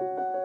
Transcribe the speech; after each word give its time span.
Good 0.00 0.39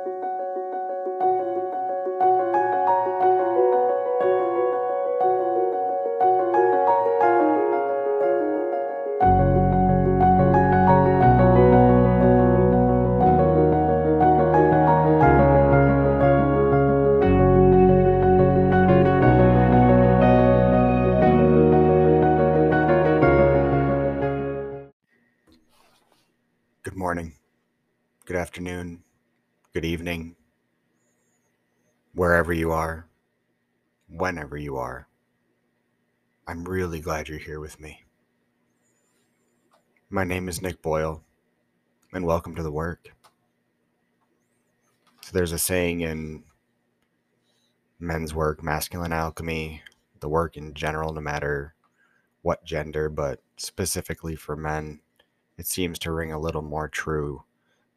you 32.56 32.72
are, 32.72 33.08
whenever 34.10 34.58
you 34.58 34.78
are. 34.78 35.08
I'm 36.48 36.64
really 36.64 37.00
glad 37.00 37.28
you're 37.28 37.38
here 37.38 37.60
with 37.60 37.80
me. 37.80 38.04
My 40.10 40.24
name 40.24 40.48
is 40.48 40.62
Nick 40.62 40.82
Boyle, 40.82 41.24
and 42.14 42.26
welcome 42.26 42.56
to 42.56 42.64
the 42.64 42.72
work. 42.72 43.12
So, 45.22 45.32
there's 45.34 45.52
a 45.52 45.60
saying 45.60 46.02
in 46.02 46.44
men's 48.00 48.34
work, 48.34 48.64
masculine 48.64 49.14
alchemy, 49.14 49.82
the 50.20 50.30
work 50.30 50.56
in 50.56 50.74
general, 50.74 51.14
no 51.14 51.22
matter 51.22 51.76
what 52.42 52.64
gender, 52.64 53.10
but 53.10 53.42
specifically 53.58 54.36
for 54.36 54.56
men 54.56 55.02
it 55.58 55.68
seems 55.68 55.98
to 56.00 56.12
ring 56.12 56.32
a 56.32 56.40
little 56.40 56.62
more 56.62 56.88
true 56.88 57.44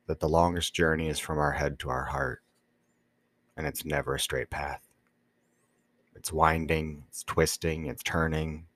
that 0.06 0.20
the 0.20 0.28
longest 0.28 0.74
journey 0.74 1.08
is 1.08 1.18
from 1.18 1.38
our 1.38 1.52
head 1.52 1.78
to 1.80 1.90
our 1.90 2.04
heart, 2.04 2.42
and 3.58 3.66
it's 3.66 3.84
never 3.84 4.14
a 4.14 4.20
straight 4.20 4.48
path. 4.48 4.80
It's 6.14 6.32
winding, 6.32 7.04
it's 7.08 7.24
twisting, 7.24 7.86
it's 7.86 8.04
turning. 8.04 8.66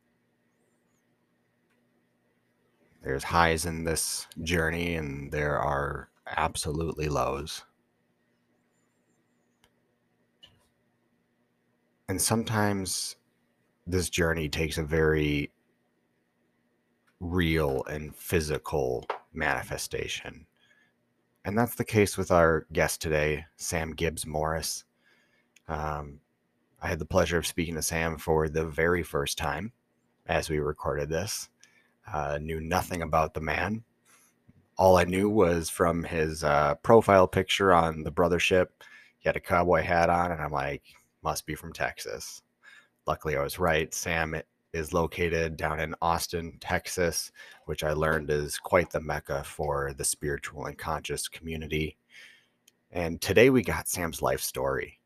There's 3.03 3.25
highs 3.25 3.65
in 3.65 3.85
this 3.85 4.27
journey, 4.43 4.97
and 4.97 5.31
there 5.31 5.59
are 5.59 6.11
absolutely 6.37 7.09
lows. 7.09 7.65
And 12.09 12.21
sometimes 12.21 13.17
this 13.87 14.11
journey 14.11 14.49
takes 14.49 14.79
a 14.79 14.83
very 14.83 15.51
real 17.21 17.85
and 17.85 18.15
physical 18.15 19.07
manifestation. 19.33 20.47
And 21.45 21.59
that's 21.59 21.75
the 21.75 21.85
case 21.85 22.17
with 22.17 22.31
our 22.31 22.67
guest 22.73 23.03
today, 23.03 23.47
Sam 23.57 23.93
Gibbs 23.93 24.27
Morris. 24.27 24.85
Um, 25.67 26.21
I 26.81 26.89
had 26.89 27.01
the 27.01 27.05
pleasure 27.05 27.39
of 27.39 27.47
speaking 27.47 27.75
to 27.75 27.83
Sam 27.83 28.17
for 28.17 28.49
the 28.49 28.65
very 28.65 29.03
first 29.03 29.39
time 29.39 29.73
as 30.27 30.49
we 30.49 30.59
recorded 30.59 31.09
this. 31.09 31.49
Uh, 32.13 32.39
knew 32.41 32.61
nothing 32.61 33.03
about 33.03 33.35
the 33.35 33.41
man. 33.41 33.83
All 34.79 34.97
I 34.97 35.05
knew 35.05 35.29
was 35.29 35.69
from 35.69 36.05
his 36.05 36.45
uh, 36.45 36.77
profile 36.77 37.27
picture 37.27 37.73
on 37.73 38.05
the 38.05 38.13
brothership. 38.13 38.67
He 39.19 39.29
had 39.29 39.37
a 39.37 39.41
cowboy 39.41 39.83
hat 39.83 40.11
on, 40.11 40.33
and 40.33 40.41
I'm 40.41 40.53
like, 40.53 40.83
must 41.23 41.47
be 41.47 41.55
from 41.55 41.73
Texas. 41.73 42.43
Luckily, 43.07 43.37
I 43.37 43.43
was 43.43 43.59
right. 43.59 43.93
Sam 43.93 44.35
is 44.73 44.95
located 44.95 45.57
down 45.57 45.81
in 45.81 45.95
Austin, 46.01 46.57
Texas, 46.61 47.31
which 47.67 47.85
I 47.85 47.93
learned 47.93 48.31
is 48.31 48.59
quite 48.59 48.91
the 48.91 49.01
mecca 49.01 49.45
for 49.45 49.93
the 49.97 50.05
spiritual 50.05 50.67
and 50.67 50.79
conscious 50.79 51.29
community. 51.29 51.97
And 52.91 53.21
today 53.21 53.51
we 53.51 53.63
got 53.63 53.89
Sam's 53.89 54.23
life 54.23 54.41
story. 54.41 54.99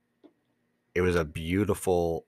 It 0.94 1.00
was 1.00 1.16
a 1.16 1.24
beautiful 1.24 2.26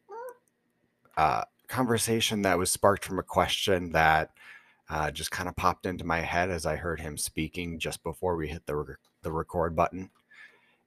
uh, 1.16 1.44
conversation 1.69 2.42
that 2.42 2.59
was 2.59 2.70
sparked 2.70 3.05
from 3.05 3.19
a 3.19 3.25
question 3.25 3.93
that 3.93 4.31
uh, 4.91 5.10
just 5.10 5.31
kind 5.31 5.48
of 5.48 5.56
popped 5.56 5.87
into 5.87 6.04
my 6.04 6.21
head 6.21 6.50
as 6.50 6.66
I 6.66 6.77
heard 6.77 7.00
him 7.00 7.16
speaking 7.16 7.78
just 7.78 8.03
before 8.03 8.37
we 8.37 8.48
hit 8.48 8.66
the, 8.66 8.77
re- 8.77 8.94
the 9.22 9.32
record 9.32 9.77
button. 9.77 10.10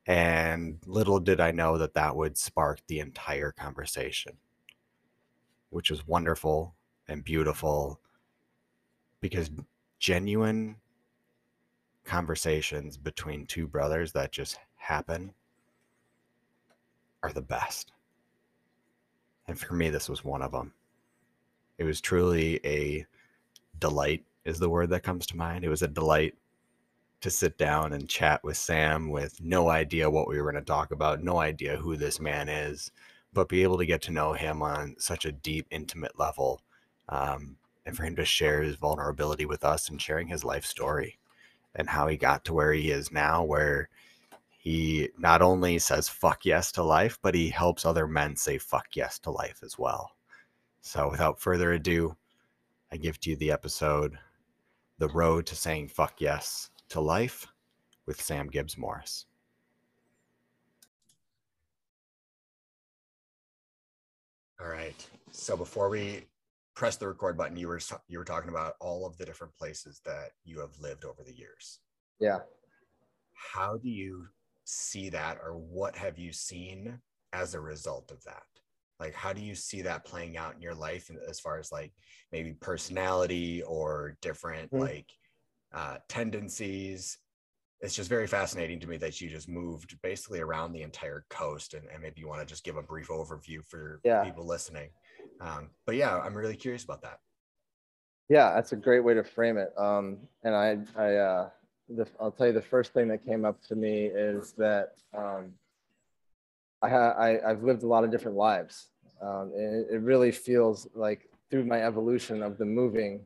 And 0.05 0.79
little 0.85 1.19
did 1.19 1.39
I 1.39 1.51
know 1.51 1.77
that 1.77 1.93
that 1.93 2.15
would 2.15 2.37
spark 2.37 2.81
the 2.87 2.99
entire 2.99 3.51
conversation 3.51 4.37
which 5.71 5.89
was 5.89 6.07
wonderful 6.07 6.75
and 7.07 7.23
beautiful 7.23 7.99
because 9.19 9.49
genuine 9.99 10.75
conversations 12.05 12.97
between 12.97 13.45
two 13.45 13.67
brothers 13.67 14.11
that 14.11 14.31
just 14.31 14.59
happen 14.75 15.33
are 17.23 17.31
the 17.31 17.41
best. 17.41 17.91
And 19.47 19.59
for 19.59 19.73
me, 19.73 19.89
this 19.89 20.09
was 20.09 20.23
one 20.23 20.41
of 20.41 20.51
them. 20.51 20.73
It 21.77 21.83
was 21.83 22.01
truly 22.01 22.59
a 22.65 23.05
delight, 23.79 24.23
is 24.45 24.59
the 24.59 24.69
word 24.69 24.89
that 24.89 25.03
comes 25.03 25.25
to 25.27 25.37
mind. 25.37 25.63
It 25.63 25.69
was 25.69 25.81
a 25.81 25.87
delight 25.87 26.35
to 27.21 27.29
sit 27.29 27.57
down 27.57 27.93
and 27.93 28.09
chat 28.09 28.43
with 28.43 28.57
Sam 28.57 29.09
with 29.09 29.39
no 29.41 29.69
idea 29.69 30.09
what 30.09 30.27
we 30.27 30.41
were 30.41 30.51
going 30.51 30.63
to 30.63 30.67
talk 30.67 30.91
about, 30.91 31.23
no 31.23 31.39
idea 31.39 31.77
who 31.77 31.95
this 31.95 32.19
man 32.19 32.49
is, 32.49 32.91
but 33.33 33.49
be 33.49 33.63
able 33.63 33.77
to 33.77 33.85
get 33.85 34.01
to 34.03 34.11
know 34.11 34.33
him 34.33 34.61
on 34.61 34.95
such 34.99 35.25
a 35.25 35.31
deep, 35.31 35.67
intimate 35.71 36.19
level, 36.19 36.61
um, 37.09 37.57
and 37.85 37.95
for 37.95 38.03
him 38.03 38.15
to 38.15 38.25
share 38.25 38.61
his 38.61 38.75
vulnerability 38.75 39.45
with 39.45 39.63
us 39.63 39.89
and 39.89 40.01
sharing 40.01 40.27
his 40.27 40.43
life 40.43 40.65
story 40.65 41.17
and 41.75 41.89
how 41.89 42.07
he 42.07 42.17
got 42.17 42.43
to 42.45 42.53
where 42.53 42.73
he 42.73 42.91
is 42.91 43.11
now, 43.11 43.43
where 43.43 43.89
he 44.57 45.09
not 45.17 45.41
only 45.41 45.79
says 45.79 46.09
fuck 46.09 46.45
yes 46.45 46.71
to 46.73 46.83
life, 46.83 47.17
but 47.21 47.33
he 47.33 47.49
helps 47.49 47.85
other 47.85 48.05
men 48.05 48.35
say 48.35 48.57
fuck 48.57 48.87
yes 48.93 49.17
to 49.19 49.31
life 49.31 49.61
as 49.63 49.77
well. 49.79 50.11
So, 50.81 51.09
without 51.09 51.39
further 51.39 51.71
ado, 51.71 52.15
I 52.91 52.97
give 52.97 53.19
to 53.21 53.31
you 53.31 53.35
the 53.35 53.51
episode 53.51 54.17
The 54.97 55.07
Road 55.07 55.45
to 55.47 55.55
Saying 55.55 55.87
Fuck 55.87 56.19
Yes 56.19 56.69
to 56.89 56.99
Life 56.99 57.47
with 58.05 58.21
Sam 58.21 58.47
Gibbs 58.47 58.77
Morris. 58.77 59.25
All 64.61 64.69
right. 64.69 65.07
So 65.31 65.57
before 65.57 65.89
we 65.89 66.25
press 66.75 66.95
the 66.95 67.07
record 67.07 67.37
button, 67.37 67.57
you 67.57 67.67
were 67.67 67.79
you 68.07 68.19
were 68.19 68.25
talking 68.25 68.49
about 68.49 68.75
all 68.79 69.05
of 69.05 69.17
the 69.17 69.25
different 69.25 69.55
places 69.55 70.01
that 70.05 70.31
you 70.43 70.59
have 70.59 70.77
lived 70.79 71.03
over 71.03 71.23
the 71.23 71.35
years. 71.35 71.79
Yeah. 72.19 72.39
How 73.33 73.77
do 73.77 73.89
you 73.89 74.27
see 74.65 75.09
that, 75.09 75.39
or 75.43 75.53
what 75.53 75.95
have 75.95 76.19
you 76.19 76.31
seen 76.31 76.99
as 77.33 77.55
a 77.55 77.59
result 77.59 78.11
of 78.11 78.23
that? 78.25 78.43
Like, 78.99 79.15
how 79.15 79.33
do 79.33 79.41
you 79.41 79.55
see 79.55 79.81
that 79.81 80.05
playing 80.05 80.37
out 80.37 80.53
in 80.53 80.61
your 80.61 80.75
life, 80.75 81.09
as 81.27 81.39
far 81.39 81.57
as 81.57 81.71
like 81.71 81.91
maybe 82.31 82.53
personality 82.53 83.63
or 83.63 84.17
different 84.21 84.71
mm-hmm. 84.71 84.83
like 84.83 85.09
uh, 85.73 85.97
tendencies? 86.07 87.17
It's 87.81 87.95
just 87.95 88.09
very 88.09 88.27
fascinating 88.27 88.79
to 88.81 88.87
me 88.87 88.97
that 88.97 89.19
you 89.19 89.29
just 89.29 89.49
moved 89.49 89.99
basically 90.01 90.39
around 90.39 90.71
the 90.71 90.83
entire 90.83 91.25
coast, 91.29 91.73
and, 91.73 91.83
and 91.91 92.01
maybe 92.01 92.21
you 92.21 92.27
want 92.27 92.39
to 92.41 92.45
just 92.45 92.63
give 92.63 92.77
a 92.77 92.83
brief 92.83 93.07
overview 93.07 93.63
for 93.65 93.99
yeah. 94.03 94.23
people 94.23 94.45
listening. 94.45 94.89
Um, 95.39 95.71
but 95.85 95.95
yeah, 95.95 96.19
I'm 96.19 96.35
really 96.35 96.55
curious 96.55 96.83
about 96.83 97.01
that. 97.01 97.19
Yeah, 98.29 98.53
that's 98.53 98.71
a 98.71 98.75
great 98.75 99.03
way 99.03 99.13
to 99.15 99.23
frame 99.23 99.57
it. 99.57 99.73
Um, 99.77 100.19
and 100.43 100.55
I, 100.55 100.77
I, 100.95 101.15
uh, 101.15 101.49
the, 101.89 102.07
I'll 102.19 102.31
tell 102.31 102.47
you 102.47 102.53
the 102.53 102.61
first 102.61 102.93
thing 102.93 103.07
that 103.09 103.25
came 103.25 103.45
up 103.45 103.61
to 103.63 103.75
me 103.75 104.05
is 104.05 104.53
that 104.53 104.93
um, 105.17 105.51
I, 106.81 106.87
I, 106.87 107.49
have 107.49 107.63
lived 107.63 107.83
a 107.83 107.87
lot 107.87 108.03
of 108.03 108.11
different 108.11 108.37
lives. 108.37 108.87
Um, 109.21 109.51
and 109.55 109.75
it, 109.75 109.95
it, 109.95 110.01
really 110.01 110.31
feels 110.31 110.87
like 110.95 111.29
through 111.49 111.65
my 111.65 111.83
evolution 111.83 112.41
of 112.41 112.57
the 112.57 112.65
moving, 112.65 113.25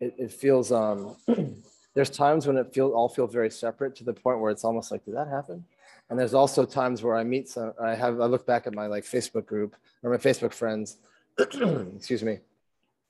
it, 0.00 0.14
it 0.18 0.32
feels 0.32 0.72
um, 0.72 1.16
there's 1.96 2.10
times 2.10 2.46
when 2.46 2.58
it 2.58 2.74
feel 2.74 2.90
all 2.90 3.08
feel 3.08 3.26
very 3.26 3.50
separate 3.50 3.96
to 3.96 4.04
the 4.04 4.12
point 4.12 4.38
where 4.38 4.50
it's 4.50 4.64
almost 4.64 4.92
like, 4.92 5.02
did 5.06 5.14
that 5.14 5.28
happen? 5.28 5.64
And 6.10 6.18
there's 6.18 6.34
also 6.34 6.66
times 6.66 7.02
where 7.02 7.16
I 7.16 7.24
meet 7.24 7.48
some, 7.48 7.72
I 7.82 7.94
have, 7.94 8.20
I 8.20 8.26
look 8.26 8.46
back 8.46 8.66
at 8.66 8.74
my 8.74 8.86
like 8.86 9.02
Facebook 9.02 9.46
group 9.46 9.74
or 10.02 10.10
my 10.10 10.18
Facebook 10.18 10.52
friends, 10.52 10.98
excuse 11.38 12.22
me. 12.22 12.40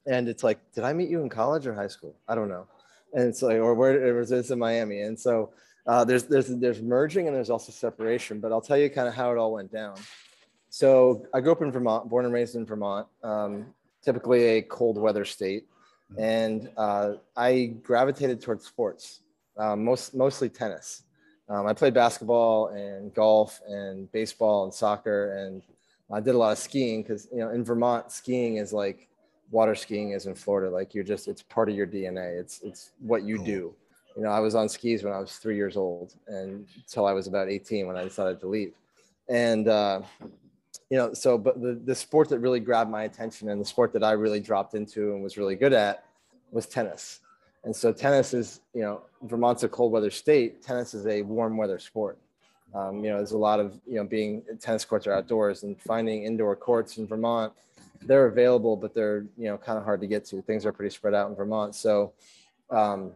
And 0.06 0.28
it's 0.28 0.44
like, 0.44 0.60
did 0.72 0.84
I 0.84 0.92
meet 0.92 1.10
you 1.10 1.20
in 1.20 1.28
college 1.28 1.66
or 1.66 1.74
high 1.74 1.88
school? 1.88 2.14
I 2.28 2.36
don't 2.36 2.48
know. 2.48 2.68
And 3.12 3.24
it's 3.24 3.42
like, 3.42 3.56
or 3.56 3.74
where 3.74 4.06
it 4.06 4.12
was 4.12 4.28
this 4.28 4.52
in 4.52 4.58
Miami. 4.60 5.00
And 5.00 5.18
so 5.18 5.50
uh, 5.88 6.04
there's, 6.04 6.22
there's, 6.22 6.46
there's 6.46 6.80
merging 6.80 7.26
and 7.26 7.34
there's 7.34 7.50
also 7.50 7.72
separation, 7.72 8.38
but 8.38 8.52
I'll 8.52 8.60
tell 8.60 8.78
you 8.78 8.88
kind 8.88 9.08
of 9.08 9.14
how 9.14 9.32
it 9.32 9.36
all 9.36 9.52
went 9.52 9.72
down. 9.72 9.96
So 10.70 11.26
I 11.34 11.40
grew 11.40 11.50
up 11.50 11.60
in 11.60 11.72
Vermont, 11.72 12.08
born 12.08 12.24
and 12.24 12.32
raised 12.32 12.54
in 12.54 12.64
Vermont, 12.64 13.08
um, 13.24 13.66
typically 14.04 14.44
a 14.44 14.62
cold 14.62 14.96
weather 14.96 15.24
state 15.24 15.66
and 16.18 16.70
uh, 16.76 17.14
I 17.36 17.74
gravitated 17.82 18.40
towards 18.40 18.64
sports, 18.64 19.20
um, 19.56 19.84
most 19.84 20.14
mostly 20.14 20.48
tennis. 20.48 21.02
Um, 21.48 21.66
I 21.66 21.72
played 21.72 21.94
basketball 21.94 22.68
and 22.68 23.14
golf 23.14 23.60
and 23.68 24.10
baseball 24.12 24.64
and 24.64 24.74
soccer, 24.74 25.36
and 25.36 25.62
I 26.12 26.20
did 26.20 26.34
a 26.34 26.38
lot 26.38 26.52
of 26.52 26.58
skiing 26.58 27.02
because 27.02 27.28
you 27.32 27.38
know 27.38 27.50
in 27.50 27.64
Vermont 27.64 28.10
skiing 28.10 28.56
is 28.56 28.72
like 28.72 29.08
water 29.50 29.74
skiing 29.74 30.10
is 30.10 30.26
in 30.26 30.34
Florida. 30.34 30.70
Like 30.70 30.94
you're 30.94 31.04
just 31.04 31.28
it's 31.28 31.42
part 31.42 31.68
of 31.68 31.74
your 31.74 31.86
DNA. 31.86 32.38
It's 32.40 32.60
it's 32.62 32.90
what 33.00 33.22
you 33.22 33.44
do. 33.44 33.74
you 34.16 34.22
know, 34.22 34.30
I 34.30 34.40
was 34.40 34.54
on 34.54 34.68
skis 34.68 35.04
when 35.04 35.12
I 35.12 35.18
was 35.18 35.36
three 35.36 35.56
years 35.56 35.76
old 35.76 36.14
and 36.26 36.66
until 36.74 37.06
I 37.06 37.12
was 37.12 37.26
about 37.26 37.50
18 37.50 37.86
when 37.86 37.96
I 37.96 38.04
decided 38.04 38.40
to 38.40 38.46
leave. 38.46 38.72
And, 39.28 39.68
uh, 39.68 40.00
you 40.90 40.96
know, 40.96 41.12
so, 41.12 41.36
but 41.36 41.60
the, 41.60 41.80
the 41.84 41.94
sport 41.94 42.28
that 42.28 42.38
really 42.38 42.60
grabbed 42.60 42.90
my 42.90 43.04
attention 43.04 43.48
and 43.48 43.60
the 43.60 43.64
sport 43.64 43.92
that 43.92 44.04
I 44.04 44.12
really 44.12 44.40
dropped 44.40 44.74
into 44.74 45.12
and 45.14 45.22
was 45.22 45.36
really 45.36 45.56
good 45.56 45.72
at 45.72 46.04
was 46.52 46.66
tennis. 46.66 47.20
And 47.64 47.74
so 47.74 47.92
tennis 47.92 48.32
is, 48.32 48.60
you 48.72 48.82
know, 48.82 49.02
Vermont's 49.22 49.64
a 49.64 49.68
cold 49.68 49.90
weather 49.90 50.10
state. 50.10 50.62
Tennis 50.62 50.94
is 50.94 51.06
a 51.06 51.22
warm 51.22 51.56
weather 51.56 51.80
sport. 51.80 52.18
Um, 52.74 53.04
you 53.04 53.10
know, 53.10 53.16
there's 53.16 53.32
a 53.32 53.38
lot 53.38 53.58
of, 53.58 53.80
you 53.86 53.96
know, 53.96 54.04
being 54.04 54.42
tennis 54.60 54.84
courts 54.84 55.06
are 55.06 55.12
outdoors 55.12 55.62
and 55.64 55.80
finding 55.80 56.24
indoor 56.24 56.54
courts 56.54 56.98
in 56.98 57.06
Vermont, 57.06 57.52
they're 58.02 58.26
available, 58.26 58.76
but 58.76 58.94
they're, 58.94 59.26
you 59.36 59.48
know, 59.48 59.56
kind 59.56 59.78
of 59.78 59.84
hard 59.84 60.00
to 60.00 60.06
get 60.06 60.24
to. 60.26 60.42
Things 60.42 60.66
are 60.66 60.72
pretty 60.72 60.94
spread 60.94 61.14
out 61.14 61.28
in 61.28 61.36
Vermont. 61.36 61.74
So 61.74 62.12
um, 62.70 63.12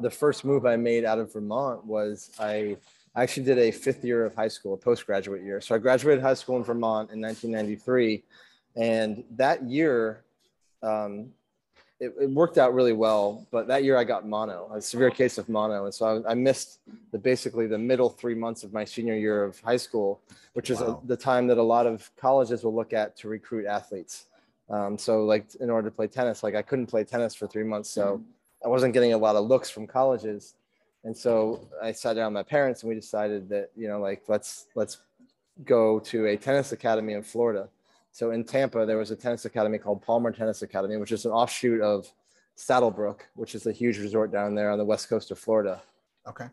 the 0.00 0.10
first 0.10 0.44
move 0.44 0.66
I 0.66 0.76
made 0.76 1.04
out 1.04 1.18
of 1.18 1.32
Vermont 1.32 1.84
was 1.84 2.30
I 2.38 2.76
actually 3.22 3.44
did 3.44 3.58
a 3.58 3.70
fifth 3.70 4.04
year 4.04 4.24
of 4.24 4.34
high 4.34 4.48
school, 4.48 4.74
a 4.74 4.76
postgraduate 4.76 5.42
year. 5.42 5.60
So 5.60 5.74
I 5.74 5.78
graduated 5.78 6.22
high 6.22 6.34
school 6.34 6.56
in 6.56 6.64
Vermont 6.64 7.10
in 7.10 7.20
1993. 7.20 8.22
And 8.76 9.24
that 9.36 9.64
year, 9.64 10.22
um, 10.82 11.30
it, 12.00 12.14
it, 12.20 12.30
worked 12.30 12.58
out 12.58 12.74
really 12.74 12.92
well. 12.92 13.46
But 13.50 13.66
that 13.68 13.82
year 13.82 13.96
I 13.96 14.04
got 14.04 14.26
mono, 14.26 14.70
a 14.72 14.80
severe 14.80 15.10
case 15.10 15.36
of 15.36 15.48
mono. 15.48 15.84
And 15.84 15.94
so 15.94 16.22
I, 16.24 16.32
I 16.32 16.34
missed 16.34 16.80
the 17.10 17.18
basically 17.18 17.66
the 17.66 17.78
middle 17.78 18.08
three 18.08 18.34
months 18.34 18.62
of 18.62 18.72
my 18.72 18.84
senior 18.84 19.16
year 19.16 19.42
of 19.42 19.58
high 19.60 19.76
school, 19.76 20.20
which 20.52 20.70
is 20.70 20.80
wow. 20.80 21.00
a, 21.02 21.06
the 21.06 21.16
time 21.16 21.48
that 21.48 21.58
a 21.58 21.62
lot 21.62 21.86
of 21.86 22.08
colleges 22.16 22.62
will 22.62 22.74
look 22.74 22.92
at 22.92 23.16
to 23.16 23.28
recruit 23.28 23.66
athletes. 23.66 24.26
Um, 24.70 24.98
so 24.98 25.24
like 25.24 25.54
in 25.56 25.70
order 25.70 25.88
to 25.88 25.94
play 25.94 26.06
tennis, 26.06 26.42
like 26.42 26.54
I 26.54 26.62
couldn't 26.62 26.86
play 26.86 27.02
tennis 27.02 27.34
for 27.34 27.46
three 27.46 27.64
months. 27.64 27.90
So 27.90 28.22
I 28.64 28.68
wasn't 28.68 28.92
getting 28.92 29.12
a 29.12 29.18
lot 29.18 29.36
of 29.36 29.46
looks 29.46 29.70
from 29.70 29.86
colleges. 29.86 30.54
And 31.04 31.16
so 31.16 31.68
I 31.82 31.92
sat 31.92 32.14
down 32.14 32.32
with 32.32 32.46
my 32.46 32.48
parents 32.48 32.82
and 32.82 32.88
we 32.88 32.94
decided 32.94 33.48
that, 33.50 33.70
you 33.76 33.88
know, 33.88 34.00
like 34.00 34.22
let's 34.28 34.66
let's 34.74 34.98
go 35.64 35.98
to 36.00 36.26
a 36.26 36.36
tennis 36.36 36.72
academy 36.72 37.12
in 37.14 37.22
Florida. 37.22 37.68
So 38.12 38.30
in 38.32 38.44
Tampa, 38.44 38.84
there 38.84 38.96
was 38.96 39.10
a 39.10 39.16
tennis 39.16 39.44
academy 39.44 39.78
called 39.78 40.02
Palmer 40.02 40.32
Tennis 40.32 40.62
Academy, 40.62 40.96
which 40.96 41.12
is 41.12 41.24
an 41.24 41.30
offshoot 41.30 41.80
of 41.80 42.10
Saddlebrook, 42.56 43.20
which 43.34 43.54
is 43.54 43.66
a 43.66 43.72
huge 43.72 43.98
resort 43.98 44.32
down 44.32 44.54
there 44.54 44.70
on 44.70 44.78
the 44.78 44.84
west 44.84 45.08
coast 45.08 45.30
of 45.30 45.38
Florida. 45.38 45.80
Okay. 46.26 46.46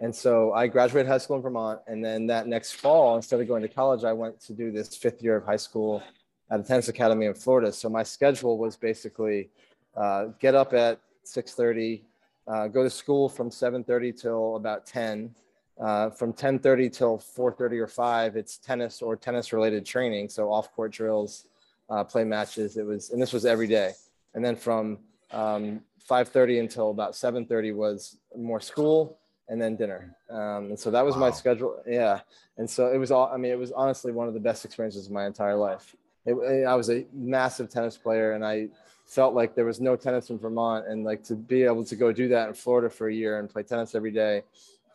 And 0.00 0.14
so 0.14 0.52
I 0.52 0.68
graduated 0.68 1.10
high 1.10 1.18
school 1.18 1.36
in 1.36 1.42
Vermont. 1.42 1.80
And 1.86 2.04
then 2.04 2.26
that 2.28 2.46
next 2.46 2.72
fall, 2.72 3.16
instead 3.16 3.40
of 3.40 3.48
going 3.48 3.62
to 3.62 3.68
college, 3.68 4.04
I 4.04 4.12
went 4.12 4.40
to 4.42 4.52
do 4.52 4.70
this 4.70 4.96
fifth 4.96 5.22
year 5.22 5.36
of 5.36 5.44
high 5.44 5.56
school 5.56 6.02
at 6.50 6.60
a 6.60 6.62
tennis 6.62 6.88
academy 6.88 7.26
in 7.26 7.34
Florida. 7.34 7.72
So 7.72 7.88
my 7.88 8.02
schedule 8.02 8.56
was 8.58 8.76
basically 8.76 9.50
uh, 9.96 10.26
get 10.38 10.54
up 10.54 10.72
at 10.72 11.00
6.30, 11.26 12.02
uh, 12.46 12.68
go 12.68 12.82
to 12.82 12.90
school 12.90 13.28
from 13.28 13.50
7.30 13.50 14.20
till 14.20 14.56
about 14.56 14.86
10. 14.86 15.34
Uh, 15.80 16.10
from 16.10 16.32
10.30 16.32 16.92
till 16.92 17.18
4.30 17.18 17.80
or 17.80 17.86
5, 17.86 18.36
it's 18.36 18.58
tennis 18.58 19.02
or 19.02 19.16
tennis 19.16 19.52
related 19.52 19.86
training. 19.86 20.28
So 20.28 20.52
off 20.52 20.72
court 20.72 20.92
drills, 20.92 21.46
uh, 21.88 22.04
play 22.04 22.24
matches. 22.24 22.76
It 22.76 22.84
was, 22.84 23.10
and 23.10 23.20
this 23.20 23.32
was 23.32 23.44
every 23.44 23.66
day. 23.66 23.92
And 24.34 24.44
then 24.44 24.56
from 24.56 24.98
um, 25.30 25.80
5.30 26.08 26.60
until 26.60 26.90
about 26.90 27.12
7.30 27.12 27.74
was 27.74 28.18
more 28.36 28.60
school 28.60 29.18
and 29.48 29.60
then 29.60 29.76
dinner. 29.76 30.16
Um, 30.30 30.66
and 30.66 30.78
so 30.78 30.90
that 30.90 31.04
was 31.04 31.14
wow. 31.14 31.22
my 31.22 31.30
schedule. 31.30 31.82
Yeah. 31.86 32.20
And 32.58 32.68
so 32.68 32.92
it 32.92 32.98
was 32.98 33.10
all, 33.10 33.30
I 33.32 33.36
mean, 33.36 33.52
it 33.52 33.58
was 33.58 33.72
honestly 33.72 34.12
one 34.12 34.28
of 34.28 34.34
the 34.34 34.40
best 34.40 34.64
experiences 34.64 35.06
of 35.06 35.12
my 35.12 35.26
entire 35.26 35.56
life. 35.56 35.94
It, 36.24 36.66
I 36.66 36.74
was 36.74 36.90
a 36.90 37.04
massive 37.12 37.68
tennis 37.68 37.96
player 37.96 38.32
and 38.32 38.44
I 38.44 38.68
felt 39.12 39.34
like 39.34 39.54
there 39.54 39.66
was 39.66 39.78
no 39.78 39.94
tennis 39.94 40.30
in 40.30 40.38
Vermont, 40.38 40.86
and 40.88 41.04
like 41.04 41.22
to 41.24 41.34
be 41.34 41.62
able 41.64 41.84
to 41.84 41.96
go 41.96 42.12
do 42.12 42.28
that 42.28 42.48
in 42.48 42.54
Florida 42.54 42.88
for 42.88 43.08
a 43.08 43.14
year 43.14 43.38
and 43.38 43.48
play 43.48 43.62
tennis 43.62 43.94
every 43.94 44.10
day, 44.10 44.42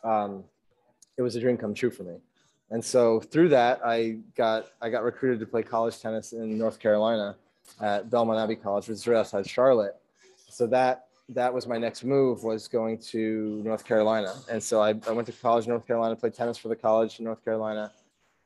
um, 0.02 0.42
it 1.16 1.22
was 1.22 1.36
a 1.36 1.40
dream 1.40 1.56
come 1.56 1.72
true 1.72 1.90
for 1.90 2.02
me. 2.02 2.16
And 2.70 2.84
so 2.84 3.20
through 3.20 3.50
that, 3.50 3.80
I 3.84 4.18
got 4.36 4.66
I 4.82 4.90
got 4.90 5.04
recruited 5.04 5.38
to 5.40 5.46
play 5.46 5.62
college 5.62 6.00
tennis 6.00 6.32
in 6.32 6.58
North 6.58 6.78
Carolina 6.80 7.36
at 7.80 8.10
Belmont 8.10 8.40
Abbey 8.40 8.56
College, 8.56 8.88
which 8.88 8.96
is 8.96 9.06
right 9.06 9.18
outside 9.18 9.48
Charlotte. 9.48 9.96
So 10.50 10.66
that 10.66 11.06
that 11.30 11.52
was 11.54 11.66
my 11.66 11.78
next 11.78 12.02
move 12.02 12.42
was 12.42 12.68
going 12.68 12.98
to 13.12 13.62
North 13.64 13.84
Carolina. 13.84 14.34
And 14.50 14.62
so 14.62 14.80
I, 14.80 14.94
I 15.06 15.12
went 15.12 15.26
to 15.26 15.32
college 15.32 15.66
in 15.66 15.70
North 15.70 15.86
Carolina, 15.86 16.16
played 16.16 16.34
tennis 16.34 16.58
for 16.58 16.68
the 16.68 16.76
college 16.76 17.18
in 17.18 17.24
North 17.24 17.44
Carolina. 17.44 17.92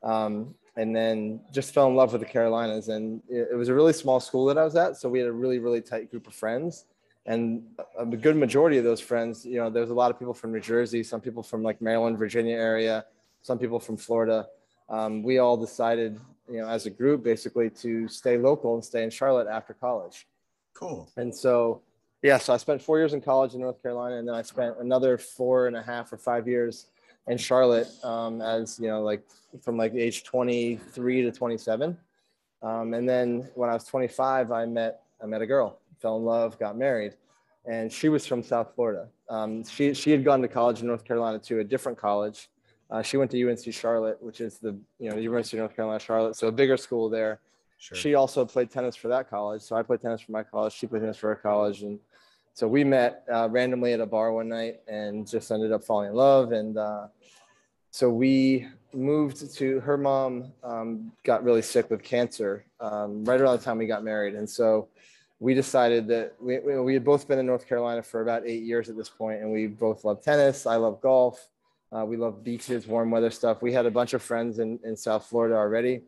Um, 0.03 0.55
and 0.77 0.95
then 0.95 1.41
just 1.53 1.75
fell 1.75 1.87
in 1.89 1.95
love 1.95 2.13
with 2.13 2.23
the 2.23 2.27
Carolinas. 2.27 2.89
And 2.89 3.23
it, 3.29 3.55
was 3.55 3.69
a 3.69 3.75
really 3.75 3.93
small 3.93 4.21
school 4.21 4.47
that 4.47 4.59
I 4.59 4.65
was 4.65 4.77
at, 4.77 4.97
so 4.97 5.09
we 5.09 5.19
had 5.19 5.29
a 5.29 5.33
really 5.33 5.59
really 5.59 5.81
tight 5.81 6.11
group 6.11 6.27
of 6.27 6.35
friends. 6.35 6.87
And 7.25 7.63
a, 7.97 8.05
good 8.05 8.37
majority 8.37 8.79
of 8.79 8.85
those 8.85 9.01
friends, 9.01 9.47
you 9.47 9.57
know, 9.57 9.71
there's 9.71 9.91
a 9.91 9.95
lot 9.95 10.11
of 10.11 10.19
people 10.19 10.35
from 10.35 10.53
New 10.53 10.61
Jersey, 10.61 11.05
some 11.05 11.21
people 11.21 11.43
from 11.43 11.63
like 11.63 11.81
Maryland, 11.81 12.19
Virginia 12.19 12.57
area, 12.57 13.05
some 13.43 13.59
people 13.59 13.79
from 13.79 13.97
Florida. 13.97 14.49
Um, 14.89 15.23
we 15.23 15.39
all 15.39 15.57
decided, 15.57 16.19
you 16.51 16.59
know, 16.59 16.69
as 16.69 16.87
a 16.87 16.91
group, 16.91 17.23
basically 17.23 17.71
to 17.71 18.09
stay 18.09 18.39
local 18.39 18.75
and 18.75 18.85
stay 18.85 19.05
in 19.05 19.11
Charlotte 19.11 19.47
after 19.47 19.73
college. 19.73 20.27
Cool. 20.75 21.09
And 21.17 21.33
so, 21.33 21.83
yeah, 22.23 22.39
so 22.39 22.55
I 22.55 22.57
spent 22.57 22.83
four 22.83 22.99
years 22.99 23.15
in 23.15 23.21
college 23.21 23.55
in 23.55 23.61
North 23.61 23.81
Carolina, 23.83 24.17
and 24.17 24.27
then 24.27 24.35
I 24.35 24.43
spent 24.43 24.77
another 24.81 25.17
four 25.17 25.69
and 25.69 25.77
a 25.77 25.83
half 25.83 26.13
or 26.13 26.19
five 26.19 26.49
years 26.49 26.87
in 27.29 27.39
Charlotte 27.39 27.89
um, 28.05 28.41
as 28.41 28.79
you 28.81 28.89
know, 28.89 29.03
like 29.03 29.23
from 29.61 29.77
like 29.77 29.95
age 29.95 30.25
23 30.25 31.23
to 31.23 31.33
27. 31.33 31.97
Um, 32.63 32.95
and 32.95 33.09
then 33.09 33.49
when 33.55 33.69
I 33.69 33.75
was 33.75 33.85
25, 33.85 34.53
I 34.53 34.67
met 34.67 35.03
I 35.23 35.27
met 35.27 35.43
a 35.43 35.47
girl, 35.47 35.79
fell 36.01 36.17
in 36.17 36.25
love, 36.25 36.59
got 36.59 36.77
married, 36.77 37.15
and 37.65 37.93
she 37.93 38.09
was 38.09 38.27
from 38.27 38.43
South 38.43 38.75
Florida. 38.75 39.09
Um, 39.29 39.65
she 39.65 39.95
she 39.95 40.11
had 40.11 40.25
gone 40.25 40.43
to 40.43 40.49
college 40.49 40.81
in 40.81 40.87
North 40.87 41.05
Carolina 41.05 41.39
to 41.41 41.61
a 41.61 41.65
different 41.65 41.99
college. 41.99 42.49
Uh, 42.91 43.03
she 43.03 43.17
went 43.17 43.31
to 43.31 43.51
UNC 43.51 43.73
Charlotte, 43.73 44.23
which 44.23 44.41
is 44.41 44.59
the 44.59 44.77
you 44.99 45.09
know 45.09 45.17
the 45.17 45.23
University 45.23 45.57
of 45.57 45.63
North 45.63 45.77
Carolina 45.77 45.99
Charlotte, 45.99 46.37
so 46.37 46.49
a 46.49 46.53
bigger 46.53 46.77
school 46.77 47.09
there. 47.09 47.41
Sure. 47.79 47.97
She 47.99 48.15
also 48.15 48.45
played 48.45 48.71
tennis 48.71 48.95
for 48.95 49.09
that 49.09 49.29
college, 49.29 49.63
so 49.63 49.75
I 49.75 49.83
played 49.83 50.01
tennis 50.01 50.21
for 50.21 50.31
my 50.31 50.45
college. 50.45 50.73
She 50.73 50.87
played 50.87 51.01
tennis 51.01 51.17
for 51.17 51.29
her 51.31 51.35
college, 51.35 51.83
and 51.83 51.99
so 52.55 52.69
we 52.69 52.85
met 52.85 53.25
uh, 53.33 53.49
randomly 53.51 53.93
at 53.93 54.01
a 54.01 54.07
bar 54.07 54.33
one 54.33 54.49
night 54.49 54.81
and 54.87 55.27
just 55.27 55.51
ended 55.51 55.73
up 55.73 55.85
falling 55.85 56.11
in 56.11 56.15
love. 56.15 56.53
And 56.53 56.77
uh, 56.77 57.07
so 57.91 58.11
we 58.11 58.69
moved 58.93 59.55
to 59.55 59.81
her 59.81 59.97
mom 59.97 60.53
um, 60.63 61.13
got 61.25 61.45
really 61.45 61.63
sick 61.63 61.91
with 61.91 62.03
cancer 62.03 62.65
um, 62.81 63.25
right 63.25 63.41
around 63.41 63.59
the 63.59 63.65
time 63.65 63.79
we 63.79 63.87
got 63.87 64.05
married. 64.05 64.35
And 64.35 64.49
so 64.49 64.89
we 65.41 65.55
decided 65.55 66.07
that 66.09 66.35
we, 66.41 66.59
we 66.59 66.95
had 66.95 67.05
both 67.05 67.27
been 67.27 67.39
in 67.39 67.47
North 67.47 67.67
Carolina 67.67 68.03
for 68.03 68.21
about 68.21 68.47
eight 68.47 68.63
years 68.63 68.89
at 68.89 68.97
this 68.97 69.09
point, 69.09 69.41
and 69.41 69.51
we 69.51 69.67
both 69.67 70.05
love 70.05 70.23
tennis. 70.23 70.67
I 70.67 70.77
love 70.77 71.01
golf. 71.01 71.49
Uh, 71.91 72.05
we 72.05 72.17
love 72.17 72.45
beaches, 72.45 72.87
warm 72.87 73.11
weather 73.11 73.31
stuff. 73.31 73.61
We 73.61 73.73
had 73.73 73.85
a 73.85 73.91
bunch 73.91 74.15
of 74.15 74.23
friends 74.23 74.61
in, 74.61 74.79
in 74.85 74.97
South 74.97 75.27
Florida 75.27 75.57
already. 75.57 76.03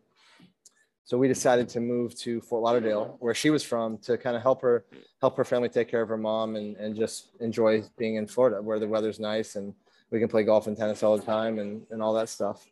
So 1.06 1.18
we 1.18 1.28
decided 1.28 1.68
to 1.70 1.80
move 1.80 2.18
to 2.20 2.40
Fort 2.40 2.62
Lauderdale, 2.62 3.16
where 3.20 3.34
she 3.34 3.50
was 3.50 3.62
from, 3.62 3.98
to 3.98 4.16
kind 4.16 4.36
of 4.36 4.42
help 4.42 4.62
her 4.62 4.86
help 5.20 5.36
her 5.36 5.44
family 5.44 5.68
take 5.68 5.88
care 5.88 6.00
of 6.00 6.08
her 6.08 6.16
mom 6.16 6.56
and, 6.56 6.76
and 6.76 6.96
just 6.96 7.28
enjoy 7.40 7.82
being 7.98 8.16
in 8.16 8.26
Florida, 8.26 8.62
where 8.62 8.78
the 8.78 8.88
weather's 8.88 9.20
nice 9.20 9.56
and 9.56 9.74
we 10.10 10.18
can 10.18 10.28
play 10.28 10.44
golf 10.44 10.66
and 10.66 10.76
tennis 10.76 11.02
all 11.02 11.18
the 11.18 11.24
time 11.24 11.58
and, 11.58 11.82
and 11.90 12.02
all 12.02 12.14
that 12.14 12.30
stuff. 12.30 12.66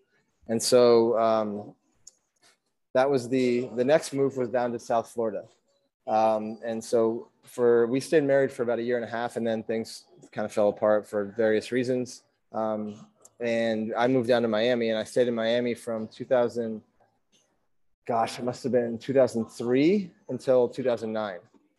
And 0.49 0.63
so 0.63 1.19
um, 1.19 1.75
that 2.95 3.11
was 3.11 3.29
the 3.29 3.69
the 3.77 3.85
next 3.85 4.15
move 4.15 4.39
was 4.39 4.49
down 4.49 4.73
to 4.73 4.79
South 4.79 5.11
Florida. 5.11 5.45
Um, 6.07 6.59
and 6.65 6.83
so 6.83 7.29
for 7.45 7.87
we 7.87 8.01
stayed 8.01 8.25
married 8.25 8.51
for 8.51 8.63
about 8.63 8.79
a 8.79 8.83
year 8.83 8.97
and 8.97 9.05
a 9.05 9.11
half, 9.11 9.37
and 9.37 9.47
then 9.47 9.63
things 9.63 10.05
kind 10.33 10.47
of 10.47 10.53
fell 10.53 10.71
apart 10.71 11.07
for 11.07 11.27
various 11.37 11.71
reasons. 11.71 12.23
Um, 12.53 12.95
and 13.41 13.93
I 13.97 14.07
moved 14.09 14.29
down 14.29 14.41
to 14.43 14.49
Miami, 14.49 14.89
and 14.89 14.99
I 14.99 15.05
stayed 15.05 15.29
in 15.29 15.35
Miami 15.35 15.75
from 15.75 16.09
2000 16.09 16.81
gosh, 18.07 18.39
it 18.39 18.45
must 18.45 18.63
have 18.63 18.73
been 18.73 18.99
2003 18.99 20.11
until 20.29 20.69
2009. 20.69 21.39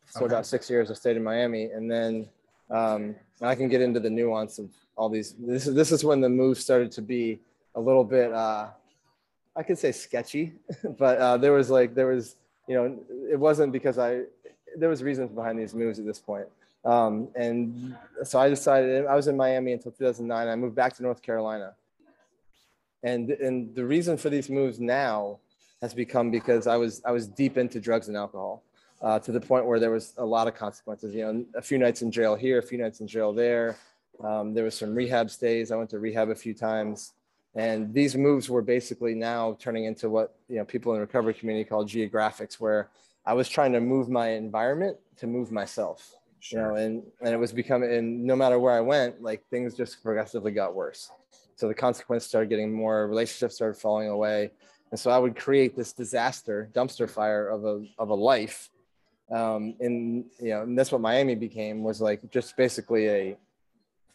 So 0.10 0.20
okay. 0.20 0.25
about 0.25 0.46
six 0.46 0.70
years 0.70 0.92
I 0.92 0.94
stayed 0.94 1.18
in 1.18 1.24
Miami, 1.24 1.65
and 1.65 1.89
then 1.89 2.27
um, 2.70 3.15
I 3.42 3.56
can 3.56 3.68
get 3.68 3.82
into 3.82 4.00
the 4.00 4.10
nuance 4.10 4.60
of 4.60 4.70
all 4.96 5.10
these. 5.10 5.34
This 5.39 5.68
is 5.68 5.75
this 5.75 5.92
is 5.92 6.03
when 6.03 6.22
the 6.22 6.30
move 6.30 6.60
started 6.60 6.92
to 6.94 7.01
be 7.01 7.39
a 7.75 7.80
little 7.80 8.03
bit, 8.03 8.32
uh, 8.32 8.68
I 9.56 9.63
could 9.63 9.77
say 9.77 9.92
sketchy, 9.92 10.53
but 10.98 11.18
uh, 11.18 11.38
there 11.38 11.51
was 11.51 11.70
like 11.70 11.96
there 11.96 12.08
was 12.08 12.36
you 12.68 12.75
know 12.75 13.00
it 13.32 13.39
wasn't 13.39 13.72
because 13.72 13.98
I 13.98 14.24
there 14.77 14.89
was 14.89 15.03
reasons 15.03 15.32
behind 15.32 15.58
these 15.60 15.74
moves 15.74 16.00
at 16.00 16.06
this 16.06 16.20
point. 16.20 16.48
Um, 16.86 17.30
and 17.36 17.96
so 18.24 18.39
I 18.39 18.50
decided 18.50 19.06
I 19.06 19.15
was 19.15 19.27
in 19.27 19.38
Miami 19.38 19.72
until 19.72 19.92
2009. 19.92 20.48
I 20.48 20.56
moved 20.56 20.75
back 20.75 20.96
to 20.98 21.03
North 21.03 21.22
Carolina, 21.22 21.74
and 23.03 23.30
and 23.32 23.74
the 23.74 23.86
reason 23.86 24.18
for 24.18 24.30
these 24.30 24.50
moves 24.50 24.80
now 24.80 25.39
has 25.84 25.94
become 25.94 26.32
because 26.32 26.66
I 26.66 26.78
was 26.78 27.02
I 27.06 27.12
was 27.12 27.28
deep 27.28 27.58
into 27.58 27.78
drugs 27.82 28.08
and 28.08 28.16
alcohol 28.16 28.63
uh, 29.02 29.20
to 29.20 29.34
the 29.34 29.42
point 29.42 29.66
where 29.66 29.82
there 29.82 29.92
was 29.92 30.13
a 30.18 30.25
lot 30.25 30.48
of 30.48 30.56
consequences. 30.56 31.13
You 31.13 31.25
know, 31.25 31.46
a 31.56 31.62
few 31.62 31.78
nights 31.78 32.02
in 32.02 32.10
jail 32.10 32.36
here, 32.36 32.58
a 32.58 32.63
few 32.63 32.78
nights 32.78 33.02
in 33.02 33.08
jail 33.08 33.34
there. 33.34 33.75
Um, 34.24 34.54
there 34.54 34.63
was 34.63 34.75
some 34.75 34.96
rehab 34.96 35.30
stays. 35.30 35.72
I 35.72 35.75
went 35.75 35.90
to 35.90 36.00
rehab 36.00 36.30
a 36.30 36.36
few 36.36 36.54
times, 36.54 37.12
and 37.54 37.94
these 37.94 38.16
moves 38.16 38.50
were 38.50 38.62
basically 38.62 39.13
now 39.13 39.58
turning 39.60 39.84
into 39.84 40.10
what 40.10 40.38
you 40.48 40.56
know 40.56 40.63
people 40.63 40.94
in 40.94 41.00
the 41.00 41.06
recovery 41.06 41.34
community 41.34 41.68
call 41.70 41.84
geographics, 41.84 42.62
where 42.62 42.90
I 43.25 43.34
was 43.34 43.50
trying 43.50 43.74
to 43.74 43.82
move 43.82 44.08
my 44.08 44.30
environment 44.30 44.96
to 45.18 45.28
move 45.28 45.52
myself. 45.52 46.16
sure. 46.40 46.62
you 46.62 46.66
know, 46.66 46.75
and, 46.75 47.04
and 47.20 47.34
it 47.34 47.38
was 47.38 47.52
becoming, 47.52 47.92
and 47.92 48.24
no 48.24 48.38
matter 48.38 48.58
where 48.58 48.74
I 48.74 48.80
went, 48.80 49.22
like 49.22 49.46
things 49.50 49.75
just 49.75 50.02
progressively 50.02 50.54
got 50.54 50.74
worse. 50.74 51.12
So 51.56 51.68
the 51.68 51.74
consequence 51.74 52.25
started 52.25 52.50
getting 52.50 52.72
more, 52.72 53.06
relationships 53.08 53.56
started 53.56 53.75
falling 53.75 54.08
away. 54.08 54.52
And 54.94 55.00
so 55.00 55.10
I 55.10 55.18
would 55.18 55.36
create 55.36 55.76
this 55.76 55.92
disaster, 55.92 56.70
dumpster 56.72 57.10
fire 57.10 57.48
of 57.48 57.66
a, 57.66 57.84
of 57.98 58.10
a 58.10 58.14
life. 58.14 58.70
Um, 59.32 59.74
and, 59.80 60.26
you 60.40 60.50
know, 60.50 60.62
and 60.62 60.78
that's 60.78 60.92
what 60.92 61.02
Miami 61.02 61.34
became 61.34 61.82
was 61.82 62.00
like 62.00 62.30
just 62.30 62.56
basically 62.56 63.08
a, 63.08 63.38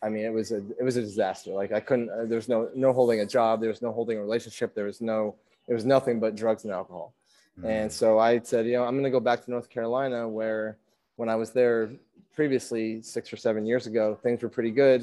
I 0.00 0.08
mean, 0.08 0.24
it 0.24 0.32
was 0.32 0.52
a, 0.52 0.58
it 0.78 0.84
was 0.84 0.96
a 0.96 1.00
disaster. 1.00 1.50
Like 1.50 1.72
I 1.72 1.80
couldn't, 1.80 2.10
uh, 2.10 2.26
there 2.26 2.36
was 2.36 2.48
no, 2.48 2.70
no 2.76 2.92
holding 2.92 3.18
a 3.18 3.26
job. 3.26 3.60
There 3.60 3.70
was 3.70 3.82
no 3.82 3.90
holding 3.90 4.18
a 4.18 4.20
relationship. 4.20 4.72
There 4.76 4.84
was 4.84 5.00
no, 5.00 5.34
it 5.66 5.74
was 5.74 5.84
nothing 5.84 6.20
but 6.20 6.36
drugs 6.36 6.62
and 6.62 6.72
alcohol. 6.72 7.12
Mm-hmm. 7.58 7.68
And 7.68 7.92
so 7.92 8.20
I 8.20 8.38
said, 8.38 8.64
you 8.64 8.74
know, 8.74 8.84
I'm 8.84 8.94
going 8.94 9.02
to 9.02 9.10
go 9.10 9.18
back 9.18 9.44
to 9.46 9.50
North 9.50 9.68
Carolina 9.68 10.28
where 10.28 10.76
when 11.16 11.28
I 11.28 11.34
was 11.34 11.50
there 11.50 11.90
previously 12.36 13.02
six 13.02 13.32
or 13.32 13.36
seven 13.36 13.66
years 13.66 13.88
ago, 13.88 14.16
things 14.22 14.44
were 14.44 14.48
pretty 14.48 14.70
good. 14.70 15.02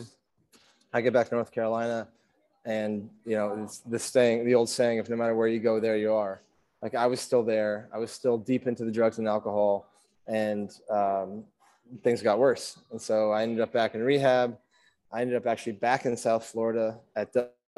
I 0.93 1.01
get 1.01 1.11
back 1.11 1.27
to 1.27 1.35
North 1.35 1.51
Carolina 1.51 2.07
and 2.65 3.09
you 3.25 3.35
know 3.35 3.63
it's 3.63 3.79
the 3.79 3.99
saying 3.99 4.45
the 4.45 4.55
old 4.55 4.67
saying 4.67 4.97
if 4.97 5.09
no 5.09 5.15
matter 5.15 5.35
where 5.35 5.47
you 5.47 5.59
go 5.59 5.79
there 5.79 5.97
you 5.97 6.11
are. 6.11 6.41
Like 6.81 6.95
i 6.95 7.07
was 7.07 7.21
still 7.21 7.43
there. 7.43 7.87
I 7.93 7.97
was 7.97 8.11
still 8.11 8.37
deep 8.37 8.67
into 8.67 8.83
the 8.83 8.91
drugs 8.91 9.19
and 9.19 9.27
alcohol 9.27 9.87
and 10.27 10.71
um, 10.89 11.43
things 12.03 12.21
got 12.21 12.39
worse. 12.39 12.79
And 12.91 13.01
so 13.01 13.31
i 13.31 13.43
ended 13.43 13.61
up 13.61 13.71
back 13.71 13.95
in 13.95 14.01
rehab. 14.01 14.57
I 15.11 15.21
ended 15.21 15.37
up 15.37 15.45
actually 15.45 15.73
back 15.73 16.05
in 16.05 16.17
south 16.17 16.45
florida 16.45 16.97
at 17.15 17.33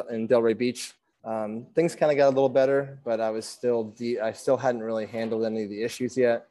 in 0.09 0.27
delray 0.27 0.57
beach. 0.57 0.93
Um, 1.25 1.65
things 1.75 1.95
kind 1.95 2.11
of 2.11 2.17
got 2.17 2.27
a 2.27 2.35
little 2.35 2.47
better 2.47 2.99
but 3.03 3.19
i 3.19 3.29
was 3.29 3.45
still 3.45 3.85
de- 3.85 4.19
i 4.19 4.31
still 4.31 4.55
hadn't 4.55 4.81
really 4.81 5.05
handled 5.05 5.43
any 5.43 5.63
of 5.63 5.69
the 5.69 5.83
issues 5.83 6.15
yet. 6.15 6.47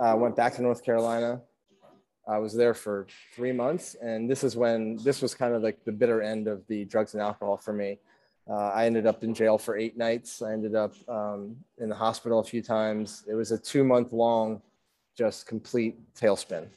I 0.00 0.10
uh, 0.10 0.16
went 0.16 0.34
back 0.34 0.54
to 0.56 0.62
north 0.62 0.82
carolina 0.82 1.40
I 2.26 2.38
was 2.38 2.54
there 2.54 2.74
for 2.74 3.06
three 3.34 3.52
months, 3.52 3.96
and 4.00 4.30
this 4.30 4.44
is 4.44 4.56
when 4.56 4.96
this 4.98 5.22
was 5.22 5.34
kind 5.34 5.54
of 5.54 5.62
like 5.62 5.84
the 5.84 5.92
bitter 5.92 6.22
end 6.22 6.46
of 6.46 6.66
the 6.68 6.84
drugs 6.84 7.14
and 7.14 7.22
alcohol 7.22 7.56
for 7.56 7.72
me. 7.72 7.98
Uh, 8.48 8.70
I 8.74 8.86
ended 8.86 9.06
up 9.06 9.22
in 9.22 9.34
jail 9.34 9.58
for 9.58 9.76
eight 9.76 9.96
nights. 9.96 10.42
I 10.42 10.52
ended 10.52 10.74
up 10.74 10.94
um, 11.08 11.56
in 11.78 11.88
the 11.88 11.94
hospital 11.94 12.40
a 12.40 12.44
few 12.44 12.62
times. 12.62 13.24
It 13.28 13.34
was 13.34 13.52
a 13.52 13.58
two 13.58 13.84
month 13.84 14.12
long, 14.12 14.62
just 15.16 15.46
complete 15.46 15.96
tailspin. 16.14 16.68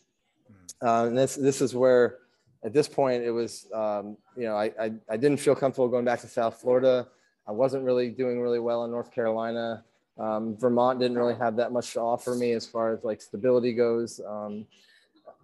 Hmm. 0.48 0.88
Uh, 0.88 1.06
and 1.06 1.18
this 1.18 1.36
this 1.36 1.62
is 1.62 1.75
where, 1.75 2.20
at 2.64 2.74
this 2.74 2.88
point, 2.88 3.24
it 3.24 3.32
was 3.32 3.68
um, 3.74 4.18
you 4.36 4.44
know 4.44 4.56
I, 4.56 4.72
I 4.80 4.94
I 5.10 5.18
didn't 5.18 5.38
feel 5.38 5.56
comfortable 5.56 5.88
going 5.88 6.06
back 6.06 6.22
to 6.22 6.28
South 6.28 6.60
Florida. 6.60 7.08
I 7.48 7.52
wasn't 7.52 7.84
really 7.84 8.10
doing 8.10 8.42
really 8.42 8.60
well 8.60 8.86
in 8.86 8.92
North 8.92 9.12
Carolina. 9.12 9.84
Um, 10.18 10.56
Vermont 10.58 11.00
didn't 11.00 11.18
really 11.18 11.36
have 11.36 11.58
that 11.58 11.72
much 11.72 11.94
to 11.94 12.00
offer 12.00 12.34
me 12.36 12.54
as 12.54 12.66
far 12.66 12.94
as 12.94 13.04
like 13.04 13.22
stability 13.22 13.74
goes. 13.74 14.22
Um, 14.25 14.66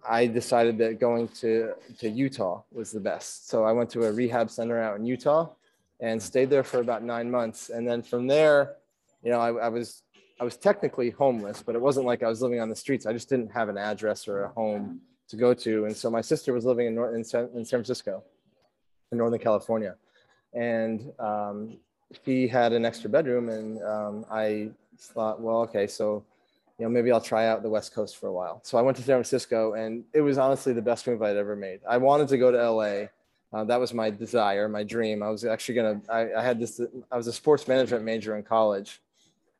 I 0.08 0.26
decided 0.26 0.78
that 0.78 0.98
going 0.98 1.28
to, 1.40 1.74
to 1.98 2.08
Utah 2.08 2.62
was 2.72 2.90
the 2.90 3.00
best. 3.00 3.48
So 3.48 3.64
I 3.64 3.72
went 3.72 3.90
to 3.90 4.04
a 4.04 4.12
rehab 4.12 4.50
center 4.50 4.78
out 4.82 4.96
in 4.96 5.06
Utah 5.06 5.50
and 6.00 6.20
stayed 6.20 6.50
there 6.50 6.64
for 6.64 6.80
about 6.80 7.02
nine 7.02 7.30
months. 7.30 7.70
And 7.70 7.86
then 7.86 8.02
from 8.02 8.26
there, 8.26 8.76
you 9.22 9.30
know, 9.30 9.40
I, 9.40 9.52
I 9.52 9.68
was 9.68 10.02
I 10.40 10.44
was 10.44 10.56
technically 10.56 11.10
homeless, 11.10 11.62
but 11.62 11.76
it 11.76 11.80
wasn't 11.80 12.04
like 12.04 12.24
I 12.24 12.28
was 12.28 12.42
living 12.42 12.58
on 12.58 12.68
the 12.68 12.74
streets. 12.74 13.06
I 13.06 13.12
just 13.12 13.28
didn't 13.28 13.52
have 13.52 13.68
an 13.68 13.78
address 13.78 14.26
or 14.26 14.42
a 14.42 14.48
home 14.48 15.00
to 15.28 15.36
go 15.36 15.54
to. 15.54 15.84
And 15.84 15.96
so 15.96 16.10
my 16.10 16.20
sister 16.20 16.52
was 16.52 16.64
living 16.64 16.88
in, 16.88 16.96
North, 16.96 17.14
in, 17.14 17.22
San, 17.22 17.44
in 17.54 17.64
San 17.64 17.78
Francisco, 17.78 18.24
in 19.12 19.18
Northern 19.18 19.38
California. 19.38 19.94
And 20.52 21.12
um, 21.20 21.78
had 22.50 22.72
an 22.72 22.84
extra 22.84 23.08
bedroom. 23.08 23.50
And 23.50 23.80
um, 23.84 24.26
I 24.32 24.70
thought, 24.98 25.40
well, 25.40 25.58
okay, 25.62 25.86
so 25.86 26.24
you 26.78 26.84
know, 26.84 26.90
maybe 26.90 27.12
I'll 27.12 27.20
try 27.20 27.46
out 27.46 27.62
the 27.62 27.70
West 27.70 27.94
Coast 27.94 28.16
for 28.16 28.28
a 28.28 28.32
while. 28.32 28.60
So 28.64 28.78
I 28.78 28.82
went 28.82 28.96
to 28.96 29.02
San 29.02 29.16
Francisco, 29.16 29.74
and 29.74 30.04
it 30.12 30.20
was 30.20 30.38
honestly 30.38 30.72
the 30.72 30.82
best 30.82 31.06
move 31.06 31.22
I'd 31.22 31.36
ever 31.36 31.54
made. 31.54 31.80
I 31.88 31.98
wanted 31.98 32.28
to 32.28 32.38
go 32.38 32.50
to 32.50 32.70
LA. 32.70 33.06
Uh, 33.52 33.64
that 33.64 33.78
was 33.78 33.92
my 33.92 34.10
desire, 34.10 34.68
my 34.68 34.82
dream. 34.82 35.22
I 35.22 35.28
was 35.28 35.44
actually 35.44 35.74
gonna. 35.74 36.00
I, 36.08 36.32
I 36.34 36.42
had 36.42 36.58
this. 36.58 36.80
I 37.10 37.16
was 37.16 37.26
a 37.26 37.32
sports 37.32 37.68
management 37.68 38.04
major 38.04 38.36
in 38.36 38.42
college, 38.42 39.00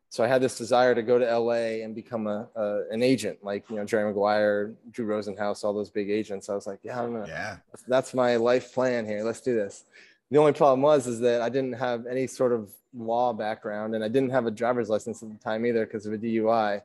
so 0.08 0.24
I 0.24 0.26
had 0.26 0.42
this 0.42 0.58
desire 0.58 0.94
to 0.94 1.02
go 1.02 1.18
to 1.18 1.38
LA 1.38 1.82
and 1.84 1.94
become 1.94 2.26
a, 2.26 2.48
a 2.54 2.82
an 2.90 3.02
agent, 3.02 3.38
like 3.42 3.64
you 3.70 3.76
know 3.76 3.84
Jerry 3.84 4.04
Maguire, 4.04 4.72
Drew 4.90 5.06
Rosenhaus, 5.06 5.64
all 5.64 5.72
those 5.72 5.90
big 5.90 6.10
agents. 6.10 6.48
I 6.48 6.54
was 6.54 6.66
like, 6.66 6.80
yeah, 6.82 7.00
I'm 7.00 7.12
gonna, 7.12 7.26
yeah, 7.26 7.56
that's, 7.70 7.82
that's 7.84 8.14
my 8.14 8.36
life 8.36 8.74
plan 8.74 9.06
here. 9.06 9.22
Let's 9.24 9.40
do 9.40 9.54
this. 9.54 9.84
The 10.30 10.38
only 10.38 10.52
problem 10.52 10.82
was 10.82 11.06
is 11.06 11.20
that 11.20 11.40
I 11.40 11.48
didn't 11.48 11.74
have 11.74 12.06
any 12.06 12.26
sort 12.26 12.52
of 12.52 12.70
law 12.94 13.32
background, 13.32 13.94
and 13.94 14.04
I 14.04 14.08
didn't 14.08 14.30
have 14.30 14.46
a 14.46 14.50
driver's 14.50 14.88
license 14.90 15.22
at 15.22 15.30
the 15.30 15.38
time 15.38 15.64
either 15.64 15.86
because 15.86 16.06
of 16.06 16.12
a 16.12 16.18
DUI. 16.18 16.82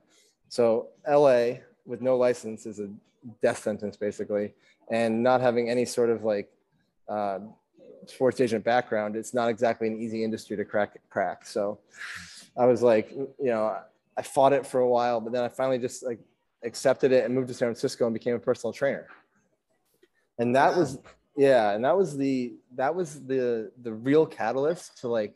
So 0.50 0.88
LA 1.08 1.60
with 1.86 2.02
no 2.02 2.18
license 2.18 2.66
is 2.66 2.80
a 2.80 2.90
death 3.42 3.60
sentence 3.60 3.98
basically, 3.98 4.54
and 4.90 5.24
not 5.24 5.42
having 5.42 5.70
any 5.70 5.86
sort 5.86 6.10
of 6.10 6.24
like 6.24 6.50
uh, 7.10 7.40
sports 8.06 8.40
agent 8.42 8.64
background, 8.64 9.16
it's 9.16 9.34
not 9.34 9.50
exactly 9.50 9.88
an 9.88 10.00
easy 10.02 10.24
industry 10.24 10.58
to 10.58 10.66
crack. 10.66 11.00
Crack. 11.10 11.46
So 11.46 11.80
I 12.58 12.66
was 12.66 12.82
like, 12.82 13.12
you 13.12 13.36
know, 13.40 13.78
I 14.16 14.22
fought 14.22 14.54
it 14.54 14.66
for 14.66 14.80
a 14.80 14.88
while, 14.88 15.22
but 15.22 15.32
then 15.34 15.44
I 15.44 15.50
finally 15.50 15.78
just 15.78 16.04
like 16.04 16.20
accepted 16.64 17.12
it 17.12 17.26
and 17.26 17.34
moved 17.34 17.48
to 17.50 17.54
San 17.54 17.68
Francisco 17.68 18.06
and 18.06 18.14
became 18.14 18.36
a 18.36 18.40
personal 18.40 18.74
trainer. 18.74 19.08
And 20.40 20.56
that 20.56 20.76
was 20.76 21.00
yeah, 21.36 21.72
and 21.72 21.86
that 21.86 21.96
was 21.96 22.18
the 22.18 22.56
that 22.76 22.94
was 22.94 23.24
the 23.26 23.72
the 23.84 23.94
real 23.94 24.26
catalyst 24.26 24.98
to 25.02 25.08
like 25.08 25.36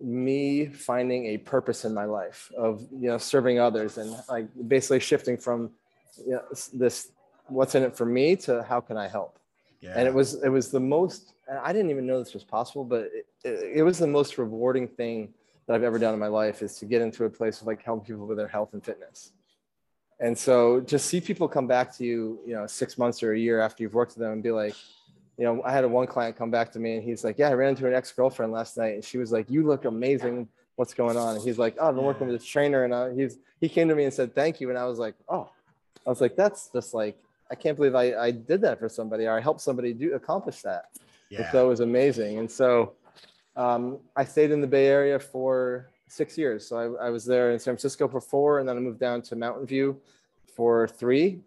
me 0.00 0.66
finding 0.66 1.26
a 1.26 1.38
purpose 1.38 1.84
in 1.84 1.92
my 1.92 2.04
life 2.04 2.52
of 2.56 2.86
you 2.92 3.08
know 3.08 3.18
serving 3.18 3.58
others 3.58 3.98
and 3.98 4.16
like 4.28 4.46
basically 4.68 5.00
shifting 5.00 5.36
from 5.36 5.70
you 6.24 6.32
know, 6.32 6.42
this 6.72 7.10
what's 7.48 7.74
in 7.74 7.82
it 7.82 7.96
for 7.96 8.06
me 8.06 8.36
to 8.36 8.62
how 8.62 8.80
can 8.80 8.96
I 8.96 9.08
help. 9.08 9.38
Yeah. 9.80 9.94
And 9.96 10.06
it 10.06 10.14
was 10.14 10.42
it 10.42 10.48
was 10.48 10.70
the 10.70 10.80
most 10.80 11.34
I 11.62 11.72
didn't 11.72 11.90
even 11.90 12.06
know 12.06 12.18
this 12.18 12.34
was 12.34 12.44
possible, 12.44 12.84
but 12.84 13.08
it, 13.12 13.26
it, 13.44 13.76
it, 13.76 13.82
was 13.82 13.98
the 13.98 14.06
most 14.06 14.36
rewarding 14.36 14.86
thing 14.86 15.32
that 15.66 15.74
I've 15.74 15.82
ever 15.82 15.98
done 15.98 16.12
in 16.12 16.20
my 16.20 16.26
life 16.28 16.62
is 16.62 16.76
to 16.78 16.84
get 16.84 17.00
into 17.00 17.24
a 17.24 17.30
place 17.30 17.60
of 17.60 17.66
like 17.66 17.82
helping 17.82 18.04
people 18.04 18.26
with 18.26 18.36
their 18.36 18.48
health 18.48 18.74
and 18.74 18.84
fitness. 18.84 19.32
And 20.20 20.36
so 20.36 20.80
just 20.80 21.06
see 21.06 21.20
people 21.20 21.48
come 21.48 21.66
back 21.66 21.96
to 21.96 22.04
you, 22.04 22.40
you 22.44 22.54
know, 22.54 22.66
six 22.66 22.98
months 22.98 23.22
or 23.22 23.32
a 23.32 23.38
year 23.38 23.60
after 23.60 23.82
you've 23.82 23.94
worked 23.94 24.12
with 24.12 24.22
them 24.22 24.32
and 24.32 24.42
be 24.42 24.50
like, 24.50 24.74
you 25.38 25.44
know, 25.44 25.62
I 25.64 25.72
had 25.72 25.84
a 25.84 25.88
one 25.88 26.06
client 26.06 26.36
come 26.36 26.50
back 26.50 26.72
to 26.72 26.80
me 26.80 26.96
and 26.96 27.02
he's 27.02 27.22
like, 27.22 27.38
Yeah, 27.38 27.48
I 27.48 27.54
ran 27.54 27.70
into 27.70 27.86
an 27.86 27.94
ex 27.94 28.10
girlfriend 28.12 28.52
last 28.52 28.76
night 28.76 28.94
and 28.94 29.04
she 29.04 29.18
was 29.18 29.30
like, 29.30 29.48
You 29.48 29.66
look 29.66 29.84
amazing. 29.84 30.48
What's 30.74 30.94
going 30.94 31.16
on? 31.16 31.36
And 31.36 31.44
he's 31.44 31.58
like, 31.58 31.76
Oh, 31.78 31.88
I've 31.88 31.94
been 31.94 32.04
working 32.04 32.26
with 32.26 32.38
this 32.38 32.46
trainer. 32.46 32.84
And 32.84 32.94
I, 32.94 33.14
he's, 33.14 33.38
he 33.60 33.68
came 33.68 33.88
to 33.88 33.94
me 33.94 34.04
and 34.04 34.12
said, 34.12 34.34
Thank 34.34 34.60
you. 34.60 34.68
And 34.68 34.78
I 34.78 34.84
was 34.84 34.98
like, 34.98 35.14
Oh, 35.28 35.48
I 36.04 36.10
was 36.10 36.20
like, 36.20 36.34
That's 36.34 36.68
just 36.72 36.92
like, 36.92 37.16
I 37.50 37.54
can't 37.54 37.76
believe 37.76 37.94
I, 37.94 38.14
I 38.14 38.30
did 38.32 38.60
that 38.62 38.80
for 38.80 38.88
somebody 38.88 39.26
or 39.26 39.36
I 39.36 39.40
helped 39.40 39.60
somebody 39.60 39.94
do 39.94 40.14
accomplish 40.14 40.60
that. 40.62 40.86
Yeah. 41.30 41.42
And 41.42 41.48
so 41.52 41.66
it 41.66 41.68
was 41.68 41.80
amazing. 41.80 42.38
And 42.38 42.50
so 42.50 42.94
um, 43.56 43.98
I 44.16 44.24
stayed 44.24 44.50
in 44.50 44.60
the 44.60 44.66
Bay 44.66 44.86
Area 44.86 45.18
for 45.20 45.88
six 46.08 46.36
years. 46.36 46.66
So 46.66 46.96
I, 46.98 47.06
I 47.06 47.10
was 47.10 47.24
there 47.24 47.52
in 47.52 47.58
San 47.58 47.74
Francisco 47.74 48.08
for 48.08 48.20
four, 48.20 48.58
and 48.58 48.68
then 48.68 48.76
I 48.76 48.80
moved 48.80 48.98
down 48.98 49.22
to 49.22 49.36
Mountain 49.36 49.66
View 49.66 50.00
for 50.54 50.88
three. 50.88 51.40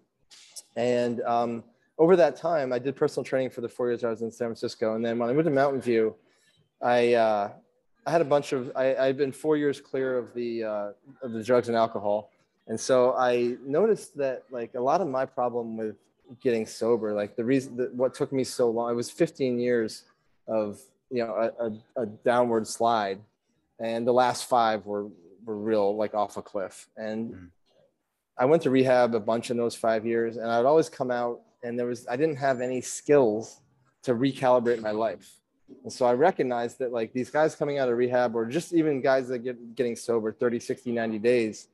And 0.76 1.22
um, 1.22 1.64
over 2.02 2.16
that 2.16 2.36
time, 2.36 2.74
I 2.74 2.80
did 2.80 2.96
personal 2.96 3.24
training 3.24 3.52
for 3.52 3.62
the 3.62 3.70
four 3.70 3.90
years 3.90 4.04
I 4.04 4.10
was 4.10 4.24
in 4.24 4.32
San 4.32 4.48
Francisco. 4.48 4.96
And 4.96 5.06
then 5.06 5.20
when 5.20 5.30
I 5.30 5.34
moved 5.34 5.46
to 5.46 5.52
Mountain 5.52 5.82
View, 5.82 6.16
I, 6.82 7.14
uh, 7.14 7.52
I 8.08 8.12
had 8.12 8.22
a 8.22 8.26
bunch 8.26 8.54
of, 8.54 8.72
I, 8.76 8.96
I'd 8.96 9.18
been 9.18 9.32
four 9.32 9.56
years 9.56 9.80
clear 9.80 10.18
of 10.18 10.34
the, 10.34 10.64
uh, 10.64 10.90
of 11.22 11.32
the 11.32 11.44
drugs 11.44 11.68
and 11.68 11.78
alcohol. 11.78 12.32
And 12.66 12.80
so 12.80 13.14
I 13.14 13.56
noticed 13.64 14.18
that 14.18 14.46
like 14.50 14.74
a 14.74 14.80
lot 14.80 15.00
of 15.00 15.10
my 15.10 15.28
problem 15.28 15.78
with 15.78 15.96
getting 16.42 16.66
sober, 16.66 17.14
like 17.14 17.36
the 17.36 17.46
reason 17.46 17.78
that 17.78 17.94
what 17.94 18.16
took 18.16 18.34
me 18.34 18.44
so 18.46 18.72
long, 18.72 18.92
it 18.92 18.96
was 18.96 19.12
15 19.12 19.60
years 19.60 20.06
of, 20.48 20.82
you 21.12 21.24
know, 21.24 21.36
a, 21.36 21.68
a, 21.68 22.02
a 22.02 22.06
downward 22.08 22.66
slide. 22.66 23.20
And 23.80 24.08
the 24.08 24.14
last 24.14 24.50
five 24.50 24.88
were, 24.88 25.06
were 25.46 25.56
real 25.56 25.96
like 25.96 26.16
off 26.16 26.36
a 26.36 26.42
cliff. 26.42 26.88
And 26.98 27.32
mm. 27.32 27.48
I 28.40 28.46
went 28.46 28.64
to 28.64 28.72
rehab 28.72 29.14
a 29.14 29.20
bunch 29.20 29.52
in 29.52 29.58
those 29.58 29.76
five 29.76 30.04
years 30.04 30.38
and 30.38 30.50
I'd 30.50 30.66
always 30.66 30.90
come 30.90 31.12
out 31.12 31.42
and 31.64 31.78
there 31.78 31.86
was 31.86 32.08
I 32.08 32.16
didn't 32.16 32.38
have 32.38 32.62
any 32.62 32.82
skills 32.82 33.62
to 34.04 34.14
recalibrate 34.14 34.82
my 34.82 34.92
life. 34.92 35.38
And 35.84 35.92
so 35.92 36.06
I 36.06 36.14
recognized 36.14 36.80
that 36.80 36.92
like 36.92 37.14
these 37.14 37.30
guys 37.30 37.56
coming 37.56 37.80
out 37.80 37.90
of 37.90 37.98
rehab 37.98 38.36
or 38.36 38.46
just 38.46 38.74
even 38.74 39.02
guys 39.02 39.28
that 39.30 39.40
get 39.40 39.76
getting 39.76 39.96
sober 39.96 40.32
30, 40.32 40.60
60, 40.60 40.92
90 40.92 41.20
days, 41.20 41.68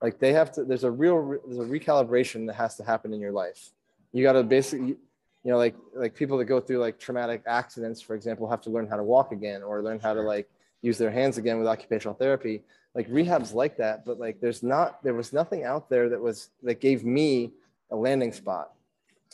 like 0.00 0.18
they 0.18 0.32
have 0.32 0.52
to 0.52 0.64
there's 0.64 0.84
a 0.84 0.90
real 0.90 1.38
there's 1.46 1.58
a 1.58 1.70
recalibration 1.70 2.46
that 2.46 2.54
has 2.54 2.76
to 2.76 2.84
happen 2.84 3.12
in 3.12 3.20
your 3.20 3.32
life. 3.32 3.70
You 4.12 4.22
got 4.22 4.32
to 4.34 4.42
basically 4.42 4.96
you 5.44 5.50
know 5.50 5.56
like 5.56 5.74
like 5.94 6.14
people 6.14 6.38
that 6.38 6.44
go 6.44 6.60
through 6.60 6.78
like 6.78 6.98
traumatic 6.98 7.42
accidents 7.46 8.00
for 8.00 8.14
example 8.14 8.48
have 8.48 8.60
to 8.62 8.70
learn 8.70 8.86
how 8.86 8.96
to 8.96 9.02
walk 9.02 9.32
again 9.32 9.62
or 9.62 9.82
learn 9.82 9.98
how 9.98 10.14
to 10.14 10.20
like 10.20 10.48
use 10.82 10.98
their 10.98 11.10
hands 11.10 11.38
again 11.38 11.58
with 11.58 11.66
occupational 11.66 12.14
therapy 12.14 12.62
like 12.94 13.06
rehab's 13.08 13.52
like 13.52 13.76
that 13.76 14.04
but 14.04 14.18
like 14.18 14.40
there's 14.40 14.62
not 14.62 15.02
there 15.02 15.14
was 15.14 15.32
nothing 15.32 15.64
out 15.64 15.88
there 15.88 16.08
that 16.08 16.20
was 16.20 16.50
that 16.62 16.80
gave 16.80 17.04
me 17.04 17.52
a 17.90 17.96
landing 17.96 18.32
spot 18.32 18.72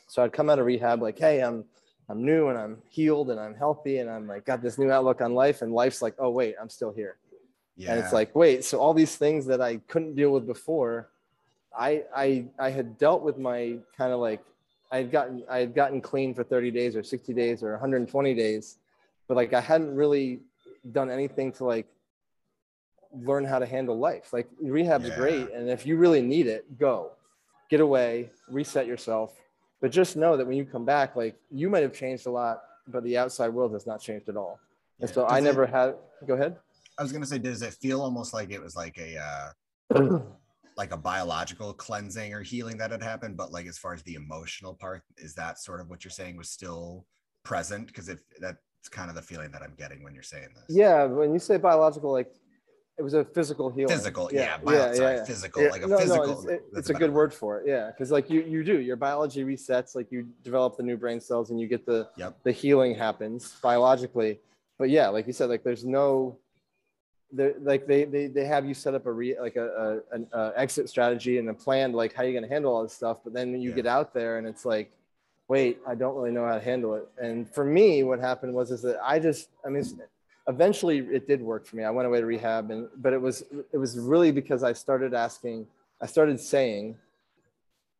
so 0.07 0.23
I'd 0.23 0.33
come 0.33 0.49
out 0.51 0.59
of 0.59 0.67
rehab 0.67 1.03
like, 1.03 1.19
hey, 1.19 1.43
I'm 1.43 1.65
I'm 2.09 2.25
new 2.25 2.49
and 2.49 2.59
I'm 2.59 2.79
healed 2.89 3.31
and 3.31 3.41
I'm 3.41 3.55
healthy 3.55 3.99
and 3.99 4.09
I'm 4.09 4.29
like 4.29 4.45
got 4.45 4.63
this 4.63 4.79
new 4.79 4.91
outlook 4.91 5.21
on 5.21 5.35
life. 5.35 5.63
And 5.63 5.73
life's 5.73 6.01
like, 6.03 6.15
oh 6.19 6.31
wait, 6.31 6.55
I'm 6.61 6.69
still 6.69 6.93
here. 6.93 7.17
Yeah. 7.77 7.91
And 7.93 8.01
it's 8.01 8.13
like, 8.13 8.35
wait, 8.35 8.65
so 8.65 8.79
all 8.79 8.95
these 8.95 9.17
things 9.17 9.45
that 9.47 9.61
I 9.61 9.79
couldn't 9.89 10.15
deal 10.15 10.31
with 10.31 10.47
before, 10.47 11.09
I 11.77 12.05
I 12.15 12.47
I 12.59 12.71
had 12.71 12.97
dealt 12.99 13.23
with 13.23 13.39
my 13.39 13.79
kind 13.99 14.13
of 14.13 14.21
like 14.21 14.43
I 14.93 14.99
had 14.99 15.11
gotten 15.11 15.43
I 15.51 15.59
had 15.59 15.75
gotten 15.75 16.01
clean 16.01 16.33
for 16.33 16.45
30 16.45 16.71
days 16.71 16.95
or 16.97 17.03
60 17.03 17.35
days 17.35 17.63
or 17.63 17.73
120 17.73 18.35
days, 18.35 18.79
but 19.27 19.37
like 19.37 19.53
I 19.53 19.61
hadn't 19.61 19.95
really 19.95 20.41
done 20.93 21.11
anything 21.11 21.51
to 21.53 21.65
like 21.65 21.87
learn 23.13 23.45
how 23.45 23.59
to 23.59 23.67
handle 23.67 23.99
life. 23.99 24.33
Like 24.33 24.49
rehab's 24.63 25.09
Yeah. 25.09 25.17
great, 25.17 25.51
and 25.53 25.69
if 25.69 25.85
you 25.87 25.97
really 25.97 26.23
need 26.23 26.47
it, 26.47 26.79
go, 26.79 27.11
get 27.69 27.81
away, 27.81 28.31
reset 28.49 28.87
yourself. 28.87 29.33
But 29.81 29.91
just 29.93 30.17
know 30.17 30.37
that 30.37 30.47
when 30.47 30.57
you 30.57 30.65
come 30.65 30.85
back, 30.85 31.17
like 31.17 31.37
you 31.51 31.69
might 31.69 31.83
have 31.83 31.93
changed 31.93 32.27
a 32.27 32.31
lot, 32.31 32.63
but 32.89 33.03
the 33.05 33.19
outside 33.19 33.49
world 33.49 33.73
has 33.73 33.87
not 33.87 34.01
changed 34.01 34.29
at 34.29 34.37
all. 34.37 34.59
And 35.01 35.09
Yeah. 35.09 35.15
so 35.15 35.27
I 35.27 35.37
Does 35.37 35.39
it- 35.39 35.45
never 35.49 35.67
had. 35.67 35.97
Go 36.27 36.35
ahead. 36.35 36.57
I 36.99 37.03
was 37.03 37.13
gonna 37.13 37.27
say, 37.27 37.39
does 37.39 37.61
it 37.63 37.75
feel 37.75 38.01
almost 38.01 38.33
like 38.33 38.51
it 38.51 38.61
was 38.61 38.75
like 38.75 38.97
a 38.99 39.19
uh, 39.95 40.21
like 40.77 40.93
a 40.93 40.97
biological 40.97 41.73
cleansing 41.75 42.33
or 42.35 42.43
healing 42.43 42.77
that 42.79 42.91
had 42.91 43.03
happened, 43.03 43.37
but 43.37 43.53
like 43.53 43.67
as 43.67 43.79
far 43.79 43.93
as 43.95 44.03
the 44.03 44.15
emotional 44.15 44.75
part, 44.75 45.03
is 45.19 45.35
that 45.35 45.59
sort 45.59 45.81
of 45.81 45.89
what 45.91 46.05
you're 46.05 46.11
saying 46.11 46.37
was 46.37 46.51
still 46.51 47.05
present? 47.45 47.87
Because 47.87 48.09
if 48.09 48.19
that's 48.41 48.59
kind 48.91 49.09
of 49.11 49.17
the 49.17 49.23
feeling 49.23 49.51
that 49.53 49.63
I'm 49.63 49.75
getting 49.77 50.03
when 50.03 50.15
you're 50.15 50.23
saying 50.23 50.49
this. 50.55 50.65
Yeah, 50.75 51.05
when 51.05 51.33
you 51.33 51.39
say 51.39 51.57
biological, 51.59 52.13
like 52.13 52.33
it 52.99 53.03
was 53.03 53.13
a 53.15 53.25
physical 53.25 53.69
healing. 53.71 53.95
Physical, 53.95 54.31
yeah, 54.33 54.57
bio- 54.59 54.93
sorry, 54.95 55.25
physical, 55.27 55.63
Yeah, 55.63 55.69
like 55.71 55.83
a 55.83 55.87
no, 55.87 55.99
no, 55.99 56.23
it's, 56.23 56.45
it- 56.47 56.63
it's 56.75 56.91
a 56.91 56.95
a 56.95 56.97
good 56.97 57.13
word 57.13 57.33
for 57.35 57.61
it. 57.61 57.67
Yeah, 57.69 57.91
because 57.91 58.11
like 58.11 58.31
you 58.31 58.41
you 58.43 58.65
do 58.65 58.81
your 58.81 58.97
biology 58.97 59.45
resets, 59.45 59.95
like 59.95 60.11
you 60.11 60.27
develop 60.43 60.77
the 60.77 60.83
new 60.83 60.97
brain 60.97 61.21
cells 61.21 61.51
and 61.51 61.61
you 61.61 61.67
get 61.67 61.85
the 61.85 62.09
Yep. 62.17 62.39
the 62.45 62.53
healing 62.53 62.95
happens 62.95 63.55
biologically. 63.63 64.41
But 64.79 64.89
yeah, 64.91 65.09
like 65.09 65.27
you 65.27 65.33
said, 65.35 65.49
like 65.51 65.63
there's 65.63 65.85
no, 65.85 66.39
there 67.33 67.55
like 67.61 67.87
they 67.87 68.05
they 68.05 68.29
they 68.29 68.45
have 68.47 68.65
you 68.67 68.73
set 68.75 68.95
up 68.95 69.05
a 69.07 69.13
re 69.13 69.39
like 69.39 69.57
a, 69.57 70.01
a 70.11 70.15
an 70.15 70.27
a 70.33 70.53
exit 70.57 70.89
strategy 70.89 71.37
and 71.39 71.49
a 71.51 71.55
plan 71.55 71.93
like 71.93 72.15
how 72.15 72.23
you're 72.23 72.33
gonna 72.35 72.49
handle 72.53 72.75
all 72.75 72.83
this 72.83 72.95
stuff. 72.95 73.19
But 73.25 73.35
then 73.35 73.61
you 73.61 73.71
Yeah. 73.71 73.77
get 73.77 73.87
out 73.87 74.15
there 74.15 74.39
and 74.39 74.47
it's 74.47 74.65
like, 74.65 74.91
wait, 75.49 75.81
I 75.87 75.95
don't 75.95 76.15
really 76.17 76.31
know 76.31 76.47
how 76.47 76.55
to 76.55 76.61
handle 76.65 76.95
it. 76.95 77.07
And 77.21 77.49
for 77.53 77.65
me, 77.65 78.05
what 78.05 78.21
happened 78.21 78.55
was 78.55 78.71
is 78.71 78.81
that 78.83 78.99
I 79.05 79.19
just 79.19 79.51
I 79.67 79.69
mean. 79.69 79.85
Eventually, 80.49 80.99
it 80.99 81.27
did 81.27 81.43
work 81.43 81.67
for 81.67 81.77
me. 81.77 81.85
I 81.85 81.91
went 81.91 82.07
away 82.07 82.21
to 82.21 82.27
rehab, 82.27 82.71
and 82.71 82.89
but 82.97 83.13
it 83.13 83.21
was 83.21 83.45
it 83.73 83.79
was 83.79 83.99
really 83.99 84.31
because 84.31 84.63
I 84.63 84.73
started 84.73 85.13
asking, 85.13 85.67
I 86.01 86.07
started 86.07 86.39
saying, 86.41 86.97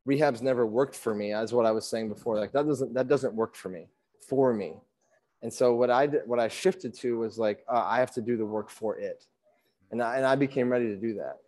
rehab's 0.07 0.41
never 0.41 0.65
worked 0.65 0.95
for 0.95 1.15
me 1.15 1.33
as 1.33 1.53
what 1.53 1.67
i 1.67 1.73
was 1.73 1.87
saying 1.87 2.09
before. 2.09 2.39
Like 2.39 2.53
that 2.53 2.67
doesn't 2.67 2.95
that 2.95 3.09
doesn't 3.09 3.35
work 3.35 3.55
for 3.55 3.69
me 3.69 3.89
for 4.21 4.55
me. 4.55 4.75
And 5.43 5.53
so 5.53 5.75
what 5.75 5.91
i 5.91 6.07
did 6.07 6.23
what 6.27 6.39
i 6.39 6.49
shifted 6.49 6.95
to 6.95 7.19
was 7.19 7.39
like 7.39 7.65
uh, 7.69 7.85
i 7.85 7.99
have 7.99 8.13
to 8.13 8.23
do 8.23 8.37
the 8.37 8.47
work 8.47 8.71
for 8.71 8.97
it. 8.97 9.27
And 9.91 10.03
I, 10.03 10.17
and 10.17 10.27
I 10.27 10.35
became 10.35 10.71
ready 10.71 10.87
to 10.87 10.97
do 10.97 11.15
that. 11.15 11.39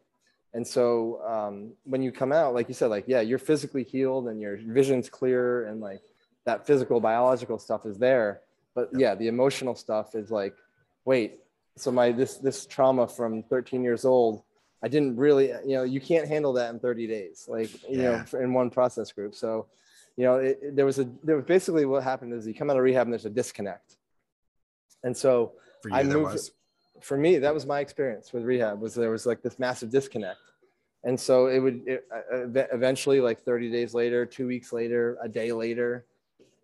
And 0.55 0.67
so 0.67 1.21
um, 1.26 1.73
when 1.85 2.02
you 2.02 2.12
come 2.12 2.33
out 2.33 2.52
like 2.52 2.69
you 2.69 2.75
said 2.75 2.88
like 2.88 3.05
yeah 3.07 3.21
you're 3.21 3.38
physically 3.38 3.85
healed 3.85 4.28
and 4.28 4.40
your 4.40 4.57
vision's 4.57 5.09
clear 5.09 5.67
and 5.69 5.81
like 5.81 6.02
that 6.45 6.67
physical 6.67 7.00
biological 7.00 7.59
stuff 7.59 7.87
is 7.87 7.99
there. 7.99 8.40
But 8.75 8.90
yeah. 8.95 9.14
the 9.14 9.28
emotional 9.28 9.75
stuff 9.75 10.14
is 10.14 10.31
like 10.31 10.55
wait 11.05 11.38
so 11.76 11.90
my 11.90 12.11
this 12.12 12.37
this 12.38 12.67
trauma 12.67 13.07
from 13.07 13.43
13 13.45 13.83
years 13.83 14.05
old 14.05 14.43
I 14.81 14.87
didn't 14.87 15.17
really, 15.17 15.49
you 15.67 15.75
know, 15.75 15.83
you 15.83 16.00
can't 16.00 16.28
handle 16.28 16.52
that 16.52 16.71
in 16.73 16.78
30 16.78 17.09
days, 17.09 17.47
like, 17.49 17.69
you 17.90 18.00
Yeah. 18.00 18.25
know, 18.33 18.38
in 18.38 18.55
one 18.55 18.71
process 18.71 19.11
group. 19.11 19.35
So, 19.35 19.67
you 20.17 20.23
know, 20.25 20.37
it, 20.37 20.61
it- 20.62 20.76
there 20.76 20.87
was 20.87 21.00
a, 21.00 21.11
there 21.25 21.35
was 21.35 21.47
basically 21.47 21.85
what 21.85 22.05
happened 22.05 22.33
is 22.33 22.47
you 22.47 22.55
come 22.55 22.71
out 22.71 22.76
of 22.76 22.85
rehab 22.85 23.09
and 23.09 23.12
there's 23.12 23.25
a 23.26 23.31
disconnect. 23.31 23.97
And 25.02 25.17
so 25.17 25.55
For 25.83 25.88
you, 25.88 25.97
I 25.97 26.02
moved- 26.05 26.50
for 27.00 27.17
me, 27.17 27.38
that 27.38 27.52
was 27.52 27.67
my 27.67 27.81
experience 27.81 28.33
with 28.33 28.45
rehab 28.45 28.81
was 28.81 28.95
there 28.95 29.11
was 29.11 29.26
like 29.26 29.43
this 29.43 29.59
massive 29.59 29.90
disconnect. 29.90 30.38
And 31.02 31.19
so 31.19 31.49
it 31.49 31.59
would 31.59 31.83
it, 31.88 32.07
uh, 32.14 32.47
eventually 32.73 33.21
like 33.21 33.40
30 33.40 33.73
days 33.73 33.95
later, 33.95 34.25
two 34.26 34.47
weeks 34.47 34.73
later, 34.73 35.19
a 35.21 35.28
day 35.28 35.50
later, 35.50 36.05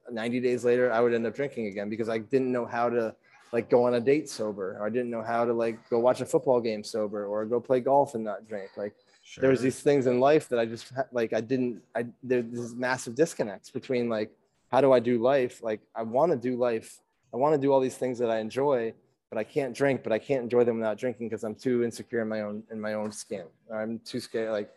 90 0.09 0.39
days 0.39 0.65
later, 0.65 0.93
I 0.93 1.01
would 1.01 1.15
end 1.15 1.27
up 1.27 1.35
drinking 1.35 1.67
again 1.67 1.89
because 1.89 2.09
I 2.09 2.19
didn't 2.19 2.53
know 2.53 2.65
how 2.65 2.89
to 2.91 3.15
like 3.55 3.71
go 3.71 3.85
on 3.87 3.95
a 3.95 4.01
date 4.01 4.29
sober 4.29 4.77
or 4.79 4.87
I 4.87 4.91
didn't 4.91 5.11
know 5.15 5.23
how 5.23 5.43
to 5.49 5.53
like 5.65 5.77
go 5.89 5.99
watch 6.09 6.21
a 6.21 6.27
football 6.27 6.61
game 6.61 6.83
sober 6.95 7.25
or 7.33 7.47
go 7.47 7.61
play 7.61 7.81
golf 7.81 8.15
and 8.17 8.25
not 8.25 8.47
drink. 8.51 8.71
Like 8.77 8.95
Sure. 9.27 9.41
there 9.41 9.51
was 9.51 9.63
these 9.63 9.81
things 9.81 10.07
in 10.07 10.21
life 10.21 10.51
that 10.51 10.59
I 10.59 10.67
just 10.67 10.93
like 11.13 11.33
I 11.33 11.41
didn't 11.41 11.81
I 11.99 12.01
there's 12.23 12.45
these 12.51 12.75
massive 12.75 13.15
disconnects 13.15 13.71
between 13.71 14.11
like 14.11 14.31
how 14.73 14.81
do 14.83 14.93
I 14.93 15.01
do 15.01 15.15
life? 15.35 15.63
Like 15.63 15.81
I 15.95 16.03
want 16.03 16.31
to 16.33 16.37
do 16.49 16.53
life. 16.69 16.89
I 17.33 17.37
want 17.39 17.55
to 17.55 17.61
do 17.65 17.73
all 17.73 17.81
these 17.81 17.97
things 17.97 18.19
that 18.19 18.31
I 18.31 18.39
enjoy, 18.41 18.93
but 19.31 19.39
I 19.39 19.45
can't 19.45 19.73
drink, 19.75 20.03
but 20.03 20.13
I 20.13 20.19
can't 20.19 20.43
enjoy 20.43 20.65
them 20.65 20.77
without 20.79 20.99
drinking 20.99 21.29
because 21.29 21.43
I'm 21.43 21.55
too 21.67 21.77
insecure 21.85 22.21
in 22.21 22.29
my 22.29 22.43
own 22.43 22.65
in 22.71 22.79
my 22.89 22.95
own 23.01 23.11
skin. 23.13 23.47
I'm 23.73 23.99
too 24.01 24.21
scared 24.21 24.51
like 24.59 24.71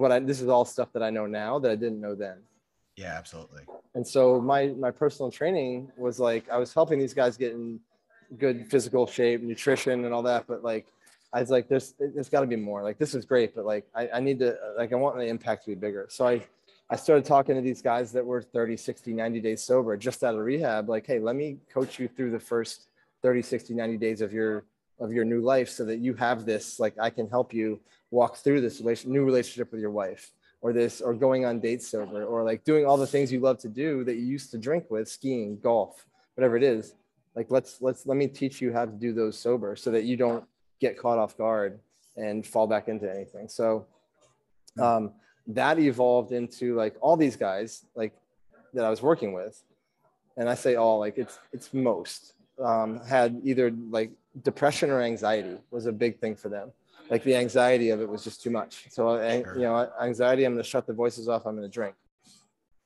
what 0.00 0.12
I 0.12 0.18
this 0.18 0.40
is 0.42 0.48
all 0.48 0.66
stuff 0.66 0.92
that 0.92 1.02
I 1.02 1.10
know 1.16 1.26
now 1.26 1.58
that 1.60 1.70
I 1.70 1.76
didn't 1.84 2.00
know 2.06 2.14
then. 2.14 2.38
yeah, 2.96 3.14
absolutely. 3.16 3.62
And 3.94 4.06
so 4.14 4.38
my 4.52 4.66
my 4.86 4.90
personal 4.90 5.30
training 5.30 5.90
was 5.96 6.20
like 6.28 6.44
I 6.50 6.58
was 6.58 6.74
helping 6.74 6.98
these 6.98 7.14
guys 7.14 7.36
get 7.38 7.52
in 7.52 7.80
good 8.36 8.70
physical 8.70 9.06
shape, 9.06 9.42
nutrition, 9.42 10.04
and 10.04 10.12
all 10.12 10.22
that. 10.22 10.46
But 10.46 10.62
like 10.62 10.86
I 11.32 11.40
was 11.40 11.50
like, 11.50 11.68
there's 11.68 11.94
there's 11.98 12.28
got 12.28 12.40
to 12.40 12.46
be 12.46 12.56
more. 12.56 12.82
Like 12.82 12.98
this 12.98 13.14
is 13.14 13.24
great, 13.24 13.54
but 13.54 13.64
like 13.64 13.86
I, 13.94 14.08
I 14.14 14.20
need 14.20 14.38
to 14.40 14.56
like 14.76 14.92
I 14.92 14.96
want 14.96 15.16
the 15.16 15.26
impact 15.26 15.64
to 15.64 15.70
be 15.70 15.74
bigger. 15.74 16.06
So 16.10 16.26
I 16.26 16.42
I 16.90 16.96
started 16.96 17.24
talking 17.24 17.54
to 17.54 17.60
these 17.60 17.82
guys 17.82 18.12
that 18.12 18.24
were 18.24 18.40
30, 18.40 18.76
60, 18.76 19.12
90 19.12 19.40
days 19.40 19.62
sober, 19.62 19.96
just 19.96 20.24
out 20.24 20.34
of 20.34 20.40
rehab. 20.40 20.88
Like, 20.88 21.06
hey, 21.06 21.18
let 21.18 21.36
me 21.36 21.58
coach 21.72 21.98
you 21.98 22.08
through 22.08 22.30
the 22.30 22.40
first 22.40 22.88
30, 23.20 23.42
60, 23.42 23.74
90 23.74 23.96
days 23.98 24.20
of 24.20 24.32
your 24.32 24.64
of 25.00 25.12
your 25.12 25.24
new 25.24 25.40
life 25.40 25.68
so 25.68 25.84
that 25.84 25.98
you 25.98 26.14
have 26.14 26.44
this. 26.44 26.80
Like 26.80 26.94
I 26.98 27.10
can 27.10 27.28
help 27.28 27.52
you 27.52 27.80
walk 28.10 28.36
through 28.36 28.60
this 28.62 28.80
relation, 28.80 29.12
new 29.12 29.24
relationship 29.24 29.70
with 29.70 29.80
your 29.80 29.90
wife 29.90 30.32
or 30.60 30.72
this 30.72 31.00
or 31.00 31.14
going 31.14 31.44
on 31.44 31.60
dates 31.60 31.88
sober 31.88 32.24
or 32.24 32.42
like 32.42 32.64
doing 32.64 32.84
all 32.86 32.96
the 32.96 33.06
things 33.06 33.30
you 33.32 33.40
love 33.40 33.58
to 33.58 33.68
do 33.68 34.04
that 34.04 34.16
you 34.16 34.24
used 34.24 34.50
to 34.50 34.58
drink 34.58 34.84
with 34.90 35.08
skiing 35.08 35.58
golf 35.60 36.06
whatever 36.34 36.56
it 36.56 36.62
is 36.62 36.94
like 37.38 37.52
let's 37.52 37.80
let's 37.80 38.04
let 38.04 38.16
me 38.16 38.26
teach 38.26 38.60
you 38.60 38.72
how 38.72 38.84
to 38.84 38.90
do 38.90 39.12
those 39.12 39.38
sober 39.38 39.76
so 39.76 39.92
that 39.92 40.02
you 40.02 40.16
don't 40.16 40.44
get 40.80 40.98
caught 40.98 41.18
off 41.18 41.38
guard 41.38 41.78
and 42.16 42.44
fall 42.44 42.66
back 42.66 42.88
into 42.88 43.08
anything. 43.08 43.48
So 43.48 43.86
um, 44.80 45.12
that 45.46 45.78
evolved 45.78 46.32
into 46.32 46.74
like 46.74 46.96
all 47.00 47.16
these 47.16 47.36
guys 47.36 47.84
like 47.94 48.12
that 48.74 48.84
i 48.84 48.90
was 48.90 49.02
working 49.02 49.32
with. 49.32 49.62
And 50.36 50.48
i 50.48 50.56
say 50.56 50.74
all 50.74 50.98
like 50.98 51.16
it's 51.16 51.38
it's 51.52 51.72
most 51.72 52.32
um, 52.60 53.00
had 53.06 53.40
either 53.44 53.70
like 53.88 54.10
depression 54.42 54.90
or 54.90 55.00
anxiety 55.00 55.58
was 55.70 55.86
a 55.86 55.92
big 55.92 56.18
thing 56.18 56.34
for 56.34 56.48
them. 56.48 56.72
Like 57.08 57.22
the 57.22 57.36
anxiety 57.36 57.90
of 57.90 58.00
it 58.00 58.08
was 58.08 58.24
just 58.24 58.42
too 58.42 58.50
much. 58.50 58.86
So 58.90 59.14
you 59.54 59.62
know 59.62 59.88
anxiety 60.02 60.44
i'm 60.44 60.54
going 60.54 60.64
to 60.64 60.68
shut 60.68 60.88
the 60.88 60.92
voices 60.92 61.28
off 61.28 61.46
i'm 61.46 61.56
going 61.56 61.70
to 61.70 61.72
drink. 61.80 61.94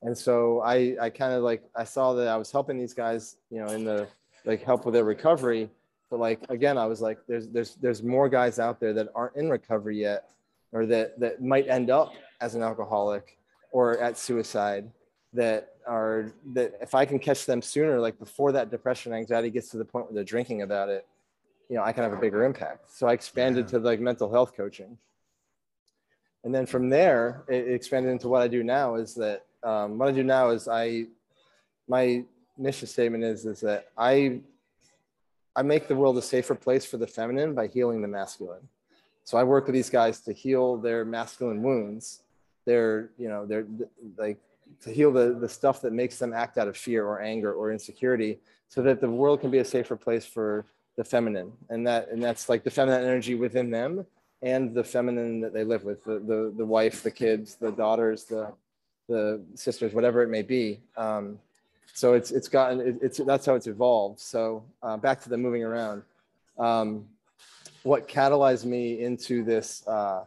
And 0.03 0.17
so 0.17 0.61
i 0.61 0.95
i 1.01 1.09
kind 1.09 1.33
of 1.33 1.43
like 1.43 1.63
i 1.75 1.85
saw 1.85 2.13
that 2.13 2.29
i 2.29 2.37
was 2.37 2.53
helping 2.53 2.77
these 2.79 2.93
guys 2.93 3.37
you 3.51 3.59
know 3.59 3.73
in 3.73 3.85
the 3.85 4.09
like 4.45 4.63
help 4.63 4.85
with 4.85 4.95
their 4.95 5.05
recovery 5.05 5.71
but 6.11 6.19
like 6.21 6.41
again 6.49 6.77
i 6.79 6.87
was 6.87 7.01
like 7.01 7.19
there's 7.27 7.49
there's 7.49 7.77
there's 7.77 8.03
more 8.03 8.29
guys 8.29 8.59
out 8.59 8.81
there 8.81 8.93
that 8.93 9.09
aren't 9.15 9.37
in 9.37 9.49
recovery 9.49 9.99
yet 10.01 10.31
or 10.73 10.87
that 10.87 11.19
that 11.21 11.43
might 11.43 11.69
end 11.69 11.91
up 11.91 12.13
as 12.41 12.55
an 12.55 12.63
alcoholic 12.63 13.39
or 13.71 13.99
at 13.99 14.19
suicide 14.19 14.91
that 15.33 15.75
are 15.87 16.33
that 16.53 16.75
if 16.81 16.95
i 16.95 17.05
can 17.05 17.19
catch 17.19 17.47
them 17.47 17.63
sooner 17.63 17.99
like 18.01 18.19
before 18.19 18.53
that 18.53 18.71
depression 18.71 19.13
anxiety 19.13 19.51
gets 19.51 19.69
to 19.71 19.77
the 19.79 19.85
point 19.85 20.07
where 20.07 20.15
they're 20.15 20.25
drinking 20.25 20.63
about 20.63 20.89
it 20.89 21.07
you 21.69 21.77
know 21.77 21.83
i 21.83 21.93
can 21.93 22.03
have 22.03 22.13
a 22.13 22.17
bigger 22.17 22.45
impact 22.45 22.91
so 22.91 23.07
i 23.07 23.13
expanded 23.13 23.65
Yeah. 23.67 23.79
to 23.79 23.85
like 23.85 24.01
mental 24.01 24.31
health 24.31 24.55
coaching 24.57 24.99
and 26.45 26.55
then 26.55 26.67
from 26.67 26.91
there 26.91 27.45
it 27.49 27.69
expanded 27.69 28.13
into 28.13 28.29
what 28.29 28.43
i 28.43 28.49
do 28.49 28.63
now 28.63 28.97
is 28.97 29.15
that 29.15 29.45
um, 29.63 29.97
what 29.99 30.09
i 30.09 30.13
do 30.13 30.23
now 30.25 30.51
is 30.51 30.69
i 30.69 31.07
my 31.89 32.25
mission 32.59 32.87
statement 32.87 33.25
is 33.25 33.45
is 33.47 33.61
that 33.61 33.89
i 33.97 34.41
i 35.57 35.63
make 35.63 35.89
the 35.89 35.95
world 35.95 36.17
a 36.19 36.23
safer 36.23 36.55
place 36.55 36.85
for 36.85 36.97
the 36.97 37.07
feminine 37.07 37.55
by 37.55 37.67
healing 37.67 38.03
the 38.03 38.09
masculine. 38.09 38.69
So 39.25 39.39
i 39.39 39.45
work 39.45 39.67
with 39.67 39.75
these 39.75 39.91
guys 39.91 40.21
to 40.21 40.33
heal 40.33 40.77
their 40.77 41.05
masculine 41.05 41.63
wounds 41.63 42.23
their 42.65 43.11
you 43.19 43.29
know 43.29 43.47
their 43.47 43.67
like 44.17 44.39
to 44.83 44.91
heal 44.91 45.13
the 45.13 45.37
the 45.41 45.49
stuff 45.49 45.81
that 45.83 45.93
makes 45.93 46.19
them 46.19 46.33
act 46.33 46.59
out 46.59 46.69
of 46.69 46.77
fear 46.77 47.07
or 47.07 47.21
anger 47.21 47.53
or 47.53 47.73
insecurity 47.73 48.39
so 48.69 48.83
that 48.83 49.01
the 49.01 49.11
world 49.11 49.41
can 49.41 49.51
be 49.51 49.59
a 49.59 49.65
safer 49.65 49.97
place 49.97 50.25
for 50.25 50.65
the 50.97 51.05
feminine. 51.05 51.53
And 51.69 51.87
that 51.87 52.09
and 52.09 52.23
that's 52.23 52.49
like 52.49 52.65
the 52.65 52.71
feminine 52.71 53.05
energy 53.05 53.35
within 53.35 53.71
them 53.71 54.07
and 54.43 54.75
the 54.75 54.85
feminine 54.85 55.41
that 55.41 55.53
they 55.53 55.65
live 55.65 55.85
with 55.85 56.05
the 56.05 56.19
the, 56.19 56.53
the 56.57 56.65
wife 56.65 57.03
the 57.03 57.11
kids 57.11 57.57
the 57.57 57.73
daughters 57.73 58.25
the 58.25 58.53
the 59.09 59.43
sisters 59.55 59.93
whatever 59.93 60.23
it 60.23 60.29
may 60.29 60.43
be. 60.43 60.81
Um, 60.97 61.39
so 61.95 62.15
it's 62.15 62.31
it's 62.31 62.49
gotten 62.49 62.81
it, 62.81 62.97
it's 63.01 63.19
that's 63.19 63.47
how 63.47 63.55
it's 63.55 63.67
evolved 63.67 64.19
so 64.19 64.65
uh, 64.83 64.97
back 64.97 65.21
to 65.21 65.29
the 65.29 65.37
moving 65.37 65.63
around 65.63 66.03
um, 66.59 67.07
what 67.83 68.09
catalyzed 68.09 68.65
me 68.65 69.01
into 69.03 69.43
this 69.43 69.87
uh, 69.87 70.25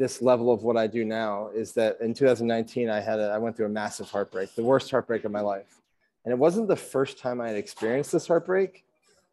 this 0.00 0.22
level 0.22 0.50
of 0.50 0.62
what 0.62 0.78
I 0.78 0.86
do 0.86 1.04
now 1.04 1.50
is 1.54 1.72
that 1.74 2.00
in 2.00 2.14
2019 2.14 2.88
I 2.88 3.00
had 3.00 3.20
a, 3.20 3.28
I 3.28 3.38
went 3.38 3.54
through 3.54 3.66
a 3.66 3.70
massive 3.70 4.10
heartbreak, 4.10 4.54
the 4.54 4.64
worst 4.64 4.90
heartbreak 4.90 5.24
of 5.24 5.30
my 5.30 5.42
life, 5.42 5.82
and 6.24 6.32
it 6.32 6.38
wasn't 6.38 6.68
the 6.68 6.76
first 6.76 7.18
time 7.18 7.38
I 7.38 7.48
had 7.48 7.56
experienced 7.56 8.10
this 8.10 8.26
heartbreak, 8.26 8.84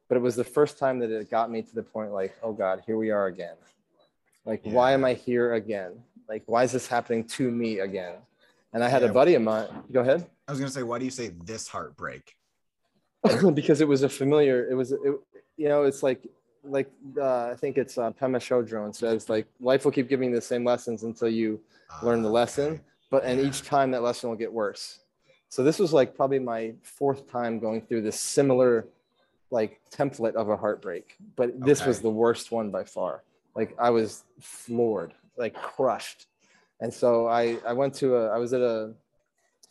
but 0.09 0.17
it 0.17 0.21
was 0.21 0.35
the 0.35 0.43
first 0.43 0.77
time 0.77 0.99
that 0.99 1.09
it 1.09 1.31
got 1.31 1.49
me 1.49 1.61
to 1.61 1.73
the 1.73 1.83
point 1.83 2.11
like, 2.11 2.35
oh 2.43 2.51
God, 2.51 2.83
here 2.85 2.97
we 2.97 3.11
are 3.11 3.27
again. 3.27 3.55
Like, 4.45 4.61
why 4.63 4.91
am 4.91 5.05
I 5.05 5.13
here 5.13 5.53
again? 5.53 5.93
Like, 6.27 6.43
why 6.47 6.63
is 6.63 6.73
this 6.73 6.87
happening 6.87 7.23
to 7.25 7.49
me 7.49 7.79
again? 7.79 8.15
And 8.77 8.83
I 8.83 8.89
had 8.89 9.01
Yeah. 9.01 9.07
a 9.09 9.11
buddy 9.11 9.33
of 9.33 9.41
mine. 9.41 9.65
Go 9.91 10.01
ahead. 10.01 10.29
I 10.47 10.51
was 10.51 10.59
gonna 10.59 10.69
say, 10.69 10.83
why 10.83 10.99
do 10.99 11.05
you 11.05 11.09
say 11.09 11.29
this 11.45 11.67
heartbreak? 11.67 12.35
because 13.55 13.81
it 13.81 13.87
was 13.87 14.03
a 14.03 14.09
familiar. 14.09 14.69
It 14.69 14.75
was, 14.75 14.91
it, 14.91 14.99
you 15.57 15.67
know, 15.67 15.81
it's 15.81 16.03
like, 16.03 16.27
like 16.63 16.87
uh, 17.19 17.47
I 17.47 17.55
think 17.55 17.79
it's 17.79 17.97
uh, 17.97 18.11
Pema 18.11 18.37
Chodron 18.37 18.93
says 18.93 19.29
like 19.29 19.47
life 19.59 19.83
will 19.83 19.91
keep 19.91 20.07
giving 20.07 20.29
you 20.29 20.35
the 20.35 20.41
same 20.41 20.63
lessons 20.63 21.01
until 21.01 21.27
you 21.27 21.59
learn 22.03 22.21
the 22.21 22.29
Ah, 22.29 22.33
lesson, 22.33 22.73
okay. 22.73 22.81
but 23.09 23.23
and 23.23 23.39
Yeah. 23.41 23.47
each 23.47 23.63
time 23.63 23.89
that 23.91 24.03
lesson 24.03 24.29
will 24.29 24.37
get 24.37 24.53
worse. 24.53 24.99
So 25.49 25.63
this 25.63 25.79
was 25.79 25.91
like 25.91 26.13
probably 26.15 26.37
my 26.37 26.75
fourth 26.83 27.27
time 27.27 27.57
going 27.57 27.81
through 27.81 28.03
this 28.03 28.19
similar 28.19 28.85
like 29.49 29.81
template 29.89 30.35
of 30.35 30.49
a 30.49 30.55
heartbreak, 30.57 31.15
but 31.35 31.59
this 31.59 31.83
was 31.83 31.99
the 32.01 32.11
worst 32.11 32.51
one 32.51 32.69
by 32.69 32.83
far. 32.83 33.23
Like 33.55 33.73
I 33.79 33.89
was 33.89 34.23
floored, 34.39 35.15
like 35.35 35.55
crushed. 35.55 36.27
And 36.79 36.93
so 36.93 37.27
I 37.27 37.57
I 37.65 37.73
went 37.73 37.93
to 37.95 38.15
a 38.15 38.29
I 38.29 38.37
was 38.37 38.53
at 38.53 38.61
a 38.61 38.93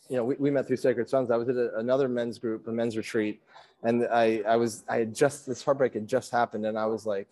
you 0.09 0.17
know 0.17 0.23
we, 0.23 0.35
we 0.39 0.51
met 0.51 0.67
through 0.67 0.77
Sacred 0.77 1.09
Sons. 1.09 1.31
I 1.31 1.37
was 1.37 1.49
at 1.49 1.55
a, 1.55 1.75
another 1.77 2.07
men's 2.07 2.37
group, 2.37 2.67
a 2.67 2.71
men's 2.71 2.97
retreat, 2.97 3.41
and 3.83 4.07
I 4.11 4.41
I 4.47 4.55
was 4.57 4.83
I 4.89 4.97
had 4.97 5.15
just 5.15 5.45
this 5.45 5.63
heartbreak 5.63 5.93
had 5.93 6.07
just 6.07 6.31
happened, 6.31 6.65
and 6.65 6.77
I 6.77 6.85
was 6.85 7.05
like 7.05 7.27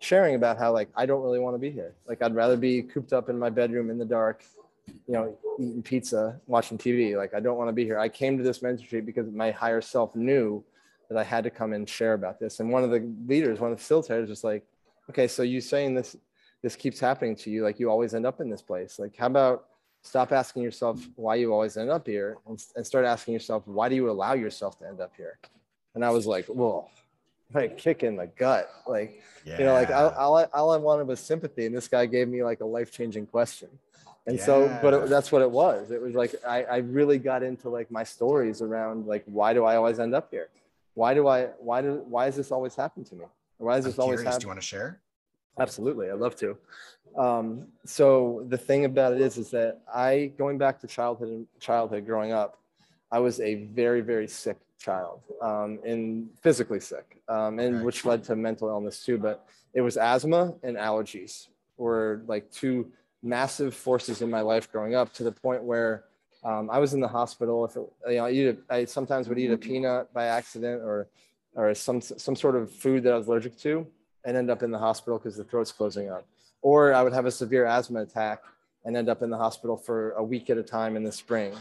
sharing 0.00 0.34
about 0.34 0.58
how 0.58 0.72
like 0.72 0.88
I 0.96 1.06
don't 1.06 1.22
really 1.22 1.38
want 1.38 1.54
to 1.54 1.58
be 1.58 1.70
here. 1.70 1.94
Like 2.08 2.22
I'd 2.22 2.34
rather 2.34 2.56
be 2.56 2.82
cooped 2.82 3.12
up 3.12 3.28
in 3.28 3.38
my 3.38 3.50
bedroom 3.50 3.90
in 3.90 3.98
the 3.98 4.04
dark, 4.04 4.42
you 5.06 5.14
know, 5.14 5.36
eating 5.58 5.82
pizza, 5.82 6.40
watching 6.46 6.78
TV. 6.78 7.16
Like 7.16 7.34
I 7.34 7.40
don't 7.40 7.56
want 7.56 7.68
to 7.68 7.72
be 7.72 7.84
here. 7.84 7.98
I 7.98 8.08
came 8.08 8.36
to 8.36 8.42
this 8.42 8.62
men's 8.62 8.82
retreat 8.82 9.06
because 9.06 9.30
my 9.30 9.50
higher 9.52 9.80
self 9.80 10.16
knew 10.16 10.64
that 11.08 11.18
I 11.18 11.24
had 11.24 11.44
to 11.44 11.50
come 11.50 11.72
and 11.72 11.88
share 11.88 12.14
about 12.14 12.40
this. 12.40 12.60
And 12.60 12.70
one 12.70 12.82
of 12.82 12.90
the 12.90 13.06
leaders, 13.26 13.60
one 13.60 13.72
of 13.72 13.78
the 13.78 13.84
facilitators, 13.84 14.28
was 14.28 14.42
like, 14.42 14.64
"Okay, 15.10 15.28
so 15.28 15.42
you 15.42 15.60
saying 15.60 15.94
this 15.94 16.16
this 16.62 16.76
keeps 16.76 17.00
happening 17.00 17.34
to 17.36 17.50
you? 17.50 17.62
Like 17.64 17.78
you 17.80 17.90
always 17.90 18.14
end 18.14 18.26
up 18.26 18.40
in 18.40 18.50
this 18.50 18.62
place. 18.62 18.98
Like 18.98 19.16
how 19.16 19.26
about 19.26 19.66
stop 20.02 20.32
asking 20.32 20.62
yourself 20.62 21.06
why 21.16 21.34
you 21.34 21.52
always 21.52 21.76
end 21.76 21.90
up 21.90 22.06
here 22.06 22.38
and, 22.48 22.62
and 22.76 22.86
start 22.86 23.04
asking 23.04 23.34
yourself 23.34 23.62
why 23.66 23.88
do 23.88 23.94
you 23.94 24.10
allow 24.10 24.32
yourself 24.34 24.78
to 24.80 24.86
end 24.88 25.00
up 25.00 25.12
here?" 25.16 25.38
And 25.94 26.04
I 26.04 26.10
was 26.10 26.26
like, 26.26 26.46
"Whoa." 26.46 26.88
Like 27.52 27.76
kick 27.78 28.04
in 28.04 28.14
the 28.14 28.28
gut, 28.28 28.70
like 28.86 29.22
Yeah. 29.44 29.58
you 29.58 29.64
know 29.64 29.72
like 29.72 29.90
all, 29.90 30.10
all, 30.10 30.36
I, 30.38 30.44
all 30.54 30.70
I 30.70 30.76
wanted 30.76 31.08
was 31.08 31.18
sympathy 31.18 31.66
and 31.66 31.74
this 31.74 31.88
guy 31.88 32.06
gave 32.06 32.28
me 32.28 32.44
like 32.44 32.60
a 32.60 32.64
life-changing 32.64 33.26
question 33.26 33.68
and 34.26 34.38
so 34.38 34.68
but 34.82 34.94
it, 34.94 35.08
that's 35.08 35.32
what 35.32 35.42
it 35.42 35.50
was 35.50 35.90
it 35.90 36.00
was 36.00 36.14
like 36.14 36.32
I, 36.46 36.62
I 36.64 36.76
really 36.76 37.18
got 37.18 37.42
into 37.42 37.68
like 37.70 37.90
my 37.90 38.04
stories 38.04 38.60
around 38.62 39.06
like 39.06 39.24
why 39.24 39.52
do 39.54 39.64
i 39.64 39.74
always 39.76 39.98
end 39.98 40.14
up 40.14 40.28
here 40.30 40.48
why 40.94 41.14
do 41.14 41.26
i 41.26 41.46
why 41.58 41.80
do 41.82 42.04
why 42.06 42.26
does 42.26 42.36
this 42.36 42.52
always 42.52 42.76
happen 42.76 43.02
to 43.04 43.14
me 43.16 43.24
why 43.58 43.76
does 43.76 43.86
I'm 43.86 43.90
this 43.92 43.98
always 43.98 44.18
curious. 44.20 44.26
happen 44.34 44.40
Do 44.40 44.44
you 44.44 44.48
want 44.50 44.60
to 44.60 44.66
share? 44.66 45.00
Absolutely, 45.58 46.10
I'd 46.10 46.18
love 46.18 46.36
to. 46.36 46.56
Um, 47.16 47.66
so 47.84 48.44
the 48.48 48.58
thing 48.58 48.84
about 48.84 49.12
it 49.12 49.20
is, 49.20 49.36
is 49.36 49.50
that 49.50 49.80
I, 49.92 50.32
going 50.38 50.58
back 50.58 50.80
to 50.80 50.86
childhood 50.86 51.28
and 51.28 51.46
childhood 51.58 52.06
growing 52.06 52.32
up, 52.32 52.58
I 53.10 53.18
was 53.18 53.40
a 53.40 53.64
very, 53.66 54.00
very 54.00 54.28
sick 54.28 54.58
child, 54.78 55.20
um, 55.42 55.80
and 55.84 56.28
physically 56.40 56.80
sick, 56.80 57.20
um, 57.28 57.58
and 57.58 57.84
which 57.84 58.04
led 58.04 58.22
to 58.24 58.36
mental 58.36 58.68
illness 58.68 59.04
too. 59.04 59.18
But 59.18 59.46
it 59.74 59.80
was 59.80 59.96
asthma 59.96 60.54
and 60.62 60.76
allergies 60.76 61.48
were 61.76 62.22
like 62.26 62.50
two 62.50 62.90
massive 63.22 63.74
forces 63.74 64.22
in 64.22 64.30
my 64.30 64.40
life 64.40 64.70
growing 64.70 64.94
up 64.94 65.12
to 65.14 65.24
the 65.24 65.32
point 65.32 65.62
where 65.62 66.04
um, 66.44 66.70
I 66.70 66.78
was 66.78 66.94
in 66.94 67.00
the 67.00 67.08
hospital. 67.08 67.64
If 67.64 67.76
it, 67.76 67.82
you 68.08 68.16
know, 68.16 68.26
I, 68.26 68.30
eat 68.30 68.46
a, 68.48 68.74
I 68.74 68.84
sometimes 68.84 69.28
would 69.28 69.38
eat 69.38 69.50
a 69.50 69.58
peanut 69.58 70.12
by 70.14 70.26
accident 70.26 70.82
or 70.82 71.08
or 71.54 71.74
some 71.74 72.00
some 72.00 72.36
sort 72.36 72.54
of 72.56 72.70
food 72.70 73.02
that 73.02 73.12
I 73.12 73.18
was 73.18 73.26
allergic 73.26 73.58
to, 73.58 73.86
and 74.24 74.36
end 74.36 74.50
up 74.50 74.62
in 74.62 74.70
the 74.70 74.78
hospital 74.78 75.18
because 75.18 75.36
the 75.36 75.44
throat's 75.44 75.72
closing 75.72 76.10
up. 76.10 76.26
Or 76.62 76.92
I 76.92 77.02
would 77.02 77.12
have 77.12 77.26
a 77.26 77.30
severe 77.30 77.64
asthma 77.64 78.02
attack 78.02 78.42
and 78.84 78.96
end 78.96 79.08
up 79.08 79.22
in 79.22 79.30
the 79.30 79.36
hospital 79.36 79.76
for 79.76 80.12
a 80.12 80.22
week 80.22 80.50
at 80.50 80.58
a 80.58 80.62
time 80.62 80.96
in 80.96 81.04
the 81.04 81.12
spring. 81.12 81.54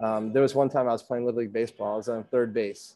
Um, 0.00 0.32
there 0.32 0.42
was 0.42 0.54
one 0.54 0.68
time 0.68 0.88
I 0.88 0.92
was 0.92 1.02
playing 1.02 1.24
Little 1.24 1.40
League 1.40 1.52
Baseball. 1.52 1.94
I 1.94 1.96
was 1.96 2.08
on 2.08 2.24
third 2.24 2.52
base. 2.52 2.94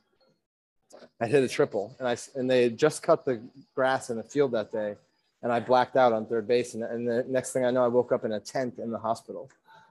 I 1.21 1.27
hit 1.27 1.43
a 1.43 1.49
triple, 1.49 1.95
and 1.99 2.09
I 2.09 2.17
and 2.35 2.51
they 2.51 2.65
had 2.65 2.77
just 2.77 3.03
cut 3.03 3.25
the 3.25 3.41
grass 3.75 4.11
in 4.11 4.17
the 4.17 4.23
field 4.23 4.53
that 4.53 4.73
day, 4.73 4.97
and 5.43 5.53
I 5.53 5.61
blacked 5.61 5.97
out 5.97 6.13
on 6.13 6.27
third 6.27 6.49
base. 6.49 6.75
And, 6.75 6.83
and 6.83 7.09
the 7.09 7.25
next 7.29 7.53
thing 7.53 7.65
I 7.65 7.71
know, 7.71 7.85
I 7.85 7.89
woke 7.89 8.13
up 8.13 8.25
in 8.25 8.33
a 8.33 8.41
tent 8.41 8.79
in 8.79 8.91
the 8.91 8.99
hospital 8.99 9.49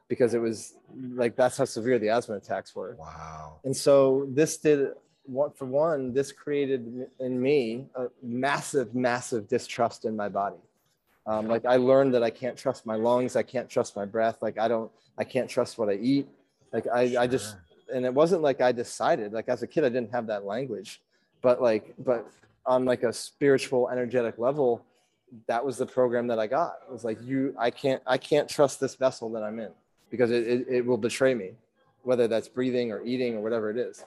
because 0.07 0.33
it 0.33 0.39
was 0.39 0.73
like 0.91 1.35
that's 1.35 1.57
how 1.57 1.65
severe 1.65 1.99
the 1.99 2.09
asthma 2.09 2.35
attacks 2.35 2.75
were. 2.75 2.95
Wow. 2.99 3.59
And 3.63 3.75
so 3.75 4.27
this 4.29 4.57
did 4.57 4.89
for 5.55 5.65
one, 5.65 6.13
this 6.13 6.31
created 6.31 7.07
in 7.19 7.41
me 7.41 7.85
a 7.95 8.07
massive, 8.21 8.95
massive 8.95 9.47
distrust 9.47 10.05
in 10.05 10.15
my 10.15 10.29
body. 10.29 10.57
Um, 11.25 11.47
like 11.47 11.65
I 11.65 11.75
learned 11.75 12.13
that 12.15 12.23
I 12.23 12.29
can't 12.29 12.57
trust 12.57 12.85
my 12.85 12.95
lungs, 12.95 13.35
I 13.35 13.43
can't 13.43 13.69
trust 13.69 13.95
my 13.95 14.05
breath, 14.05 14.37
like 14.41 14.57
I 14.57 14.67
don't, 14.67 14.91
I 15.17 15.23
can't 15.23 15.49
trust 15.49 15.77
what 15.77 15.89
I 15.89 15.93
eat. 15.93 16.27
Like 16.73 16.87
I, 16.87 17.15
I 17.19 17.27
just, 17.27 17.55
and 17.93 18.05
it 18.05 18.13
wasn't 18.13 18.41
like 18.41 18.61
I 18.61 18.71
decided. 18.71 19.33
Like 19.33 19.49
as 19.49 19.61
a 19.61 19.67
kid, 19.67 19.83
I 19.83 19.89
didn't 19.89 20.11
have 20.11 20.27
that 20.27 20.45
language, 20.45 21.01
but 21.41 21.61
like, 21.61 21.93
but 21.99 22.27
on 22.65 22.85
like 22.85 23.03
a 23.03 23.13
spiritual, 23.13 23.89
energetic 23.89 24.39
level, 24.39 24.83
that 25.47 25.63
was 25.63 25.77
the 25.77 25.85
program 25.85 26.27
that 26.27 26.39
I 26.39 26.47
got. 26.47 26.79
It 26.87 26.91
was 26.91 27.03
like 27.03 27.21
you, 27.21 27.53
I 27.57 27.69
can't, 27.69 28.01
I 28.07 28.17
can't 28.17 28.49
trust 28.49 28.79
this 28.79 28.95
vessel 28.95 29.29
that 29.31 29.43
I'm 29.43 29.59
in 29.59 29.71
because 30.09 30.31
it, 30.31 30.47
it, 30.47 30.65
it 30.67 30.85
will 30.85 30.97
betray 30.97 31.35
me, 31.35 31.51
whether 32.03 32.27
that's 32.27 32.47
breathing 32.47 32.91
or 32.91 33.03
eating 33.03 33.35
or 33.35 33.41
whatever 33.41 33.69
it 33.69 33.77
is. 33.77 34.03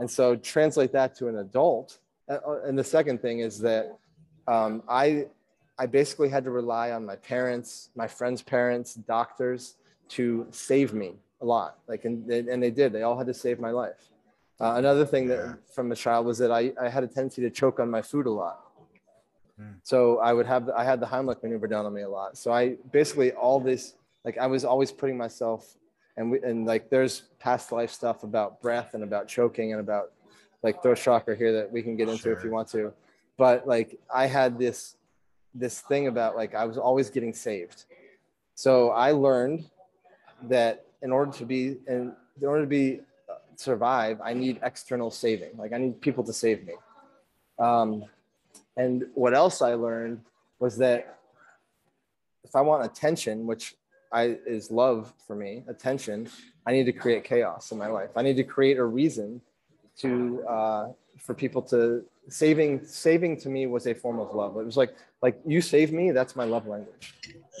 And 0.00 0.10
so 0.10 0.34
translate 0.34 0.92
that 0.92 1.14
to 1.16 1.28
an 1.28 1.36
adult. 1.38 1.98
Uh, 2.28 2.38
uh, 2.46 2.60
And 2.66 2.76
the 2.78 2.84
second 2.84 3.20
thing 3.20 3.40
is 3.40 3.58
that 3.60 3.96
um, 4.48 4.82
I, 4.88 5.26
I 5.78 5.86
basically 5.86 6.30
had 6.30 6.42
to 6.44 6.50
rely 6.50 6.90
on 6.92 7.04
my 7.04 7.16
parents, 7.16 7.90
my 7.94 8.08
friends' 8.08 8.42
parents, 8.42 8.94
doctors 8.94 9.76
to 10.10 10.46
save 10.50 10.92
me 10.94 11.14
a 11.40 11.44
lot. 11.44 11.78
Like, 11.86 12.04
and, 12.06 12.26
they- 12.26 12.48
and 12.50 12.62
they 12.62 12.70
did, 12.70 12.92
they 12.92 13.02
all 13.02 13.16
had 13.16 13.26
to 13.28 13.34
save 13.34 13.60
my 13.60 13.70
life. 13.70 14.10
Uh, 14.58 14.74
another 14.76 15.06
thing 15.06 15.26
that 15.28 15.58
from 15.74 15.90
a 15.92 15.96
child 15.96 16.26
was 16.26 16.38
that 16.38 16.50
I, 16.50 16.72
I 16.80 16.88
had 16.88 17.02
a 17.02 17.06
tendency 17.06 17.40
to 17.42 17.50
choke 17.50 17.80
on 17.80 17.90
my 17.90 18.02
food 18.02 18.26
a 18.26 18.30
lot. 18.30 18.60
Hmm. 19.58 19.72
So 19.82 20.18
I 20.18 20.32
would 20.32 20.46
have, 20.46 20.68
I 20.70 20.84
had 20.84 21.00
the 21.00 21.06
Heimlich 21.06 21.42
maneuver 21.42 21.66
done 21.66 21.86
on 21.86 21.94
me 21.94 22.02
a 22.02 22.08
lot. 22.08 22.36
So 22.36 22.52
I 22.52 22.76
basically 22.92 23.32
all 23.32 23.58
this, 23.60 23.94
like 24.24 24.36
I 24.36 24.46
was 24.46 24.64
always 24.64 24.92
putting 24.92 25.16
myself 25.16 25.76
and 26.20 26.30
we, 26.30 26.42
and 26.42 26.66
like 26.66 26.90
there's 26.90 27.22
past 27.38 27.72
life 27.72 27.90
stuff 27.90 28.24
about 28.24 28.60
breath 28.60 28.92
and 28.92 29.02
about 29.02 29.26
choking 29.26 29.72
and 29.72 29.80
about 29.80 30.12
like 30.62 30.82
throat 30.82 30.98
chakra 30.98 31.34
here 31.34 31.50
that 31.54 31.72
we 31.72 31.82
can 31.82 31.96
get 31.96 32.10
into 32.10 32.30
if 32.30 32.44
you 32.44 32.50
want 32.50 32.68
to. 32.68 32.92
But 33.38 33.66
like 33.66 33.98
I 34.14 34.26
had 34.26 34.58
this, 34.58 34.96
this 35.54 35.80
thing 35.80 36.08
about 36.08 36.36
like 36.36 36.54
I 36.54 36.66
was 36.66 36.76
always 36.76 37.08
getting 37.08 37.32
saved. 37.32 37.86
So 38.54 38.90
I 38.90 39.12
learned 39.12 39.64
that 40.42 40.84
in 41.00 41.10
order 41.10 41.32
to 41.32 41.46
be 41.46 41.78
in, 41.88 42.14
in 42.38 42.46
order 42.46 42.60
to 42.60 42.68
be 42.68 43.00
uh, 43.30 43.36
survive, 43.56 44.20
I 44.22 44.34
need 44.34 44.60
external 44.62 45.10
saving. 45.10 45.56
Like 45.56 45.72
I 45.72 45.78
need 45.78 46.02
people 46.02 46.22
to 46.24 46.34
save 46.34 46.66
me. 46.66 46.74
Um, 47.58 48.04
and 48.76 49.06
what 49.14 49.32
else 49.32 49.62
I 49.62 49.72
learned 49.72 50.20
was 50.58 50.76
that 50.76 51.18
if 52.44 52.54
I 52.54 52.60
want 52.60 52.84
attention, 52.84 53.46
which 53.46 53.74
I 54.12 54.38
is 54.46 54.70
love 54.70 55.12
for 55.26 55.36
me, 55.36 55.64
attention, 55.68 56.28
I 56.66 56.72
need 56.72 56.84
to 56.84 56.92
create 56.92 57.24
chaos 57.24 57.72
in 57.72 57.78
my 57.78 57.86
life. 57.86 58.10
I 58.16 58.22
need 58.22 58.36
to 58.36 58.44
create 58.44 58.78
a 58.78 58.84
reason 58.84 59.40
to 59.98 60.44
uh, 60.48 60.88
for 61.18 61.34
people 61.34 61.62
to 61.62 62.04
saving 62.28 62.84
saving 62.84 63.36
to 63.38 63.48
me 63.48 63.66
was 63.66 63.86
a 63.86 63.94
form 63.94 64.18
of 64.18 64.34
love. 64.34 64.56
It 64.56 64.64
was 64.64 64.76
like 64.76 64.94
like 65.22 65.38
you 65.46 65.60
save 65.60 65.92
me, 65.92 66.10
that's 66.10 66.34
my 66.34 66.44
love 66.44 66.66
language. 66.66 67.14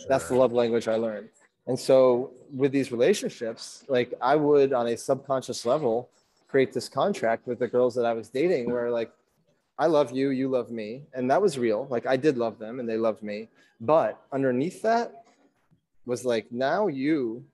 That's 0.08 0.28
the 0.28 0.34
love 0.34 0.52
language 0.52 0.88
I 0.88 0.96
learned. 0.96 1.28
And 1.66 1.78
so 1.78 2.32
with 2.52 2.72
these 2.72 2.90
relationships, 2.90 3.84
like 3.88 4.14
I 4.20 4.36
would 4.36 4.72
on 4.72 4.88
a 4.88 4.96
subconscious 4.96 5.64
level 5.66 6.10
create 6.48 6.72
this 6.72 6.88
contract 6.88 7.46
with 7.46 7.58
the 7.58 7.68
girls 7.68 7.94
that 7.94 8.04
I 8.04 8.12
was 8.12 8.28
dating 8.28 8.72
where 8.72 8.90
like 8.90 9.12
I 9.78 9.86
love 9.86 10.10
you, 10.12 10.30
you 10.30 10.48
love 10.48 10.70
me. 10.70 11.04
And 11.14 11.30
that 11.30 11.40
was 11.40 11.58
real. 11.58 11.86
Like 11.88 12.06
I 12.06 12.16
did 12.16 12.36
love 12.36 12.58
them 12.58 12.80
and 12.80 12.88
they 12.88 12.96
loved 12.96 13.22
me. 13.22 13.48
But 13.80 14.20
underneath 14.32 14.82
that 14.82 15.19
was 16.06 16.24
like 16.24 16.50
now 16.50 16.86
you, 16.86 17.44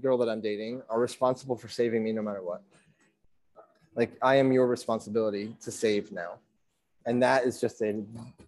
girl 0.00 0.18
that 0.18 0.28
I'm 0.28 0.40
dating, 0.40 0.82
are 0.88 1.00
responsible 1.00 1.56
for 1.56 1.68
saving 1.68 2.02
me 2.02 2.12
no 2.12 2.22
matter 2.22 2.42
what. 2.42 2.62
Like 3.94 4.12
I 4.22 4.36
am 4.36 4.52
your 4.52 4.66
responsibility 4.66 5.54
to 5.62 5.70
save 5.70 6.12
now. 6.12 6.38
And 7.06 7.22
that 7.22 7.44
is 7.44 7.60
just 7.60 7.82
an 7.82 8.06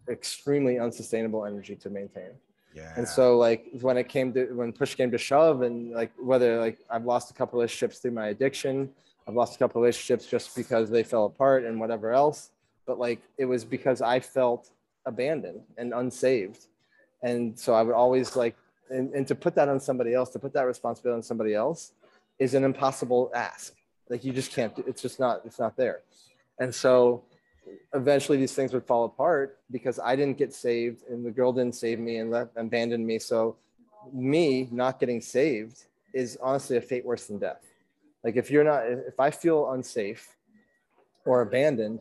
extremely 0.09 0.79
unsustainable 0.79 1.45
energy 1.45 1.77
to 1.77 1.91
maintain. 1.91 2.31
Yeah. 2.75 2.93
And 2.97 3.09
so 3.09 3.39
like 3.39 3.69
when 3.81 3.97
it 3.97 4.09
came 4.09 4.33
to 4.35 4.47
when 4.53 4.73
push 4.73 4.95
came 4.95 5.11
to 5.11 5.19
shove 5.19 5.63
and 5.63 5.93
like 5.93 6.13
whether 6.19 6.61
like 6.61 6.79
I've 6.91 7.05
lost 7.05 7.31
a 7.31 7.35
couple 7.35 7.59
of 7.59 7.63
relationships 7.63 7.99
through 7.99 8.11
my 8.11 8.29
addiction, 8.29 8.91
I've 9.27 9.35
lost 9.35 9.57
a 9.57 9.59
couple 9.59 9.81
of 9.81 9.85
relationships 9.85 10.27
just 10.27 10.55
because 10.55 10.91
they 10.91 11.03
fell 11.03 11.25
apart 11.25 11.65
and 11.65 11.81
whatever 11.81 12.13
else. 12.13 12.51
But 12.87 12.99
like 12.99 13.21
it 13.39 13.47
was 13.47 13.65
because 13.65 14.03
I 14.03 14.21
felt 14.21 14.71
abandoned 15.07 15.63
and 15.79 15.95
unsaved. 15.95 16.67
And 17.23 17.59
so 17.59 17.73
I 17.73 17.83
would 17.83 17.95
always 17.95 18.37
like 18.37 18.57
and, 18.91 19.13
and 19.15 19.27
to 19.29 19.35
put 19.35 19.55
that 19.55 19.69
on 19.69 19.81
somebody 19.81 20.15
else, 20.15 20.31
to 20.31 20.39
put 20.39 20.53
that 20.55 20.67
responsibility 20.67 21.17
on 21.17 21.23
somebody 21.23 21.55
else 21.55 21.93
is 22.39 22.55
an 22.55 22.65
impossible 22.65 23.31
ask. 23.35 23.75
Like 24.09 24.25
you 24.25 24.33
just 24.33 24.53
can't, 24.53 24.73
it's 24.87 25.03
just 25.03 25.19
not, 25.19 25.43
it's 25.45 25.59
not 25.59 25.77
there. 25.77 26.03
And 26.59 26.75
so 26.75 27.25
eventually 27.95 28.39
these 28.39 28.55
things 28.55 28.73
would 28.73 28.85
fall 28.85 29.05
apart 29.05 29.59
because 29.71 29.99
I 29.99 30.17
didn't 30.17 30.39
get 30.39 30.53
saved 30.53 31.03
and 31.09 31.25
the 31.25 31.31
girl 31.31 31.53
didn't 31.53 31.75
save 31.75 31.99
me 31.99 32.19
and 32.19 32.31
left, 32.31 32.53
abandoned 32.57 33.07
me. 33.07 33.19
So 33.19 33.57
me 34.13 34.69
not 34.71 35.01
getting 35.01 35.21
saved 35.21 35.85
is 36.13 36.39
honestly 36.41 36.77
a 36.77 36.81
fate 36.81 37.05
worse 37.05 37.27
than 37.27 37.39
death. 37.39 37.63
Like 38.23 38.37
if 38.37 38.51
you're 38.51 38.65
not, 38.65 38.87
if 38.87 39.19
I 39.19 39.31
feel 39.31 39.73
unsafe 39.73 40.37
or 41.25 41.43
abandoned, 41.43 42.01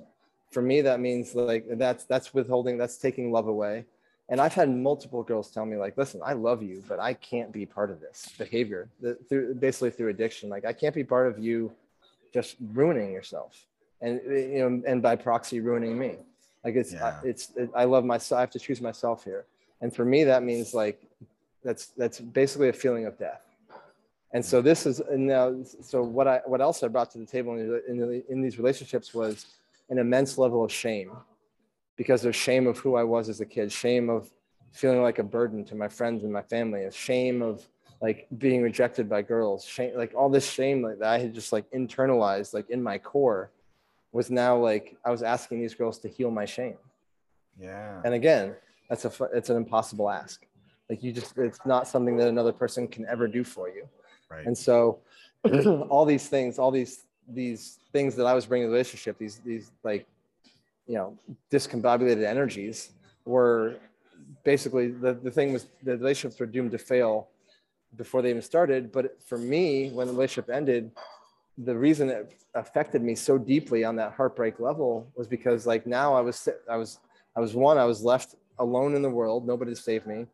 for 0.51 0.61
me 0.61 0.81
that 0.81 0.99
means 0.99 1.35
like 1.35 1.65
that's 1.71 2.05
that's 2.05 2.33
withholding, 2.33 2.77
that's 2.77 2.97
taking 2.97 3.31
love 3.31 3.47
away. 3.47 3.85
And 4.27 4.41
I've 4.41 4.53
had 4.53 4.69
multiple 4.69 5.21
girls 5.21 5.51
tell 5.51 5.65
me 5.65 5.77
like, 5.77 5.97
listen, 5.97 6.19
I 6.25 6.33
love 6.33 6.63
you, 6.63 6.83
but 6.87 6.99
I 6.99 7.13
can't 7.13 7.51
be 7.51 7.65
part 7.65 7.91
of 7.91 7.99
this 8.01 8.33
behavior 8.37 8.89
through 9.29 9.55
basically 9.55 9.91
through 9.91 10.09
addiction. 10.09 10.49
Like 10.49 10.65
I 10.65 10.73
can't 10.73 10.95
be 10.95 11.03
part 11.03 11.27
of 11.27 11.37
you 11.37 11.71
just 12.33 12.55
ruining 12.73 13.13
yourself 13.13 13.65
and 14.01 14.21
you 14.25 14.59
know 14.59 14.81
and 14.85 15.01
by 15.01 15.15
proxy 15.15 15.59
ruining 15.59 15.97
me 15.97 16.17
like 16.63 16.75
it's 16.75 16.93
yeah. 16.93 17.19
it's 17.23 17.51
it, 17.55 17.69
i 17.75 17.83
love 17.85 18.03
myself 18.03 18.37
i 18.37 18.41
have 18.41 18.51
to 18.51 18.59
choose 18.59 18.81
myself 18.81 19.23
here 19.23 19.45
and 19.81 19.95
for 19.95 20.05
me 20.05 20.23
that 20.23 20.43
means 20.43 20.73
like 20.73 21.01
that's 21.63 21.87
that's 21.97 22.19
basically 22.19 22.69
a 22.69 22.73
feeling 22.73 23.05
of 23.05 23.17
death 23.17 23.41
and 24.33 24.43
so 24.43 24.61
this 24.61 24.85
is 24.85 24.99
and 24.99 25.27
now 25.27 25.55
so 25.81 26.03
what 26.03 26.27
i 26.27 26.41
what 26.45 26.61
else 26.61 26.83
i 26.83 26.87
brought 26.87 27.09
to 27.09 27.17
the 27.17 27.25
table 27.25 27.53
in, 27.53 27.81
in, 27.87 28.23
in 28.29 28.41
these 28.41 28.57
relationships 28.57 29.13
was 29.13 29.47
an 29.89 29.97
immense 29.97 30.37
level 30.37 30.63
of 30.63 30.71
shame 30.71 31.11
because 31.95 32.25
of 32.25 32.35
shame 32.35 32.67
of 32.67 32.77
who 32.79 32.95
i 32.95 33.03
was 33.03 33.29
as 33.29 33.41
a 33.41 33.45
kid 33.45 33.71
shame 33.71 34.09
of 34.09 34.29
feeling 34.71 35.01
like 35.01 35.19
a 35.19 35.23
burden 35.23 35.63
to 35.63 35.75
my 35.75 35.87
friends 35.87 36.23
and 36.23 36.31
my 36.31 36.41
family 36.41 36.83
a 36.83 36.91
shame 36.91 37.41
of 37.41 37.65
like 38.01 38.27
being 38.37 38.61
rejected 38.61 39.09
by 39.09 39.21
girls 39.21 39.63
shame 39.63 39.95
like 39.95 40.13
all 40.15 40.29
this 40.29 40.49
shame 40.49 40.81
like 40.81 40.99
that 40.99 41.09
i 41.09 41.17
had 41.17 41.33
just 41.33 41.53
like 41.53 41.69
internalized 41.71 42.53
like 42.53 42.69
in 42.69 42.81
my 42.81 42.97
core 42.97 43.51
was 44.15 44.31
now 44.31 44.55
like 44.55 44.95
I 45.03 45.11
was 45.11 45.21
asking 45.21 45.59
these 45.59 45.75
girls 45.75 45.99
to 45.99 46.07
heal 46.07 46.31
my 46.31 46.45
shame. 46.45 46.77
Yeah. 47.59 48.01
And 48.05 48.13
again, 48.13 48.55
that's 48.89 49.03
a 49.03 49.11
it's 49.33 49.49
an 49.49 49.57
impossible 49.57 50.09
ask. 50.09 50.47
Like 50.89 51.03
you 51.03 51.11
just 51.11 51.37
it's 51.37 51.59
not 51.65 51.85
something 51.85 52.15
that 52.17 52.29
another 52.29 52.53
person 52.53 52.87
can 52.87 53.05
ever 53.07 53.27
do 53.27 53.43
for 53.43 53.67
you. 53.67 53.85
Right. 54.31 54.45
And 54.45 54.57
so 54.57 54.99
all 55.89 56.05
these 56.05 56.29
things, 56.29 56.57
all 56.57 56.71
these 56.71 57.03
these 57.27 57.79
things 57.91 58.15
that 58.15 58.25
I 58.25 58.33
was 58.33 58.45
bringing 58.45 58.67
to 58.67 58.69
the 58.69 58.73
relationship, 58.73 59.17
these 59.17 59.39
these 59.39 59.71
like 59.83 60.07
you 60.87 60.95
know 60.95 61.17
discombobulated 61.51 62.23
energies 62.23 62.91
were 63.25 63.75
basically 64.43 64.91
the, 64.91 65.13
the 65.13 65.31
thing 65.31 65.53
was 65.53 65.67
the 65.83 65.97
relationships 65.97 66.39
were 66.39 66.45
doomed 66.45 66.71
to 66.71 66.77
fail 66.77 67.29
before 67.97 68.21
they 68.21 68.29
even 68.29 68.41
started. 68.41 68.91
But 68.91 69.21
for 69.21 69.37
me, 69.37 69.89
when 69.91 70.07
the 70.07 70.13
relationship 70.13 70.49
ended, 70.49 70.91
the 71.57 71.75
reason 71.75 72.09
it 72.09 72.33
affected 72.53 73.01
me 73.01 73.15
so 73.15 73.37
deeply 73.37 73.83
on 73.83 73.95
that 73.95 74.13
heartbreak 74.13 74.59
level 74.59 75.07
was 75.15 75.27
because 75.27 75.65
like 75.65 75.87
now 75.87 76.13
I 76.13 76.21
was 76.21 76.47
I 76.69 76.77
was 76.77 76.99
I 77.35 77.39
was 77.39 77.53
one 77.53 77.77
I 77.77 77.85
was 77.85 78.03
left 78.03 78.35
alone 78.59 78.95
in 78.95 79.01
the 79.01 79.09
world 79.09 79.47
nobody 79.47 79.71
to 79.73 79.81
save 79.81 80.05
me. 80.05 80.27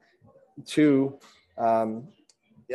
Two 0.65 1.17
um, 1.57 2.07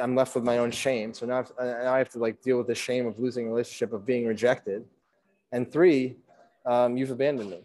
I'm 0.00 0.14
left 0.14 0.34
with 0.34 0.44
my 0.44 0.58
own 0.58 0.70
shame. 0.70 1.14
So 1.14 1.26
now, 1.26 1.44
now 1.58 1.94
I 1.94 1.98
have 1.98 2.10
to 2.10 2.18
like 2.18 2.42
deal 2.42 2.58
with 2.58 2.66
the 2.66 2.74
shame 2.74 3.06
of 3.06 3.18
losing 3.18 3.46
a 3.46 3.48
relationship 3.48 3.92
of 3.92 4.04
being 4.04 4.26
rejected. 4.26 4.84
And 5.52 5.70
three 5.70 6.16
um, 6.66 6.96
you've 6.96 7.10
abandoned 7.10 7.50
me 7.50 7.62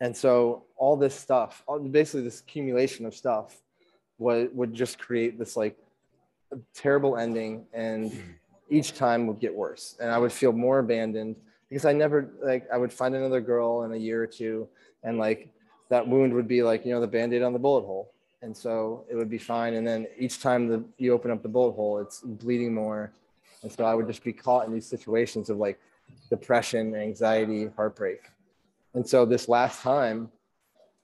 and 0.00 0.16
so 0.16 0.64
all 0.76 0.96
this 0.96 1.14
stuff 1.14 1.62
all, 1.66 1.78
basically 1.78 2.22
this 2.22 2.40
accumulation 2.40 3.06
of 3.06 3.14
stuff 3.14 3.62
would, 4.18 4.54
would 4.54 4.74
just 4.74 4.98
create 4.98 5.38
this 5.38 5.56
like 5.56 5.76
terrible 6.74 7.16
ending 7.16 7.64
and 7.72 8.12
each 8.70 8.94
time 8.94 9.26
would 9.26 9.40
get 9.40 9.54
worse. 9.54 9.96
And 10.00 10.10
i 10.10 10.18
would 10.18 10.32
feel 10.32 10.52
more 10.52 10.78
abandoned 10.78 11.36
because 11.68 11.84
i 11.84 11.92
never 11.92 12.30
like 12.42 12.66
i 12.72 12.76
would 12.76 12.92
find 12.92 13.14
another 13.14 13.40
girl 13.40 13.82
in 13.82 13.92
a 13.92 13.96
year 13.96 14.22
or 14.22 14.26
two 14.26 14.68
and 15.02 15.18
like 15.18 15.48
that 15.90 16.06
wound 16.06 16.32
would 16.34 16.48
be 16.48 16.62
like 16.62 16.84
you 16.84 16.92
know 16.92 17.00
the 17.00 17.06
band-aid 17.06 17.42
on 17.42 17.52
the 17.52 17.58
bullet 17.58 17.82
hole. 17.82 18.10
And 18.42 18.54
so 18.54 19.06
it 19.10 19.14
would 19.14 19.30
be 19.30 19.38
fine. 19.38 19.72
And 19.74 19.86
then 19.86 20.06
each 20.18 20.42
time 20.42 20.68
the 20.68 20.84
you 20.98 21.12
open 21.12 21.30
up 21.30 21.42
the 21.42 21.48
bullet 21.48 21.72
hole 21.72 21.98
it's 21.98 22.20
bleeding 22.20 22.74
more. 22.74 23.12
And 23.62 23.72
so 23.72 23.84
i 23.84 23.94
would 23.94 24.06
just 24.06 24.24
be 24.24 24.32
caught 24.32 24.66
in 24.66 24.72
these 24.72 24.86
situations 24.86 25.50
of 25.50 25.58
like 25.58 25.78
depression 26.30 26.94
anxiety 26.94 27.68
heartbreak. 27.76 28.20
And 28.94 29.06
so 29.06 29.24
this 29.24 29.48
last 29.48 29.82
time 29.82 30.30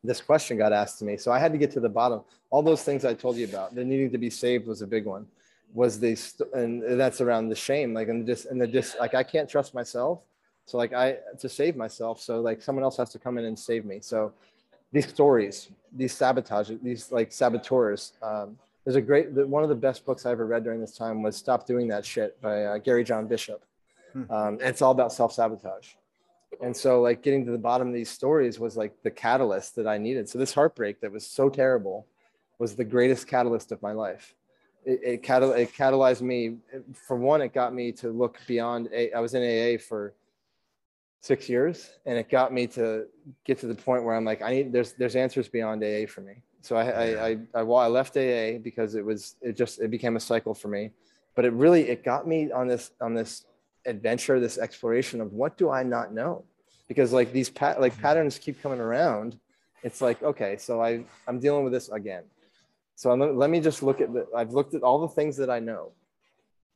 this 0.03 0.21
question 0.21 0.57
got 0.57 0.73
asked 0.73 0.99
to 1.01 1.05
me. 1.05 1.17
So 1.17 1.31
i 1.31 1.39
had 1.39 1.53
to 1.53 1.59
get 1.59 1.71
to 1.73 1.81
the 1.81 1.89
bottom. 1.89 2.23
All 2.51 2.63
those 2.63 2.83
things 2.83 3.05
i 3.05 3.15
told 3.15 3.37
you 3.37 3.47
about 3.47 3.75
the 3.75 3.85
needing 3.85 4.11
to 4.11 4.19
be 4.19 4.31
saved 4.31 4.67
was 4.67 4.83
a 4.83 4.87
big 4.87 5.05
one. 5.05 5.27
Was 5.75 6.01
they 6.01 6.15
st- 6.15 6.53
and 6.55 6.99
that's 7.01 7.21
around 7.21 7.49
the 7.49 7.55
shame 7.55 7.95
like 7.95 8.09
and 8.09 8.27
just 8.27 8.47
and 8.47 8.61
the 8.61 8.67
just 8.67 8.99
like 8.99 9.15
i 9.15 9.23
can't 9.23 9.49
trust 9.49 9.75
myself. 9.75 10.21
So 10.67 10.79
like 10.79 10.93
i 10.93 11.19
to 11.39 11.49
save 11.49 11.77
myself. 11.77 12.21
So 12.21 12.41
like 12.41 12.63
someone 12.63 12.85
else 12.85 12.97
has 12.97 13.11
to 13.11 13.19
come 13.19 13.39
in 13.39 13.45
and 13.45 13.59
save 13.59 13.85
me. 13.85 14.01
So 14.01 14.33
these 14.93 15.09
stories 15.09 15.69
these 15.93 16.13
sabotage 16.13 16.71
these 16.83 17.11
like 17.13 17.33
saboteurs 17.33 18.13
um, 18.23 18.57
there's 18.85 18.97
a 18.97 19.01
great 19.01 19.31
one 19.31 19.63
of 19.63 19.69
the 19.69 19.75
best 19.75 20.05
books 20.05 20.27
i 20.27 20.31
ever 20.31 20.47
read 20.47 20.65
during 20.65 20.81
this 20.81 20.97
time 20.97 21.23
was 21.23 21.37
stop 21.37 21.67
doing 21.67 21.89
that 21.89 22.05
shit 22.05 22.41
by 22.41 22.65
uh, 22.65 22.79
gary 22.79 23.05
john 23.05 23.27
bishop 23.27 23.63
hmm. 24.13 24.31
um, 24.31 24.59
it's 24.61 24.83
all 24.83 24.93
about 24.93 25.13
self-sabotage 25.13 25.89
and 26.63 26.77
so 26.77 27.01
like 27.01 27.23
getting 27.23 27.45
to 27.45 27.53
the 27.53 27.59
bottom 27.59 27.89
of 27.89 27.95
these 27.95 28.11
stories 28.11 28.59
was 28.59 28.77
like 28.77 28.93
the 29.03 29.11
catalyst 29.11 29.77
that 29.77 29.87
i 29.87 29.97
needed 29.97 30.29
so 30.29 30.39
this 30.39 30.53
heartbreak 30.53 31.01
that 31.01 31.11
was 31.11 31.27
so 31.27 31.49
terrible 31.49 32.07
was 32.59 32.75
the 32.75 32.85
greatest 32.85 33.27
catalyst 33.27 33.73
of 33.73 33.81
my 33.83 33.93
life 33.93 34.35
it, 34.85 35.01
it, 35.03 35.23
catal- 35.23 35.53
it 35.53 35.73
catalyzed 35.75 36.23
me. 36.23 36.57
For 36.93 37.17
one, 37.17 37.43
it 37.43 37.53
got 37.53 37.75
me 37.75 37.93
to 37.93 38.11
look 38.11 38.39
beyond. 38.47 38.89
A- 38.93 39.13
I 39.13 39.21
was 39.21 39.35
in 39.35 39.43
AA 39.43 39.79
for 39.79 40.15
six 41.21 41.49
years, 41.49 41.91
and 42.07 42.17
it 42.17 42.31
got 42.31 42.53
me 42.53 42.67
to 42.69 43.07
get 43.45 43.59
to 43.61 43.67
the 43.67 43.75
point 43.75 44.05
where 44.05 44.15
I'm 44.15 44.25
like, 44.25 44.43
I 44.43 44.53
need 44.53 44.73
there's 44.73 44.93
there's 44.95 45.17
answers 45.17 45.49
beyond 45.49 45.85
AA 45.85 46.07
for 46.07 46.23
me. 46.23 46.43
So 46.63 46.77
I 46.77 46.85
I 46.85 47.05
I, 47.05 47.39
I, 47.55 47.61
I 47.61 47.89
left 47.89 48.17
AA 48.17 48.59
because 48.59 48.95
it 48.95 49.05
was 49.05 49.37
it 49.43 49.57
just 49.57 49.81
it 49.81 49.91
became 49.91 50.17
a 50.17 50.21
cycle 50.21 50.55
for 50.55 50.69
me, 50.69 50.91
but 51.35 51.45
it 51.45 51.53
really 51.53 51.89
it 51.89 52.03
got 52.03 52.27
me 52.27 52.51
on 52.51 52.67
this 52.67 52.93
on 53.01 53.15
this 53.15 53.45
adventure, 53.87 54.41
this 54.41 54.59
exploration 54.59 55.21
of 55.21 55.33
what 55.33 55.57
do 55.57 55.71
I 55.71 55.83
not 55.83 56.13
know, 56.13 56.45
because 56.89 57.13
like 57.13 57.33
these 57.33 57.51
pat 57.51 57.81
like 57.81 57.93
mm-hmm. 57.93 58.03
patterns 58.03 58.39
keep 58.39 58.63
coming 58.63 58.81
around. 58.81 59.39
It's 59.83 60.01
like 60.01 60.23
okay, 60.23 60.57
so 60.59 60.83
I 60.83 61.05
I'm 61.27 61.41
dealing 61.41 61.65
with 61.65 61.73
this 61.73 61.89
again 61.89 62.25
so 63.01 63.11
I'm, 63.11 63.39
let 63.39 63.49
me 63.49 63.61
just 63.61 63.83
look 63.83 64.03
at 64.03 64.13
the, 64.13 64.27
I've 64.37 64.53
looked 64.53 64.75
at 64.75 64.83
all 64.83 64.99
the 64.99 65.09
things 65.09 65.39
that 65.39 65.49
I 65.49 65.59
know, 65.59 65.93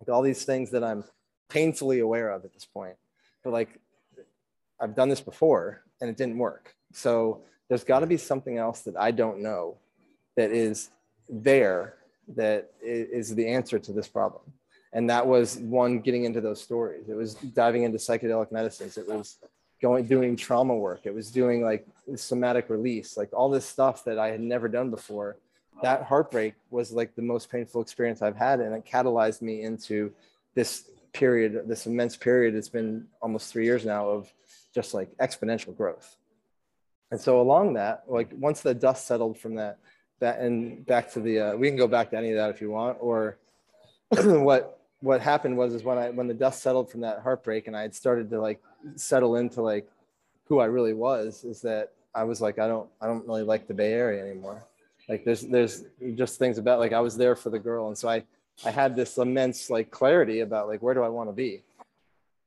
like 0.01 0.09
all 0.09 0.23
these 0.23 0.47
things 0.47 0.71
that 0.71 0.83
I'm 0.83 1.05
painfully 1.51 2.01
aware 2.01 2.31
of 2.31 2.47
at 2.47 2.55
this 2.55 2.65
point. 2.65 2.97
But 3.43 3.53
like, 3.53 3.79
I've 4.81 4.95
done 4.95 5.11
this 5.11 5.21
before 5.21 5.83
and 6.01 6.09
it 6.09 6.17
didn't 6.17 6.39
work. 6.39 6.75
So 6.95 7.43
there's 7.69 7.85
got 7.85 7.99
to 7.99 8.07
be 8.07 8.17
something 8.17 8.57
else 8.57 8.81
that 8.85 8.97
I 8.97 9.11
don't 9.11 9.43
know 9.43 9.77
that 10.35 10.51
is 10.51 10.89
there 11.29 11.97
that 12.29 12.71
is 12.83 13.35
the 13.35 13.47
answer 13.47 13.79
to 13.79 13.93
this 13.93 14.09
problem. 14.09 14.45
And 14.95 15.11
that 15.11 15.27
was 15.27 15.59
one 15.59 15.99
getting 16.01 16.25
into 16.25 16.41
those 16.41 16.63
stories. 16.63 17.09
It 17.09 17.15
was 17.15 17.35
diving 17.35 17.83
into 17.83 17.99
psychedelic 17.99 18.51
medicines. 18.53 18.97
It 18.97 19.07
was 19.09 19.39
going 19.83 20.07
doing 20.07 20.37
trauma 20.37 20.75
work. 20.75 21.01
It 21.05 21.13
was 21.13 21.31
doing 21.31 21.63
like 21.63 21.87
somatic 22.17 22.71
release, 22.71 23.17
like 23.17 23.31
all 23.33 23.51
this 23.51 23.67
stuff 23.67 24.05
that 24.05 24.19
I 24.19 24.29
had 24.29 24.41
never 24.41 24.69
done 24.69 24.91
before 24.91 25.37
that 25.83 26.03
heartbreak 26.05 26.55
was 26.71 26.93
like 26.93 27.15
the 27.15 27.23
most 27.23 27.51
painful 27.51 27.81
experience 27.83 28.23
I've 28.23 28.37
had, 28.37 28.61
and 28.61 28.75
it 28.75 28.85
catalyzed 28.85 29.43
me 29.43 29.63
into 29.63 30.13
this 30.55 30.91
period, 31.13 31.63
this 31.67 31.87
immense 31.87 32.17
period. 32.17 32.55
It's 32.55 32.69
been 32.69 33.07
almost 33.21 33.53
three 33.53 33.65
years 33.65 33.85
now 33.85 34.09
of 34.09 34.33
just 34.75 34.95
like 34.95 35.15
exponential 35.19 35.77
growth. 35.77 36.17
And 37.11 37.21
so 37.21 37.41
along 37.41 37.75
that, 37.75 38.05
like 38.09 38.31
once 38.33 38.61
the 38.61 38.75
dust 38.75 39.07
settled 39.07 39.39
from 39.39 39.57
that, 39.57 39.79
that 40.21 40.41
and 40.41 40.85
back 40.87 41.13
to 41.13 41.21
the, 41.21 41.41
uh, 41.41 41.57
we 41.57 41.69
can 41.69 41.77
go 41.77 41.87
back 41.87 42.11
to 42.11 42.17
any 42.17 42.31
of 42.31 42.37
that 42.37 42.51
if 42.51 42.61
you 42.61 42.71
want, 42.71 42.99
or 43.01 43.37
what 44.09 44.81
what 45.05 45.21
happened 45.21 45.55
was 45.55 45.75
is 45.75 45.85
when 45.85 45.99
I 45.99 46.09
when 46.09 46.27
the 46.27 46.35
dust 46.35 46.63
settled 46.63 46.91
from 46.91 47.03
that 47.03 47.21
heartbreak 47.21 47.67
and 47.67 47.77
I 47.77 47.83
had 47.83 47.95
started 47.95 48.31
to 48.31 48.41
like 48.41 48.63
settle 48.97 49.37
into 49.37 49.61
like 49.61 49.87
who 50.47 50.61
I 50.61 50.65
really 50.65 50.95
was, 50.95 51.45
is 51.45 51.61
that 51.61 51.93
I 52.15 52.25
was 52.25 52.41
like 52.41 52.59
I 52.59 52.67
don't 52.67 52.89
I 53.03 53.07
don't 53.07 53.27
really 53.27 53.43
like 53.43 53.69
the 53.69 53.75
Bay 53.75 53.93
Area 53.93 54.25
anymore. 54.25 54.65
Like 55.07 55.27
there's 55.27 55.43
there's 55.43 55.85
just 56.15 56.39
things 56.39 56.57
about 56.57 56.79
like 56.79 56.95
i 56.95 57.01
was 57.01 57.19
there 57.19 57.37
for 57.37 57.51
the 57.51 57.59
girl. 57.59 57.89
And 57.89 57.99
so 57.99 58.09
i 58.09 58.25
i 58.65 58.71
had 58.71 58.97
this 58.97 59.19
immense 59.19 59.69
like 59.69 59.91
clarity 59.91 60.41
about 60.41 60.69
like 60.69 60.81
where 60.81 60.95
do 60.95 61.03
i 61.03 61.09
want 61.09 61.29
to 61.29 61.35
be? 61.35 61.63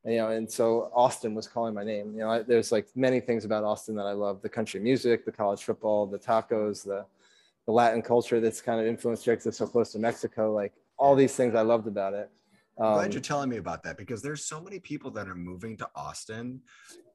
And, 0.03 0.13
you 0.13 0.19
know 0.19 0.29
and 0.29 0.51
so 0.51 0.89
austin 0.95 1.35
was 1.35 1.47
calling 1.47 1.75
my 1.75 1.83
name. 1.83 2.13
You 2.13 2.21
know 2.21 2.31
I, 2.31 2.41
there's 2.41 2.71
like 2.71 2.87
many 2.95 3.19
things 3.19 3.45
about 3.45 3.63
austin 3.65 3.95
that 3.97 4.07
i 4.07 4.13
love. 4.13 4.41
The 4.41 4.49
country 4.49 4.79
music 4.79 5.25
the 5.25 5.31
college 5.31 5.63
football 5.63 6.07
the 6.07 6.17
tacos 6.17 6.83
the 6.83 7.05
the 7.67 7.71
latin 7.71 8.01
culture 8.01 8.39
that's 8.39 8.61
kind 8.61 8.79
of 8.81 8.87
influenced 8.87 9.25
here 9.25 9.35
because 9.35 9.45
it's 9.45 9.57
so 9.57 9.67
close 9.67 9.91
to 9.91 9.99
mexico 9.99 10.53
like 10.53 10.71
all 10.97 11.15
these 11.15 11.35
things 11.35 11.53
i 11.53 11.61
loved 11.61 11.85
about 11.85 12.13
it 12.13 12.31
I'm 12.79 12.93
glad 12.93 13.13
you're 13.13 13.19
um, 13.19 13.23
telling 13.23 13.49
me 13.49 13.57
about 13.57 13.83
that 13.83 13.97
because 13.97 14.21
there's 14.21 14.45
so 14.45 14.61
many 14.61 14.79
people 14.79 15.09
that 15.11 15.27
are 15.27 15.35
moving 15.35 15.77
to 15.77 15.89
Austin, 15.95 16.61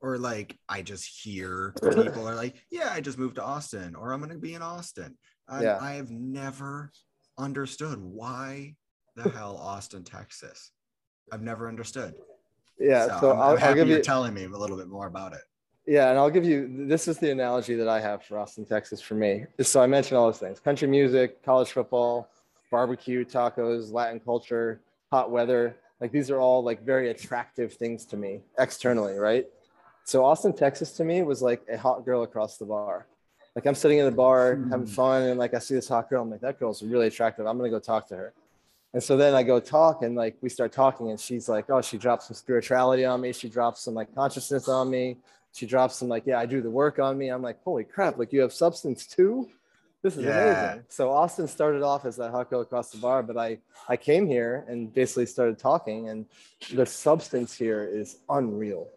or 0.00 0.18
like 0.18 0.58
I 0.68 0.82
just 0.82 1.06
hear 1.22 1.74
people 1.82 2.28
are 2.28 2.34
like, 2.34 2.56
"Yeah, 2.70 2.90
I 2.92 3.00
just 3.00 3.18
moved 3.18 3.36
to 3.36 3.44
Austin," 3.44 3.94
or 3.94 4.12
"I'm 4.12 4.20
going 4.20 4.32
to 4.32 4.38
be 4.38 4.54
in 4.54 4.62
Austin," 4.62 5.16
and 5.48 5.62
yeah. 5.62 5.78
I 5.80 5.92
have 5.92 6.10
never 6.10 6.90
understood 7.38 7.98
why 8.02 8.74
the 9.14 9.28
hell 9.28 9.56
Austin, 9.56 10.02
Texas. 10.02 10.72
I've 11.30 11.42
never 11.42 11.68
understood. 11.68 12.14
Yeah, 12.78 13.06
so, 13.06 13.18
so 13.20 13.32
I'm, 13.32 13.52
I'm 13.52 13.56
happy 13.56 13.80
I'll 13.80 13.86
you're 13.86 13.98
you, 13.98 14.02
telling 14.02 14.34
me 14.34 14.44
a 14.44 14.48
little 14.48 14.76
bit 14.76 14.88
more 14.88 15.06
about 15.06 15.32
it. 15.32 15.42
Yeah, 15.86 16.10
and 16.10 16.18
I'll 16.18 16.30
give 16.30 16.44
you 16.44 16.86
this 16.88 17.06
is 17.06 17.18
the 17.18 17.30
analogy 17.30 17.76
that 17.76 17.88
I 17.88 18.00
have 18.00 18.24
for 18.24 18.38
Austin, 18.38 18.64
Texas 18.64 19.00
for 19.00 19.14
me. 19.14 19.44
So 19.60 19.80
I 19.80 19.86
mentioned 19.86 20.18
all 20.18 20.26
those 20.26 20.38
things: 20.38 20.58
country 20.58 20.88
music, 20.88 21.44
college 21.44 21.70
football, 21.70 22.28
barbecue, 22.70 23.24
tacos, 23.24 23.92
Latin 23.92 24.18
culture, 24.18 24.80
hot 25.12 25.30
weather. 25.30 25.76
Like 26.00 26.10
these 26.10 26.30
are 26.30 26.40
all 26.40 26.64
like 26.64 26.82
very 26.82 27.10
attractive 27.10 27.74
things 27.74 28.06
to 28.06 28.16
me 28.16 28.40
externally, 28.58 29.18
right? 29.18 29.46
So 30.04 30.24
Austin, 30.24 30.54
Texas 30.54 30.92
to 30.92 31.04
me 31.04 31.22
was 31.22 31.42
like 31.42 31.62
a 31.70 31.76
hot 31.76 32.04
girl 32.06 32.22
across 32.22 32.56
the 32.56 32.64
bar. 32.64 33.06
Like 33.54 33.66
I'm 33.66 33.74
sitting 33.74 33.98
in 33.98 34.06
the 34.06 34.10
bar 34.10 34.56
hmm. 34.56 34.70
having 34.70 34.86
fun 34.86 35.22
and 35.24 35.38
like 35.38 35.52
I 35.52 35.58
see 35.58 35.74
this 35.74 35.86
hot 35.86 36.08
girl. 36.08 36.22
I'm 36.22 36.30
like, 36.30 36.40
that 36.40 36.58
girl's 36.58 36.82
really 36.82 37.08
attractive. 37.08 37.46
I'm 37.46 37.58
gonna 37.58 37.68
go 37.68 37.78
talk 37.78 38.08
to 38.08 38.16
her. 38.16 38.32
And 38.94 39.02
so 39.02 39.16
then 39.18 39.34
I 39.34 39.42
go 39.42 39.60
talk 39.60 40.02
and 40.02 40.16
like 40.16 40.36
we 40.40 40.48
start 40.48 40.72
talking 40.72 41.10
and 41.10 41.20
she's 41.20 41.46
like, 41.46 41.68
oh, 41.68 41.82
she 41.82 41.98
drops 41.98 42.28
some 42.28 42.34
spirituality 42.34 43.04
on 43.04 43.20
me. 43.20 43.32
She 43.32 43.50
drops 43.50 43.82
some 43.82 43.94
like 43.94 44.14
consciousness 44.14 44.68
on 44.68 44.90
me. 44.90 45.18
She 45.52 45.66
drops 45.66 45.96
some 45.96 46.08
like, 46.08 46.24
yeah, 46.26 46.38
I 46.38 46.46
do 46.46 46.62
the 46.62 46.70
work 46.70 46.98
on 46.98 47.18
me. 47.18 47.28
I'm 47.28 47.42
like, 47.42 47.62
holy 47.62 47.84
crap, 47.84 48.18
like 48.18 48.32
you 48.32 48.40
have 48.40 48.52
substance 48.52 49.06
too? 49.06 49.48
This 50.02 50.16
is 50.16 50.24
Yeah. 50.24 50.64
amazing. 50.64 50.84
So 50.88 51.10
Austin 51.10 51.46
started 51.46 51.82
off 51.82 52.04
as 52.04 52.16
that 52.16 52.32
hot 52.32 52.50
girl 52.50 52.60
across 52.60 52.90
the 52.90 52.98
bar, 52.98 53.22
but 53.22 53.36
I 53.36 53.58
I 53.88 53.96
came 53.96 54.26
here 54.26 54.64
and 54.68 54.92
basically 54.92 55.26
started 55.26 55.58
talking 55.58 56.08
and 56.08 56.26
the 56.74 56.84
substance 56.86 57.54
here 57.54 57.84
is 57.84 58.18
unreal. 58.28 58.88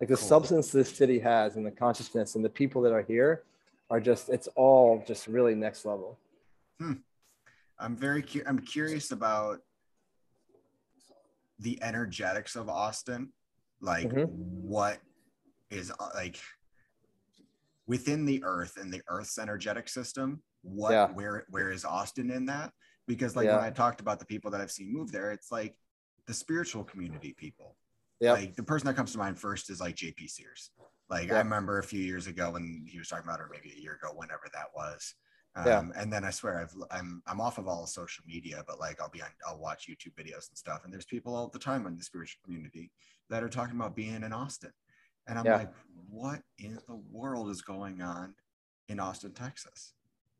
Like 0.00 0.08
the 0.08 0.16
Cool. 0.16 0.28
substance 0.28 0.70
this 0.70 0.94
city 0.94 1.18
has 1.18 1.56
and 1.56 1.66
the 1.66 1.70
consciousness 1.72 2.36
and 2.36 2.44
the 2.44 2.48
people 2.50 2.80
that 2.82 2.92
are 2.92 3.02
here 3.02 3.44
are 3.90 4.00
just 4.00 4.28
it's 4.28 4.46
all 4.54 5.02
just 5.06 5.26
really 5.26 5.54
next 5.56 5.84
level. 5.84 6.18
Hmm. 6.78 6.94
I'm 7.78 7.96
very 7.96 8.22
cu- 8.22 8.44
I'm 8.46 8.60
curious 8.60 9.10
about 9.10 9.60
the 11.58 11.82
energetics 11.82 12.54
of 12.54 12.68
Austin. 12.68 13.32
Like 13.80 14.08
Mhm. 14.10 14.28
what 14.28 15.00
is 15.70 15.90
uh, 15.90 16.10
like 16.14 16.38
within 17.86 18.24
the 18.26 18.42
earth 18.44 18.76
and 18.76 18.92
the 18.92 19.02
earth's 19.08 19.38
energetic 19.38 19.88
system, 19.88 20.42
what 20.62 20.92
Yeah. 20.92 21.06
where 21.08 21.44
where 21.50 21.70
is 21.70 21.84
Austin 21.84 22.30
in 22.30 22.46
that? 22.46 22.72
Because 23.06 23.36
like 23.36 23.46
Yeah. 23.46 23.56
when 23.56 23.64
I 23.64 23.70
talked 23.70 24.00
about 24.00 24.18
the 24.18 24.24
people 24.26 24.50
that 24.52 24.60
I've 24.60 24.72
seen 24.72 24.92
move 24.92 25.12
there, 25.12 25.32
it's 25.32 25.50
like 25.52 25.76
the 26.26 26.34
spiritual 26.34 26.84
community 26.84 27.34
people. 27.34 27.76
Yeah. 28.20 28.32
Like 28.32 28.54
the 28.54 28.62
person 28.62 28.86
that 28.86 28.94
comes 28.94 29.12
to 29.12 29.18
mind 29.18 29.38
first 29.38 29.70
is 29.70 29.80
like 29.80 29.96
JP 29.96 30.28
Sears. 30.28 30.70
Like 31.10 31.30
I 31.30 31.38
remember 31.38 31.78
a 31.78 31.82
few 31.84 32.00
years 32.00 32.26
ago 32.26 32.52
when 32.52 32.86
he 32.88 32.98
was 32.98 33.08
talking 33.08 33.26
about, 33.28 33.40
or 33.40 33.48
maybe 33.52 33.72
a 33.72 33.80
year 33.80 33.94
ago, 33.94 34.12
whenever 34.14 34.44
that 34.54 34.68
was. 34.74 35.14
Um, 35.54 35.66
Yeah. 35.66 35.82
And 35.96 36.10
then 36.12 36.24
I 36.24 36.30
swear 36.30 36.60
I've 36.60 36.74
I'm 36.90 37.22
I'm 37.26 37.40
off 37.40 37.58
of 37.58 37.66
all 37.68 37.86
social 37.86 38.24
media, 38.26 38.64
but 38.66 38.78
like 38.78 39.00
I'll 39.00 39.10
be 39.10 39.20
on 39.20 39.28
I'll 39.46 39.58
watch 39.58 39.88
YouTube 39.88 40.14
videos 40.14 40.48
and 40.48 40.56
stuff, 40.56 40.84
and 40.84 40.92
there's 40.92 41.04
people 41.04 41.34
all 41.34 41.48
the 41.48 41.58
time 41.58 41.86
in 41.86 41.96
the 41.96 42.04
spiritual 42.04 42.40
community 42.44 42.92
that 43.28 43.42
are 43.42 43.48
talking 43.48 43.76
about 43.76 43.96
being 43.96 44.22
in 44.22 44.32
Austin, 44.32 44.72
and 45.26 45.38
I'm 45.38 45.44
Yeah. 45.44 45.56
like, 45.56 45.74
what 46.08 46.42
in 46.58 46.78
the 46.86 46.96
world 46.96 47.50
is 47.50 47.60
going 47.62 48.00
on 48.00 48.34
in 48.88 48.98
Austin, 49.00 49.32
Texas? 49.34 49.94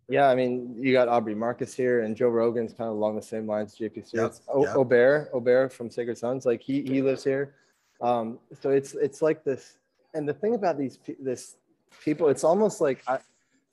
Yeah, 0.08 0.28
I 0.28 0.34
mean, 0.34 0.76
you 0.78 0.92
got 0.92 1.08
Aubrey 1.08 1.34
Marcus 1.34 1.74
here, 1.74 2.02
and 2.02 2.16
Joe 2.16 2.28
Rogan's 2.28 2.72
kind 2.72 2.90
of 2.90 2.96
along 2.96 3.16
the 3.16 3.22
same 3.22 3.46
lines. 3.46 3.76
JP 3.76 4.08
Sears, 4.10 4.42
o- 4.48 4.64
yep. 4.64 4.76
Aubert, 4.76 5.30
Aubert 5.32 5.72
from 5.72 5.90
Sacred 5.90 6.18
Sons, 6.18 6.44
like 6.44 6.60
he 6.60 6.82
he 6.82 7.00
lives 7.02 7.24
here. 7.24 7.54
Um, 8.00 8.38
so 8.60 8.70
it's 8.70 8.94
it's 8.94 9.22
like 9.22 9.44
this, 9.44 9.78
and 10.14 10.28
the 10.28 10.34
thing 10.34 10.54
about 10.54 10.76
these 10.76 10.98
this 11.20 11.56
people, 12.04 12.28
it's 12.28 12.44
almost 12.44 12.80
like 12.80 13.02
I, 13.06 13.18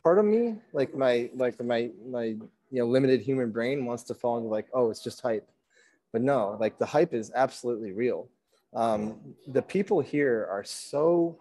part 0.04 0.20
of 0.20 0.26
me, 0.26 0.56
like 0.72 0.96
my 0.96 1.30
like 1.36 1.62
my 1.64 1.90
my 2.08 2.26
you 2.26 2.40
know 2.72 2.86
limited 2.86 3.22
human 3.22 3.52
brain 3.52 3.86
wants 3.86 4.04
to 4.04 4.14
fall 4.14 4.38
into 4.38 4.50
like, 4.50 4.68
oh, 4.74 4.92
it's 4.92 5.04
just 5.04 5.22
hype, 5.22 5.50
but 6.14 6.22
no, 6.22 6.56
like 6.60 6.78
the 6.78 6.86
hype 6.86 7.14
is 7.14 7.32
absolutely 7.36 7.92
real. 7.92 8.30
Um, 8.76 9.20
the 9.48 9.64
people 9.64 10.00
here 10.00 10.48
are 10.50 10.64
so 10.64 11.38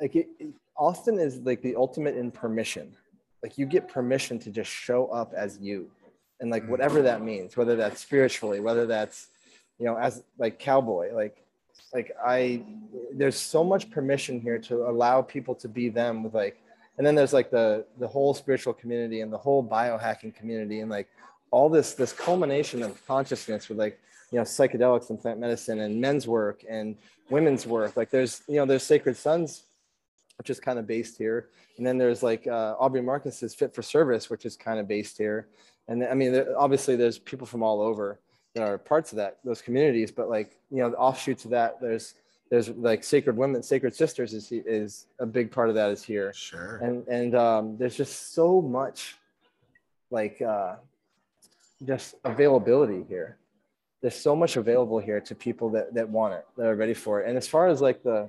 like 0.00 0.14
it, 0.16 0.28
it- 0.38 0.54
Austin 0.76 1.18
is 1.18 1.36
like 1.40 1.60
the 1.60 1.76
ultimate 1.76 2.16
in 2.16 2.30
permission. 2.30 2.96
Like 3.42 3.58
you 3.58 3.66
get 3.66 3.88
permission 3.88 4.38
to 4.40 4.50
just 4.50 4.70
show 4.70 5.06
up 5.06 5.32
as 5.34 5.58
you, 5.58 5.90
and 6.40 6.50
like 6.50 6.64
Mm. 6.64 6.68
whatever 6.68 7.02
that 7.02 7.22
means, 7.22 7.56
whether 7.56 7.76
that's 7.76 8.00
spiritually, 8.00 8.60
whether 8.60 8.86
that's 8.86 9.28
you 9.78 9.86
know 9.86 9.96
as 9.96 10.22
like 10.38 10.58
cowboy, 10.58 11.12
like 11.14 11.36
like 11.94 12.12
I 12.24 12.62
there's 13.12 13.36
so 13.36 13.64
much 13.64 13.90
permission 13.90 14.40
here 14.40 14.58
to 14.58 14.88
allow 14.88 15.22
people 15.22 15.54
to 15.56 15.68
be 15.68 15.88
them 15.88 16.22
with 16.22 16.34
like, 16.34 16.60
and 16.98 17.06
then 17.06 17.14
there's 17.14 17.32
like 17.32 17.50
the 17.50 17.84
the 17.98 18.06
whole 18.08 18.34
spiritual 18.34 18.74
community 18.74 19.22
and 19.22 19.32
the 19.32 19.38
whole 19.38 19.64
biohacking 19.64 20.34
community 20.34 20.80
and 20.80 20.90
like 20.90 21.08
all 21.50 21.68
this 21.68 21.94
this 21.94 22.12
culmination 22.12 22.82
of 22.82 23.04
consciousness 23.06 23.68
with 23.68 23.78
like 23.78 23.98
you 24.30 24.38
know 24.38 24.44
psychedelics 24.44 25.10
and 25.10 25.20
plant 25.20 25.40
medicine 25.40 25.80
and 25.80 26.00
men's 26.00 26.28
work 26.28 26.62
and 26.68 26.96
women's 27.30 27.66
work 27.66 27.96
like 27.96 28.10
there's 28.10 28.42
you 28.46 28.56
know 28.56 28.66
there's 28.66 28.82
sacred 28.84 29.16
sons 29.16 29.64
which 30.40 30.48
is 30.48 30.58
kind 30.58 30.78
of 30.78 30.86
based 30.86 31.18
here. 31.18 31.50
And 31.76 31.86
then 31.86 31.98
there's 31.98 32.22
like 32.22 32.46
uh, 32.46 32.74
aubrey 32.78 33.02
marcus's 33.02 33.54
fit 33.54 33.74
for 33.74 33.82
service 33.82 34.30
which 34.30 34.46
is 34.46 34.56
kind 34.56 34.80
of 34.80 34.88
based 34.88 35.18
here. 35.18 35.48
And 35.86 36.02
i 36.04 36.14
mean 36.14 36.32
there, 36.32 36.58
obviously 36.58 36.96
there's 36.96 37.18
people 37.18 37.46
from 37.46 37.62
all 37.62 37.82
over 37.82 38.18
that 38.54 38.62
are 38.62 38.78
parts 38.78 39.12
of 39.12 39.16
that 39.16 39.38
those 39.44 39.60
communities 39.60 40.10
but 40.10 40.30
like 40.30 40.56
you 40.70 40.78
know 40.78 40.88
the 40.88 40.96
offshoots 40.96 41.44
of 41.44 41.50
that 41.50 41.80
there's 41.80 42.14
there's 42.50 42.68
like 42.70 43.04
sacred 43.04 43.36
women 43.36 43.62
sacred 43.62 43.94
sisters 43.94 44.32
is 44.34 44.50
is 44.50 45.06
a 45.18 45.26
big 45.26 45.52
part 45.52 45.68
of 45.68 45.74
that 45.76 45.90
is 45.90 46.02
here. 46.02 46.32
Sure. 46.32 46.76
and 46.82 47.06
and 47.06 47.34
um, 47.34 47.76
there's 47.78 47.96
just 47.96 48.34
so 48.34 48.60
much 48.60 49.16
like 50.10 50.42
uh, 50.42 50.76
just 51.86 52.16
availability 52.24 53.04
here. 53.08 53.36
There's 54.00 54.16
so 54.16 54.34
much 54.34 54.56
available 54.56 54.98
here 54.98 55.20
to 55.20 55.34
people 55.34 55.70
that 55.70 55.94
that 55.94 56.08
want 56.08 56.34
it 56.34 56.46
that 56.56 56.66
are 56.66 56.74
ready 56.74 56.94
for 56.94 57.20
it. 57.20 57.28
And 57.28 57.38
as 57.38 57.46
far 57.46 57.68
as 57.68 57.80
like 57.80 58.02
the 58.02 58.28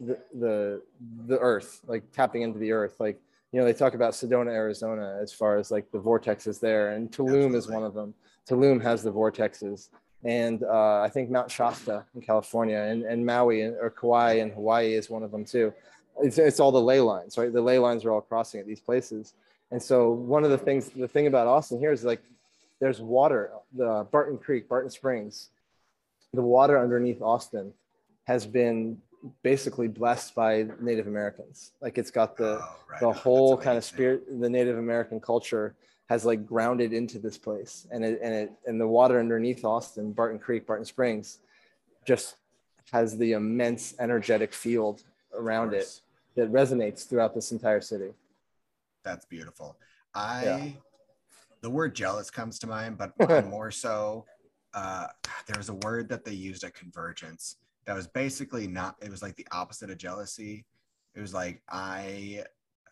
the 0.00 0.18
the, 0.34 0.82
the 1.26 1.38
earth 1.38 1.80
like 1.86 2.10
tapping 2.12 2.42
into 2.42 2.58
the 2.58 2.72
earth. 2.72 2.96
Like 2.98 3.20
you 3.52 3.60
know 3.60 3.66
they 3.66 3.72
talk 3.72 3.94
about 3.94 4.12
sedona 4.12 4.50
arizona 4.50 5.18
as 5.20 5.32
far 5.32 5.58
as 5.58 5.70
like 5.70 5.90
the 5.90 5.98
vortexes 5.98 6.60
there 6.60 6.92
and 6.92 7.10
tulum 7.10 7.54
is 7.54 7.68
one 7.68 7.84
of 7.84 7.94
them. 7.94 8.14
Tulum 8.48 8.82
has 8.82 9.02
the 9.02 9.12
vortexes. 9.12 9.90
And 10.24 10.62
uh, 10.64 11.02
i 11.02 11.10
think 11.10 11.30
mount 11.30 11.50
shasta 11.50 12.04
in 12.14 12.22
california 12.22 12.78
and, 12.78 13.02
and 13.02 13.24
maui 13.24 13.62
or 13.62 13.90
kauai 13.90 14.34
in 14.34 14.50
hawaii 14.50 14.94
is 14.94 15.10
one 15.10 15.22
of 15.22 15.30
them 15.30 15.44
too. 15.44 15.72
It's, 16.22 16.38
it's 16.38 16.60
all 16.60 16.72
the 16.72 16.80
ley 16.80 17.00
lines, 17.00 17.36
right? 17.36 17.52
The 17.52 17.60
ley 17.60 17.78
lines 17.78 18.04
are 18.04 18.12
all 18.12 18.20
crossing 18.20 18.60
at 18.60 18.66
these 18.66 18.80
places. 18.80 19.34
And 19.70 19.82
so 19.82 20.10
one 20.10 20.44
of 20.44 20.50
the 20.50 20.58
things, 20.58 20.90
the 20.90 21.08
thing 21.08 21.26
about 21.26 21.48
Austin 21.48 21.80
here 21.80 21.90
is 21.90 22.04
like, 22.04 22.22
there's 22.80 23.00
water, 23.00 23.50
the 23.72 24.06
Barton 24.12 24.38
Creek, 24.38 24.68
Barton 24.68 24.90
Springs, 24.90 25.48
the 26.32 26.42
water 26.42 26.78
underneath 26.78 27.22
Austin 27.22 27.72
has 28.24 28.46
been 28.46 28.98
basically 29.42 29.88
blessed 29.88 30.34
by 30.34 30.66
Native 30.80 31.06
Americans. 31.06 31.72
Like 31.80 31.98
it's 31.98 32.10
got 32.10 32.36
the, 32.36 32.58
Oh, 32.62 32.76
right 32.90 33.00
the 33.00 33.06
on. 33.08 33.14
Whole 33.14 33.56
kind 33.56 33.78
of 33.78 33.84
spirit, 33.84 34.24
the 34.40 34.48
Native 34.50 34.78
American 34.78 35.20
culture 35.20 35.74
has 36.08 36.24
like 36.24 36.46
grounded 36.46 36.92
into 36.92 37.18
this 37.18 37.38
place. 37.38 37.86
And 37.90 38.04
it, 38.04 38.20
and 38.22 38.34
it, 38.34 38.52
and 38.66 38.80
the 38.80 38.86
water 38.86 39.18
underneath 39.18 39.64
Austin, 39.64 40.12
Barton 40.12 40.38
Creek, 40.38 40.66
Barton 40.66 40.84
Springs, 40.84 41.38
just 42.04 42.36
has 42.92 43.16
the 43.16 43.32
immense 43.32 43.94
energetic 43.98 44.52
field 44.52 45.04
around 45.34 45.72
it 45.72 46.00
that 46.36 46.52
resonates 46.52 47.08
throughout 47.08 47.34
this 47.34 47.50
entire 47.52 47.80
city. 47.80 48.10
That's 49.02 49.24
beautiful. 49.24 49.76
I 50.14 50.44
Yeah. 50.44 50.68
the 51.62 51.70
word 51.70 51.94
jealous 51.94 52.30
comes 52.30 52.58
to 52.60 52.66
mind, 52.66 52.98
but 52.98 53.46
more 53.48 53.70
so 53.70 54.26
uh 54.74 55.06
there 55.46 55.56
was 55.56 55.68
a 55.68 55.74
word 55.74 56.08
that 56.08 56.24
they 56.24 56.32
used 56.32 56.64
at 56.64 56.74
convergence 56.74 57.56
that 57.86 57.94
was 57.94 58.06
basically 58.06 58.66
not 58.66 58.96
it 59.02 59.10
was 59.10 59.22
like 59.22 59.36
the 59.36 59.46
opposite 59.52 59.90
of 59.90 59.98
jealousy. 59.98 60.64
It 61.14 61.20
was 61.20 61.34
like 61.34 61.62
I 61.68 62.44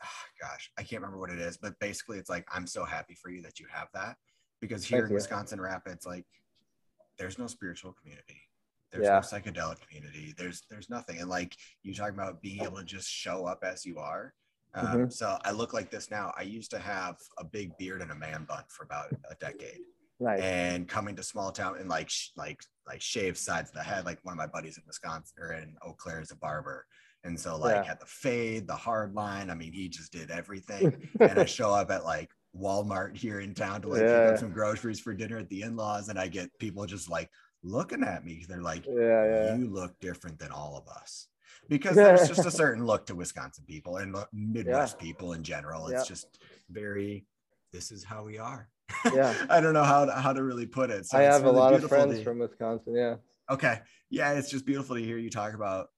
ah, 0.03 0.25
gosh, 0.41 0.71
I 0.79 0.83
can't 0.83 1.03
remember 1.03 1.19
what 1.19 1.31
it 1.31 1.39
is, 1.39 1.57
but 1.57 1.79
basically 1.81 2.19
it's 2.19 2.31
like 2.31 2.47
I'm 2.53 2.67
so 2.67 2.85
happy 2.85 3.15
for 3.15 3.31
you 3.31 3.43
that 3.43 3.59
you 3.59 3.67
have 3.71 3.89
that 3.95 4.17
because 4.61 4.85
here 4.85 4.99
Thank 4.99 5.07
in 5.07 5.11
you. 5.11 5.15
Wisconsin 5.17 5.61
Rapids 5.61 6.07
like 6.07 6.27
there's 7.19 7.39
no 7.39 7.47
spiritual 7.47 7.93
community. 7.93 8.41
There's 8.91 9.05
Yeah. 9.07 9.15
no 9.15 9.21
psychedelic 9.21 9.81
community. 9.87 10.35
There's 10.37 10.63
there's 10.71 10.91
nothing. 10.91 11.19
And 11.19 11.29
like 11.29 11.57
you 11.83 11.95
talking 11.95 12.15
about 12.15 12.43
being 12.43 12.63
able 12.63 12.79
to 12.79 12.85
just 12.85 13.09
show 13.09 13.47
up 13.47 13.65
as 13.65 13.85
you 13.85 13.99
are. 13.99 14.35
Um, 14.75 14.87
Mm-hmm. 14.87 15.11
So 15.11 15.39
I 15.45 15.51
look 15.51 15.75
like 15.75 15.91
this 15.91 16.11
now. 16.11 16.33
I 16.37 16.43
used 16.43 16.71
to 16.71 16.79
have 16.79 17.17
a 17.39 17.45
big 17.45 17.77
beard 17.79 18.01
and 18.03 18.11
a 18.11 18.15
man 18.15 18.45
bun 18.45 18.65
for 18.69 18.85
about 18.85 19.13
a 19.31 19.35
decade, 19.35 19.81
Nice. 20.23 20.41
and 20.43 20.89
coming 20.89 21.17
to 21.17 21.23
small 21.23 21.51
town 21.53 21.77
and 21.79 21.89
like 21.89 22.09
sh- 22.11 22.29
like 22.37 22.63
like 22.87 23.01
shave 23.01 23.37
sides 23.37 23.71
of 23.71 23.75
the 23.77 23.83
head. 23.83 24.05
Like 24.05 24.19
one 24.23 24.33
of 24.33 24.39
my 24.39 24.47
buddies 24.47 24.77
in 24.79 24.85
Wisconsin 24.87 25.35
or 25.41 25.53
in 25.53 25.75
Eau 25.87 25.95
Claire 25.95 26.21
is 26.21 26.31
a 26.31 26.37
barber, 26.37 26.87
and 27.25 27.39
so 27.39 27.57
like 27.57 27.77
Yeah. 27.77 27.83
had 27.85 28.01
the 28.01 28.07
fade, 28.07 28.67
the 28.67 28.77
hard 28.77 29.15
line. 29.15 29.51
I 29.51 29.55
mean, 29.55 29.73
he 29.73 29.89
just 29.89 30.13
did 30.13 30.31
everything. 30.31 31.09
and 31.21 31.39
I 31.39 31.45
show 31.45 31.73
up 31.73 31.91
at 31.91 32.05
like 32.05 32.31
Walmart 32.57 33.17
here 33.17 33.41
in 33.41 33.55
town 33.55 33.83
to 33.83 33.89
like 33.89 34.01
pick 34.01 34.09
up 34.33 34.39
some 34.39 34.51
groceries 34.53 35.01
for 35.01 35.15
dinner 35.15 35.39
at 35.39 35.49
the 35.49 35.63
in-laws, 35.63 36.09
and 36.09 36.19
I 36.19 36.29
get 36.29 36.51
people 36.59 36.85
just 36.87 37.09
like 37.11 37.31
looking 37.63 38.03
at 38.03 38.25
me. 38.25 38.45
They're 38.49 38.61
like, 38.63 38.87
yeah, 38.87 39.25
yeah. 39.27 39.57
you 39.57 39.69
look 39.71 39.99
different 40.01 40.39
than 40.39 40.51
all 40.51 40.77
of 40.77 40.89
us 40.95 41.29
because 41.69 41.95
there's 41.95 42.27
just 42.29 42.45
a 42.45 42.51
certain 42.63 42.85
look 42.85 43.07
to 43.07 43.15
Wisconsin 43.15 43.65
people 43.69 43.99
and 43.99 44.17
Midwest 44.33 44.99
people 44.99 45.33
in 45.35 45.45
general. 45.45 45.87
It's 45.89 46.03
Yeah. 46.03 46.09
just 46.09 46.43
very, 46.69 47.25
this 47.73 47.93
is 47.93 48.03
how 48.05 48.25
we 48.25 48.39
are. 48.39 48.69
Yeah. 49.15 49.35
I 49.51 49.61
don't 49.61 49.73
know 49.75 49.85
how 49.85 50.05
to, 50.05 50.13
how 50.13 50.33
to 50.33 50.43
really 50.43 50.67
put 50.67 50.91
it. 50.91 51.07
So 51.07 51.19
I 51.19 51.23
have 51.23 51.43
a 51.43 51.45
really 51.45 51.57
lot 51.57 51.73
of 51.75 51.81
beautiful 51.81 51.97
friends 51.99 52.19
to- 52.19 52.25
from 52.25 52.39
Wisconsin. 52.39 52.95
Yeah. 52.95 53.17
Okay. 53.51 53.81
Yeah. 54.11 54.33
It's 54.33 54.51
just 54.51 54.65
beautiful 54.67 54.97
to 54.97 55.03
hear 55.03 55.19
you 55.19 55.31
talk 55.31 55.55
about 55.55 55.89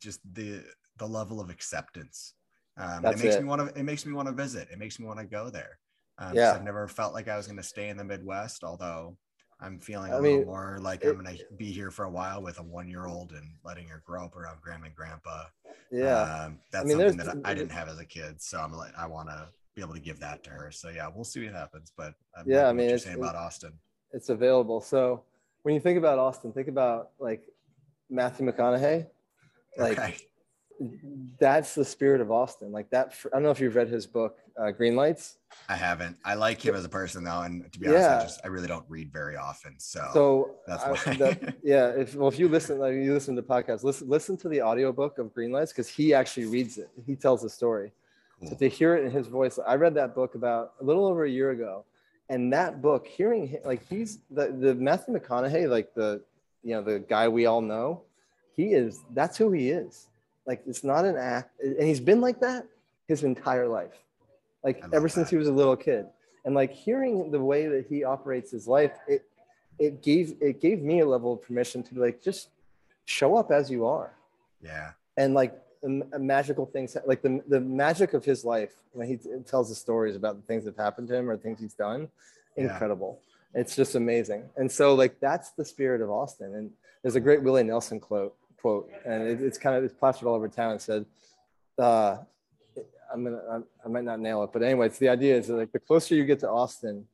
just 0.00 0.20
the, 0.34 0.64
the 0.98 1.06
level 1.06 1.40
of 1.40 1.50
acceptance. 1.50 2.34
Um, 2.76 3.04
it 3.04 3.18
makes 3.18 3.34
it. 3.36 3.42
me 3.42 3.48
want 3.48 3.68
to, 3.74 3.78
it 3.78 3.82
makes 3.84 4.06
me 4.06 4.12
want 4.12 4.28
to 4.28 4.34
visit. 4.34 4.68
It 4.72 4.78
makes 4.78 4.98
me 5.00 5.06
want 5.06 5.18
to 5.18 5.26
go 5.26 5.50
there. 5.50 5.78
Um, 6.18 6.34
Yeah. 6.34 6.52
I've 6.52 6.64
never 6.64 6.88
felt 6.88 7.12
like 7.14 7.28
I 7.28 7.36
was 7.36 7.46
going 7.46 7.56
to 7.58 7.62
stay 7.62 7.88
in 7.88 7.96
the 7.96 8.04
Midwest, 8.04 8.64
although 8.64 9.16
I'm 9.60 9.80
feeling 9.80 10.12
a 10.12 10.16
I 10.16 10.20
little 10.20 10.44
more 10.44 10.78
like 10.80 11.02
it- 11.04 11.08
I'm 11.08 11.22
going 11.22 11.36
to 11.36 11.44
be 11.56 11.72
here 11.72 11.90
for 11.90 12.04
a 12.04 12.10
while 12.10 12.42
with 12.42 12.58
a 12.58 12.62
one 12.62 12.88
year 12.88 13.06
old 13.06 13.32
and 13.32 13.54
letting 13.64 13.88
her 13.88 14.02
grow 14.06 14.24
up 14.24 14.36
around 14.36 14.60
grandma 14.60 14.86
and 14.86 14.94
grandpa. 14.94 15.44
Yeah. 15.90 16.20
Um, 16.44 16.58
that's 16.70 16.86
mean, 16.86 16.98
something 16.98 17.16
that 17.16 17.28
I, 17.44 17.50
I 17.50 17.54
didn't 17.54 17.72
have 17.72 17.88
as 17.88 17.98
a 17.98 18.04
kid. 18.04 18.40
So 18.40 18.58
I'm 18.58 18.72
like, 18.72 18.92
I 18.96 19.06
want 19.06 19.28
to 19.28 19.48
be 19.78 19.84
able 19.84 19.94
to 19.94 20.00
give 20.00 20.18
that 20.20 20.42
to 20.44 20.50
her. 20.50 20.70
So 20.72 20.88
yeah, 20.88 21.08
we'll 21.14 21.24
see 21.24 21.44
what 21.44 21.54
happens. 21.54 21.92
But 21.96 22.14
I'm 22.36 22.44
Yeah, 22.50 22.62
I 22.64 22.66
what 22.66 22.76
mean, 22.76 22.88
you're 22.88 22.98
saying 22.98 23.18
about 23.18 23.36
Austin. 23.36 23.72
it's 24.12 24.28
available. 24.28 24.80
So 24.80 25.22
when 25.62 25.74
you 25.74 25.80
think 25.80 25.98
about 25.98 26.18
Austin, 26.18 26.52
think 26.52 26.68
about 26.68 27.10
like 27.20 27.42
Matthew 28.10 28.50
McConaughey. 28.50 29.06
Like 29.76 29.98
okay. 29.98 30.16
that's 31.38 31.74
the 31.76 31.84
spirit 31.84 32.20
of 32.20 32.32
Austin. 32.32 32.72
Like 32.72 32.90
that. 32.90 33.14
I 33.26 33.28
don't 33.36 33.44
know 33.44 33.50
if 33.50 33.60
you've 33.60 33.76
read 33.76 33.88
his 33.88 34.06
book, 34.06 34.38
uh, 34.60 34.72
Green 34.72 34.96
Lights. 34.96 35.36
I 35.68 35.76
haven't. 35.76 36.16
I 36.24 36.34
like 36.34 36.60
him 36.64 36.74
as 36.74 36.84
a 36.84 36.88
person 36.88 37.22
though, 37.22 37.42
and 37.42 37.72
to 37.72 37.78
be 37.78 37.86
honest, 37.86 38.08
I 38.08 38.22
just 38.22 38.40
I 38.44 38.48
really 38.48 38.66
don't 38.66 38.84
read 38.88 39.12
very 39.12 39.36
often. 39.36 39.74
So, 39.78 40.04
So 40.12 40.54
that's 40.66 40.82
I- 40.82 40.90
why. 40.90 41.16
that- 41.18 41.56
yeah, 41.62 41.90
if 41.90 42.16
well, 42.16 42.28
if 42.28 42.38
you 42.40 42.48
listen, 42.48 42.80
like 42.80 42.94
you 42.94 43.12
listen 43.14 43.36
to 43.36 43.42
podcasts, 43.42 43.84
listen 43.84 44.08
listen 44.08 44.36
to 44.38 44.48
the 44.48 44.60
audiobook 44.62 45.18
of 45.18 45.32
Green 45.32 45.52
Lights 45.52 45.70
because 45.72 45.88
he 45.88 46.12
actually 46.12 46.46
reads 46.46 46.76
it. 46.78 46.90
He 47.06 47.14
tells 47.14 47.42
the 47.42 47.50
story. 47.50 47.92
Cool. 48.40 48.50
So 48.50 48.56
to 48.56 48.68
hear 48.68 48.96
it 48.96 49.04
in 49.04 49.10
his 49.10 49.26
voice, 49.26 49.58
I 49.66 49.74
read 49.74 49.94
that 49.94 50.14
book 50.14 50.34
about 50.34 50.74
a 50.80 50.84
little 50.84 51.06
over 51.06 51.24
a 51.24 51.30
year 51.30 51.50
ago, 51.50 51.84
and 52.28 52.52
that 52.52 52.82
book, 52.82 53.06
hearing 53.06 53.48
him, 53.48 53.60
like 53.64 53.86
he's 53.88 54.18
the 54.30 54.48
the 54.48 54.74
Matthew 54.74 55.18
McConaughey, 55.18 55.68
like 55.68 55.94
the 55.94 56.22
you 56.62 56.74
know 56.74 56.82
the 56.82 56.98
guy 56.98 57.28
we 57.28 57.46
all 57.46 57.60
know, 57.60 58.02
he 58.54 58.74
is. 58.74 59.00
That's 59.14 59.36
who 59.36 59.52
he 59.52 59.70
is. 59.70 60.06
Like 60.46 60.62
it's 60.66 60.84
not 60.84 61.04
an 61.04 61.16
act, 61.16 61.60
and 61.60 61.82
he's 61.82 62.00
been 62.00 62.20
like 62.20 62.40
that 62.40 62.66
his 63.06 63.24
entire 63.24 63.68
life, 63.68 63.94
like 64.62 64.82
ever 64.92 65.08
since 65.08 65.30
he 65.30 65.36
was 65.36 65.48
a 65.48 65.52
little 65.52 65.76
kid. 65.76 66.06
And 66.44 66.54
like 66.54 66.72
hearing 66.72 67.30
the 67.30 67.40
way 67.40 67.66
that 67.66 67.86
he 67.88 68.04
operates 68.04 68.50
his 68.50 68.66
life, 68.66 68.92
it 69.06 69.24
it 69.78 70.02
gave 70.02 70.36
it 70.40 70.60
gave 70.60 70.82
me 70.82 71.00
a 71.00 71.06
level 71.06 71.32
of 71.34 71.42
permission 71.42 71.82
to 71.82 71.94
be 71.94 72.00
like 72.00 72.22
just 72.22 72.48
show 73.04 73.36
up 73.36 73.50
as 73.50 73.70
you 73.70 73.86
are 73.86 74.12
yeah. 74.62 74.90
and 75.16 75.34
like 75.34 75.60
magical 75.82 76.66
things 76.66 76.96
like 77.06 77.22
the, 77.22 77.42
the 77.48 77.60
magic 77.60 78.14
of 78.14 78.24
his 78.24 78.44
life 78.44 78.72
when 78.92 79.06
he 79.08 79.16
t- 79.16 79.30
tells 79.46 79.68
the 79.68 79.74
stories 79.74 80.16
about 80.16 80.36
the 80.36 80.42
things 80.42 80.64
that 80.64 80.76
have 80.76 80.84
happened 80.84 81.08
to 81.08 81.14
him 81.14 81.28
or 81.30 81.36
things 81.36 81.60
he's 81.60 81.74
done. 81.74 82.08
Yeah. 82.56 82.64
incredible. 82.64 83.20
It's 83.54 83.76
just 83.76 83.94
amazing. 83.94 84.44
And 84.56 84.70
so 84.70 84.94
like 84.94 85.20
that's 85.20 85.50
the 85.52 85.64
spirit 85.64 86.00
of 86.00 86.10
austin. 86.10 86.54
And 86.54 86.70
there's 87.02 87.16
a 87.16 87.20
great 87.20 87.42
willie 87.42 87.62
nelson 87.62 88.00
quote 88.00 88.34
quote 88.60 88.90
and 89.06 89.22
it, 89.22 89.40
it's 89.40 89.58
kind 89.58 89.76
of 89.76 89.84
it's 89.84 89.94
plastered 89.94 90.26
all 90.26 90.34
over 90.34 90.48
town. 90.48 90.72
And 90.72 90.80
said 90.80 91.06
uh 91.78 92.18
i'm 93.12 93.24
gonna 93.24 93.40
I'm, 93.50 93.64
i 93.84 93.88
might 93.88 94.04
not 94.04 94.18
nail 94.18 94.42
it 94.42 94.50
but 94.52 94.62
anyway 94.62 94.86
it's 94.86 94.98
the 94.98 95.08
idea 95.08 95.36
is 95.36 95.46
that 95.46 95.54
like 95.54 95.70
the 95.70 95.78
closer 95.78 96.14
you 96.16 96.24
get 96.24 96.40
to 96.40 96.50
austin 96.50 97.06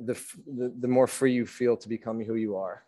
the, 0.00 0.14
f- 0.14 0.36
the 0.46 0.72
the 0.80 0.88
more 0.88 1.06
free 1.06 1.32
you 1.32 1.46
feel 1.46 1.76
to 1.76 1.88
become 1.88 2.22
who 2.24 2.34
you 2.34 2.56
are. 2.56 2.82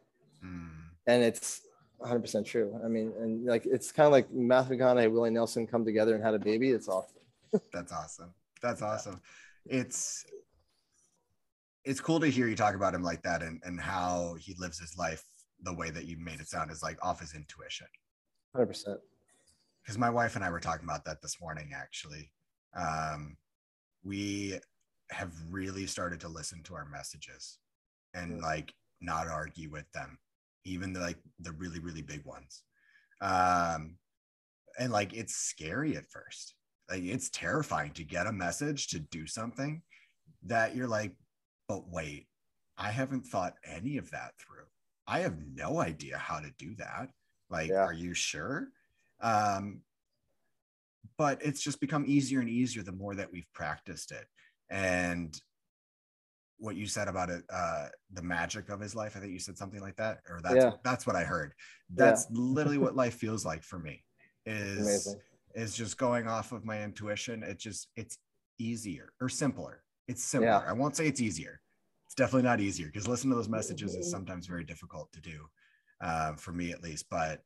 Mm, 0.45 0.71
and 1.07 1.23
it's 1.23 1.63
100% 2.03 2.45
true. 2.45 2.79
I 2.85 2.89
mean, 2.89 3.13
and 3.19 3.45
like 3.45 3.67
it's 3.67 3.93
kind 3.93 4.07
of 4.07 4.13
like 4.13 4.33
Matthew 4.33 4.77
McConaughey, 4.77 5.11
Willie 5.11 5.31
Nelson 5.31 5.67
come 5.67 5.85
together 5.85 6.15
and 6.15 6.23
had 6.23 6.35
a 6.35 6.39
baby. 6.39 6.71
It's 6.71 6.89
awesome. 6.89 7.23
that's 7.73 7.93
awesome. 7.93 8.33
That's 8.61 8.83
awesome. 8.83 9.21
It's 9.67 10.25
it's 11.85 12.01
cool 12.01 12.21
to 12.21 12.29
hear 12.29 12.47
you 12.47 12.57
talk 12.57 12.75
about 12.75 12.95
him 12.95 13.03
like 13.03 13.23
that 13.23 13.43
and, 13.43 13.61
and 13.65 13.81
how 13.81 14.37
he 14.39 14.55
lives 14.59 14.79
his 14.79 14.97
life 14.97 15.25
the 15.65 15.75
way 15.75 15.91
that 15.91 16.05
you 16.05 16.17
made 16.17 16.41
it 16.41 16.49
sound 16.49 16.71
is 16.71 16.83
like 16.83 16.97
off 17.05 17.21
his 17.21 17.35
intuition. 17.35 17.87
100%. 18.57 18.99
because 19.83 19.97
my 19.99 20.11
wife 20.11 20.37
and 20.37 20.45
I 20.45 20.51
were 20.51 20.61
talking 20.61 20.85
about 20.85 21.05
that 21.07 21.23
this 21.23 21.41
morning. 21.41 21.71
Actually, 21.75 22.31
um, 22.77 23.37
we 24.05 24.59
have 25.11 25.33
really 25.51 25.87
started 25.87 26.21
to 26.21 26.29
listen 26.29 26.63
to 26.65 26.75
our 26.75 26.85
messages 26.85 27.59
and 28.15 28.41
like 28.41 28.75
not 29.01 29.29
argue 29.29 29.71
with 29.71 29.91
them, 29.93 30.19
even 30.65 30.93
the, 30.93 31.01
like 31.01 31.19
the 31.41 31.53
really 31.53 31.81
really 31.81 32.03
big 32.03 32.25
ones. 32.25 32.63
Um, 33.21 33.97
and 34.79 34.93
like 34.93 35.13
it's 35.13 35.35
scary 35.35 35.97
at 35.97 36.11
first. 36.11 36.55
Like 36.91 37.03
it's 37.05 37.31
terrifying 37.31 37.93
to 37.93 38.05
get 38.05 38.27
a 38.27 38.33
message 38.33 38.89
to 38.89 38.99
do 38.99 39.27
something 39.27 39.83
that 40.45 40.75
you're 40.75 40.89
like, 40.89 41.13
but 41.69 41.89
wait, 41.89 42.27
I 42.77 42.91
haven't 42.91 43.23
thought 43.23 43.55
any 43.65 43.97
of 43.97 44.11
that 44.11 44.33
through. 44.39 44.65
I 45.07 45.21
have 45.21 45.37
no 45.55 45.81
idea 45.81 46.19
how 46.19 46.41
to 46.41 46.51
do 46.59 46.75
that. 46.77 47.11
Like, 47.51 47.69
Yeah. 47.69 47.85
are 47.85 47.93
you 47.93 48.15
sure? 48.15 48.69
Um, 49.21 49.83
but 51.19 51.45
it's 51.45 51.63
just 51.63 51.81
become 51.81 52.05
easier 52.07 52.41
and 52.41 52.49
easier 52.49 52.83
the 52.83 52.93
more 52.93 53.15
that 53.15 53.33
we've 53.33 53.53
practiced 53.53 54.11
it. 54.11 54.27
And 54.71 55.39
what 56.63 56.77
you 56.77 56.87
said 56.87 57.09
about 57.09 57.29
it, 57.29 57.43
uh, 57.53 57.89
the 58.13 58.23
magic 58.23 58.69
of 58.69 58.79
his 58.81 58.95
life, 58.95 59.17
I 59.17 59.21
think 59.21 59.33
you 59.33 59.41
said 59.41 59.59
something 59.59 59.81
like 59.81 59.97
that, 59.97 60.21
or 60.29 60.41
that's 60.43 60.55
Yeah. 60.55 60.71
that's 60.85 61.07
what 61.07 61.17
I 61.17 61.25
heard. 61.25 61.55
Yeah. 61.91 62.07
That's 62.07 62.27
literally 62.31 62.79
what 62.79 62.95
life 62.95 63.15
feels 63.15 63.45
like 63.45 63.65
for 63.65 63.79
me. 63.81 64.05
Is 64.47 64.79
Amazing. 64.79 65.21
is 65.55 65.77
just 65.77 65.97
going 65.99 66.29
off 66.29 66.53
of 66.53 66.65
my 66.65 66.83
intuition. 66.83 67.43
It 67.43 67.59
just 67.59 67.89
it's 67.97 68.19
easier 68.59 69.13
or 69.21 69.29
simpler. 69.29 69.83
It's 70.07 70.23
simpler. 70.23 70.51
Yeah. 70.51 70.63
I 70.67 70.73
won't 70.73 70.97
say 70.97 71.07
it's 71.09 71.21
easier. 71.21 71.61
It's 72.07 72.15
definitely 72.15 72.49
not 72.49 72.61
easier 72.61 72.87
because 72.87 73.09
listening 73.09 73.33
to 73.33 73.37
those 73.37 73.49
messages 73.49 73.95
is 73.97 74.11
sometimes 74.11 74.47
very 74.47 74.65
difficult 74.65 75.13
to 75.13 75.21
do, 75.21 75.49
uh, 76.01 76.35
for 76.35 76.53
me 76.53 76.71
at 76.71 76.83
least. 76.83 77.07
But 77.11 77.43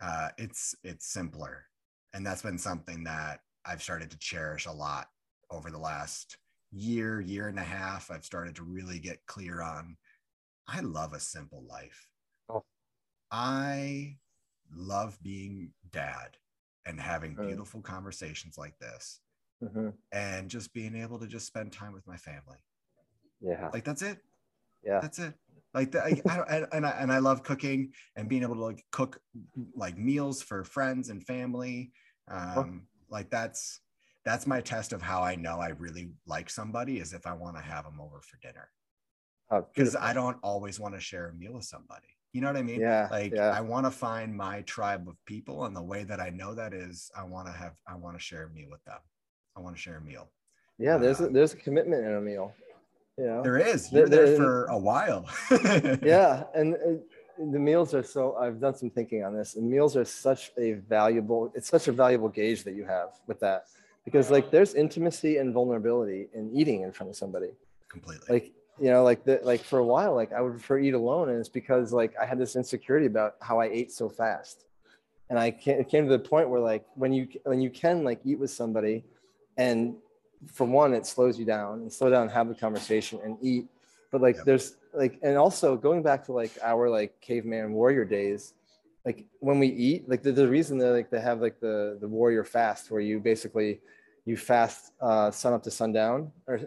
uh, 0.00 0.30
it's 0.36 0.74
it's 0.82 1.06
simpler, 1.06 1.64
and 2.12 2.26
that's 2.26 2.42
been 2.42 2.58
something 2.58 3.04
that 3.04 3.40
I've 3.64 3.82
started 3.82 4.10
to 4.10 4.18
cherish 4.18 4.66
a 4.66 4.72
lot 4.72 5.08
over 5.50 5.70
the 5.70 5.78
last 5.78 6.38
year, 6.70 7.20
year 7.20 7.48
and 7.48 7.58
a 7.58 7.62
half. 7.64 8.10
I've 8.10 8.24
started 8.24 8.56
to 8.56 8.62
really 8.62 8.98
get 8.98 9.24
clear 9.26 9.62
on. 9.62 9.96
I 10.66 10.80
love 10.80 11.12
a 11.12 11.20
simple 11.20 11.64
life. 11.68 12.08
Oh. 12.48 12.64
I 13.30 14.18
love 14.74 15.18
being 15.22 15.72
dad 15.90 16.36
and 16.86 17.00
having 17.00 17.34
Mm. 17.36 17.46
beautiful 17.48 17.80
conversations 17.82 18.58
like 18.58 18.78
this 18.78 19.20
Mhm. 19.62 19.96
and 20.12 20.50
just 20.50 20.72
being 20.72 20.94
able 20.94 21.18
to 21.18 21.26
just 21.26 21.46
spend 21.46 21.72
time 21.72 21.92
with 21.92 22.06
my 22.06 22.16
family. 22.16 22.58
Yeah. 23.40 23.70
Like 23.72 23.84
that's 23.84 24.02
it. 24.02 24.24
Yeah. 24.82 25.00
That's 25.00 25.18
it. 25.18 25.34
Like 25.74 25.92
the, 25.92 26.02
I, 26.02 26.20
I 26.28 26.56
and- 26.56 26.68
and 26.72 26.86
I, 26.86 26.90
and 26.90 27.12
I 27.12 27.18
love 27.18 27.42
cooking 27.42 27.92
and 28.16 28.28
being 28.28 28.42
able 28.42 28.54
to 28.54 28.62
like 28.62 28.86
cook 28.90 29.22
like 29.74 29.96
meals 29.98 30.42
for 30.42 30.64
friends 30.64 31.08
and 31.08 31.24
family. 31.24 31.92
Um, 32.28 32.86
like 33.08 33.30
that's 33.30 33.80
that's 34.28 34.46
my 34.46 34.60
test 34.60 34.92
of 34.92 35.00
how 35.02 35.22
I 35.22 35.34
know 35.36 35.56
I 35.58 35.68
really 35.84 36.10
like 36.26 36.48
somebody 36.50 36.98
is 36.98 37.12
if 37.12 37.26
I 37.26 37.34
want 37.34 37.56
to 37.56 37.62
have 37.62 37.84
them 37.84 37.98
over 38.00 38.20
for 38.20 38.36
dinner 38.46 38.68
Oh, 39.50 39.62
because 39.74 39.92
beautiful. 39.94 40.00
I 40.08 40.12
don't 40.12 40.36
always 40.42 40.78
want 40.78 40.94
to 40.94 41.00
share 41.00 41.28
a 41.30 41.32
meal 41.32 41.54
with 41.54 41.64
somebody. 41.64 42.06
You 42.34 42.42
know 42.42 42.48
what 42.48 42.56
I 42.58 42.62
mean? 42.62 42.80
Yeah. 42.80 43.08
Like 43.10 43.32
yeah. 43.34 43.50
I 43.58 43.62
want 43.62 43.86
to 43.86 43.90
find 43.90 44.36
my 44.36 44.60
tribe 44.62 45.08
of 45.08 45.16
people, 45.24 45.64
and 45.64 45.74
the 45.74 45.82
way 45.82 46.04
that 46.04 46.20
I 46.20 46.28
know 46.28 46.54
that 46.54 46.74
is 46.74 47.10
I 47.16 47.24
want 47.24 47.46
to 47.46 47.52
have 47.52 47.72
I 47.86 47.94
want 47.96 48.14
to 48.18 48.22
share 48.22 48.44
a 48.44 48.50
meal 48.50 48.68
with 48.70 48.84
them. 48.84 48.98
I 49.56 49.60
want 49.60 49.74
to 49.74 49.80
share 49.80 49.96
a 49.96 50.02
meal. 50.02 50.30
yeah. 50.78 50.98
There's 50.98 51.20
a, 51.20 51.26
um, 51.28 51.32
there's 51.32 51.54
a 51.54 51.56
commitment 51.56 52.04
in 52.04 52.12
a 52.14 52.20
meal. 52.20 52.52
You 53.16 53.24
know. 53.26 53.42
There 53.42 53.56
is. 53.56 53.88
There- 53.88 54.00
You're 54.00 54.08
there 54.10 54.26
there- 54.26 54.36
for 54.36 54.66
a 54.66 54.78
while. 54.78 55.24
yeah 56.02 56.44
and 56.54 56.74
uh, 56.74 56.78
the 57.52 57.58
meals 57.58 57.94
are 57.94 58.02
so 58.02 58.34
i've 58.36 58.60
done 58.60 58.74
some 58.74 58.90
thinking 58.90 59.22
on 59.24 59.32
this 59.38 59.54
and 59.56 59.64
meals 59.70 59.96
are 59.96 60.04
such 60.04 60.50
a 60.58 60.72
valuable 60.98 61.52
it's 61.54 61.68
such 61.68 61.86
a 61.88 61.92
valuable 61.92 62.28
gauge 62.28 62.64
that 62.64 62.74
you 62.74 62.84
have 62.84 63.10
with 63.28 63.38
that 63.40 63.60
because 64.04 64.30
like 64.30 64.50
there's 64.50 64.74
intimacy 64.74 65.36
and 65.38 65.52
vulnerability 65.52 66.28
in 66.34 66.50
eating 66.54 66.82
in 66.82 66.92
front 66.92 67.10
of 67.10 67.16
somebody 67.16 67.50
Completely. 67.88 68.26
like 68.28 68.52
you 68.80 68.90
know 68.90 69.02
like 69.02 69.24
the 69.24 69.40
like 69.42 69.62
for 69.62 69.78
a 69.80 69.84
while 69.84 70.14
like 70.14 70.32
i 70.32 70.40
would 70.40 70.52
prefer 70.52 70.78
eat 70.78 70.94
alone 70.94 71.28
and 71.30 71.38
it's 71.38 71.48
because 71.48 71.92
like 71.92 72.14
i 72.20 72.24
had 72.24 72.38
this 72.38 72.56
insecurity 72.56 73.06
about 73.06 73.34
how 73.40 73.58
i 73.60 73.66
ate 73.66 73.90
so 73.92 74.08
fast 74.08 74.64
and 75.30 75.38
i 75.38 75.50
came, 75.50 75.78
it 75.80 75.88
came 75.88 76.04
to 76.04 76.10
the 76.10 76.18
point 76.18 76.48
where 76.48 76.60
like 76.60 76.84
when 76.94 77.12
you 77.12 77.28
when 77.44 77.60
you 77.60 77.70
can 77.70 78.04
like 78.04 78.20
eat 78.24 78.38
with 78.38 78.50
somebody 78.50 79.04
and 79.56 79.94
for 80.46 80.64
one 80.66 80.94
it 80.94 81.04
slows 81.04 81.38
you 81.38 81.44
down 81.44 81.80
and 81.80 81.92
slow 81.92 82.08
down 82.08 82.22
and 82.22 82.30
have 82.30 82.48
the 82.48 82.54
conversation 82.54 83.18
and 83.24 83.36
eat 83.42 83.66
but 84.10 84.20
like 84.20 84.36
Yep. 84.36 84.44
there's 84.44 84.76
like 84.94 85.18
and 85.22 85.36
also 85.36 85.76
going 85.76 86.02
back 86.02 86.24
to 86.24 86.32
like 86.32 86.52
our 86.62 86.88
like 86.88 87.20
caveman 87.20 87.72
warrior 87.72 88.04
days 88.04 88.54
like 89.04 89.26
when 89.40 89.58
we 89.58 89.68
eat 89.68 90.08
like 90.08 90.22
the, 90.22 90.32
the 90.32 90.48
reason 90.48 90.78
that 90.78 90.90
like 90.90 91.10
they 91.10 91.20
have 91.20 91.40
like 91.40 91.60
the 91.60 91.96
the 92.00 92.08
warrior 92.08 92.44
fast 92.44 92.90
where 92.90 93.00
you 93.00 93.18
basically 93.20 93.80
you 94.24 94.36
fast 94.36 94.92
uh 95.00 95.30
sun 95.30 95.52
up 95.52 95.62
to 95.62 95.70
sundown 95.70 96.30
or 96.46 96.60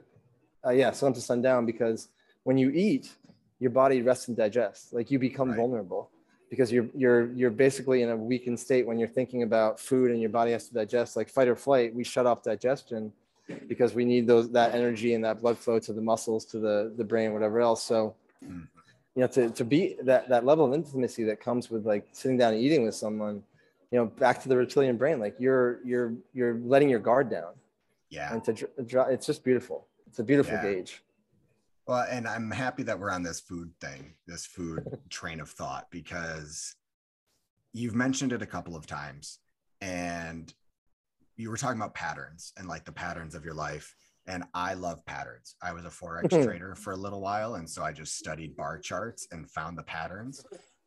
uh, 0.66 0.72
yeah 0.72 0.92
sun 0.92 1.10
up 1.10 1.16
to 1.16 1.22
sundown 1.22 1.66
because 1.66 2.10
when 2.44 2.58
you 2.58 2.70
eat 2.72 3.16
your 3.60 3.72
body 3.72 4.02
rests 4.02 4.28
and 4.28 4.38
digests 4.38 4.92
like 4.94 5.12
you 5.12 5.20
become 5.20 5.50
Right. 5.50 5.58
vulnerable 5.58 6.10
because 6.50 6.72
you're 6.72 6.88
you're 6.96 7.32
you're 7.34 7.52
basically 7.52 8.02
in 8.02 8.10
a 8.10 8.16
weakened 8.16 8.60
state 8.60 8.86
when 8.88 8.98
you're 9.00 9.08
thinking 9.20 9.44
about 9.44 9.80
food 9.80 10.12
and 10.12 10.20
your 10.20 10.30
body 10.30 10.52
has 10.52 10.68
to 10.68 10.74
digest 10.74 11.16
like 11.16 11.30
fight 11.30 11.48
or 11.48 11.56
flight 11.56 11.94
we 11.94 12.04
shut 12.04 12.26
off 12.26 12.42
digestion 12.44 13.12
because 13.68 13.94
we 13.94 14.06
need 14.06 14.26
those 14.28 14.50
that 14.52 14.74
energy 14.74 15.14
and 15.14 15.24
that 15.24 15.42
blood 15.42 15.58
flow 15.58 15.78
to 15.80 15.94
the 15.94 16.02
muscles 16.02 16.46
to 16.46 16.58
the 16.60 16.94
the 16.98 17.04
brain 17.04 17.34
whatever 17.34 17.60
else 17.62 17.84
so 17.84 18.16
Mm. 18.44 18.68
You 19.16 19.22
know 19.22 19.28
to, 19.28 19.50
to 19.50 19.66
be 19.66 19.96
that 20.04 20.30
that 20.30 20.46
level 20.46 20.66
of 20.66 20.74
intimacy 20.74 21.24
that 21.26 21.40
comes 21.40 21.70
with 21.70 21.86
like 21.86 22.08
sitting 22.12 22.38
down 22.38 22.54
and 22.54 22.62
eating 22.62 22.84
with 22.86 22.96
someone 22.96 23.44
you 23.92 24.00
know 24.00 24.06
back 24.06 24.42
to 24.42 24.50
the 24.50 24.56
reptilian 24.56 24.98
brain 24.98 25.20
like 25.20 25.36
you're 25.40 25.80
you're 25.86 26.14
you're 26.34 26.56
letting 26.64 26.90
your 26.90 27.00
guard 27.00 27.30
down 27.30 27.54
yeah. 28.10 28.34
and 28.34 28.44
to 28.44 28.54
dr- 28.54 28.88
dr- 28.88 29.12
it's 29.12 29.26
just 29.26 29.44
beautiful 29.44 29.88
It's 30.08 30.20
a 30.20 30.24
beautiful 30.24 30.54
Yeah. 30.54 30.64
gauge. 30.64 31.04
Well, 31.88 32.06
and 32.10 32.28
I'm 32.28 32.52
happy 32.52 32.84
that 32.84 33.00
we're 33.00 33.10
on 33.12 33.24
this 33.24 33.40
food 33.40 33.72
thing, 33.82 34.14
this 34.28 34.46
food 34.46 35.00
train 35.10 35.40
of 35.42 35.50
thought, 35.50 35.90
because 35.90 36.76
you've 37.74 37.96
mentioned 37.96 38.32
it 38.34 38.42
a 38.42 38.46
couple 38.46 38.76
of 38.76 38.86
times 38.86 39.40
and 39.82 40.54
you 41.38 41.50
were 41.50 41.58
talking 41.58 41.80
about 41.82 41.94
patterns 41.96 42.54
and 42.58 42.68
like 42.68 42.86
the 42.86 42.92
patterns 42.92 43.34
of 43.36 43.44
your 43.44 43.54
life. 43.56 43.96
And 44.28 44.44
I 44.54 44.76
love 44.76 45.06
patterns. 45.06 45.56
I 45.64 45.74
was 45.74 45.86
a 45.86 45.90
Forex 45.90 46.26
mm-hmm. 46.26 46.44
trader 46.44 46.76
for 46.76 46.94
a 46.94 46.98
little 46.98 47.22
while. 47.22 47.56
And 47.56 47.70
so 47.70 47.84
I 47.84 47.92
just 47.92 48.18
studied 48.18 48.56
bar 48.56 48.78
charts 48.80 49.28
and 49.32 49.50
found 49.50 49.78
the 49.78 49.84
patterns. 49.84 50.44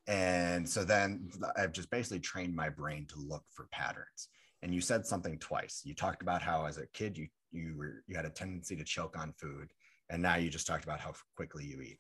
And 0.07 0.69
so 0.69 0.85
then 0.85 1.31
I've 1.57 1.73
just 1.73 1.91
basically 1.91 2.21
trained 2.21 2.55
my 2.55 2.69
brain 2.69 3.07
to 3.09 3.19
look 3.19 3.45
for 3.51 3.67
patterns. 3.73 4.29
And 4.63 4.75
you 4.75 4.81
said 4.81 5.05
something 5.05 5.39
twice. 5.39 5.83
You 5.85 5.95
talked 5.95 6.23
about 6.23 6.43
how 6.43 6.67
as 6.67 6.79
a 6.79 6.87
kid 6.95 7.19
you 7.19 7.29
you 7.55 7.75
were 7.79 8.03
you 8.07 8.17
had 8.17 8.27
a 8.27 8.31
tendency 8.31 8.77
to 8.77 8.85
choke 8.85 9.17
on 9.17 9.33
food 9.33 9.69
and 10.11 10.21
now 10.21 10.37
you 10.37 10.51
just 10.51 10.67
talked 10.67 10.85
about 10.85 11.01
how 11.01 11.13
quickly 11.37 11.65
you 11.65 11.81
eat 11.81 11.99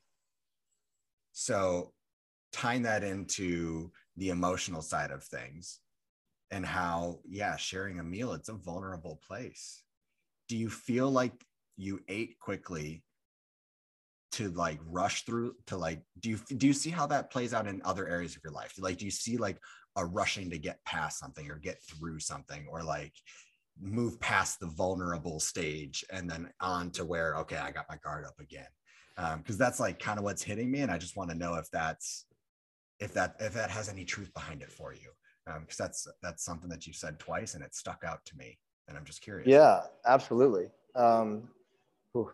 so 1.32 1.92
tying 2.52 2.82
that 2.82 3.04
into 3.04 3.90
the 4.16 4.30
emotional 4.30 4.82
side 4.82 5.10
of 5.10 5.22
things 5.24 5.80
and 6.50 6.66
how 6.66 7.20
yeah 7.26 7.56
sharing 7.56 8.00
a 8.00 8.04
meal 8.04 8.32
it's 8.32 8.48
a 8.48 8.54
vulnerable 8.54 9.20
place 9.26 9.82
do 10.48 10.56
you 10.56 10.68
feel 10.68 11.10
like 11.10 11.32
you 11.76 12.00
ate 12.08 12.38
quickly 12.38 13.02
to 14.32 14.50
like 14.50 14.80
rush 14.88 15.24
through 15.24 15.54
to 15.66 15.76
like 15.76 16.02
do 16.18 16.30
you 16.30 16.38
do 16.56 16.66
you 16.66 16.72
see 16.72 16.90
how 16.90 17.06
that 17.06 17.30
plays 17.30 17.54
out 17.54 17.68
in 17.68 17.80
other 17.84 18.08
areas 18.08 18.34
of 18.36 18.42
your 18.42 18.52
life? 18.52 18.74
Like 18.78 18.98
do 18.98 19.04
you 19.04 19.10
see 19.10 19.36
like 19.36 19.58
a 19.96 20.04
rushing 20.04 20.50
to 20.50 20.58
get 20.58 20.84
past 20.84 21.20
something 21.20 21.48
or 21.50 21.56
get 21.56 21.80
through 21.82 22.18
something 22.18 22.66
or 22.68 22.82
like 22.82 23.12
move 23.80 24.18
past 24.20 24.58
the 24.60 24.66
vulnerable 24.66 25.38
stage 25.38 26.04
and 26.12 26.28
then 26.28 26.50
on 26.60 26.90
to 26.90 27.04
where 27.04 27.36
okay 27.36 27.56
i 27.56 27.70
got 27.70 27.86
my 27.88 27.96
guard 28.02 28.24
up 28.24 28.38
again? 28.40 28.66
Um, 29.16 29.38
because 29.38 29.56
that's 29.56 29.78
like 29.78 30.00
kind 30.00 30.18
of 30.18 30.24
what's 30.24 30.42
hitting 30.42 30.70
me 30.70 30.80
and 30.80 30.90
i 30.90 30.98
just 30.98 31.16
want 31.16 31.30
to 31.30 31.36
know 31.36 31.54
if 31.54 31.70
that's 31.70 32.26
if 32.98 33.12
that 33.14 33.36
if 33.38 33.54
that 33.54 33.70
has 33.70 33.88
any 33.88 34.04
truth 34.04 34.32
behind 34.34 34.62
it 34.62 34.70
for 34.70 34.92
you. 34.94 35.10
Um, 35.46 35.60
because 35.60 35.76
that's 35.76 36.06
that's 36.22 36.44
something 36.44 36.70
that 36.70 36.86
you 36.86 36.92
said 36.92 37.18
twice 37.18 37.54
and 37.54 37.62
it 37.62 37.74
stuck 37.74 38.02
out 38.04 38.24
to 38.26 38.36
me 38.36 38.58
and 38.88 38.96
i'm 38.96 39.04
just 39.04 39.20
curious 39.22 39.46
Yeah, 39.48 39.82
absolutely. 40.06 40.66
Um, 40.94 41.48
whew. 42.12 42.30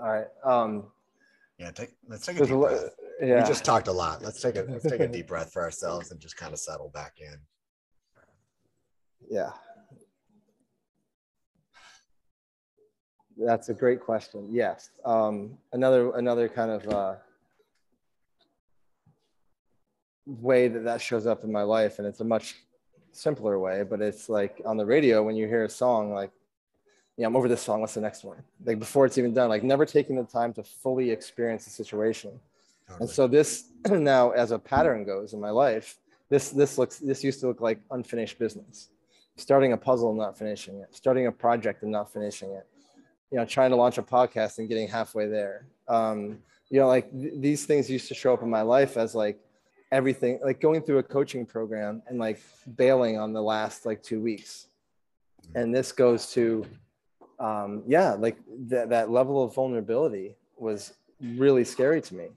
all 0.00 0.12
right. 0.12 0.26
Um, 0.44 0.84
yeah 1.58 1.70
take, 1.70 1.90
let's 2.08 2.26
take 2.26 2.38
a 2.40 2.46
deep 2.46 2.56
breath 2.56 2.90
yeah. 3.20 3.40
we 3.42 3.46
just 3.48 3.64
talked 3.64 3.86
a 3.88 3.92
lot 3.92 4.22
let's 4.22 4.40
take 4.40 4.56
a 4.56 4.62
let's 4.68 4.88
take 4.88 5.00
a 5.00 5.08
deep 5.08 5.28
breath 5.28 5.52
for 5.52 5.62
ourselves 5.62 6.10
and 6.10 6.20
just 6.20 6.36
kind 6.36 6.52
of 6.52 6.58
settle 6.58 6.88
back 6.88 7.14
in 7.20 7.36
Yeah. 9.30 9.50
That's 13.38 13.68
a 13.70 13.74
great 13.74 14.00
question. 14.00 14.48
Yes. 14.52 14.90
Um, 15.04 15.56
another 15.72 16.14
another 16.16 16.48
kind 16.48 16.70
of 16.70 16.88
uh, 16.88 17.14
way 20.26 20.68
that 20.68 20.84
that 20.84 21.00
shows 21.00 21.26
up 21.26 21.42
in 21.44 21.50
my 21.50 21.62
life, 21.62 21.98
and 21.98 22.06
it's 22.06 22.20
a 22.20 22.24
much 22.24 22.56
simpler 23.12 23.58
way, 23.58 23.82
but 23.82 24.00
it's 24.00 24.28
like 24.28 24.60
on 24.64 24.76
the 24.76 24.86
radio 24.86 25.22
when 25.22 25.36
you 25.36 25.46
hear 25.46 25.64
a 25.64 25.68
song, 25.68 26.12
like, 26.12 26.30
yeah, 27.16 27.26
I'm 27.26 27.36
over 27.36 27.48
this 27.48 27.60
song. 27.60 27.80
What's 27.80 27.94
the 27.94 28.00
next 28.00 28.24
one? 28.24 28.42
Like 28.64 28.78
before 28.78 29.06
it's 29.06 29.18
even 29.18 29.34
done, 29.34 29.48
like 29.48 29.62
never 29.62 29.84
taking 29.84 30.16
the 30.16 30.24
time 30.24 30.52
to 30.54 30.62
fully 30.62 31.10
experience 31.10 31.64
the 31.64 31.70
situation. 31.70 32.40
And 33.00 33.08
so 33.08 33.26
this 33.26 33.68
now, 33.88 34.30
as 34.30 34.50
a 34.50 34.58
pattern 34.58 35.04
goes 35.04 35.32
in 35.32 35.40
my 35.40 35.50
life, 35.50 35.98
this 36.28 36.50
this 36.50 36.78
looks 36.78 36.98
this 36.98 37.22
used 37.22 37.40
to 37.40 37.48
look 37.48 37.60
like 37.60 37.80
unfinished 37.90 38.38
business. 38.38 38.88
Starting 39.36 39.72
a 39.72 39.76
puzzle 39.76 40.10
and 40.10 40.18
not 40.18 40.36
finishing 40.36 40.78
it, 40.80 40.94
starting 40.94 41.26
a 41.26 41.32
project 41.32 41.82
and 41.82 41.90
not 41.90 42.12
finishing 42.12 42.50
it. 42.50 42.66
You 43.30 43.38
know, 43.38 43.46
trying 43.46 43.70
to 43.70 43.76
launch 43.76 43.96
a 43.96 44.02
podcast 44.02 44.58
and 44.58 44.68
getting 44.68 44.88
halfway 44.88 45.26
there. 45.26 45.66
Um, 45.88 46.38
you 46.68 46.80
know, 46.80 46.86
like 46.86 47.10
th- 47.12 47.34
these 47.36 47.64
things 47.64 47.90
used 47.90 48.08
to 48.08 48.14
show 48.14 48.34
up 48.34 48.42
in 48.42 48.50
my 48.50 48.62
life 48.62 48.96
as 48.96 49.14
like 49.14 49.38
everything, 49.92 50.40
like 50.42 50.60
going 50.60 50.80
through 50.80 50.98
a 50.98 51.02
coaching 51.02 51.44
program 51.44 52.02
and 52.08 52.18
like 52.18 52.40
bailing 52.76 53.18
on 53.18 53.32
the 53.32 53.42
last 53.42 53.86
like 53.86 54.02
two 54.02 54.20
weeks. 54.20 54.66
And 55.54 55.72
this 55.72 55.92
goes 55.92 56.32
to, 56.32 56.64
um, 57.38 57.82
yeah, 57.86 58.12
like 58.12 58.38
that 58.68 58.88
that 58.88 59.10
level 59.10 59.44
of 59.44 59.54
vulnerability 59.54 60.34
was 60.56 60.94
really 61.20 61.64
scary 61.64 62.00
to 62.00 62.14
me. 62.14 62.28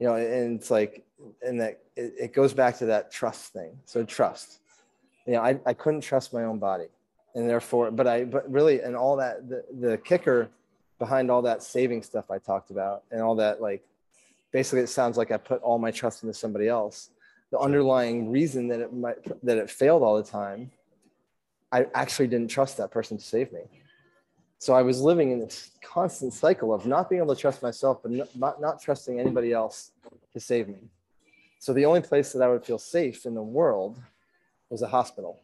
You 0.00 0.08
know 0.08 0.14
and 0.16 0.58
it's 0.58 0.70
like 0.70 1.04
and 1.46 1.60
that 1.60 1.80
it, 1.96 2.14
it 2.18 2.32
goes 2.34 2.52
back 2.52 2.76
to 2.78 2.86
that 2.86 3.12
trust 3.12 3.52
thing. 3.52 3.78
So 3.84 4.04
trust. 4.04 4.58
You 5.26 5.34
know 5.34 5.40
I, 5.40 5.58
I 5.64 5.72
couldn't 5.72 6.00
trust 6.00 6.34
my 6.34 6.44
own 6.44 6.58
body. 6.58 6.88
And 7.36 7.48
therefore 7.48 7.90
but 7.90 8.06
i 8.06 8.24
but 8.24 8.50
really 8.50 8.80
and 8.80 8.94
all 8.94 9.16
that 9.16 9.48
the, 9.48 9.64
the 9.80 9.98
kicker 9.98 10.48
behind 11.00 11.32
all 11.32 11.42
that 11.42 11.64
saving 11.64 12.00
stuff 12.00 12.30
i 12.30 12.38
talked 12.38 12.70
about 12.70 13.02
and 13.10 13.20
all 13.20 13.34
that 13.34 13.60
like 13.60 13.82
basically 14.54 14.80
it 14.80 14.88
sounds 14.88 15.18
like 15.18 15.30
i 15.30 15.36
put 15.36 15.60
all 15.62 15.78
my 15.78 15.90
trust 15.90 16.22
into 16.22 16.32
somebody 16.32 16.68
else 16.68 17.10
the 17.50 17.58
underlying 17.58 18.30
reason 18.30 18.68
that 18.68 18.80
it 18.80 18.92
might 18.92 19.18
that 19.42 19.58
it 19.58 19.68
failed 19.68 20.02
all 20.02 20.16
the 20.16 20.30
time 20.40 20.70
i 21.70 21.86
actually 22.02 22.26
didn't 22.26 22.48
trust 22.48 22.78
that 22.78 22.90
person 22.90 23.18
to 23.18 23.24
save 23.24 23.52
me 23.52 23.64
so 24.64 24.72
I 24.72 24.80
was 24.80 24.98
living 25.02 25.30
in 25.30 25.40
this 25.40 25.72
constant 25.82 26.32
cycle 26.32 26.72
of 26.72 26.86
not 26.86 27.10
being 27.10 27.20
able 27.20 27.34
to 27.34 27.38
trust 27.38 27.62
myself, 27.62 28.02
but 28.02 28.10
not, 28.34 28.62
not, 28.62 28.80
trusting 28.80 29.20
anybody 29.20 29.52
else 29.52 29.90
to 30.32 30.40
save 30.40 30.68
me. 30.68 30.88
So 31.58 31.74
the 31.74 31.84
only 31.84 32.00
place 32.00 32.32
that 32.32 32.42
I 32.42 32.48
would 32.48 32.64
feel 32.64 32.78
safe 32.78 33.26
in 33.26 33.34
the 33.34 33.42
world 33.42 34.00
was 34.70 34.80
a 34.80 34.88
hospital. 34.88 35.38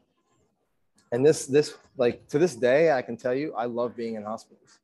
And 1.12 1.26
this, 1.26 1.44
this, 1.44 1.74
like 1.98 2.28
to 2.28 2.38
this 2.38 2.56
day, 2.56 2.92
I 2.92 3.02
can 3.02 3.18
tell 3.18 3.34
you, 3.34 3.52
I 3.52 3.66
love 3.66 3.94
being 3.94 4.14
in 4.14 4.22
hospitals. 4.22 4.78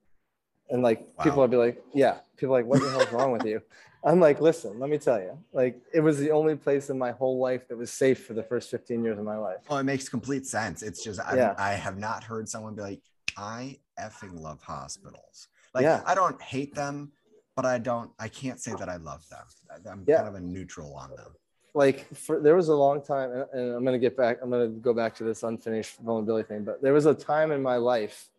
And 0.68 0.82
like 0.82 1.06
people 1.22 1.38
would 1.38 1.50
be 1.50 1.56
like, 1.56 1.82
yeah, 1.94 2.18
people 2.36 2.52
like, 2.52 2.66
what 2.66 2.82
the 2.82 2.90
hell's 2.90 3.10
wrong 3.12 3.32
with 3.32 3.46
you? 3.46 3.62
I'm 4.06 4.20
like, 4.20 4.40
listen, 4.40 4.78
let 4.78 4.88
me 4.88 4.98
tell 4.98 5.18
you, 5.20 5.36
like 5.52 5.80
it 5.92 5.98
was 6.00 6.18
the 6.18 6.30
only 6.30 6.54
place 6.54 6.90
in 6.90 6.98
my 6.98 7.10
whole 7.10 7.38
life 7.40 7.66
that 7.68 7.76
was 7.76 7.90
safe 7.90 8.24
for 8.24 8.34
the 8.34 8.42
first 8.42 8.70
15 8.70 9.02
years 9.02 9.18
of 9.18 9.24
my 9.24 9.36
life. 9.36 9.58
Oh, 9.68 9.76
it 9.78 9.82
makes 9.82 10.08
complete 10.08 10.46
sense. 10.46 10.82
It's 10.82 11.02
just 11.02 11.18
I, 11.20 11.34
Yeah. 11.36 11.54
I 11.58 11.72
have 11.72 11.98
not 11.98 12.22
heard 12.22 12.48
someone 12.48 12.76
be 12.76 12.82
like, 12.82 13.02
I 13.36 13.78
effing 13.98 14.38
love 14.40 14.62
hospitals. 14.62 15.48
Like 15.74 15.82
Yeah. 15.82 16.02
I 16.06 16.14
don't 16.14 16.40
hate 16.40 16.72
them, 16.74 17.10
but 17.56 17.66
I 17.66 17.78
don't. 17.78 18.10
I 18.18 18.28
can't 18.28 18.60
say 18.60 18.74
that 18.78 18.88
I 18.88 18.96
love 18.96 19.28
them. 19.28 19.44
I'm 19.90 20.04
Yeah. 20.06 20.18
kind 20.18 20.28
of 20.28 20.34
a 20.36 20.40
neutral 20.40 20.94
on 20.94 21.10
them. 21.10 21.32
like 21.74 22.06
for 22.14 22.40
there 22.40 22.54
was 22.56 22.68
a 22.68 22.74
long 22.74 23.02
time 23.02 23.30
and, 23.32 23.44
and 23.52 23.74
i'm 23.76 23.84
going 23.84 23.92
to 24.00 24.04
get 24.08 24.16
back 24.16 24.38
i'm 24.42 24.48
going 24.48 24.66
to 24.72 24.80
go 24.80 24.94
back 24.94 25.14
to 25.16 25.24
this 25.24 25.42
unfinished 25.42 25.98
vulnerability 25.98 26.46
thing 26.48 26.64
but 26.64 26.80
there 26.80 26.94
was 26.94 27.04
a 27.04 27.12
time 27.12 27.50
in 27.52 27.60
my 27.60 27.76
life 27.76 28.30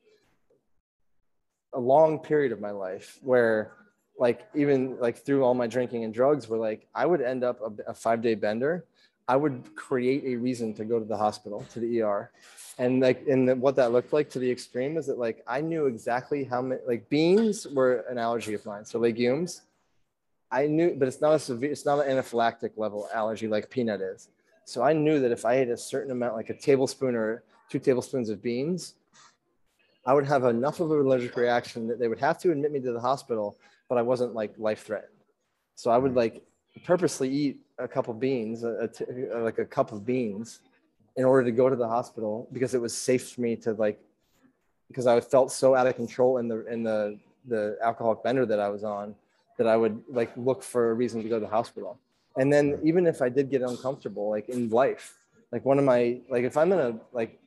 a 1.73 1.79
long 1.79 2.17
period 2.17 2.51
of 2.51 2.59
my 2.59 2.71
life 2.71 3.19
where 3.21 3.73
like 4.17 4.47
even 4.55 4.97
like 4.99 5.17
through 5.17 5.43
all 5.43 5.53
my 5.53 5.67
drinking 5.67 6.03
and 6.03 6.13
drugs 6.13 6.47
were 6.47 6.57
like 6.57 6.87
i 6.95 7.05
would 7.05 7.21
end 7.21 7.43
up 7.43 7.59
a, 7.61 7.91
a 7.91 7.93
five 7.93 8.21
day 8.21 8.35
bender. 8.35 8.85
I 9.29 9.35
would 9.35 9.75
create 9.75 10.23
a 10.23 10.37
reason 10.37 10.73
to 10.75 10.85
go 10.85 10.99
to 10.99 11.05
the 11.05 11.17
hospital 11.17 11.65
to 11.73 11.81
the 11.81 12.01
er 12.01 12.31
and 12.77 13.01
like 13.01 13.27
and 13.27 13.47
then 13.47 13.59
what 13.59 13.75
that 13.75 13.91
looked 13.91 14.13
like 14.13 14.29
to 14.31 14.39
the 14.39 14.49
extreme 14.49 14.97
is 14.97 15.05
that 15.07 15.19
like 15.19 15.43
i 15.47 15.59
knew 15.59 15.85
exactly 15.85 16.45
how 16.45 16.61
many 16.61 16.79
like 16.87 17.09
beans 17.09 17.67
were 17.67 18.05
an 18.09 18.17
allergy 18.17 18.53
of 18.53 18.65
mine. 18.65 18.85
So 18.85 18.99
legumes 18.99 19.63
I 20.51 20.67
knew, 20.67 20.95
but 20.97 21.07
it's 21.07 21.21
not 21.21 21.33
a 21.33 21.39
severe, 21.39 21.71
it's 21.71 21.85
not 21.85 22.05
an 22.05 22.17
anaphylactic 22.17 22.71
level 22.77 23.09
allergy 23.13 23.47
like 23.47 23.69
peanut 23.69 24.01
is. 24.01 24.29
So 24.65 24.81
I 24.81 24.93
knew 24.93 25.19
that 25.19 25.31
if 25.31 25.45
I 25.45 25.55
ate 25.55 25.69
a 25.69 25.77
certain 25.77 26.11
amount, 26.11 26.35
like 26.35 26.49
a 26.49 26.53
tablespoon 26.53 27.15
or 27.15 27.43
two 27.69 27.79
tablespoons 27.79 28.29
of 28.29 28.41
beans, 28.41 28.95
I 30.05 30.13
would 30.13 30.25
have 30.25 30.45
enough 30.45 30.79
of 30.79 30.91
an 30.91 30.99
allergic 30.99 31.35
reaction 31.35 31.87
that 31.87 31.99
they 31.99 32.07
would 32.07 32.19
have 32.19 32.37
to 32.39 32.51
admit 32.51 32.71
me 32.71 32.79
to 32.79 32.93
the 32.93 32.99
hospital, 32.99 33.57
but 33.89 33.97
I 33.97 34.01
wasn't 34.01 34.33
like 34.33 34.53
life 34.57 34.83
threatened. 34.83 35.11
So 35.75 35.91
I 35.91 35.97
would 35.97 36.15
like 36.15 36.43
purposely 36.85 37.29
eat 37.29 37.59
a 37.77 37.87
cup 37.87 38.07
of 38.07 38.19
beans, 38.19 38.63
a, 38.63 38.71
a 38.81 38.87
t- 38.87 39.05
uh, 39.33 39.41
like 39.41 39.59
a 39.59 39.65
cup 39.65 39.91
of 39.91 40.05
beans, 40.05 40.59
in 41.15 41.25
order 41.25 41.43
to 41.45 41.51
go 41.51 41.69
to 41.69 41.75
the 41.75 41.87
hospital 41.87 42.47
because 42.53 42.73
it 42.73 42.81
was 42.81 42.95
safe 42.95 43.31
for 43.31 43.41
me 43.41 43.55
to 43.55 43.73
like, 43.73 43.99
because 44.87 45.07
I 45.07 45.19
felt 45.19 45.51
so 45.51 45.75
out 45.75 45.87
of 45.87 45.95
control 45.95 46.37
in 46.37 46.47
the 46.47 46.65
in 46.67 46.83
the 46.83 47.19
the 47.47 47.77
alcoholic 47.81 48.23
bender 48.23 48.45
that 48.45 48.59
I 48.59 48.69
was 48.69 48.83
on 48.83 49.15
that 49.57 49.67
I 49.67 49.75
would 49.75 50.03
like 50.09 50.31
look 50.37 50.61
for 50.61 50.91
a 50.91 50.93
reason 50.93 51.23
to 51.23 51.29
go 51.29 51.35
to 51.35 51.45
the 51.45 51.51
hospital. 51.51 51.97
And 52.37 52.53
then 52.53 52.79
even 52.83 53.07
if 53.07 53.21
I 53.21 53.29
did 53.29 53.49
get 53.49 53.61
uncomfortable, 53.63 54.29
like 54.29 54.49
in 54.49 54.69
life, 54.69 55.15
like 55.51 55.65
one 55.65 55.79
of 55.79 55.85
my 55.85 56.19
like 56.29 56.43
if 56.43 56.55
I'm 56.57 56.71
in 56.71 56.79
a 56.79 56.99
like 57.11 57.39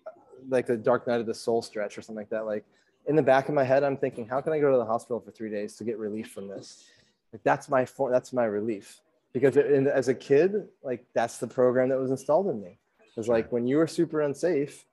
like 0.49 0.67
the 0.67 0.77
dark 0.77 1.07
night 1.07 1.21
of 1.21 1.27
the 1.27 1.35
soul 1.35 1.63
stretch 1.63 1.97
or 1.97 2.03
something 2.03 2.17
like 2.17 2.31
that, 2.31 2.47
like 2.47 2.65
in 3.07 3.17
the 3.17 3.23
back 3.23 3.49
of 3.49 3.55
my 3.55 3.65
head, 3.65 3.83
I'm 3.83 3.97
thinking, 3.97 4.27
how 4.27 4.41
can 4.41 4.53
I 4.53 4.61
go 4.61 4.71
to 4.71 4.77
the 4.77 4.85
hospital 4.85 5.21
for 5.21 5.31
three 5.31 5.51
days 5.51 5.77
to 5.77 5.85
get 5.85 5.99
relief 5.99 6.31
from 6.31 6.49
this? 6.49 6.85
Like 7.33 7.43
that's 7.43 7.69
my 7.69 7.85
for 7.85 8.11
that's 8.11 8.33
my 8.33 8.45
relief 8.45 9.01
because 9.33 9.57
it, 9.57 9.67
as 9.87 10.09
a 10.09 10.15
kid, 10.15 10.69
like 10.83 11.05
that's 11.15 11.39
the 11.39 11.47
program 11.47 11.89
that 11.91 11.99
was 11.99 12.11
installed 12.11 12.49
in 12.49 12.61
me. 12.61 12.79
It 13.01 13.17
was 13.17 13.29
like 13.29 13.53
when 13.53 13.67
you 13.67 13.77
were 13.77 13.87
super 13.87 14.21
unsafe, 14.21 14.85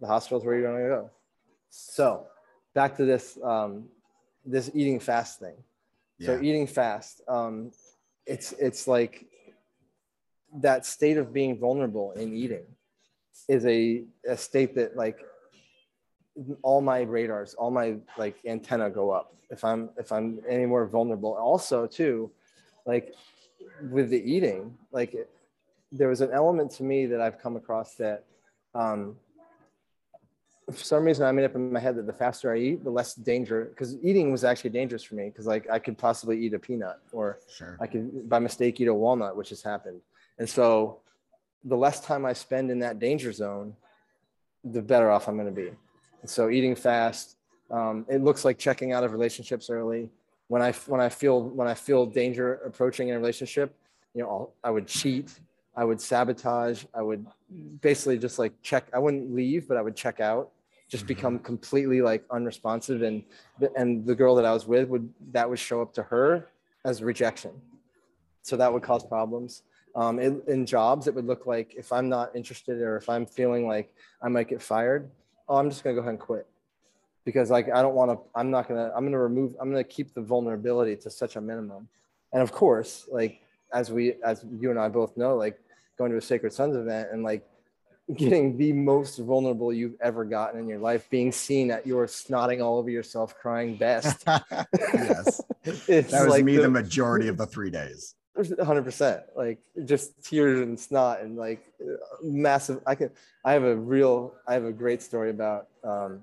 the 0.00 0.06
hospital's 0.06 0.44
where 0.44 0.54
you're 0.56 0.70
going 0.70 0.82
to 0.82 0.88
go. 0.88 1.10
So 1.70 2.26
back 2.74 2.96
to 2.96 3.04
this 3.04 3.38
um, 3.42 3.84
this 4.44 4.70
eating 4.74 5.00
fast 5.00 5.40
thing. 5.40 5.54
So 6.20 6.40
eating 6.40 6.66
fast, 6.66 7.20
um, 7.28 7.72
it's 8.24 8.52
it's 8.52 8.86
like 8.88 9.26
that 10.54 10.86
state 10.86 11.16
of 11.18 11.32
being 11.32 11.58
vulnerable 11.58 12.12
in 12.12 12.34
eating 12.34 12.64
is 13.48 13.66
a, 13.66 14.04
a 14.28 14.36
state 14.36 14.76
that 14.76 14.96
like 14.96 15.18
all 16.62 16.80
my 16.80 17.00
radars, 17.02 17.54
all 17.54 17.70
my 17.70 17.96
like 18.18 18.36
antenna 18.44 18.90
go 18.90 19.10
up 19.10 19.34
if 19.50 19.64
I'm 19.64 19.90
if 19.98 20.12
I'm 20.12 20.40
any 20.48 20.66
more 20.66 20.86
vulnerable. 20.86 21.34
Also, 21.34 21.86
too, 21.86 22.30
like 22.86 23.14
with 23.90 24.10
the 24.10 24.22
eating, 24.22 24.76
like 24.92 25.14
there 25.92 26.08
was 26.08 26.20
an 26.20 26.30
element 26.32 26.70
to 26.72 26.82
me 26.82 27.06
that 27.06 27.20
I've 27.20 27.38
come 27.38 27.56
across 27.56 27.94
that 27.94 28.24
um, 28.74 29.16
for 30.72 30.82
some 30.82 31.04
reason 31.04 31.26
I 31.26 31.32
made 31.32 31.44
up 31.44 31.54
in 31.54 31.72
my 31.72 31.78
head 31.78 31.96
that 31.96 32.06
the 32.06 32.12
faster 32.12 32.52
I 32.52 32.58
eat, 32.58 32.84
the 32.84 32.90
less 32.90 33.14
danger. 33.14 33.66
Because 33.66 33.96
eating 34.02 34.32
was 34.32 34.44
actually 34.44 34.70
dangerous 34.70 35.02
for 35.02 35.14
me 35.14 35.28
because 35.28 35.46
like 35.46 35.68
I 35.70 35.78
could 35.78 35.98
possibly 35.98 36.38
eat 36.38 36.54
a 36.54 36.58
peanut 36.58 37.00
or 37.12 37.38
Sure. 37.54 37.76
I 37.80 37.86
could 37.86 38.28
by 38.28 38.38
mistake 38.38 38.80
eat 38.80 38.88
a 38.88 38.94
walnut, 38.94 39.36
which 39.36 39.50
has 39.50 39.62
happened. 39.62 40.00
And 40.38 40.48
so 40.48 41.00
the 41.64 41.76
less 41.76 42.00
time 42.00 42.24
I 42.26 42.32
spend 42.32 42.70
in 42.70 42.80
that 42.80 42.98
danger 42.98 43.32
zone, 43.32 43.74
the 44.64 44.82
better 44.82 45.10
off 45.10 45.28
I'm 45.28 45.36
going 45.36 45.54
to 45.54 45.60
be. 45.60 45.70
So 46.26 46.48
eating 46.50 46.74
fast, 46.74 47.36
um, 47.70 48.06
it 48.08 48.22
looks 48.22 48.44
like 48.44 48.58
checking 48.58 48.92
out 48.92 49.04
of 49.04 49.12
relationships 49.12 49.70
early. 49.70 50.10
When 50.48 50.62
I 50.62 50.72
when 50.86 51.00
I 51.00 51.08
feel 51.08 51.42
when 51.42 51.68
I 51.68 51.74
feel 51.74 52.06
danger 52.06 52.54
approaching 52.66 53.08
in 53.08 53.14
a 53.14 53.18
relationship, 53.18 53.74
you 54.14 54.22
know, 54.22 54.28
I'll, 54.28 54.52
I 54.62 54.70
would 54.70 54.86
cheat, 54.86 55.38
I 55.76 55.84
would 55.84 56.00
sabotage, 56.00 56.84
I 56.94 57.02
would 57.02 57.26
basically 57.80 58.18
just 58.18 58.38
like 58.38 58.52
check. 58.62 58.86
I 58.92 58.98
wouldn't 58.98 59.34
leave, 59.34 59.66
but 59.68 59.76
I 59.76 59.82
would 59.82 59.96
check 59.96 60.20
out, 60.20 60.50
just 60.88 61.04
Mhm. 61.04 61.08
become 61.08 61.38
completely 61.38 62.00
like 62.02 62.24
unresponsive. 62.30 63.02
And 63.02 63.24
the- 63.58 63.72
and 63.74 64.04
the 64.06 64.14
girl 64.14 64.34
that 64.36 64.44
I 64.44 64.52
was 64.52 64.66
with 64.66 64.88
would 64.88 65.12
that 65.32 65.48
would 65.48 65.58
show 65.58 65.80
up 65.82 65.92
to 65.94 66.02
her 66.04 66.48
as 66.84 67.02
rejection. 67.02 67.52
So 68.42 68.56
that 68.58 68.70
would 68.72 68.82
cause 68.82 69.04
problems. 69.04 69.62
Um, 69.96 70.18
in, 70.18 70.42
in 70.46 70.66
jobs, 70.66 71.06
it 71.06 71.14
would 71.14 71.24
look 71.26 71.46
like 71.46 71.74
if 71.74 71.92
I'm 71.92 72.08
not 72.08 72.34
interested 72.36 72.80
or 72.82 72.96
if 72.96 73.08
I'm 73.08 73.24
feeling 73.26 73.66
like 73.66 73.94
I 74.20 74.28
might 74.28 74.48
get 74.48 74.60
fired, 74.60 75.08
oh, 75.48 75.56
I'm 75.56 75.70
just 75.70 75.84
gonna 75.84 75.94
go 75.94 76.00
ahead 76.00 76.10
and 76.10 76.20
quit 76.20 76.46
because 77.24 77.50
like 77.50 77.70
I 77.70 77.82
don't 77.82 77.94
want 77.94 78.10
to. 78.10 78.18
I'm 78.34 78.50
not 78.50 78.68
gonna. 78.68 78.92
I'm 78.96 79.04
gonna 79.04 79.18
remove. 79.18 79.54
I'm 79.60 79.70
gonna 79.70 79.84
keep 79.84 80.14
the 80.14 80.22
vulnerability 80.22 80.96
to 80.96 81.10
such 81.10 81.36
a 81.36 81.40
minimum. 81.40 81.88
And 82.32 82.42
of 82.42 82.52
course, 82.52 83.08
like 83.10 83.40
as 83.72 83.90
we, 83.90 84.14
as 84.24 84.44
you 84.58 84.70
and 84.70 84.78
I 84.78 84.88
both 84.88 85.16
know, 85.16 85.36
like 85.36 85.58
going 85.98 86.10
to 86.10 86.16
a 86.16 86.22
Sacred 86.22 86.52
Sons 86.52 86.76
event 86.76 87.08
and 87.12 87.22
like 87.22 87.46
getting 88.16 88.56
the 88.58 88.72
most 88.72 89.18
vulnerable 89.18 89.72
you've 89.72 89.94
ever 90.00 90.24
gotten 90.24 90.60
in 90.60 90.68
your 90.68 90.78
life, 90.78 91.08
being 91.10 91.32
seen 91.32 91.70
at 91.70 91.86
your 91.86 92.06
snotting 92.06 92.62
all 92.62 92.78
over 92.78 92.90
yourself, 92.90 93.34
crying 93.38 93.76
best. 93.76 94.24
yes. 94.92 95.40
That 95.64 96.10
was 96.10 96.26
like 96.26 96.44
me 96.44 96.58
the 96.58 96.68
majority 96.68 97.28
of 97.28 97.38
the 97.38 97.46
three 97.46 97.70
days. 97.70 98.14
Hundred 98.64 98.82
percent 98.82 99.22
like 99.36 99.58
just 99.84 100.22
tears 100.24 100.60
and 100.60 100.78
snot 100.78 101.20
and 101.20 101.36
like 101.36 101.72
massive 102.22 102.80
i 102.86 102.94
can 102.94 103.08
i 103.44 103.52
have 103.52 103.62
a 103.62 103.76
real 103.76 104.34
i 104.48 104.54
have 104.54 104.64
a 104.64 104.72
great 104.72 105.00
story 105.00 105.30
about 105.30 105.68
um 105.84 106.20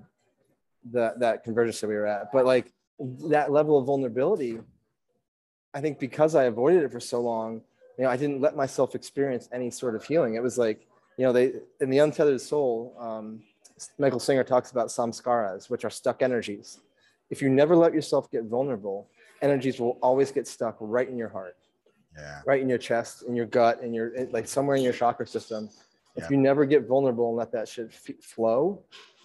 that 0.90 1.18
that 1.20 1.42
convergence 1.42 1.80
that 1.80 1.88
we 1.88 1.94
were 1.94 2.06
at 2.06 2.30
but 2.32 2.44
like 2.44 2.70
that 2.98 3.50
level 3.50 3.78
of 3.78 3.86
vulnerability 3.86 4.58
i 5.72 5.80
think 5.80 5.98
because 5.98 6.34
i 6.34 6.44
avoided 6.44 6.82
it 6.82 6.92
for 6.92 7.00
so 7.00 7.20
long 7.20 7.62
you 7.98 8.04
know 8.04 8.10
i 8.10 8.16
didn't 8.16 8.40
let 8.40 8.56
myself 8.56 8.94
experience 8.94 9.48
any 9.52 9.70
sort 9.70 9.94
of 9.94 10.04
healing. 10.04 10.34
It 10.34 10.42
was 10.42 10.58
like 10.58 10.86
you 11.16 11.24
know 11.24 11.32
they 11.32 11.52
in 11.80 11.88
the 11.90 11.98
untethered 11.98 12.40
soul 12.40 12.94
um 12.98 13.42
michael 13.98 14.20
singer 14.20 14.44
talks 14.44 14.70
about 14.70 14.88
samskaras 14.88 15.70
which 15.70 15.84
are 15.84 15.90
stuck 15.90 16.22
energies. 16.22 16.80
If 17.30 17.40
you 17.40 17.48
never 17.48 17.74
let 17.74 17.94
yourself 17.94 18.30
get 18.30 18.44
vulnerable 18.44 19.08
energies 19.40 19.80
will 19.80 19.98
always 20.02 20.30
get 20.30 20.46
stuck 20.46 20.76
right 20.80 21.08
in 21.08 21.16
your 21.16 21.30
heart 21.30 21.56
Yeah. 22.16 22.42
right 22.44 22.60
in 22.60 22.68
your 22.68 22.78
chest, 22.78 23.22
in 23.22 23.34
your 23.34 23.46
gut, 23.46 23.80
in 23.82 23.92
your 23.94 24.12
like 24.30 24.46
somewhere 24.46 24.76
in 24.76 24.82
your 24.82 24.92
chakra 24.92 25.26
system. 25.26 25.68
If 26.14 26.24
Yeah. 26.24 26.30
you 26.32 26.36
never 26.36 26.66
get 26.66 26.86
vulnerable 26.86 27.28
and 27.28 27.36
let 27.36 27.52
that 27.52 27.66
shit 27.68 27.88
f- 27.88 28.22
flow, 28.22 28.82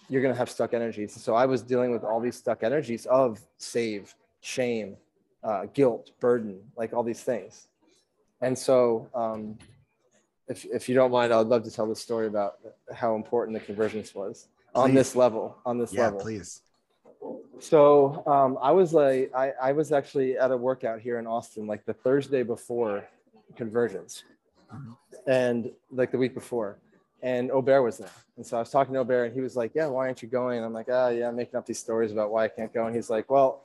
you're 0.08 0.22
gonna 0.22 0.34
have 0.34 0.48
stuck 0.48 0.72
energies. 0.72 1.12
So 1.20 1.34
I 1.34 1.44
was 1.46 1.62
dealing 1.62 1.90
with 1.90 2.02
all 2.02 2.18
these 2.20 2.36
stuck 2.36 2.62
energies 2.62 3.04
of 3.06 3.40
save, 3.58 4.14
shame, 4.40 4.96
uh, 5.44 5.66
guilt, 5.66 6.12
burden, 6.18 6.60
like 6.76 6.92
all 6.94 7.02
these 7.02 7.22
things. 7.22 7.68
And 8.40 8.58
so, 8.58 9.08
um, 9.14 9.58
if 10.48 10.64
if 10.64 10.88
you 10.88 10.94
don't 10.94 11.10
mind, 11.10 11.32
I'd 11.32 11.46
love 11.46 11.64
to 11.64 11.70
tell 11.70 11.86
the 11.86 11.96
story 11.96 12.26
about 12.26 12.58
how 12.94 13.16
important 13.16 13.58
the 13.58 13.64
convergence 13.64 14.14
was 14.14 14.48
on 14.74 14.90
Please. 14.90 14.94
this 14.94 15.16
level. 15.16 15.58
On 15.66 15.76
this 15.76 15.92
Yeah, 15.92 16.04
level. 16.04 16.20
please. 16.20 16.62
So 17.60 18.22
um, 18.26 18.58
I 18.62 18.70
was 18.70 18.92
like, 18.92 19.32
I, 19.34 19.52
I 19.60 19.72
was 19.72 19.90
actually 19.92 20.38
at 20.38 20.50
a 20.50 20.56
workout 20.56 21.00
here 21.00 21.18
in 21.18 21.26
Austin, 21.26 21.66
like 21.66 21.84
the 21.84 21.92
Thursday 21.94 22.42
before 22.42 23.04
Convergence, 23.56 24.22
and 25.26 25.70
like 25.90 26.12
the 26.12 26.18
week 26.18 26.34
before, 26.34 26.78
and 27.22 27.50
Aubert 27.50 27.82
was 27.82 27.98
there, 27.98 28.10
and 28.36 28.46
so 28.46 28.56
I 28.58 28.60
was 28.60 28.70
talking 28.70 28.94
to 28.94 29.00
Aubert, 29.00 29.24
and 29.24 29.34
he 29.34 29.40
was 29.40 29.56
like, 29.56 29.72
"Yeah, 29.74 29.86
why 29.86 30.06
aren't 30.06 30.22
you 30.22 30.28
going?" 30.28 30.58
And 30.58 30.66
I'm 30.66 30.72
like, 30.72 30.86
"Ah, 30.90 31.08
yeah, 31.08 31.28
I'm 31.28 31.36
making 31.36 31.56
up 31.56 31.66
these 31.66 31.78
stories 31.80 32.12
about 32.12 32.30
why 32.30 32.44
I 32.44 32.48
can't 32.48 32.72
go." 32.72 32.86
And 32.86 32.94
he's 32.94 33.10
like, 33.10 33.28
"Well, 33.30 33.64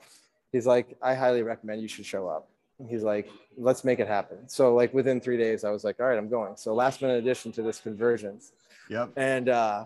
he's 0.50 0.66
like, 0.66 0.96
I 1.00 1.14
highly 1.14 1.42
recommend 1.42 1.80
you 1.80 1.88
should 1.88 2.06
show 2.06 2.26
up." 2.26 2.48
And 2.80 2.88
he's 2.88 3.02
like, 3.04 3.30
"Let's 3.56 3.84
make 3.84 4.00
it 4.00 4.08
happen." 4.08 4.48
So 4.48 4.74
like 4.74 4.92
within 4.92 5.20
three 5.20 5.36
days, 5.36 5.62
I 5.62 5.70
was 5.70 5.84
like, 5.84 6.00
"All 6.00 6.06
right, 6.06 6.18
I'm 6.18 6.28
going." 6.28 6.56
So 6.56 6.74
last 6.74 7.00
minute 7.00 7.18
addition 7.18 7.52
to 7.52 7.62
this 7.62 7.78
Convergence, 7.80 8.52
Yep. 8.90 9.10
and 9.16 9.48
uh, 9.48 9.84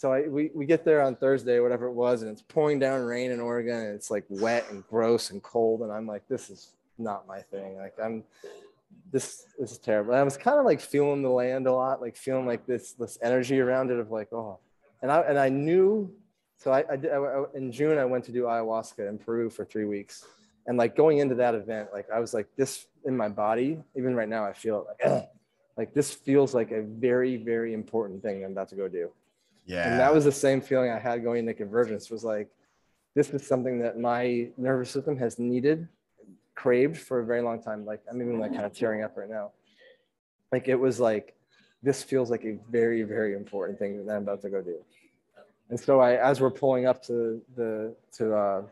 so 0.00 0.14
I, 0.14 0.22
we, 0.22 0.50
we 0.54 0.64
get 0.64 0.82
there 0.82 1.02
on 1.02 1.14
Thursday, 1.14 1.60
whatever 1.60 1.84
it 1.84 1.92
was, 1.92 2.22
and 2.22 2.30
it's 2.30 2.40
pouring 2.40 2.78
down 2.78 3.02
rain 3.02 3.32
in 3.32 3.38
Oregon, 3.38 3.80
and 3.80 3.94
it's 3.94 4.10
like 4.10 4.24
wet 4.30 4.64
and 4.70 4.82
gross 4.88 5.28
and 5.28 5.42
cold. 5.42 5.82
And 5.82 5.92
I'm 5.92 6.06
like, 6.06 6.26
this 6.26 6.48
is 6.48 6.70
not 6.96 7.28
my 7.28 7.40
thing. 7.42 7.76
Like 7.76 7.92
I'm, 8.02 8.24
this 9.12 9.44
this 9.58 9.72
is 9.72 9.76
terrible. 9.76 10.12
And 10.12 10.20
I 10.20 10.22
was 10.22 10.38
kind 10.38 10.58
of 10.58 10.64
like 10.64 10.80
feeling 10.80 11.20
the 11.20 11.28
land 11.28 11.66
a 11.66 11.72
lot, 11.74 12.00
like 12.00 12.16
feeling 12.16 12.46
like 12.46 12.64
this 12.64 12.92
this 12.92 13.18
energy 13.20 13.60
around 13.60 13.90
it 13.90 13.98
of 13.98 14.10
like, 14.10 14.32
oh, 14.32 14.58
and 15.02 15.12
I 15.12 15.20
and 15.20 15.38
I 15.38 15.50
knew. 15.50 16.10
So 16.56 16.72
I, 16.72 16.82
I 16.90 16.96
did 16.96 17.12
I, 17.12 17.44
in 17.52 17.70
June 17.70 17.98
I 17.98 18.06
went 18.06 18.24
to 18.24 18.32
do 18.32 18.44
ayahuasca 18.44 19.06
in 19.06 19.18
Peru 19.18 19.50
for 19.50 19.66
three 19.66 19.84
weeks, 19.84 20.24
and 20.66 20.78
like 20.78 20.96
going 20.96 21.18
into 21.18 21.34
that 21.34 21.54
event, 21.54 21.90
like 21.92 22.08
I 22.10 22.20
was 22.20 22.32
like 22.32 22.46
this 22.56 22.86
in 23.04 23.14
my 23.14 23.28
body. 23.28 23.78
Even 23.94 24.14
right 24.14 24.30
now, 24.30 24.46
I 24.46 24.54
feel 24.54 24.86
it 24.98 25.06
like. 25.06 25.28
Like 25.76 25.94
this 25.94 26.12
feels 26.12 26.52
like 26.52 26.72
a 26.72 26.82
very, 26.82 27.38
very 27.38 27.72
important 27.72 28.22
thing 28.22 28.44
I'm 28.44 28.52
about 28.52 28.68
to 28.68 28.74
go 28.74 28.86
do. 28.86 29.10
Yeah. 29.66 29.90
And 29.90 30.00
that 30.00 30.12
was 30.12 30.24
the 30.24 30.32
same 30.32 30.60
feeling 30.60 30.90
I 30.90 30.98
had 30.98 31.22
going 31.22 31.40
into 31.40 31.54
convergence 31.54 32.10
was 32.10 32.24
like, 32.24 32.48
this 33.14 33.30
is 33.30 33.46
something 33.46 33.80
that 33.80 33.98
my 33.98 34.48
nervous 34.56 34.90
system 34.90 35.16
has 35.18 35.38
needed, 35.38 35.88
craved 36.54 36.98
for 36.98 37.20
a 37.20 37.24
very 37.24 37.42
long 37.42 37.62
time. 37.62 37.84
Like 37.84 38.02
I'm 38.10 38.20
even 38.20 38.38
like 38.38 38.52
kind 38.52 38.64
of 38.64 38.72
tearing 38.72 39.02
up 39.02 39.16
right 39.16 39.28
now. 39.28 39.52
Like 40.52 40.68
it 40.68 40.76
was 40.76 40.98
like, 41.00 41.34
this 41.82 42.02
feels 42.02 42.30
like 42.30 42.44
a 42.44 42.58
very, 42.70 43.02
very 43.02 43.34
important 43.34 43.78
thing 43.78 44.04
that 44.06 44.14
I'm 44.14 44.22
about 44.22 44.42
to 44.42 44.50
go 44.50 44.60
do. 44.60 44.76
And 45.70 45.78
so 45.78 46.00
I, 46.00 46.16
as 46.16 46.40
we're 46.40 46.50
pulling 46.50 46.86
up 46.86 47.02
to 47.04 47.40
the, 47.56 47.94
to 48.14 48.34
uh, 48.34 48.62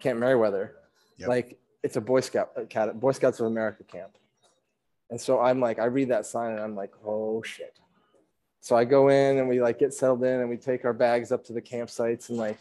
Camp 0.00 0.18
Meriwether, 0.18 0.74
Yep. 1.18 1.28
like 1.28 1.58
it's 1.82 1.96
a 1.96 2.00
Boy 2.00 2.20
Scout, 2.20 2.52
uh, 2.56 2.86
Boy 2.92 3.12
Scouts 3.12 3.40
of 3.40 3.46
America 3.46 3.82
camp. 3.82 4.12
And 5.10 5.20
so 5.20 5.40
I'm 5.40 5.60
like, 5.60 5.78
I 5.78 5.86
read 5.86 6.08
that 6.10 6.26
sign 6.26 6.52
and 6.52 6.60
I'm 6.60 6.76
like, 6.76 6.92
oh 7.04 7.42
shit. 7.42 7.76
So 8.60 8.76
I 8.76 8.84
go 8.84 9.08
in 9.08 9.38
and 9.38 9.48
we 9.48 9.60
like 9.60 9.78
get 9.78 9.94
settled 9.94 10.22
in 10.24 10.40
and 10.40 10.48
we 10.50 10.56
take 10.56 10.84
our 10.84 10.92
bags 10.92 11.32
up 11.32 11.44
to 11.44 11.52
the 11.52 11.62
campsites 11.62 12.28
and 12.28 12.38
like 12.38 12.58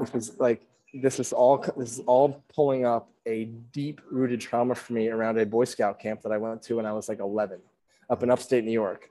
this 0.00 0.12
was 0.12 0.38
like 0.38 0.62
this 0.94 1.18
is 1.18 1.32
all 1.32 1.58
this 1.76 1.98
is 1.98 2.00
all 2.06 2.42
pulling 2.54 2.84
up 2.86 3.08
a 3.26 3.46
deep 3.72 4.00
rooted 4.10 4.40
trauma 4.40 4.74
for 4.74 4.92
me 4.92 5.08
around 5.08 5.38
a 5.38 5.46
Boy 5.46 5.64
Scout 5.64 5.98
camp 5.98 6.22
that 6.22 6.32
I 6.32 6.38
went 6.38 6.62
to 6.62 6.76
when 6.76 6.86
I 6.86 6.92
was 6.92 7.08
like 7.08 7.20
11 7.20 7.60
up 8.10 8.22
in 8.22 8.30
upstate 8.30 8.64
New 8.64 8.72
York. 8.72 9.08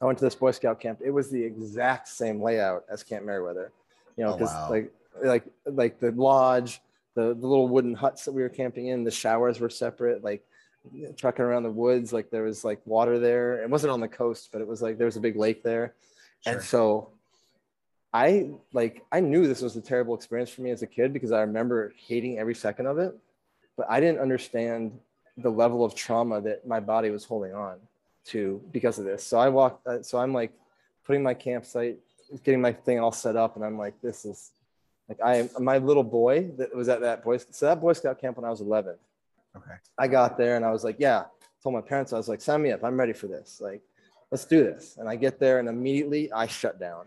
I 0.00 0.04
went 0.04 0.18
to 0.18 0.24
this 0.24 0.34
Boy 0.34 0.50
Scout 0.50 0.80
camp. 0.80 1.00
It 1.04 1.10
was 1.10 1.30
the 1.30 1.42
exact 1.42 2.08
same 2.08 2.42
layout 2.42 2.84
as 2.90 3.02
Camp 3.04 3.24
Meriwether, 3.24 3.70
you 4.16 4.24
know, 4.24 4.32
Oh, 4.32 4.36
because 4.36 4.52
wow. 4.52 4.70
like 4.70 4.92
like 5.22 5.44
like 5.66 6.00
the 6.00 6.10
lodge, 6.12 6.80
the, 7.14 7.34
the 7.34 7.46
little 7.46 7.68
wooden 7.68 7.94
huts 7.94 8.24
that 8.24 8.32
we 8.32 8.42
were 8.42 8.48
camping 8.48 8.88
in, 8.88 9.04
the 9.04 9.10
showers 9.10 9.60
were 9.60 9.70
separate, 9.70 10.24
like 10.24 10.44
trucking 11.16 11.44
around 11.44 11.62
the 11.62 11.70
woods, 11.70 12.12
like 12.12 12.30
there 12.30 12.42
was 12.42 12.64
like 12.64 12.80
water 12.84 13.18
there. 13.18 13.62
It 13.62 13.70
wasn't 13.70 13.92
on 13.92 14.00
the 14.00 14.08
coast, 14.08 14.50
but 14.52 14.60
it 14.60 14.66
was 14.66 14.82
like 14.82 14.98
there 14.98 15.06
was 15.06 15.16
a 15.16 15.20
big 15.20 15.36
lake 15.36 15.62
there. 15.62 15.94
Sure. 16.42 16.54
And 16.54 16.62
so 16.62 17.10
I 18.12 18.50
like 18.72 19.04
I 19.10 19.20
knew 19.20 19.46
this 19.46 19.62
was 19.62 19.76
a 19.76 19.80
terrible 19.80 20.14
experience 20.14 20.50
for 20.50 20.62
me 20.62 20.70
as 20.70 20.82
a 20.82 20.86
kid 20.86 21.12
because 21.12 21.32
I 21.32 21.40
remember 21.40 21.94
hating 21.96 22.38
every 22.38 22.54
second 22.54 22.86
of 22.86 22.98
it, 22.98 23.16
but 23.76 23.86
I 23.88 24.00
didn't 24.00 24.20
understand 24.20 24.98
the 25.38 25.50
level 25.50 25.84
of 25.84 25.94
trauma 25.94 26.40
that 26.42 26.66
my 26.66 26.78
body 26.78 27.10
was 27.10 27.24
holding 27.24 27.54
on 27.54 27.78
to 28.26 28.60
because 28.70 28.98
of 28.98 29.04
this. 29.04 29.24
So 29.24 29.38
I 29.38 29.48
walked 29.48 29.86
uh, 29.86 30.02
so 30.02 30.18
I'm 30.18 30.32
like 30.34 30.52
putting 31.06 31.22
my 31.22 31.34
campsite, 31.34 31.98
getting 32.44 32.60
my 32.60 32.72
thing 32.72 33.00
all 33.00 33.12
set 33.12 33.36
up 33.36 33.56
and 33.56 33.64
I'm 33.64 33.78
like 33.78 33.94
this 34.02 34.24
is 34.24 34.50
like 35.08 35.18
I 35.24 35.48
my 35.58 35.78
little 35.78 36.04
boy 36.04 36.50
that 36.58 36.74
was 36.74 36.88
at 36.88 37.00
that 37.00 37.24
boy 37.24 37.38
so 37.38 37.66
that 37.66 37.80
Boy 37.80 37.94
Scout 37.94 38.20
camp 38.20 38.36
when 38.36 38.44
I 38.44 38.50
was 38.50 38.60
11. 38.60 38.96
Okay. 39.56 39.74
I 39.98 40.08
got 40.08 40.36
there 40.36 40.56
and 40.56 40.64
I 40.64 40.70
was 40.70 40.84
like, 40.84 40.96
yeah, 40.98 41.24
told 41.62 41.74
my 41.74 41.80
parents, 41.80 42.12
I 42.12 42.16
was 42.16 42.28
like, 42.28 42.40
sign 42.40 42.62
me 42.62 42.72
up. 42.72 42.84
I'm 42.84 42.98
ready 42.98 43.12
for 43.12 43.26
this. 43.26 43.60
Like, 43.60 43.82
let's 44.30 44.44
do 44.44 44.62
this. 44.62 44.96
And 44.98 45.08
I 45.08 45.16
get 45.16 45.38
there 45.38 45.58
and 45.58 45.68
immediately 45.68 46.32
I 46.32 46.46
shut 46.46 46.80
down. 46.80 47.06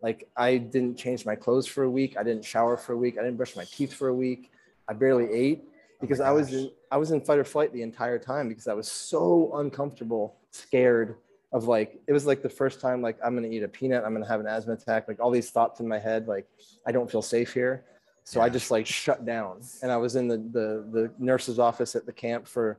Like, 0.00 0.28
I 0.36 0.56
didn't 0.56 0.96
change 0.96 1.24
my 1.24 1.36
clothes 1.36 1.66
for 1.66 1.84
a 1.84 1.90
week. 1.90 2.16
I 2.18 2.22
didn't 2.22 2.44
shower 2.44 2.76
for 2.76 2.92
a 2.92 2.96
week. 2.96 3.18
I 3.18 3.22
didn't 3.22 3.36
brush 3.36 3.54
my 3.54 3.64
teeth 3.64 3.94
for 3.94 4.08
a 4.08 4.14
week. 4.14 4.50
I 4.88 4.94
barely 4.94 5.32
ate 5.32 5.64
because 6.00 6.20
oh 6.20 6.24
I 6.24 6.30
was 6.32 6.52
in, 6.52 6.70
I 6.90 6.96
was 6.96 7.12
in 7.12 7.20
fight 7.20 7.38
or 7.38 7.44
flight 7.44 7.72
the 7.72 7.82
entire 7.82 8.18
time 8.18 8.48
because 8.48 8.66
I 8.66 8.74
was 8.74 8.90
so 8.90 9.52
uncomfortable, 9.56 10.36
scared, 10.50 11.16
of 11.52 11.64
like 11.64 12.00
it 12.06 12.12
was 12.12 12.26
like 12.26 12.42
the 12.42 12.48
first 12.48 12.80
time 12.80 13.02
like 13.02 13.18
I'm 13.24 13.34
gonna 13.34 13.48
eat 13.48 13.62
a 13.62 13.68
peanut, 13.68 14.04
I'm 14.04 14.12
gonna 14.12 14.26
have 14.26 14.40
an 14.40 14.46
asthma 14.46 14.72
attack, 14.72 15.06
like 15.06 15.20
all 15.20 15.30
these 15.30 15.50
thoughts 15.50 15.80
in 15.80 15.88
my 15.88 15.98
head, 15.98 16.26
like 16.26 16.46
I 16.86 16.92
don't 16.92 17.10
feel 17.10 17.22
safe 17.22 17.52
here. 17.52 17.84
So 18.24 18.40
I 18.40 18.48
just 18.48 18.70
like 18.70 18.86
shut 18.86 19.24
down. 19.26 19.62
And 19.82 19.90
I 19.90 19.96
was 19.96 20.16
in 20.16 20.28
the 20.28 20.36
the 20.36 20.86
the 20.90 21.12
nurse's 21.18 21.58
office 21.58 21.96
at 21.96 22.06
the 22.06 22.12
camp 22.12 22.46
for 22.46 22.78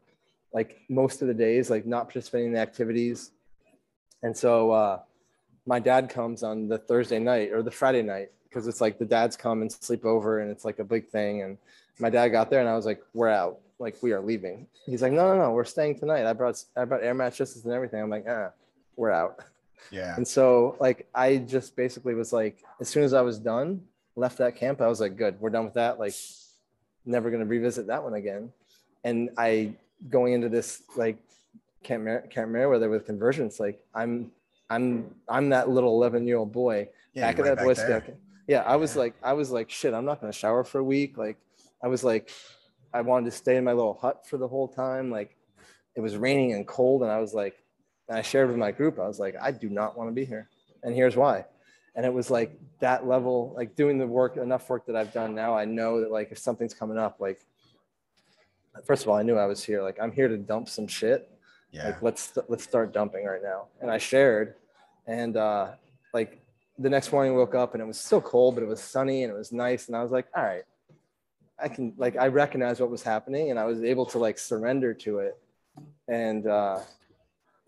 like 0.53 0.81
most 0.89 1.21
of 1.21 1.27
the 1.27 1.33
days, 1.33 1.69
like 1.69 1.85
not 1.85 2.05
participating 2.05 2.47
in 2.47 2.53
the 2.53 2.59
activities. 2.59 3.31
And 4.21 4.35
so 4.35 4.71
uh 4.71 4.99
my 5.65 5.79
dad 5.79 6.09
comes 6.09 6.43
on 6.43 6.67
the 6.67 6.77
Thursday 6.77 7.19
night 7.19 7.51
or 7.51 7.61
the 7.61 7.71
Friday 7.71 8.01
night 8.01 8.31
because 8.49 8.67
it's 8.67 8.81
like 8.81 8.99
the 8.99 9.05
dads 9.05 9.35
come 9.35 9.61
and 9.61 9.71
sleep 9.71 10.05
over 10.05 10.39
and 10.39 10.51
it's 10.51 10.65
like 10.65 10.79
a 10.79 10.83
big 10.83 11.07
thing. 11.07 11.41
And 11.41 11.57
my 11.99 12.09
dad 12.09 12.29
got 12.29 12.49
there 12.49 12.59
and 12.59 12.69
I 12.69 12.75
was 12.75 12.85
like, 12.85 13.01
we're 13.13 13.29
out. 13.29 13.59
Like 13.79 14.01
we 14.01 14.11
are 14.11 14.21
leaving. 14.21 14.67
He's 14.85 15.01
like, 15.01 15.11
no, 15.11 15.33
no, 15.33 15.41
no, 15.41 15.51
we're 15.51 15.65
staying 15.65 15.99
tonight. 15.99 16.25
I 16.25 16.33
brought 16.33 16.63
I 16.75 16.85
brought 16.85 17.03
air 17.03 17.13
mattresses 17.13 17.65
and 17.65 17.73
everything. 17.73 18.01
I'm 18.01 18.09
like, 18.09 18.25
ah, 18.29 18.51
we're 18.95 19.11
out. 19.11 19.39
Yeah. 19.91 20.15
And 20.15 20.27
so 20.27 20.77
like 20.79 21.07
I 21.13 21.37
just 21.37 21.75
basically 21.75 22.13
was 22.13 22.31
like, 22.31 22.63
as 22.79 22.87
soon 22.87 23.03
as 23.03 23.13
I 23.13 23.21
was 23.21 23.39
done, 23.39 23.81
left 24.16 24.38
that 24.38 24.55
camp, 24.55 24.82
I 24.82 24.88
was 24.88 24.99
like, 24.99 25.18
good, 25.18 25.39
we're 25.39 25.49
done 25.49 25.66
with 25.66 25.74
that. 25.76 25.99
Like 25.99 26.14
never 27.05 27.30
gonna 27.32 27.45
revisit 27.45 27.88
that 27.88 28.03
one 28.03 28.14
again. 28.14 28.51
And 29.03 29.30
I 29.38 29.74
going 30.09 30.34
into 30.34 30.49
this 30.49 30.84
like 30.95 31.18
Camp 31.84 32.03
Mer- 32.03 32.28
Camp 32.28 32.51
Meriwether 32.51 32.89
with 32.89 33.05
Convergence, 33.05 33.59
like 33.59 33.82
I'm 33.93 34.32
I'm 34.70 35.14
I'm 35.28 35.49
that 35.49 35.70
little 35.70 35.91
11 35.95 36.26
year 36.28 36.38
old 36.38 36.51
boy 36.51 36.89
Yeah, 37.14 37.28
back 37.32 37.39
at 37.39 37.45
that 37.45 37.64
Boy 37.64 37.74
Scout. 37.74 38.03
Yeah, 38.47 38.61
I 38.64 38.76
was 38.76 38.95
Yeah. 38.95 38.99
like, 39.01 39.14
I 39.24 39.34
was 39.34 39.51
like, 39.51 39.70
shit, 39.70 39.93
I'm 39.93 40.05
not 40.05 40.20
gonna 40.22 40.34
shower 40.34 40.64
for 40.64 40.80
a 40.80 40.84
week. 40.84 41.18
Like, 41.18 41.38
I 41.82 41.88
was 41.88 42.03
like, 42.03 42.30
I 42.93 43.01
wanted 43.01 43.32
to 43.32 43.38
stay 43.38 43.57
in 43.57 43.64
my 43.64 43.74
little 43.74 43.93
hut 43.93 44.26
for 44.28 44.38
the 44.38 44.47
whole 44.47 44.68
time. 44.68 45.09
Like, 45.11 45.36
it 45.95 46.01
was 46.01 46.18
raining 46.18 46.53
and 46.53 46.68
cold, 46.68 47.03
and 47.03 47.11
I 47.11 47.20
was 47.20 47.34
like, 47.34 47.55
and 48.09 48.18
I 48.18 48.22
shared 48.22 48.49
with 48.49 48.57
my 48.57 48.72
group, 48.72 48.99
I 48.99 49.07
was 49.07 49.20
like, 49.20 49.36
I 49.41 49.51
do 49.51 49.70
not 49.70 49.97
want 49.97 50.09
to 50.09 50.14
be 50.14 50.26
here, 50.26 50.49
and 50.84 50.93
here's 50.95 51.16
why. 51.16 51.45
And 51.95 52.05
it 52.05 52.13
was 52.13 52.31
like 52.31 52.59
that 52.79 53.07
level, 53.07 53.53
like 53.55 53.75
doing 53.75 53.97
the 53.97 54.07
work, 54.07 54.37
enough 54.37 54.67
work 54.69 54.85
that 54.87 54.95
I've 54.95 55.13
done 55.13 55.35
now. 55.35 55.55
I 55.55 55.65
know 55.65 56.01
that 56.01 56.11
like 56.11 56.31
if 56.31 56.37
something's 56.39 56.73
coming 56.73 56.97
up, 56.97 57.19
like, 57.19 57.39
first 58.85 59.03
of 59.03 59.09
all, 59.09 59.15
I 59.15 59.23
knew 59.23 59.37
I 59.37 59.45
was 59.45 59.63
here. 59.63 59.83
Like, 59.83 59.97
I'm 60.01 60.11
here 60.11 60.27
to 60.27 60.37
dump 60.37 60.67
some 60.69 60.87
shit 60.87 61.29
Yeah. 61.71 61.85
like 61.87 62.01
let's 62.01 62.37
let's 62.49 62.63
start 62.63 62.93
dumping 62.93 63.25
right 63.25 63.41
now 63.41 63.65
and 63.81 63.89
i 63.89 63.97
shared 63.97 64.53
and 65.07 65.35
uh 65.37 65.71
like 66.13 66.39
the 66.77 66.89
next 66.89 67.11
morning 67.11 67.33
I 67.33 67.35
woke 67.35 67.55
up 67.55 67.73
and 67.73 67.81
it 67.81 67.85
was 67.87 67.99
still 67.99 68.21
cold 68.21 68.53
but 68.55 68.61
it 68.63 68.67
was 68.67 68.79
sunny 68.81 69.23
and 69.23 69.31
it 69.33 69.35
was 69.35 69.51
nice 69.51 69.87
and 69.87 69.95
i 69.97 70.01
was 70.03 70.11
like 70.11 70.27
all 70.35 70.43
right 70.43 70.65
i 71.59 71.67
can 71.67 71.93
like 71.97 72.15
i 72.17 72.27
recognized 72.27 72.79
what 72.79 72.91
was 72.91 73.01
happening 73.01 73.49
and 73.49 73.57
i 73.59 73.65
was 73.65 73.81
able 73.83 74.05
to 74.13 74.17
like 74.19 74.37
surrender 74.37 74.93
to 75.05 75.11
it 75.19 75.35
and 76.07 76.45
uh 76.45 76.79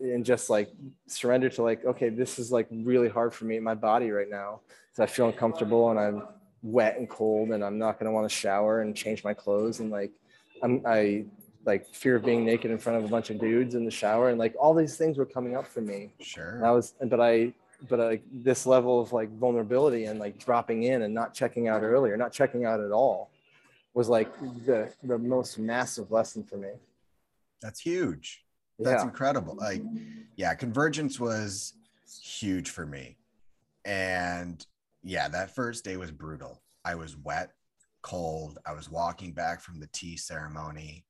and 0.00 0.24
just 0.24 0.50
like 0.50 0.70
surrender 1.06 1.48
to 1.48 1.62
like 1.62 1.84
okay 1.84 2.08
this 2.08 2.38
is 2.38 2.52
like 2.52 2.66
really 2.70 3.08
hard 3.08 3.32
for 3.32 3.44
me 3.46 3.56
in 3.56 3.62
my 3.62 3.74
body 3.74 4.10
right 4.10 4.28
now 4.30 4.60
because 4.88 5.00
i 5.00 5.06
feel 5.06 5.26
uncomfortable 5.26 5.90
and 5.90 5.98
i'm 5.98 6.22
wet 6.62 6.98
and 6.98 7.08
cold 7.08 7.50
and 7.50 7.64
i'm 7.64 7.78
not 7.78 7.98
going 7.98 8.06
to 8.06 8.12
want 8.12 8.28
to 8.28 8.34
shower 8.34 8.82
and 8.82 8.94
change 8.96 9.24
my 9.24 9.32
clothes 9.32 9.80
and 9.80 9.90
like 9.90 10.12
i'm 10.62 10.82
i 10.86 11.24
like 11.64 11.86
fear 11.94 12.16
of 12.16 12.24
being 12.24 12.44
naked 12.44 12.70
in 12.70 12.78
front 12.78 12.98
of 12.98 13.04
a 13.04 13.08
bunch 13.08 13.30
of 13.30 13.38
dudes 13.40 13.74
in 13.74 13.84
the 13.84 13.90
shower 13.90 14.28
and 14.30 14.38
like 14.38 14.54
all 14.60 14.74
these 14.74 14.96
things 14.96 15.16
were 15.18 15.26
coming 15.26 15.56
up 15.56 15.66
for 15.66 15.80
me 15.80 16.10
Sure. 16.20 16.56
and 16.56 16.66
i 16.66 16.70
was 16.70 16.94
but 17.06 17.20
i 17.20 17.52
but 17.88 17.98
like 17.98 18.22
this 18.32 18.64
level 18.66 19.00
of 19.00 19.12
like 19.12 19.30
vulnerability 19.38 20.04
and 20.06 20.18
like 20.18 20.38
dropping 20.38 20.84
in 20.84 21.02
and 21.02 21.12
not 21.12 21.34
checking 21.34 21.68
out 21.68 21.82
earlier 21.82 22.16
not 22.16 22.32
checking 22.32 22.64
out 22.64 22.80
at 22.80 22.90
all 22.90 23.30
was 23.94 24.08
like 24.08 24.30
the 24.66 24.92
the 25.04 25.18
most 25.18 25.58
massive 25.58 26.10
lesson 26.10 26.42
for 26.44 26.56
me 26.56 26.70
That's 27.62 27.80
huge. 27.80 28.45
That's 28.78 29.02
yeah 29.02 29.08
incredible. 29.08 29.56
Like, 29.56 29.82
yeah, 30.36 30.54
convergence 30.54 31.18
was 31.18 31.74
huge 32.22 32.70
for 32.70 32.86
me. 32.86 33.16
And 33.84 34.64
yeah, 35.02 35.28
that 35.28 35.54
first 35.54 35.84
day 35.84 35.96
was 35.96 36.10
brutal. 36.10 36.62
I 36.84 36.94
was 36.94 37.16
wet, 37.16 37.52
cold. 38.02 38.58
I 38.66 38.72
was 38.72 38.90
walking 38.90 39.32
back 39.32 39.60
from 39.60 39.80
the 39.80 39.88
tea 39.92 40.16
ceremony 40.16 41.04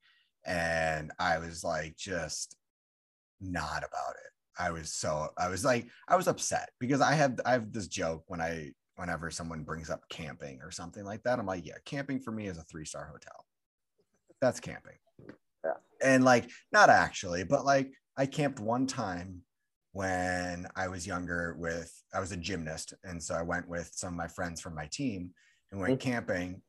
and 0.44 1.12
I 1.18 1.38
was 1.38 1.64
like, 1.64 1.96
just 1.96 2.56
not 3.40 3.78
about 3.78 4.14
it. 4.14 4.32
I 4.58 4.70
was 4.70 4.92
so, 4.92 5.28
I 5.36 5.48
was 5.48 5.64
like, 5.64 5.88
I 6.08 6.16
was 6.16 6.28
upset 6.28 6.70
because 6.78 7.00
I 7.00 7.12
have, 7.14 7.40
I 7.44 7.52
have 7.52 7.72
this 7.72 7.88
joke 7.88 8.24
when 8.28 8.40
I, 8.40 8.72
whenever 8.96 9.30
someone 9.30 9.62
brings 9.62 9.90
up 9.90 10.08
camping 10.08 10.60
or 10.62 10.70
something 10.70 11.04
like 11.04 11.22
that, 11.24 11.38
I'm 11.38 11.46
like, 11.46 11.66
yeah, 11.66 11.74
camping 11.84 12.20
for 12.20 12.30
me 12.30 12.46
is 12.46 12.56
a 12.58 12.62
three 12.62 12.86
star 12.86 13.06
hotel. 13.06 13.44
That's 14.40 14.60
camping. 14.60 14.96
Yeah. 15.66 16.08
And 16.14 16.24
like, 16.24 16.48
not 16.72 16.90
actually, 16.90 17.44
but 17.44 17.64
like, 17.64 17.90
I 18.16 18.26
camped 18.26 18.60
one 18.60 18.86
time 18.86 19.42
when 19.92 20.66
I 20.76 20.88
was 20.88 21.06
younger 21.06 21.56
with, 21.58 21.92
I 22.14 22.20
was 22.20 22.32
a 22.32 22.36
gymnast. 22.36 22.94
And 23.04 23.22
so 23.22 23.34
I 23.34 23.42
went 23.42 23.68
with 23.68 23.90
some 23.94 24.10
of 24.10 24.16
my 24.16 24.28
friends 24.28 24.60
from 24.60 24.74
my 24.74 24.88
team 24.92 25.30
and 25.70 25.80
went 25.80 25.98
mm-hmm. 25.98 26.10
camping. 26.10 26.62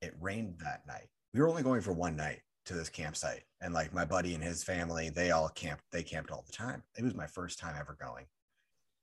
It 0.00 0.14
rained 0.20 0.60
that 0.64 0.86
night. 0.86 1.08
We 1.34 1.40
were 1.40 1.48
only 1.48 1.62
going 1.62 1.80
for 1.80 1.92
one 1.92 2.16
night 2.16 2.40
to 2.66 2.74
this 2.74 2.88
campsite. 2.88 3.42
And 3.60 3.74
like 3.74 3.92
my 3.92 4.04
buddy 4.04 4.34
and 4.34 4.42
his 4.42 4.64
family, 4.64 5.10
they 5.10 5.30
all 5.30 5.48
camped, 5.48 5.84
they 5.92 6.02
camped 6.02 6.30
all 6.30 6.44
the 6.46 6.52
time. 6.52 6.82
It 6.96 7.04
was 7.04 7.14
my 7.14 7.26
first 7.26 7.58
time 7.58 7.74
ever 7.78 7.96
going. 8.00 8.26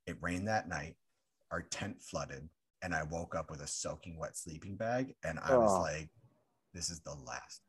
It 0.06 0.16
rained 0.20 0.48
that 0.48 0.68
night. 0.68 0.96
Our 1.50 1.62
tent 1.62 2.02
flooded. 2.02 2.48
And 2.82 2.94
I 2.94 3.02
woke 3.04 3.34
up 3.34 3.50
with 3.50 3.60
a 3.60 3.66
soaking 3.66 4.18
wet 4.18 4.36
sleeping 4.36 4.76
bag. 4.76 5.14
And 5.24 5.38
I 5.40 5.56
was 5.56 5.70
Oh. 5.70 5.80
like, 5.80 6.10
this 6.74 6.90
is 6.90 7.00
the 7.00 7.14
last 7.14 7.62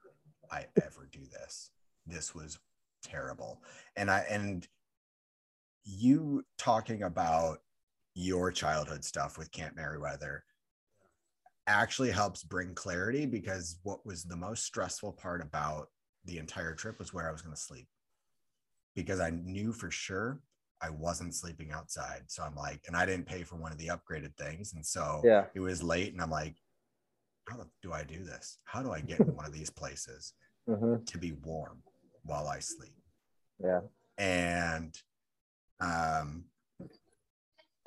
I 0.52 0.66
ever 0.82 1.08
do 1.12 1.22
this. 1.32 1.72
This 2.06 2.34
was 2.34 2.60
terrible. 3.04 3.62
And 3.96 4.10
I 4.10 4.26
and 4.30 4.68
you 5.84 6.44
talking 6.58 7.04
about 7.04 7.60
your 8.16 8.52
childhood 8.52 9.04
stuff 9.04 9.38
with 9.38 9.52
Camp 9.52 9.76
Meriwether 9.76 10.44
actually 11.68 12.12
helps 12.12 12.44
bring 12.44 12.74
clarity 12.74 13.26
because 13.26 13.80
what 13.84 14.06
was 14.06 14.24
the 14.24 14.36
most 14.36 14.64
stressful 14.64 15.14
part 15.14 15.42
about 15.42 15.90
the 16.26 16.38
entire 16.38 16.74
trip 16.74 17.00
was 17.00 17.14
where 17.14 17.28
I 17.28 17.32
was 17.32 17.42
going 17.42 17.56
to 17.56 17.62
sleep. 17.62 17.88
Because 18.96 19.20
I 19.20 19.30
knew 19.30 19.72
for 19.72 19.92
sure 19.92 20.42
I 20.82 20.90
wasn't 20.90 21.36
sleeping 21.36 21.72
outside. 21.72 22.24
So 22.28 22.44
I'm 22.44 22.56
like, 22.56 22.82
and 22.88 22.96
I 22.96 23.06
didn't 23.06 23.28
pay 23.28 23.44
for 23.44 23.56
one 23.56 23.72
of 23.72 23.78
the 23.78 23.90
upgraded 23.90 24.36
things. 24.36 24.74
And 24.74 24.86
so 24.86 25.22
yeah 25.24 25.46
it 25.54 25.60
was 25.60 25.84
late 25.84 26.12
and 26.12 26.22
I'm 26.22 26.32
like, 26.32 26.56
how 27.50 27.66
do 27.82 27.94
I 27.94 28.04
do 28.04 28.24
this? 28.24 28.60
How 28.66 28.84
do 28.84 28.92
I 28.92 29.02
get 29.02 29.20
in 29.20 29.28
one 29.36 29.46
of 29.46 29.54
these 29.54 29.70
places 29.70 30.34
hmm 30.68 30.96
to 31.06 31.18
be 31.18 31.34
warm 31.44 31.82
while 32.24 32.48
I 32.48 32.60
sleep? 32.60 32.94
yeah. 33.64 33.82
And 34.18 34.94
um 35.82 36.46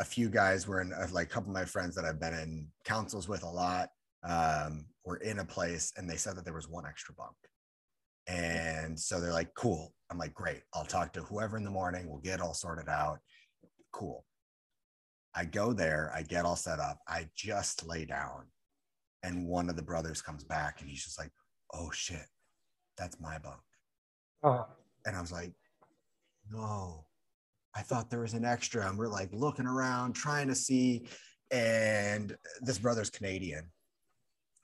a 0.00 0.04
few 0.04 0.28
guys 0.28 0.66
were 0.66 0.80
in 0.80 0.92
like 1.12 1.26
a 1.26 1.30
couple 1.30 1.50
of 1.50 1.54
my 1.54 1.66
friends 1.66 1.94
that 1.94 2.04
i've 2.04 2.18
been 2.18 2.34
in 2.34 2.66
councils 2.84 3.28
with 3.28 3.42
a 3.42 3.48
lot 3.48 3.90
um 4.24 4.86
were 5.04 5.18
in 5.18 5.38
a 5.38 5.44
place 5.44 5.92
and 5.96 6.08
they 6.08 6.16
said 6.16 6.34
that 6.36 6.44
there 6.44 6.54
was 6.54 6.68
one 6.68 6.86
extra 6.86 7.14
bunk. 7.14 7.36
And 8.28 8.98
so 8.98 9.20
they're 9.20 9.32
like 9.32 9.52
cool. 9.54 9.92
I'm 10.10 10.18
like 10.18 10.32
great. 10.34 10.62
I'll 10.74 10.84
talk 10.84 11.12
to 11.14 11.22
whoever 11.22 11.56
in 11.56 11.64
the 11.64 11.70
morning. 11.70 12.08
We'll 12.08 12.20
get 12.20 12.40
all 12.40 12.54
sorted 12.54 12.88
out. 12.88 13.18
Cool. 13.92 14.24
I 15.34 15.44
go 15.44 15.72
there. 15.72 16.12
I 16.14 16.22
get 16.22 16.44
all 16.44 16.56
set 16.56 16.78
up. 16.78 16.98
I 17.08 17.28
just 17.34 17.84
lay 17.86 18.04
down 18.04 18.46
and 19.22 19.46
one 19.46 19.68
of 19.68 19.76
the 19.76 19.82
brothers 19.82 20.22
comes 20.22 20.44
back 20.44 20.80
and 20.80 20.90
he's 20.90 21.04
just 21.04 21.18
like 21.18 21.30
oh 21.74 21.90
shit 21.92 22.26
that's 22.96 23.20
my 23.20 23.38
bunk 23.38 23.60
oh 24.42 24.66
and 25.06 25.16
I 25.16 25.20
was 25.20 25.32
like, 25.32 25.52
no, 26.50 27.04
I 27.74 27.82
thought 27.82 28.10
there 28.10 28.20
was 28.20 28.34
an 28.34 28.44
extra. 28.44 28.88
And 28.88 28.98
we're 28.98 29.08
like 29.08 29.30
looking 29.32 29.66
around, 29.66 30.14
trying 30.14 30.48
to 30.48 30.54
see. 30.54 31.06
And 31.50 32.36
this 32.60 32.78
brother's 32.78 33.10
Canadian. 33.10 33.70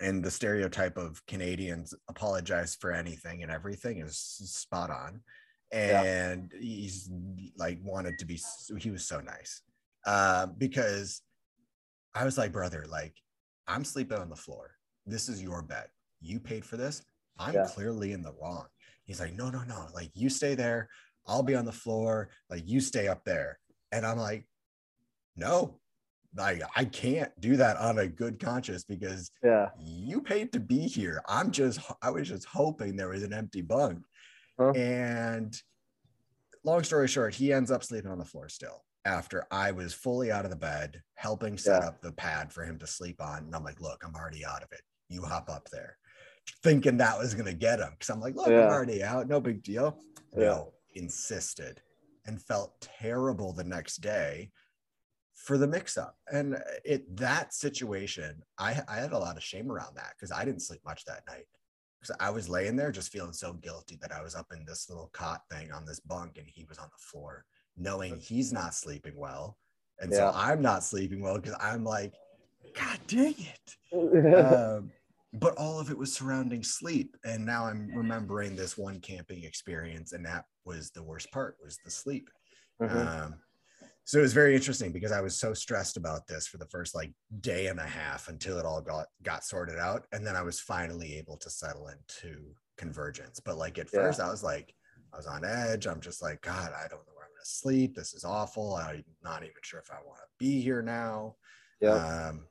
And 0.01 0.23
the 0.23 0.31
stereotype 0.31 0.97
of 0.97 1.25
Canadians 1.27 1.93
apologize 2.09 2.77
for 2.81 2.93
anything 2.93 3.43
and 3.43 3.51
everything 3.51 3.99
is 3.99 4.17
spot 4.17 4.91
on. 4.91 5.21
Yeah. 5.73 6.03
And 6.03 6.53
he's 6.59 7.11
like 7.57 7.79
wanted 7.83 8.19
to 8.21 8.25
be, 8.25 8.41
he 8.79 8.91
was 8.91 9.07
so 9.07 9.21
nice. 9.21 9.63
Uh, 10.07 10.47
because 10.47 11.21
I 12.15 12.25
was 12.25 12.39
like, 12.39 12.53
brother, 12.53 12.87
like, 12.89 13.15
I'm 13.69 13.85
sleeping 13.85 14.19
on 14.19 14.29
the 14.31 14.37
floor. 14.37 14.71
This 15.07 15.29
is 15.29 15.43
your 15.43 15.63
bed. 15.63 15.89
You 16.21 16.41
paid 16.41 16.65
for 16.65 16.77
this. 16.77 17.03
I'm 17.39 17.55
Yeah. 17.55 17.67
clearly 17.69 18.13
in 18.13 18.23
the 18.23 18.33
wrong. 18.33 18.67
He's 19.05 19.21
like, 19.21 19.35
no, 19.35 19.51
no, 19.51 19.63
no. 19.65 19.87
Like, 19.95 20.11
you 20.15 20.29
stay 20.29 20.55
there. 20.55 20.89
I'll 21.27 21.43
be 21.43 21.55
on 21.55 21.65
the 21.67 21.73
floor. 21.73 22.31
Like, 22.51 22.67
you 22.67 22.81
stay 22.81 23.07
up 23.09 23.25
there. 23.25 23.59
And 23.93 24.05
I'm 24.05 24.19
like, 24.19 24.47
no, 25.37 25.79
like, 26.35 26.63
I 26.75 26.85
can't 26.87 27.31
do 27.41 27.57
that 27.57 27.77
on 27.77 27.99
a 27.99 28.07
good 28.07 28.39
conscience 28.39 28.85
because 28.85 29.31
yeah 29.43 29.71
you 29.79 30.21
paid 30.21 30.53
to 30.53 30.61
be 30.61 30.81
here. 30.81 31.23
I'm 31.29 31.51
just, 31.51 31.81
I 32.03 32.11
was 32.11 32.29
just 32.29 32.45
hoping 32.47 32.97
there 32.97 33.09
was 33.09 33.23
an 33.23 33.33
empty 33.33 33.63
bunk. 33.63 34.05
Huh? 34.59 34.73
And 34.73 35.57
long 36.65 36.83
story 36.83 37.09
short, 37.09 37.35
he 37.35 37.53
ends 37.53 37.71
up 37.71 37.85
sleeping 37.85 38.11
on 38.11 38.19
the 38.19 38.25
floor 38.25 38.49
still 38.49 38.85
after 39.09 39.47
I 39.51 39.73
was 39.73 39.95
fully 39.95 40.31
out 40.31 40.45
of 40.45 40.51
the 40.51 40.57
bed, 40.57 41.03
helping 41.15 41.57
set 41.59 41.83
Yeah. 41.83 41.89
up 41.89 42.03
the 42.03 42.13
pad 42.13 42.53
for 42.53 42.63
him 42.65 42.79
to 42.79 42.87
sleep 42.87 43.21
on. 43.21 43.45
And 43.45 43.55
I'm 43.57 43.65
like, 43.65 43.81
look, 43.81 44.03
I'm 44.05 44.15
already 44.15 44.45
out 44.45 44.63
of 44.63 44.71
it. 44.73 44.83
You 45.09 45.23
hop 45.23 45.49
up 45.49 45.69
there. 45.71 45.97
Thinking 46.63 46.99
that 46.99 47.19
was 47.19 47.35
going 47.35 47.47
to 47.47 47.55
get 47.55 47.81
him. 47.81 47.95
Cause 47.99 48.11
I'm 48.11 48.21
like, 48.21 48.35
look, 48.37 48.49
Yeah. 48.49 48.67
I'm 48.67 48.73
already 48.73 49.03
out. 49.03 49.29
No 49.29 49.41
big 49.41 49.63
deal. 49.63 49.99
Yeah. 50.37 50.45
No, 50.45 50.73
insisted. 50.95 51.81
and 52.27 52.43
felt 52.43 52.79
terrible 52.83 53.55
the 53.55 53.65
next 53.65 54.03
day 54.03 54.51
for 55.35 55.57
the 55.57 55.67
mix 55.67 55.97
up. 55.97 56.17
And 56.31 56.57
uh, 56.57 56.59
it 56.85 57.17
that 57.17 57.55
situation, 57.55 58.43
I, 58.59 58.83
I 58.87 58.97
had 58.97 59.13
a 59.13 59.19
lot 59.19 59.39
of 59.39 59.43
shame 59.43 59.71
around 59.73 59.97
that 59.97 60.13
because 60.15 60.31
I 60.31 60.45
didn't 60.45 60.61
sleep 60.61 60.83
much 60.85 61.07
that 61.07 61.23
night. 61.27 61.47
Because 61.99 62.15
I 62.21 62.29
was 62.29 62.51
laying 62.51 62.77
there 62.77 62.93
just 62.93 63.11
feeling 63.11 63.33
so 63.33 63.55
guilty 63.55 63.97
that 64.03 64.13
I 64.13 64.21
was 64.23 64.35
up 64.35 64.49
in 64.55 64.67
this 64.67 64.91
little 64.91 65.09
cot 65.15 65.41
thing 65.51 65.73
on 65.73 65.87
this 65.87 66.01
bunk 66.01 66.37
and 66.37 66.47
he 66.47 66.65
was 66.69 66.77
on 66.77 66.89
the 66.93 67.03
floor, 67.11 67.47
knowing 67.79 68.19
he's 68.19 68.53
not 68.53 68.75
sleeping 68.75 69.17
well. 69.17 69.57
And 70.01 70.13
Yeah. 70.13 70.31
so 70.31 70.33
I'm 70.35 70.63
not 70.63 70.85
sleeping 70.85 71.21
well 71.21 71.37
because 71.37 71.57
I'm 71.61 71.85
like, 71.85 72.15
God 72.77 72.99
dang 73.07 73.35
it. 73.39 73.77
um, 74.37 74.91
but 75.33 75.55
all 75.57 75.79
of 75.79 75.91
it 75.91 75.99
was 75.99 76.13
surrounding 76.15 76.63
sleep 76.63 77.17
and 77.25 77.45
now 77.45 77.67
i'm 77.67 77.91
remembering 77.95 78.57
this 78.57 78.79
one 78.79 79.01
camping 79.01 79.45
experience 79.45 80.13
and 80.13 80.25
that 80.25 80.45
was 80.65 80.91
the 80.91 81.03
worst 81.03 81.31
part 81.33 81.57
was 81.63 81.79
the 81.85 81.91
sleep 81.91 82.31
Mhm. 82.81 83.25
um, 83.25 83.35
so 84.05 84.19
it 84.19 84.23
was 84.23 84.33
very 84.33 84.55
interesting 84.55 84.91
because 84.93 85.13
i 85.13 85.21
was 85.21 85.39
so 85.39 85.53
stressed 85.53 85.97
about 85.97 86.27
this 86.27 86.47
for 86.47 86.57
the 86.57 86.67
first 86.67 86.95
like 86.95 87.13
day 87.41 87.67
and 87.67 87.79
a 87.79 87.87
half 87.87 88.29
until 88.29 88.59
it 88.59 88.65
all 88.65 88.81
got 88.81 89.07
got 89.23 89.45
sorted 89.45 89.79
out 89.79 90.07
and 90.13 90.27
then 90.27 90.35
i 90.37 90.43
was 90.43 90.61
finally 90.61 91.17
able 91.19 91.37
to 91.37 91.51
settle 91.51 91.89
into 91.89 92.55
convergence 92.79 93.41
but 93.41 93.59
like 93.59 93.79
at 93.79 93.91
Yeah. 93.91 94.01
first 94.01 94.21
i 94.21 94.31
was 94.31 94.43
like 94.43 94.73
i 95.13 95.17
was 95.17 95.27
on 95.27 95.45
edge 95.45 95.87
i'm 95.87 96.01
just 96.01 96.23
like 96.23 96.41
god 96.41 96.73
i 96.73 96.89
don't 96.89 97.07
know 97.07 97.18
where 97.63 97.73
i'm 97.73 97.79
going 97.79 97.85
to 97.85 97.89
sleep 97.89 97.95
this 97.95 98.15
is 98.15 98.25
awful 98.25 98.75
i'm 98.77 99.05
not 99.23 99.43
even 99.43 99.55
sure 99.63 99.81
if 99.81 99.91
i 99.91 99.97
want 100.07 100.19
to 100.19 100.45
be 100.45 100.61
here 100.61 100.83
now 100.83 101.35
yeah. 101.81 102.27
um 102.29 102.47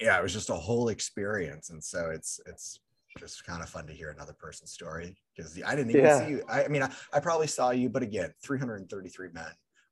yeah 0.00 0.18
it 0.18 0.22
was 0.22 0.32
just 0.32 0.50
a 0.50 0.54
whole 0.54 0.88
experience 0.88 1.70
and 1.70 1.82
so 1.82 2.10
it's 2.10 2.40
it's 2.46 2.80
just 3.18 3.44
kind 3.44 3.62
of 3.62 3.68
fun 3.68 3.86
to 3.86 3.92
hear 3.92 4.10
another 4.10 4.34
person's 4.34 4.70
story 4.72 5.16
because 5.36 5.60
i 5.66 5.74
didn't 5.74 5.90
even 5.90 6.04
Yeah. 6.04 6.20
see 6.20 6.30
you 6.30 6.42
i, 6.48 6.64
I 6.64 6.68
mean 6.68 6.82
I, 6.82 6.90
I 7.12 7.20
probably 7.20 7.46
saw 7.46 7.70
you 7.70 7.88
but 7.88 8.02
again 8.02 8.32
333 8.42 9.28
men 9.32 9.44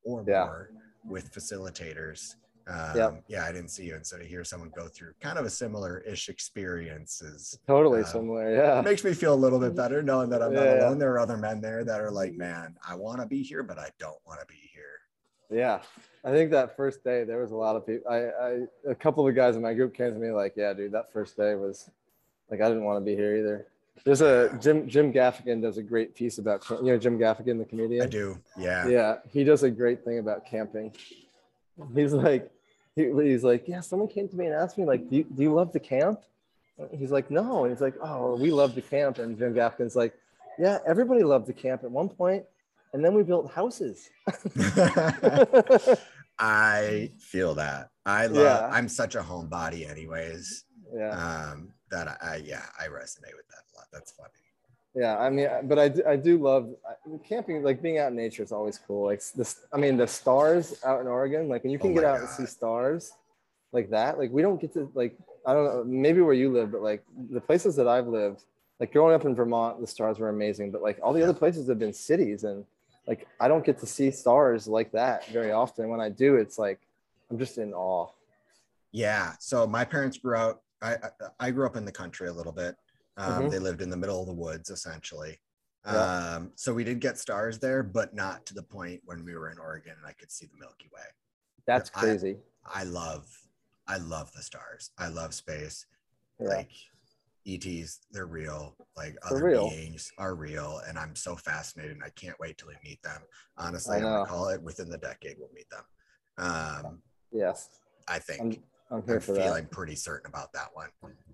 or 0.04 0.24
Yeah. 0.26 0.44
more 0.44 0.70
with 1.08 1.32
facilitators 1.32 2.34
um, 2.68 2.96
Yep. 2.96 3.24
yeah 3.28 3.44
i 3.44 3.52
didn't 3.52 3.68
see 3.70 3.84
you 3.84 3.94
and 3.94 4.06
so 4.06 4.18
to 4.18 4.24
hear 4.24 4.42
someone 4.44 4.70
go 4.76 4.88
through 4.88 5.12
kind 5.20 5.38
of 5.38 5.46
a 5.46 5.50
similar 5.50 6.00
ish 6.00 6.28
experience 6.28 7.22
is 7.22 7.58
Totally 7.66 8.00
uh, 8.02 8.04
similar. 8.04 8.54
Yeah. 8.54 8.80
makes 8.82 9.04
me 9.04 9.12
feel 9.14 9.34
a 9.34 9.36
little 9.44 9.58
bit 9.60 9.74
better 9.76 10.02
knowing 10.02 10.30
that 10.30 10.42
i'm 10.42 10.52
not 10.52 10.64
Yeah, 10.64 10.74
yeah. 10.76 10.86
alone 10.88 10.98
there 10.98 11.12
are 11.12 11.20
other 11.20 11.36
men 11.36 11.60
there 11.60 11.84
that 11.84 12.00
are 12.00 12.10
like 12.10 12.34
man 12.34 12.76
i 12.88 12.94
want 12.94 13.20
to 13.20 13.26
be 13.26 13.42
here 13.42 13.62
but 13.62 13.78
i 13.78 13.88
don't 13.98 14.18
want 14.26 14.40
to 14.40 14.46
be 14.46 14.54
here 14.74 14.82
Yeah, 15.48 15.80
I 16.24 16.30
think 16.32 16.50
that 16.50 16.76
first 16.76 17.04
day 17.04 17.22
there 17.22 17.40
was 17.40 17.52
a 17.52 17.56
lot 17.56 17.76
of 17.76 17.86
people. 17.86 18.10
I, 18.10 18.18
I 18.48 18.50
a 18.90 18.94
couple 18.96 19.22
of 19.24 19.32
the 19.32 19.40
guys 19.40 19.54
in 19.54 19.62
my 19.62 19.74
group 19.74 19.94
came 19.94 20.12
to 20.12 20.18
me 20.18 20.32
like, 20.32 20.54
"Yeah, 20.56 20.72
dude, 20.72 20.90
that 20.90 21.12
first 21.12 21.36
day 21.36 21.54
was 21.54 21.88
like 22.50 22.60
I 22.60 22.66
didn't 22.66 22.82
want 22.82 22.98
to 23.00 23.04
be 23.08 23.14
here 23.14 23.36
either." 23.36 23.58
There's 24.04 24.22
a 24.22 24.58
Jim 24.60 24.88
Jim 24.88 25.12
Gaffigan 25.12 25.62
does 25.62 25.78
a 25.78 25.84
great 25.84 26.16
piece 26.16 26.38
about 26.38 26.68
you 26.82 26.90
know 26.90 26.98
Jim 26.98 27.16
Gaffigan 27.16 27.58
the 27.58 27.64
comedian. 27.64 28.02
i 28.02 28.08
do 28.08 28.36
yeah 28.58 28.88
Yeah, 28.88 29.12
he 29.30 29.44
does 29.44 29.62
a 29.62 29.70
great 29.70 30.02
thing 30.04 30.18
about 30.18 30.44
camping. 30.44 30.90
He's 31.94 32.12
like, 32.12 32.50
he, 32.96 33.04
he's 33.22 33.44
like, 33.44 33.68
yeah. 33.68 33.80
Someone 33.80 34.08
came 34.08 34.28
to 34.28 34.36
me 34.36 34.46
and 34.46 34.54
asked 34.54 34.76
me 34.78 34.84
like, 34.84 35.08
do 35.08 35.16
you, 35.16 35.24
do 35.24 35.42
you 35.42 35.54
love 35.54 35.72
to 35.72 35.80
camp? 35.80 36.20
He's 36.90 37.10
like, 37.10 37.30
no. 37.30 37.64
And 37.64 37.72
he's 37.72 37.80
like, 37.80 37.94
oh, 38.02 38.36
we 38.36 38.50
love 38.50 38.74
to 38.74 38.82
camp. 38.82 39.18
And 39.18 39.38
Jim 39.38 39.54
Gaffigan's 39.54 39.96
like, 39.96 40.14
yeah, 40.58 40.78
everybody 40.86 41.22
loved 41.22 41.46
to 41.46 41.52
camp 41.52 41.84
at 41.84 41.90
one 41.90 42.08
point, 42.08 42.44
and 42.92 43.04
then 43.04 43.14
we 43.14 43.22
built 43.22 43.52
houses. 43.52 44.08
I 46.38 47.10
feel 47.18 47.54
that. 47.54 47.90
I 48.04 48.26
love. 48.26 48.36
Yeah. 48.44 48.68
I'm 48.72 48.88
such 48.88 49.14
a 49.14 49.20
homebody, 49.20 49.88
anyways. 49.88 50.64
yeah. 50.94 51.10
Um, 51.10 51.72
that 51.90 52.08
I, 52.08 52.16
I 52.22 52.36
yeah, 52.36 52.64
I 52.78 52.86
resonate 52.88 53.36
with 53.36 53.48
that 53.48 53.62
a 53.72 53.76
lot. 53.76 53.86
That's 53.92 54.12
funny. 54.12 54.30
Yeah, 54.96 55.18
I 55.18 55.28
mean, 55.28 55.46
but 55.64 55.78
I 55.78 55.88
do, 55.88 56.02
I 56.08 56.16
do 56.16 56.38
love 56.38 56.70
camping. 57.28 57.62
Like 57.62 57.82
being 57.82 57.98
out 57.98 58.12
in 58.12 58.16
nature 58.16 58.42
is 58.42 58.50
always 58.50 58.78
cool. 58.78 59.04
Like 59.04 59.22
this, 59.34 59.66
I 59.70 59.76
mean, 59.76 59.98
the 59.98 60.06
stars 60.06 60.80
out 60.86 61.02
in 61.02 61.06
Oregon. 61.06 61.50
Like 61.50 61.64
when 61.64 61.70
you 61.70 61.78
can 61.78 61.90
Oh 61.90 61.94
get 61.94 62.04
out 62.04 62.20
and 62.20 62.28
see 62.28 62.46
stars, 62.46 63.12
like 63.72 63.90
that. 63.90 64.18
Like 64.18 64.30
we 64.32 64.40
don't 64.40 64.58
get 64.58 64.72
to 64.72 64.90
like 64.94 65.14
I 65.46 65.52
don't 65.52 65.64
know 65.64 65.84
maybe 65.84 66.22
where 66.22 66.34
you 66.34 66.50
live, 66.50 66.72
but 66.72 66.80
like 66.80 67.04
the 67.30 67.42
places 67.42 67.76
that 67.76 67.86
I've 67.86 68.08
lived, 68.08 68.44
like 68.80 68.90
growing 68.90 69.14
up 69.14 69.26
in 69.26 69.34
Vermont, 69.34 69.80
the 69.82 69.86
stars 69.86 70.18
were 70.18 70.30
amazing. 70.30 70.70
But 70.70 70.82
like 70.82 70.98
all 71.02 71.12
the 71.12 71.22
other 71.22 71.34
places 71.34 71.68
have 71.68 71.78
been 71.78 71.92
cities, 71.92 72.44
and 72.44 72.64
like 73.06 73.28
I 73.38 73.48
don't 73.48 73.66
get 73.66 73.78
to 73.80 73.86
see 73.86 74.10
stars 74.10 74.66
like 74.66 74.92
that 74.92 75.26
very 75.26 75.52
often. 75.52 75.90
When 75.90 76.00
I 76.00 76.08
do, 76.08 76.36
it's 76.36 76.58
like 76.58 76.80
I'm 77.30 77.38
just 77.38 77.58
in 77.58 77.74
awe. 77.74 78.08
Yeah. 78.92 79.34
So 79.40 79.66
my 79.66 79.84
parents 79.84 80.16
grew 80.16 80.36
out. 80.36 80.62
I 80.80 80.94
I, 80.94 81.10
I 81.38 81.50
grew 81.50 81.66
up 81.66 81.76
in 81.76 81.84
the 81.84 81.92
country 81.92 82.28
a 82.28 82.32
little 82.32 82.52
bit. 82.52 82.76
Um, 83.16 83.44
Mhm. 83.44 83.50
They 83.50 83.58
lived 83.58 83.80
in 83.82 83.90
the 83.90 83.96
middle 83.96 84.20
of 84.20 84.26
the 84.26 84.34
woods, 84.34 84.70
essentially. 84.70 85.40
Yeah. 85.84 86.34
Um, 86.36 86.52
so 86.56 86.74
we 86.74 86.84
did 86.84 87.00
get 87.00 87.18
stars 87.18 87.58
there, 87.58 87.82
but 87.82 88.12
not 88.14 88.44
to 88.46 88.54
the 88.54 88.62
point 88.62 89.02
when 89.04 89.24
we 89.24 89.34
were 89.36 89.50
in 89.50 89.58
Oregon 89.58 89.94
and 89.96 90.06
I 90.06 90.12
could 90.12 90.30
see 90.30 90.46
the 90.46 90.56
Milky 90.58 90.88
Way. 90.92 91.04
That's 91.66 91.90
I- 91.94 92.00
crazy. 92.00 92.38
I 92.64 92.82
love, 92.84 93.26
I 93.86 93.98
love 93.98 94.32
the 94.32 94.42
stars. 94.42 94.90
I 94.98 95.08
love 95.08 95.32
space. 95.34 95.86
Yeah. 96.38 96.48
like 96.48 96.70
ETs, 97.46 98.00
they're 98.10 98.26
real. 98.26 98.76
Like 98.96 99.14
They're 99.22 99.38
other 99.38 99.44
real. 99.46 99.70
beings 99.70 100.12
are 100.18 100.34
real, 100.34 100.80
and 100.80 100.98
I'm 100.98 101.14
so 101.16 101.34
fascinated. 101.36 101.92
And 101.92 102.04
I 102.04 102.10
can't 102.10 102.38
wait 102.38 102.58
till 102.58 102.68
we 102.68 102.74
meet 102.84 103.00
them. 103.02 103.22
Honestly, 103.56 103.94
I 103.94 103.98
I'm 103.98 104.02
gonna 104.02 104.26
call 104.26 104.48
it 104.50 104.60
within 104.60 104.90
the 104.90 104.98
decade 104.98 105.38
we'll 105.38 105.48
meet 105.54 105.70
them. 105.70 105.84
Um, 106.36 107.02
yes, 107.30 107.70
I 108.08 108.18
think 108.18 108.40
I'm 108.42 108.62
I'm 108.90 109.02
here 109.04 109.16
I'm 109.16 109.20
for 109.20 109.32
that. 109.32 109.42
feeling 109.42 109.66
pretty 109.66 109.96
certain 109.96 110.28
about 110.28 110.52
that 110.52 110.68
one. 110.72 110.88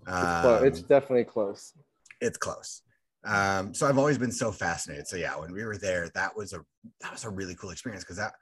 It's, 0.06 0.44
Um, 0.44 0.64
it's 0.64 0.82
definitely 0.82 1.24
close. 1.24 1.74
it's 2.20 2.38
close. 2.38 2.82
Um, 3.24 3.72
so 3.72 3.86
I've 3.86 3.98
always 3.98 4.18
been 4.18 4.32
so 4.32 4.50
fascinated. 4.50 5.06
So 5.06 5.16
yeah, 5.16 5.38
when 5.38 5.52
we 5.52 5.64
were 5.64 5.78
there, 5.78 6.08
that 6.14 6.36
was 6.36 6.52
a 6.52 6.60
that 7.00 7.12
was 7.12 7.24
a 7.24 7.30
really 7.30 7.54
cool 7.54 7.70
experience 7.70 8.02
because 8.02 8.16
that 8.16 8.34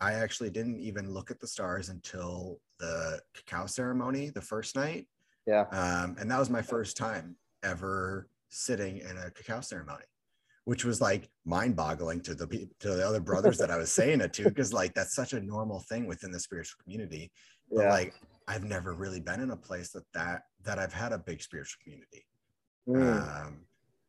I 0.00 0.14
actually 0.14 0.50
didn't 0.50 0.80
even 0.80 1.10
look 1.14 1.30
at 1.30 1.40
the 1.40 1.46
stars 1.46 1.88
until 1.88 2.58
the 2.78 3.20
cacao 3.34 3.66
ceremony 3.66 4.30
the 4.30 4.42
first 4.42 4.76
night. 4.76 5.06
Yeah. 5.46 5.62
Um, 5.72 6.16
and 6.18 6.30
that 6.30 6.38
was 6.38 6.50
my 6.50 6.60
first 6.60 6.96
time 6.96 7.36
ever 7.62 8.28
sitting 8.50 8.98
in 8.98 9.16
a 9.16 9.30
cacao 9.30 9.60
ceremony, 9.60 10.04
which 10.64 10.84
was 10.84 11.00
like 11.00 11.30
mind-boggling 11.46 12.20
to 12.22 12.34
the 12.34 12.46
to 12.80 12.88
the 12.90 13.06
other 13.06 13.20
brothers 13.20 13.56
that 13.58 13.70
I 13.70 13.78
was 13.78 13.90
saying 13.90 14.20
it 14.20 14.34
to, 14.34 14.44
because 14.44 14.74
like 14.74 14.92
that's 14.92 15.14
such 15.14 15.32
a 15.32 15.40
normal 15.40 15.80
thing 15.88 16.06
within 16.06 16.32
the 16.32 16.40
spiritual 16.40 16.80
community. 16.82 17.30
But 17.72 17.84
Yeah. 17.84 17.90
like 17.92 18.14
I've 18.48 18.64
never 18.64 18.94
really 18.94 19.20
been 19.20 19.40
in 19.40 19.50
a 19.50 19.56
place 19.56 19.90
that 19.90 20.04
that 20.14 20.42
that 20.64 20.78
I've 20.78 20.92
had 20.92 21.12
a 21.12 21.18
big 21.18 21.42
spiritual 21.42 21.78
community. 21.84 22.26
Mm. 22.88 23.46
Um, 23.46 23.60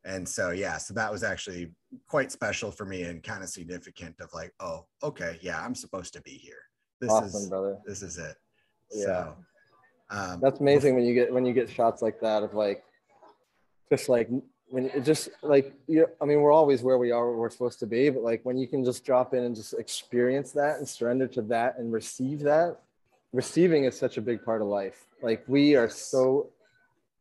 and 0.04 0.26
so 0.26 0.50
yeah, 0.50 0.78
so 0.78 0.94
that 0.94 1.12
was 1.12 1.22
actually 1.22 1.70
quite 2.08 2.32
special 2.32 2.70
for 2.70 2.86
me 2.86 3.02
and 3.02 3.22
kind 3.22 3.42
of 3.42 3.50
significant 3.50 4.16
of 4.20 4.32
like, 4.32 4.52
oh, 4.58 4.86
okay, 5.02 5.38
yeah, 5.42 5.62
I'm 5.62 5.74
supposed 5.74 6.14
to 6.14 6.22
be 6.22 6.30
here. 6.30 6.62
This 7.02 7.10
awesome, 7.10 7.42
is 7.42 7.48
brother. 7.50 7.76
this 7.86 8.02
is 8.02 8.16
it. 8.16 8.36
Yeah. 8.92 9.04
So 9.04 9.36
um 10.10 10.40
That's 10.40 10.60
amazing 10.60 10.94
when 10.94 11.04
you 11.04 11.14
get 11.14 11.32
when 11.32 11.44
you 11.44 11.52
get 11.52 11.68
shots 11.68 12.00
like 12.00 12.18
that 12.20 12.42
of 12.42 12.54
like 12.54 12.82
just 13.90 14.08
like 14.08 14.30
when 14.68 14.86
it 14.86 15.04
just 15.04 15.28
like 15.42 15.74
you 15.86 16.06
I 16.20 16.24
mean 16.24 16.40
we're 16.40 16.52
always 16.52 16.82
where 16.82 16.98
we 16.98 17.10
are 17.10 17.28
where 17.28 17.38
we're 17.38 17.50
supposed 17.50 17.78
to 17.80 17.86
be 17.86 18.08
but 18.08 18.22
like 18.22 18.40
when 18.44 18.56
you 18.56 18.66
can 18.66 18.84
just 18.84 19.04
drop 19.04 19.34
in 19.34 19.44
and 19.44 19.54
just 19.54 19.74
experience 19.74 20.52
that 20.52 20.78
and 20.78 20.88
surrender 20.88 21.26
to 21.28 21.42
that 21.42 21.78
and 21.78 21.92
receive 21.92 22.40
that 22.40 22.80
receiving 23.32 23.84
is 23.84 23.96
such 23.98 24.16
a 24.16 24.20
big 24.20 24.44
part 24.44 24.60
of 24.60 24.68
life 24.68 25.06
like 25.22 25.44
we 25.46 25.74
are 25.76 25.88
so 25.88 26.48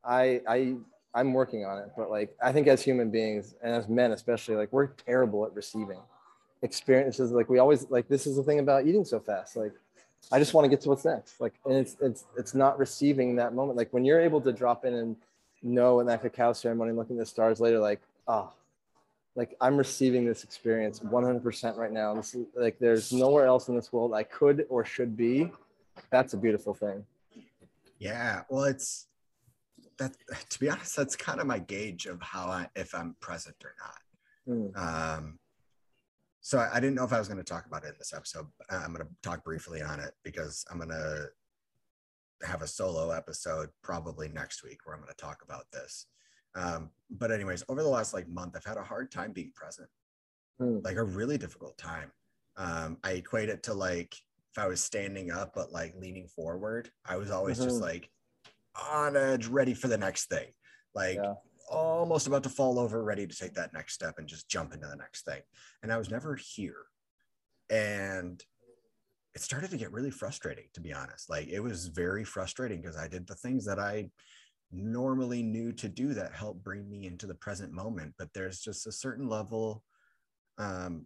I 0.03 0.41
I 0.47 0.75
I'm 1.13 1.33
working 1.33 1.65
on 1.65 1.79
it 1.79 1.91
but 1.95 2.09
like 2.09 2.35
I 2.41 2.51
think 2.51 2.67
as 2.67 2.81
human 2.81 3.09
beings 3.11 3.55
and 3.61 3.73
as 3.73 3.87
men 3.87 4.11
especially 4.11 4.55
like 4.55 4.71
we're 4.71 4.87
terrible 4.87 5.45
at 5.45 5.53
receiving 5.53 5.99
experiences 6.61 7.31
like 7.31 7.49
we 7.49 7.59
always 7.59 7.89
like 7.89 8.07
this 8.07 8.27
is 8.27 8.35
the 8.35 8.43
thing 8.43 8.59
about 8.59 8.85
eating 8.85 9.05
so 9.05 9.19
fast 9.19 9.55
like 9.55 9.73
I 10.31 10.39
just 10.39 10.53
want 10.53 10.65
to 10.65 10.69
get 10.69 10.81
to 10.81 10.89
what's 10.89 11.05
next. 11.05 11.41
Like, 11.41 11.53
and 11.65 11.75
it's 11.75 11.97
it's 12.01 12.25
it's 12.37 12.53
not 12.53 12.77
receiving 12.77 13.35
that 13.37 13.53
moment. 13.53 13.77
Like 13.77 13.91
when 13.91 14.05
you're 14.05 14.19
able 14.19 14.41
to 14.41 14.51
drop 14.51 14.85
in 14.85 14.93
and 14.93 15.15
know 15.63 15.99
in 15.99 16.07
that 16.07 16.21
cacao 16.21 16.53
ceremony, 16.53 16.91
looking 16.91 17.17
at 17.17 17.21
the 17.21 17.25
stars 17.25 17.59
later, 17.59 17.79
like, 17.79 18.01
oh, 18.27 18.51
like 19.35 19.55
I'm 19.59 19.77
receiving 19.77 20.25
this 20.25 20.43
experience 20.43 20.99
100% 20.99 21.77
right 21.77 21.91
now. 21.91 22.13
This 22.13 22.35
is 22.35 22.45
like 22.55 22.77
there's 22.79 23.11
nowhere 23.11 23.45
else 23.45 23.69
in 23.69 23.75
this 23.75 23.91
world 23.91 24.13
I 24.13 24.23
could 24.23 24.65
or 24.69 24.85
should 24.85 25.17
be. 25.17 25.51
That's 26.11 26.33
a 26.33 26.37
beautiful 26.37 26.73
thing. 26.73 27.05
yeah, 27.99 28.41
well 28.49 28.63
it's 28.65 29.07
that 29.97 30.13
to 30.49 30.59
be 30.59 30.69
honest, 30.69 30.95
that's 30.95 31.15
kind 31.15 31.39
of 31.41 31.47
my 31.47 31.59
gauge 31.59 32.05
of 32.05 32.21
how 32.21 32.47
I 32.47 32.67
if 32.75 32.93
I'm 32.95 33.15
present 33.19 33.55
or 33.63 33.73
not. 33.79 33.99
Mm. 34.55 34.77
Um, 35.17 35.39
so 36.41 36.57
I, 36.57 36.77
I 36.77 36.79
didn't 36.79 36.95
know 36.95 37.03
if 37.03 37.11
I 37.13 37.19
was 37.19 37.27
going 37.27 37.37
to 37.37 37.43
talk 37.43 37.65
about 37.65 37.83
it 37.83 37.89
in 37.89 37.95
this 37.99 38.13
episode. 38.13 38.47
But 38.57 38.67
I'm 38.75 38.93
going 38.93 39.05
to 39.05 39.11
talk 39.21 39.43
briefly 39.43 39.81
on 39.81 39.99
it 39.99 40.13
because 40.23 40.65
I'm 40.71 40.77
going 40.77 40.89
to 40.89 41.27
have 42.43 42.61
a 42.61 42.67
solo 42.67 43.11
episode 43.11 43.69
probably 43.83 44.29
next 44.29 44.63
week 44.63 44.79
where 44.85 44.95
I'm 44.95 45.01
going 45.01 45.13
to 45.13 45.21
talk 45.21 45.43
about 45.43 45.65
this. 45.73 46.05
Um, 46.55 46.89
but 47.11 47.31
anyways, 47.31 47.63
over 47.69 47.83
the 47.83 47.89
last 47.89 48.13
like 48.13 48.27
month, 48.29 48.55
I've 48.55 48.65
had 48.65 48.77
a 48.77 48.83
hard 48.83 49.11
time 49.11 49.33
being 49.33 49.51
present, 49.55 49.89
Mm. 50.61 50.83
like 50.83 50.97
a 50.97 51.03
really 51.03 51.37
difficult 51.37 51.77
time. 51.77 52.11
Um, 52.57 52.97
I 53.03 53.11
equate 53.11 53.49
it 53.49 53.63
to 53.63 53.73
like 53.73 54.15
I 54.59 54.67
was 54.67 54.81
standing 54.83 55.31
up 55.31 55.53
but 55.55 55.71
like 55.71 55.95
leaning 55.95 56.27
forward, 56.27 56.91
I 57.05 57.17
was 57.17 57.31
always 57.31 57.57
just 57.63 57.77
Mhm. 57.77 57.81
like 57.81 58.09
on 58.75 59.15
edge, 59.17 59.47
ready 59.47 59.73
for 59.73 59.87
the 59.87 59.97
next 59.97 60.27
thing. 60.29 60.53
Like 60.93 61.15
Yeah. 61.17 61.35
almost 61.69 62.27
about 62.27 62.43
to 62.43 62.49
fall 62.49 62.79
over, 62.79 63.03
ready 63.03 63.27
to 63.27 63.35
take 63.35 63.53
that 63.53 63.73
next 63.73 63.93
step 63.93 64.15
and 64.17 64.27
just 64.27 64.49
jump 64.49 64.73
into 64.73 64.87
the 64.87 64.95
next 64.95 65.23
thing. 65.25 65.41
And 65.83 65.91
I 65.93 65.97
was 65.97 66.09
never 66.09 66.35
here. 66.35 66.85
and 67.71 68.43
it 69.35 69.41
started 69.41 69.69
to 69.69 69.77
get 69.77 69.91
really 69.91 70.09
frustrating 70.09 70.65
to 70.73 70.81
be 70.81 70.91
honest 70.91 71.29
like 71.29 71.47
it 71.49 71.59
was 71.59 71.85
very 71.87 72.23
frustrating 72.23 72.81
because 72.81 72.97
i 72.97 73.07
did 73.07 73.27
the 73.27 73.35
things 73.35 73.63
that 73.63 73.77
i 73.79 74.09
normally 74.71 75.43
knew 75.43 75.71
to 75.71 75.87
do 75.87 76.15
that 76.15 76.33
help 76.33 76.63
bring 76.63 76.89
me 76.89 77.05
into 77.05 77.27
the 77.27 77.35
present 77.35 77.71
moment 77.71 78.11
but 78.17 78.27
there's 78.33 78.59
just 78.59 78.87
a 78.87 78.91
certain 78.91 79.29
level 79.29 79.83
um 80.57 81.05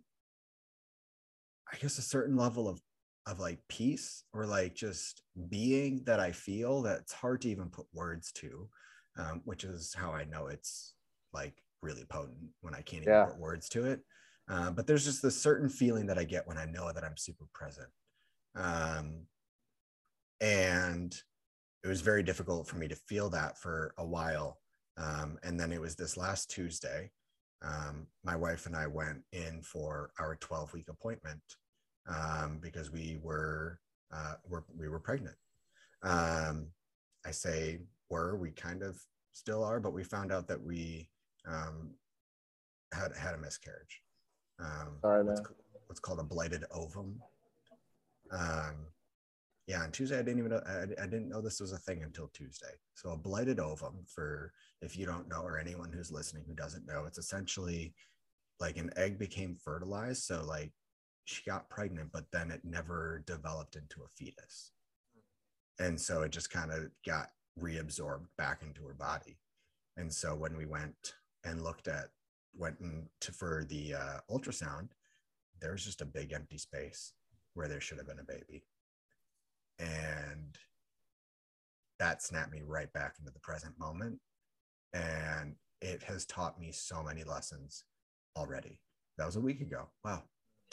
i 1.71 1.75
guess 1.81 1.97
a 1.97 2.01
certain 2.01 2.37
level 2.37 2.69
of 2.69 2.81
of 3.25 3.39
like 3.39 3.59
peace 3.69 4.23
or 4.33 4.45
like 4.45 4.75
just 4.75 5.21
being 5.49 6.03
that 6.05 6.19
i 6.19 6.31
feel 6.31 6.81
that's 6.81 7.13
hard 7.13 7.41
to 7.41 7.49
even 7.49 7.69
put 7.69 7.85
words 7.93 8.31
to 8.31 8.69
um, 9.17 9.41
which 9.45 9.63
is 9.63 9.93
how 9.93 10.11
i 10.11 10.23
know 10.25 10.47
it's 10.47 10.95
like 11.33 11.61
really 11.81 12.05
potent 12.05 12.49
when 12.61 12.73
i 12.75 12.81
can't 12.81 13.03
even 13.03 13.13
Yeah. 13.13 13.25
put 13.25 13.37
words 13.37 13.69
to 13.69 13.85
it. 13.85 14.01
Uh, 14.49 14.71
but 14.71 14.85
there's 14.87 15.05
just 15.05 15.21
this 15.21 15.41
certain 15.41 15.69
feeling 15.69 16.05
that 16.07 16.17
i 16.17 16.23
get 16.23 16.47
when 16.47 16.57
i 16.57 16.65
know 16.65 16.91
that 16.91 17.03
i'm 17.03 17.17
super 17.17 17.45
present. 17.53 17.89
Um, 18.55 19.27
and 20.41 21.15
it 21.83 21.87
was 21.87 22.01
very 22.01 22.23
difficult 22.23 22.67
for 22.67 22.77
me 22.77 22.87
to 22.87 22.95
feel 22.95 23.29
that 23.29 23.57
for 23.57 23.93
a 23.97 24.05
while. 24.05 24.59
Um, 24.97 25.37
and 25.43 25.59
then 25.59 25.71
it 25.71 25.81
was 25.81 25.95
this 25.95 26.17
last 26.17 26.51
tuesday 26.51 27.11
um, 27.63 28.07
my 28.23 28.35
wife 28.35 28.65
and 28.67 28.75
i 28.75 28.85
went 28.85 29.23
in 29.31 29.61
for 29.63 30.11
our 30.19 30.35
12 30.35 30.73
week 30.73 30.87
appointment 30.89 31.41
um, 32.07 32.59
because 32.61 32.91
we 32.91 33.19
were, 33.21 33.79
uh, 34.13 34.35
were 34.47 34.63
we 34.77 34.87
were 34.87 34.99
pregnant 34.99 35.35
um, 36.03 36.67
i 37.25 37.31
say 37.31 37.79
were 38.09 38.37
we 38.37 38.51
kind 38.51 38.83
of 38.83 39.01
still 39.31 39.63
are 39.63 39.79
but 39.79 39.93
we 39.93 40.03
found 40.03 40.31
out 40.31 40.47
that 40.47 40.61
we 40.61 41.09
um, 41.47 41.91
had 42.93 43.11
had 43.17 43.33
a 43.33 43.37
miscarriage 43.37 44.01
um, 44.59 44.97
Sorry, 45.01 45.23
what's, 45.23 45.41
what's 45.87 45.99
called 45.99 46.19
a 46.19 46.23
blighted 46.23 46.63
ovum 46.71 47.19
um, 48.31 48.87
yeah, 49.67 49.81
on 49.81 49.91
Tuesday 49.91 50.19
I 50.19 50.23
didn't 50.23 50.39
even 50.39 50.51
know 50.51 50.61
I, 50.67 51.03
I 51.03 51.07
didn't 51.07 51.29
know 51.29 51.41
this 51.41 51.61
was 51.61 51.71
a 51.71 51.77
thing 51.77 52.03
until 52.03 52.27
Tuesday. 52.33 52.73
So 52.95 53.11
a 53.11 53.17
blighted 53.17 53.59
ovum, 53.59 54.03
for 54.13 54.51
if 54.81 54.97
you 54.97 55.05
don't 55.05 55.29
know 55.29 55.41
or 55.41 55.57
anyone 55.57 55.91
who's 55.91 56.11
listening 56.11 56.43
who 56.45 56.53
doesn't 56.53 56.85
know, 56.85 57.05
it's 57.05 57.17
essentially 57.17 57.93
like 58.59 58.77
an 58.77 58.91
egg 58.97 59.17
became 59.17 59.55
fertilized. 59.55 60.23
So 60.23 60.43
like 60.45 60.71
she 61.25 61.41
got 61.49 61.69
pregnant, 61.69 62.09
but 62.11 62.25
then 62.31 62.51
it 62.51 62.61
never 62.63 63.23
developed 63.25 63.75
into 63.75 64.01
a 64.03 64.09
fetus, 64.15 64.71
and 65.79 65.99
so 65.99 66.21
it 66.21 66.31
just 66.31 66.51
kind 66.51 66.71
of 66.71 66.89
got 67.05 67.29
reabsorbed 67.59 68.25
back 68.37 68.61
into 68.61 68.85
her 68.85 68.93
body. 68.93 69.37
And 69.97 70.11
so 70.11 70.35
when 70.35 70.57
we 70.57 70.65
went 70.65 71.13
and 71.43 71.63
looked 71.63 71.87
at 71.87 72.09
went 72.55 72.79
into 72.79 73.31
for 73.31 73.65
the 73.67 73.95
uh, 73.95 74.17
ultrasound, 74.29 74.89
there 75.61 75.71
was 75.71 75.83
just 75.83 76.01
a 76.01 76.05
big 76.05 76.33
empty 76.33 76.57
space 76.57 77.13
where 77.53 77.67
there 77.67 77.81
should 77.81 77.97
have 77.97 78.07
been 78.07 78.19
a 78.19 78.23
baby. 78.23 78.63
And 79.79 80.57
that 81.99 82.21
snapped 82.21 82.51
me 82.51 82.61
right 82.65 82.91
back 82.93 83.15
into 83.19 83.31
the 83.31 83.39
present 83.39 83.77
moment. 83.79 84.19
And 84.93 85.55
it 85.81 86.03
has 86.03 86.25
taught 86.25 86.59
me 86.59 86.71
so 86.71 87.03
many 87.03 87.23
lessons 87.23 87.83
already. 88.35 88.79
That 89.17 89.25
was 89.25 89.35
a 89.35 89.41
week 89.41 89.61
ago. 89.61 89.89
Wow, 90.03 90.23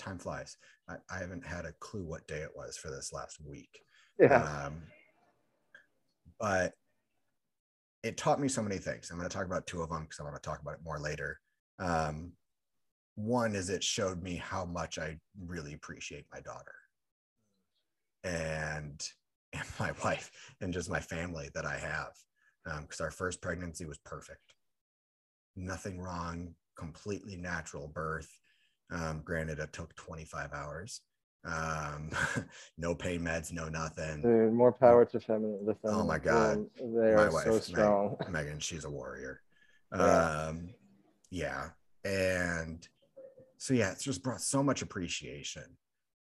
time 0.00 0.18
flies. 0.18 0.56
I, 0.88 0.96
I 1.14 1.18
haven't 1.18 1.46
had 1.46 1.64
a 1.64 1.74
clue 1.80 2.04
what 2.04 2.26
day 2.26 2.38
it 2.38 2.50
was 2.54 2.76
for 2.76 2.90
this 2.90 3.12
last 3.12 3.38
week. 3.44 3.80
Yeah. 4.18 4.42
Um, 4.42 4.82
but 6.38 6.72
it 8.02 8.16
taught 8.16 8.40
me 8.40 8.48
so 8.48 8.62
many 8.62 8.78
things. 8.78 9.10
I'm 9.10 9.18
going 9.18 9.28
to 9.28 9.34
talk 9.34 9.46
about 9.46 9.66
two 9.66 9.82
of 9.82 9.90
them 9.90 10.02
because 10.02 10.18
I'm 10.18 10.26
going 10.26 10.36
to 10.36 10.42
talk 10.42 10.60
about 10.60 10.74
it 10.74 10.84
more 10.84 10.98
later. 10.98 11.38
Um, 11.78 12.32
one 13.14 13.54
is 13.54 13.68
it 13.68 13.84
showed 13.84 14.22
me 14.22 14.36
how 14.36 14.64
much 14.64 14.98
I 14.98 15.18
really 15.46 15.74
appreciate 15.74 16.24
my 16.32 16.40
daughter 16.40 16.74
and, 18.24 19.00
and 19.52 19.64
my 19.78 19.92
wife 20.04 20.30
and 20.60 20.72
just 20.72 20.90
my 20.90 21.00
family 21.00 21.50
that 21.54 21.66
I 21.66 21.78
have. 21.78 22.12
Because 22.82 23.00
our 23.00 23.10
first 23.10 23.40
pregnancy 23.40 23.86
was 23.86 23.98
perfect, 24.04 24.54
nothing 25.56 25.98
wrong, 25.98 26.54
completely 26.78 27.36
natural 27.36 27.88
birth. 27.88 28.30
Um, 28.92 29.22
granted, 29.24 29.58
it 29.58 29.72
took 29.72 29.94
25 29.96 30.52
hours. 30.52 31.00
Um, 31.44 32.10
no 32.78 32.94
pain 32.94 33.20
meds, 33.20 33.52
no 33.52 33.68
nothing. 33.68 34.22
Dude, 34.22 34.52
more 34.52 34.72
power 34.72 35.04
to 35.06 35.20
feminine. 35.20 35.64
The 35.64 35.74
feminine. 35.74 36.02
Oh 36.02 36.06
my 36.06 36.18
God. 36.18 36.66
They 36.76 37.14
My 37.14 37.24
are 37.24 37.32
wife, 37.32 37.64
so 37.64 38.18
Meg- 38.20 38.30
Megan, 38.30 38.58
she's 38.58 38.84
a 38.84 38.90
warrior. 38.90 39.40
Yeah. 39.94 40.46
Um, 40.48 40.74
yeah. 41.30 41.70
And 42.04 42.86
so, 43.58 43.74
yeah, 43.74 43.92
it's 43.92 44.04
just 44.04 44.22
brought 44.22 44.40
so 44.40 44.62
much 44.62 44.82
appreciation. 44.82 45.64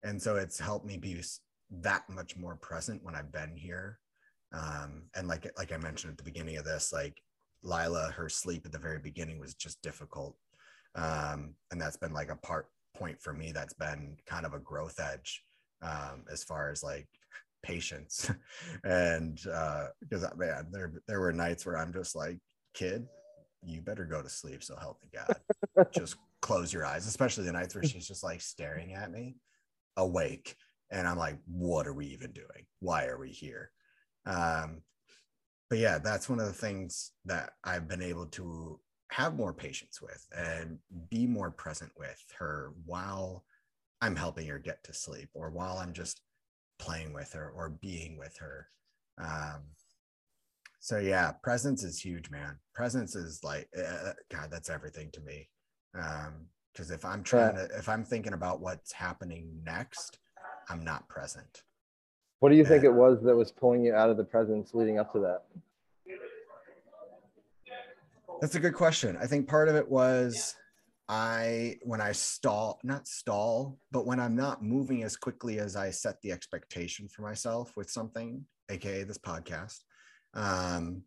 And 0.04 0.22
so 0.22 0.36
it's 0.36 0.60
helped 0.60 0.86
me 0.86 0.98
be 0.98 1.22
that 1.82 2.04
much 2.10 2.38
more 2.38 2.56
present 2.58 3.04
when 3.04 3.16
I've 3.16 3.32
been 3.32 3.56
here. 3.56 4.00
Um, 4.54 5.04
and 5.16 5.28
like, 5.28 5.52
like 5.58 5.72
I 5.72 5.78
mentioned 5.78 6.12
at 6.12 6.18
the 6.18 6.24
beginning 6.24 6.58
of 6.58 6.66
this, 6.66 6.94
like 6.94 7.22
Lila, 7.64 8.12
her 8.16 8.30
sleep 8.30 8.66
at 8.66 8.72
the 8.72 8.78
very 8.78 9.00
beginning 9.00 9.40
was 9.40 9.56
just 9.56 9.82
difficult. 9.82 10.38
Um, 10.96 11.56
and 11.72 11.80
that's 11.80 11.98
been 11.98 12.14
like 12.14 12.30
a 12.30 12.38
part 12.38 12.68
point 12.96 13.22
for 13.22 13.34
me. 13.34 13.52
That's 13.52 13.74
been 13.74 14.18
kind 14.26 14.46
of 14.46 14.54
a 14.54 14.60
growth 14.60 15.00
edge 15.00 15.44
um, 15.82 16.24
as 16.32 16.44
far 16.44 16.70
as 16.70 16.84
like 16.84 17.08
patience. 17.64 18.32
and 18.84 19.40
uh, 19.52 19.88
because 20.00 20.26
man, 20.38 20.68
there 20.72 20.94
there 21.08 21.20
were 21.20 21.34
nights 21.34 21.66
where 21.66 21.78
I'm 21.78 21.94
just 21.94 22.16
like, 22.16 22.40
kid, 22.74 23.08
you 23.64 23.82
better 23.82 24.06
go 24.06 24.22
to 24.22 24.30
sleep. 24.30 24.64
So 24.64 24.76
help 24.78 25.02
me 25.02 25.10
God. 25.14 25.88
just 25.92 26.16
close 26.42 26.72
your 26.72 26.86
eyes, 26.86 27.08
especially 27.08 27.46
the 27.46 27.52
nights 27.52 27.76
where 27.76 27.84
she's 27.84 28.08
just 28.08 28.24
like 28.24 28.42
staring 28.42 28.94
at 28.94 29.12
me, 29.12 29.36
awake, 29.98 30.56
and 30.92 31.08
I'm 31.08 31.18
like, 31.18 31.38
what 31.48 31.88
are 31.88 31.94
we 31.94 32.08
even 32.08 32.32
doing? 32.32 32.66
Why 32.80 33.06
are 33.06 33.18
we 33.18 33.30
here? 33.30 33.72
Um, 34.26 34.82
but 35.70 35.80
yeah, 35.80 35.98
that's 35.98 36.30
one 36.30 36.40
of 36.40 36.46
the 36.46 36.54
things 36.54 37.12
that 37.26 37.54
I've 37.64 37.88
been 37.88 38.02
able 38.02 38.28
to 38.28 38.80
have 39.12 39.36
more 39.36 39.54
patience 39.54 40.02
with 40.02 40.26
and 40.36 40.80
be 41.10 41.28
more 41.28 41.52
present 41.52 41.92
with 41.98 42.24
her 42.40 42.74
while 42.86 43.44
I'm 44.02 44.16
helping 44.16 44.48
her 44.48 44.60
get 44.60 44.84
to 44.86 44.94
sleep 44.94 45.30
or 45.34 45.50
while 45.50 45.78
I'm 45.78 45.94
just 45.94 46.22
playing 46.80 47.14
with 47.14 47.32
her 47.34 47.50
or 47.50 47.70
being 47.70 48.18
with 48.18 48.36
her. 48.40 48.68
Um, 49.18 49.62
so 50.80 50.98
yeah, 51.00 51.32
presence 51.44 51.84
is 51.84 52.00
huge, 52.00 52.30
man. 52.30 52.58
Presence 52.74 53.16
is 53.16 53.44
like, 53.44 53.70
uh, 53.78 54.12
God, 54.32 54.50
that's 54.52 54.70
everything 54.70 55.10
to 55.14 55.22
me. 55.22 55.50
Um, 55.98 56.48
because 56.74 56.92
if 56.92 57.06
I'm 57.06 57.24
trying 57.24 57.56
to, 57.56 57.70
if 57.78 57.88
I'm 57.88 58.04
thinking 58.04 58.34
about 58.34 58.60
what's 58.60 58.92
happening 58.92 59.62
next, 59.64 60.20
I'm 60.70 60.84
not 60.84 61.08
present. 61.08 61.64
What 62.42 62.50
do 62.50 62.56
you 62.58 62.66
think 62.66 62.84
Uh, 62.84 62.88
it 62.88 62.94
was 62.94 63.24
that 63.24 63.36
was 63.36 63.52
pulling 63.52 63.86
you 63.86 63.94
out 63.96 64.10
of 64.10 64.18
the 64.18 64.26
presence 64.26 64.74
leading 64.74 65.00
up 65.00 65.14
to 65.14 65.20
that? 65.20 65.44
That's 68.42 68.56
a 68.56 68.60
good 68.60 68.74
question. 68.74 69.18
I 69.20 69.28
think 69.28 69.48
part 69.48 69.70
of 69.70 69.76
it 69.76 69.90
was 69.90 70.56
I 71.08 71.78
when 71.84 72.02
I 72.02 72.12
stall, 72.12 72.80
not 72.84 73.08
stall, 73.08 73.80
but 73.92 74.06
when 74.06 74.20
I'm 74.20 74.36
not 74.36 74.64
moving 74.64 75.04
as 75.04 75.16
quickly 75.16 75.60
as 75.60 75.76
I 75.76 75.92
set 75.92 76.22
the 76.22 76.32
expectation 76.32 77.08
for 77.08 77.22
myself 77.22 77.74
with 77.78 77.90
something, 77.90 78.46
aka 78.70 79.04
this 79.04 79.18
podcast, 79.18 79.80
um, 80.34 81.04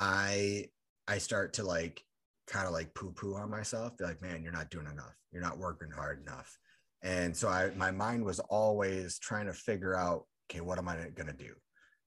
I 0.00 0.66
I 1.06 1.18
start 1.18 1.54
to 1.54 1.64
like 1.64 2.04
kind 2.46 2.66
of 2.66 2.72
like 2.72 2.94
poo-poo 2.94 3.34
on 3.34 3.50
myself, 3.50 3.96
be 3.98 4.04
like, 4.04 4.22
man, 4.22 4.42
you're 4.42 4.52
not 4.52 4.70
doing 4.70 4.86
enough. 4.86 5.14
You're 5.32 5.42
not 5.42 5.58
working 5.58 5.90
hard 5.90 6.22
enough. 6.22 6.58
And 7.02 7.36
so 7.36 7.48
I 7.48 7.70
my 7.76 7.90
mind 7.90 8.24
was 8.24 8.40
always 8.40 9.18
trying 9.18 9.46
to 9.46 9.52
figure 9.52 9.96
out, 9.96 10.24
okay, 10.50 10.60
what 10.60 10.78
am 10.78 10.88
I 10.88 10.96
gonna 11.14 11.32
do? 11.32 11.54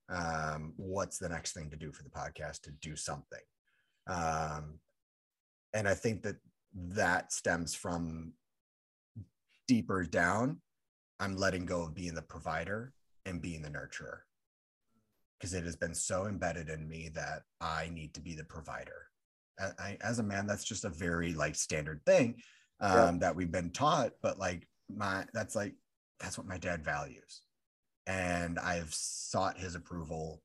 Um, 0.09 0.73
what's 0.77 1.17
the 1.19 1.29
next 1.29 1.53
thing 1.53 1.69
to 1.69 1.77
do 1.77 1.91
for 1.91 2.03
the 2.03 2.09
podcast 2.09 2.61
to 2.63 2.71
do 2.81 2.95
something? 2.95 3.39
Um, 4.11 4.79
and 5.73 5.87
i 5.87 5.93
think 5.93 6.21
that 6.23 6.35
that 6.73 7.31
stems 7.31 7.73
from 7.73 8.33
deeper 9.67 10.03
down 10.03 10.57
i'm 11.19 11.35
letting 11.35 11.65
go 11.65 11.81
of 11.83 11.93
being 11.95 12.13
the 12.15 12.21
provider 12.21 12.93
and 13.25 13.41
being 13.41 13.61
the 13.61 13.69
nurturer. 13.69 14.19
Because 15.39 15.53
it 15.53 15.63
has 15.63 15.75
been 15.75 15.93
so 15.95 16.25
embedded 16.27 16.69
in 16.69 16.87
me 16.87 17.09
that 17.13 17.43
i 17.59 17.89
need 17.91 18.13
to 18.15 18.21
be 18.21 18.35
the 18.35 18.43
provider. 18.43 19.07
I, 19.59 19.69
I- 19.79 19.97
as 20.01 20.19
a 20.19 20.23
man 20.23 20.47
that's 20.47 20.63
just 20.63 20.85
a 20.85 20.89
very 20.89 21.33
like 21.33 21.55
standard 21.55 22.01
thing 22.05 22.41
um, 22.79 22.95
Yeah. 22.95 23.11
that 23.21 23.35
we've 23.35 23.51
been 23.51 23.71
taught 23.71 24.13
but 24.21 24.39
like 24.39 24.67
my 24.93 25.25
that's 25.33 25.55
like 25.55 25.75
that's 26.19 26.37
what 26.37 26.47
my 26.47 26.57
dad 26.57 26.83
values. 26.83 27.41
And 28.07 28.57
i've 28.59 28.93
sought 28.93 29.57
his 29.57 29.75
approval 29.75 30.41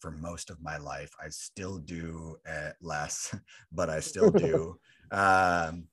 for 0.00 0.10
most 0.10 0.50
of 0.50 0.60
my 0.62 0.78
life. 0.78 1.12
I 1.22 1.28
still 1.28 1.78
do 1.78 2.36
uh, 2.48 2.70
less, 2.80 3.34
but 3.72 3.88
I 3.90 4.00
still 4.00 4.30
do. 4.48 4.76
um, 5.10 5.84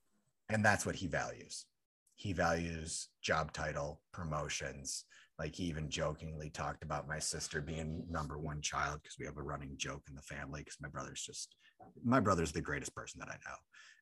and 0.48 0.64
that's 0.64 0.86
what 0.86 0.96
he 0.96 1.06
values. 1.06 1.66
He 2.16 2.32
values 2.32 3.08
job 3.22 3.52
title, 3.52 4.00
promotions, 4.12 5.04
like 5.38 5.54
he 5.54 5.64
even 5.64 5.88
jokingly 5.88 6.50
talked 6.50 6.82
about 6.82 7.06
my 7.06 7.18
sister 7.18 7.60
being 7.60 8.04
number 8.10 8.38
one 8.38 8.60
child 8.60 9.00
because 9.02 9.16
we 9.18 9.26
have 9.26 9.36
a 9.36 9.42
running 9.42 9.74
joke 9.76 10.02
in 10.08 10.16
the 10.16 10.22
family 10.22 10.62
because 10.62 10.78
my 10.80 10.88
brother's 10.88 11.22
just 11.22 11.54
my 12.02 12.18
brother's 12.18 12.50
the 12.50 12.60
greatest 12.60 12.94
person 12.94 13.20
that 13.20 13.28
I 13.28 13.36
know. 13.48 13.56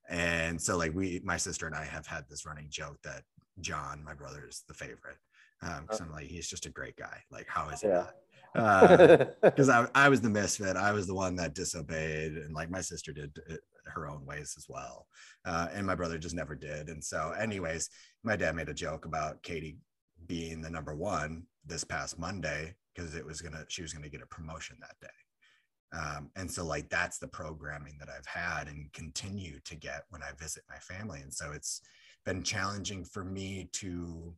And 0.09 0.61
so 0.61 0.77
like 0.79 0.95
we 0.95 1.21
my 1.25 1.37
sister 1.37 1.67
and 1.67 1.75
I 1.75 1.85
have 1.85 2.07
had 2.07 2.25
this 2.29 2.47
running 2.47 2.69
joke 2.71 2.97
that 3.05 3.23
John, 3.61 4.03
my 4.03 4.15
brother, 4.15 4.47
is 4.49 4.65
the 4.67 4.75
favorite. 4.75 5.19
Um, 5.63 5.83
because 5.83 6.01
I'm 6.01 6.13
like, 6.13 6.27
he's 6.27 6.49
just 6.49 6.67
a 6.67 6.71
great 6.71 6.97
guy. 6.97 7.23
Like, 7.31 7.47
how 7.49 7.71
is 7.71 7.83
Yeah. 7.83 7.97
not? 7.97 8.15
Because 8.57 9.69
I, 9.69 9.89
I 9.95 10.09
was 10.09 10.21
the 10.21 10.31
misfit. 10.31 10.77
I 10.77 10.93
was 10.93 11.07
the 11.07 11.15
one 11.15 11.37
that 11.37 11.55
disobeyed, 11.55 12.33
and 12.33 12.55
like 12.55 12.71
my 12.71 12.81
sister 12.81 13.13
did 13.13 13.39
it 13.49 13.61
her 13.87 14.09
own 14.09 14.25
ways 14.27 14.55
as 14.57 14.67
well. 14.69 15.07
Uh, 15.45 15.69
and 15.73 15.87
my 15.87 15.95
brother 15.95 16.19
just 16.19 16.35
never 16.35 16.55
did. 16.55 16.89
And 16.89 17.03
so, 17.03 17.33
anyways, 17.39 17.89
my 18.25 18.37
dad 18.37 18.57
made 18.57 18.69
a 18.69 18.75
joke 18.75 19.05
about 19.05 19.43
Katie 19.43 19.79
being 20.27 20.61
the 20.61 20.71
number 20.71 20.95
one 20.95 21.45
this 21.65 21.85
past 21.85 22.19
Monday 22.19 22.75
because 22.95 23.15
it 23.15 23.25
was 23.25 23.41
gonna 23.41 23.65
she 23.69 23.83
was 23.83 23.93
gonna 23.93 24.09
get 24.09 24.23
a 24.23 24.27
promotion 24.27 24.77
that 24.81 24.97
day. 25.01 25.99
Um, 25.99 26.31
and 26.37 26.51
so 26.51 26.65
like 26.65 26.89
that's 26.89 27.19
the 27.19 27.29
programming 27.29 27.97
that 28.01 28.09
I've 28.09 28.27
had 28.27 28.69
and 28.69 28.93
continue 28.93 29.61
to 29.65 29.77
get 29.77 30.05
when 30.11 30.23
I 30.23 30.33
visit 30.39 30.65
my 30.69 30.79
family. 30.79 31.21
And 31.21 31.33
so 31.33 31.53
it's 31.53 31.81
been 32.25 32.43
challenging 32.43 33.05
for 33.05 33.25
me 33.25 33.69
to 33.75 34.35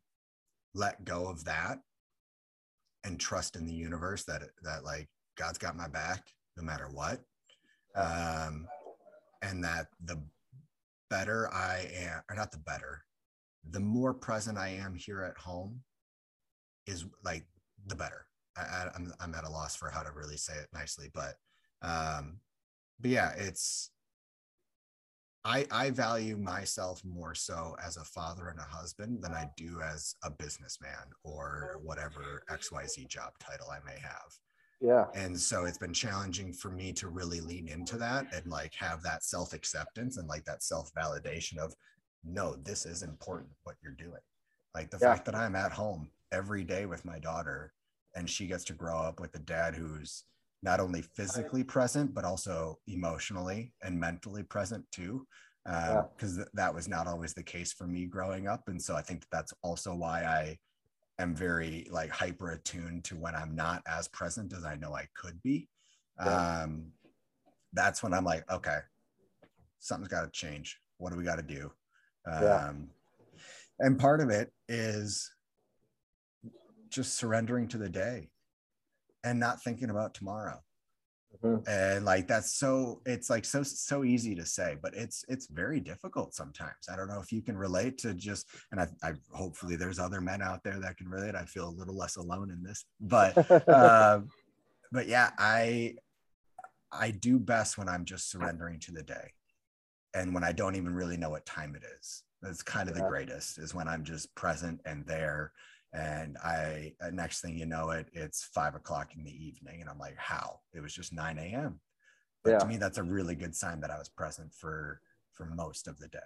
let 0.75 1.05
go 1.05 1.27
of 1.27 1.45
that 1.45 1.79
and 3.09 3.19
trust 3.19 3.57
in 3.57 3.67
the 3.67 3.75
universe 3.75 4.25
that 4.25 4.43
that 4.63 4.85
like 4.85 5.09
God's 5.37 5.59
got 5.59 5.77
my 5.77 5.89
back 5.89 6.33
no 6.57 6.63
matter 6.63 6.89
what. 6.93 7.21
Um, 7.97 8.69
and 9.43 9.65
that 9.65 9.87
the 10.05 10.21
better 11.11 11.53
I 11.53 11.89
am, 11.95 12.23
or 12.29 12.37
not 12.37 12.53
the 12.53 12.59
better, 12.59 13.03
the 13.71 13.81
more 13.81 14.15
present 14.15 14.59
I 14.59 14.69
am 14.69 14.95
here 14.95 15.23
at 15.23 15.41
home 15.41 15.81
is 16.87 17.07
like 17.25 17.45
the 17.87 17.97
better. 17.97 18.27
I, 18.57 18.61
I, 18.61 18.91
I'm, 18.95 19.13
I'm 19.21 19.35
at 19.35 19.45
a 19.45 19.51
loss 19.51 19.77
for 19.77 19.91
how 19.91 20.03
to 20.03 20.11
really 20.13 20.37
say 20.37 20.55
it 20.55 20.69
nicely, 20.73 21.11
but 21.15 21.35
um, 21.83 22.41
but 23.01 23.11
yeah, 23.11 23.33
it's 23.37 23.91
I 25.45 25.67
I 25.71 25.91
value 25.91 26.37
myself 26.37 27.03
more 27.05 27.35
so 27.35 27.77
as 27.85 27.97
a 27.97 28.05
father 28.05 28.49
and 28.49 28.59
a 28.59 28.63
husband 28.63 29.23
than 29.23 29.33
I 29.33 29.49
do 29.57 29.81
as 29.83 30.15
a 30.25 30.31
businessman 30.31 31.07
or 31.25 31.77
oh. 31.77 31.81
whatever 31.83 32.43
XYZ 32.51 33.09
job 33.09 33.33
title 33.41 33.69
I 33.71 33.79
may 33.87 33.99
have 34.01 34.33
yeah. 34.81 35.07
and 35.15 35.39
so 35.39 35.65
it's 35.65 35.79
been 35.79 35.93
challenging 35.93 36.53
for 36.53 36.71
me 36.71 36.93
to 36.93 37.09
really 37.09 37.41
lean 37.41 37.69
into 37.69 37.97
that 37.99 38.27
and 38.33 38.47
like 38.47 38.73
have 38.75 39.03
that 39.03 39.25
self 39.25 39.53
acceptance 39.53 40.17
and 40.19 40.29
like 40.29 40.45
that 40.45 40.63
self 40.63 40.91
validation 40.95 41.59
of 41.59 41.75
no 42.25 42.55
this 42.65 42.87
is 42.87 43.03
important 43.03 43.51
what 43.65 43.77
you're 43.83 43.93
doing 43.93 44.21
like 44.75 44.91
the 44.91 44.99
Yeah. 45.01 45.15
fact 45.15 45.25
that 45.27 45.35
i'm 45.35 45.57
at 45.57 45.73
home 45.73 46.11
every 46.33 46.65
day 46.65 46.87
with 46.87 47.05
my 47.05 47.19
daughter 47.19 47.73
and 48.15 48.29
she 48.29 48.47
gets 48.47 48.65
to 48.65 48.73
grow 48.73 48.99
up 48.99 49.21
with 49.21 49.35
a 49.35 49.41
dad 49.41 49.75
who's 49.75 50.25
not 50.63 50.81
only 50.81 51.03
physically 51.03 51.63
present 51.65 52.15
but 52.15 52.25
also 52.25 52.79
emotionally 52.87 53.73
and 53.83 53.99
mentally 53.99 54.43
present 54.43 54.85
too 54.91 55.27
because 55.65 56.37
th- 56.37 56.49
that 56.55 56.75
was 56.75 56.89
not 56.89 57.07
always 57.07 57.35
the 57.35 57.43
case 57.43 57.73
for 57.73 57.87
me 57.87 58.07
growing 58.07 58.49
up 58.49 58.63
and 58.69 58.81
so 58.81 58.97
i 58.97 59.03
think 59.03 59.25
that's 59.31 59.53
also 59.63 59.95
why 59.95 60.25
i 60.25 60.59
am 61.19 61.35
very 61.35 61.87
like 61.91 62.11
hyper 62.11 62.53
attuned 62.53 63.05
to 63.05 63.17
when 63.17 63.35
I'm 63.35 63.55
not 63.55 63.83
as 63.87 64.09
present 64.09 64.53
as 64.53 64.65
I 64.65 64.77
know 64.77 64.95
I 64.95 65.07
could 65.15 65.43
be. 65.43 65.69
Yeah. 66.25 66.63
Um, 66.63 66.93
that's 67.73 68.03
when 68.03 68.15
I'm 68.15 68.25
like, 68.25 68.51
okay, 68.51 68.79
something's 69.79 70.09
got 70.09 70.23
to 70.23 70.31
change. 70.31 70.79
What 70.99 71.13
do 71.13 71.19
we 71.19 71.25
got 71.25 71.37
to 71.37 71.43
do? 71.43 71.73
Um, 72.31 72.43
Yeah. 72.43 72.73
And 73.81 73.99
part 73.99 74.21
of 74.21 74.31
it 74.31 74.53
is 74.69 75.31
just 76.89 77.17
surrendering 77.17 77.69
to 77.69 77.79
the 77.79 77.89
day 77.89 78.31
and 79.25 79.39
not 79.39 79.63
thinking 79.63 79.91
about 79.91 80.15
tomorrow. 80.15 80.63
Mhm. 81.43 81.69
And 81.69 82.05
like 82.05 82.27
that's 82.27 82.53
so 82.53 83.03
it's 83.05 83.29
like 83.29 83.45
so 83.45 83.63
so 83.63 84.03
easy 84.03 84.35
to 84.35 84.47
say, 84.47 84.77
but 84.81 84.95
it's 84.95 85.25
it's 85.29 85.47
very 85.47 85.79
difficult 85.79 86.35
sometimes. 86.35 86.89
I 86.91 86.97
don't 86.97 87.09
know 87.09 87.21
if 87.21 87.31
you 87.33 87.43
can 87.43 87.57
relate 87.57 87.99
to 87.99 88.15
just 88.15 88.49
and 88.73 88.81
I, 88.81 88.89
I 89.03 89.13
hopefully 89.33 89.77
there's 89.77 89.99
other 89.99 90.21
men 90.21 90.41
out 90.41 90.65
there 90.65 90.81
that 90.81 90.97
can 90.97 91.09
relate. 91.09 91.35
I 91.35 91.45
feel 91.45 91.69
a 91.69 91.79
little 91.79 91.97
less 91.97 92.17
alone 92.17 92.51
in 92.51 92.63
this, 92.63 92.87
but 93.01 93.37
uh, 93.69 94.21
but 94.93 95.07
yeah, 95.07 95.31
I 95.39 95.97
I 96.91 97.11
do 97.11 97.39
best 97.39 97.77
when 97.77 97.89
I'm 97.89 98.05
just 98.05 98.31
surrendering 98.31 98.81
to 98.81 98.93
the 98.93 99.03
day, 99.03 99.33
and 100.15 100.35
when 100.35 100.45
I 100.45 100.53
don't 100.53 100.77
even 100.77 100.95
really 100.95 101.19
know 101.19 101.31
what 101.31 101.47
time 101.47 101.75
it 101.77 101.83
is. 101.99 102.25
That's 102.41 102.63
kind 102.63 102.89
of 102.89 102.95
the 102.95 103.03
greatest 103.03 103.59
is 103.59 103.75
when 103.75 103.89
I'm 103.89 104.05
just 104.05 104.35
present 104.35 104.81
and 104.87 105.05
there. 105.07 105.53
And 105.93 106.37
I 106.45 106.93
uh, 107.01 107.11
next 107.11 107.41
thing 107.41 107.57
you 107.57 107.65
know 107.67 107.91
it, 107.91 108.07
it's 108.13 108.45
five 108.45 108.75
o'clock 108.75 109.11
in 109.17 109.25
the 109.25 109.31
evening, 109.33 109.81
and 109.81 109.89
I'm 109.89 109.99
like, 109.99 110.17
how? 110.17 110.61
It 110.75 110.81
was 110.81 110.93
just 110.93 111.13
9 111.15 111.39
a.m. 111.39 111.81
But 112.45 112.51
Yeah. 112.51 112.59
to 112.59 112.67
me, 112.67 112.77
that's 112.77 112.99
a 112.99 113.03
really 113.03 113.35
good 113.35 113.55
sign 113.55 113.81
that 113.81 113.91
I 113.91 113.99
was 113.99 114.09
present 114.09 114.53
for 114.53 115.01
for 115.33 115.47
most 115.47 115.89
of 115.89 115.99
the 115.99 116.09
day. 116.09 116.19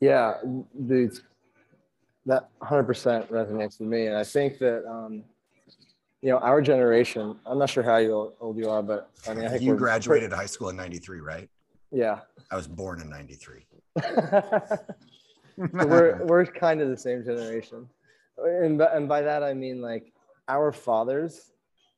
Yeah, 0.00 0.38
dude, 0.86 1.18
that 2.26 2.48
100% 2.62 3.28
resonates 3.28 3.78
with 3.78 3.88
me. 3.88 4.06
And 4.06 4.16
I 4.16 4.24
think 4.24 4.58
that, 4.58 4.88
um, 4.90 5.22
you 6.22 6.30
know, 6.30 6.38
our 6.38 6.62
generation, 6.62 7.38
I'm 7.44 7.58
not 7.58 7.68
sure 7.68 7.82
how 7.82 7.98
you- 7.98 8.32
old 8.40 8.56
you 8.56 8.70
are, 8.70 8.82
but 8.82 9.10
I 9.28 9.34
mean, 9.34 9.44
I 9.44 9.50
think 9.50 9.62
you 9.62 9.76
graduated 9.76 10.32
high 10.32 10.46
school 10.46 10.70
in 10.70 10.76
93, 10.76 11.20
right? 11.20 11.50
yeah. 11.92 12.20
I 12.50 12.56
was 12.56 12.66
born 12.66 13.00
in 13.00 13.08
93. 13.10 13.66
So 15.78 15.86
we're, 15.86 16.24
we're 16.24 16.46
kind 16.46 16.80
of 16.80 16.88
the 16.88 16.96
same 16.96 17.22
generation. 17.22 17.86
And, 18.44 18.78
by- 18.78 18.92
and 18.94 19.08
by 19.08 19.22
that, 19.22 19.42
I 19.42 19.54
mean 19.54 19.80
like 19.80 20.12
our 20.48 20.72
fathers 20.72 21.50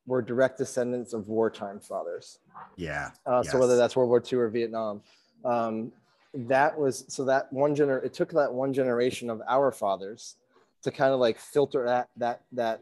were 0.05 0.21
direct 0.21 0.57
descendants 0.57 1.13
of 1.13 1.27
wartime 1.29 1.79
fathers. 1.79 2.39
yeah. 2.75 3.11
Uh, 3.25 3.41
So 3.43 3.57
whether 3.59 3.77
that's 3.77 3.95
World 3.95 4.09
War 4.09 4.21
II 4.31 4.39
or 4.39 4.49
Vietnam, 4.49 5.01
um, 5.45 5.91
that 6.33 6.77
was 6.77 7.05
so 7.07 7.25
that 7.25 7.51
one 7.53 7.75
gener. 7.75 8.03
It 8.03 8.13
took 8.13 8.31
that 8.31 8.51
one 8.51 8.73
generation 8.73 9.29
of 9.29 9.41
our 9.47 9.71
fathers 9.71 10.35
to 10.81 10.91
kind 10.91 11.13
of 11.13 11.19
like 11.19 11.37
filter 11.39 11.85
that 11.85 12.09
that 12.17 12.41
that 12.51 12.81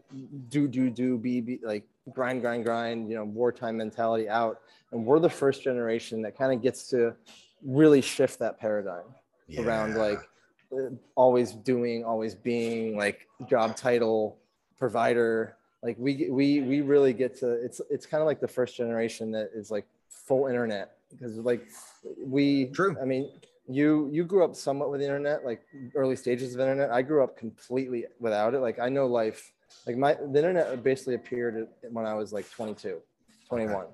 do 0.49 0.68
do 0.68 0.89
do 0.89 1.18
be 1.18 1.41
be 1.41 1.59
like 1.62 1.84
grind 2.14 2.41
grind 2.41 2.64
grind 2.64 3.09
you 3.09 3.16
know 3.16 3.26
wartime 3.26 3.76
mentality 3.78 4.30
out, 4.30 4.62
and 4.91 5.05
we're 5.05 5.20
the 5.20 5.30
first 5.30 5.64
generation 5.64 6.22
that 6.22 6.38
kind 6.38 6.53
of 6.53 6.62
gets 6.62 6.88
to 6.89 7.14
really 7.64 8.01
shift 8.01 8.39
that 8.39 8.57
paradigm 8.59 9.03
around 9.59 9.95
like 9.95 10.20
always 11.16 11.54
doing, 11.54 12.04
always 12.04 12.36
being, 12.36 12.98
like 12.98 13.28
job 13.50 13.76
title, 13.76 14.38
provider. 14.78 15.58
Like 15.84 15.96
we 16.00 16.30
we 16.30 16.62
we 16.62 16.82
really 16.82 17.14
get 17.14 17.40
to 17.40 17.52
it's 17.54 17.82
it's 17.90 18.06
kind 18.06 18.22
of 18.22 18.28
like 18.28 18.40
the 18.40 18.48
first 18.48 18.76
generation 18.76 19.32
that 19.32 19.50
is 19.54 19.72
like 19.72 19.86
full 20.10 20.48
internet 20.48 20.98
because 21.10 21.38
like 21.38 21.68
we 22.24 22.68
True. 22.68 22.96
I 23.02 23.06
mean 23.06 23.32
you 23.68 24.10
you 24.12 24.24
grew 24.24 24.44
up 24.44 24.56
somewhat 24.56 24.92
with 24.92 25.00
the 25.00 25.06
internet 25.06 25.46
like 25.46 25.62
early 25.96 26.16
stages 26.16 26.54
of 26.54 26.60
internet. 26.60 26.92
I 26.92 27.02
grew 27.02 27.24
up 27.24 27.38
completely 27.38 28.06
without 28.20 28.54
it. 28.54 28.60
Like 28.60 28.80
I 28.80 28.90
know 28.90 29.08
life 29.08 29.54
like 29.88 29.98
my 29.98 30.14
the 30.14 30.38
internet 30.38 30.84
basically 30.84 31.16
appeared 31.16 31.68
when 31.90 32.06
I 32.06 32.14
was 32.14 32.34
like 32.34 32.50
22, 32.52 33.00
21. 33.48 33.86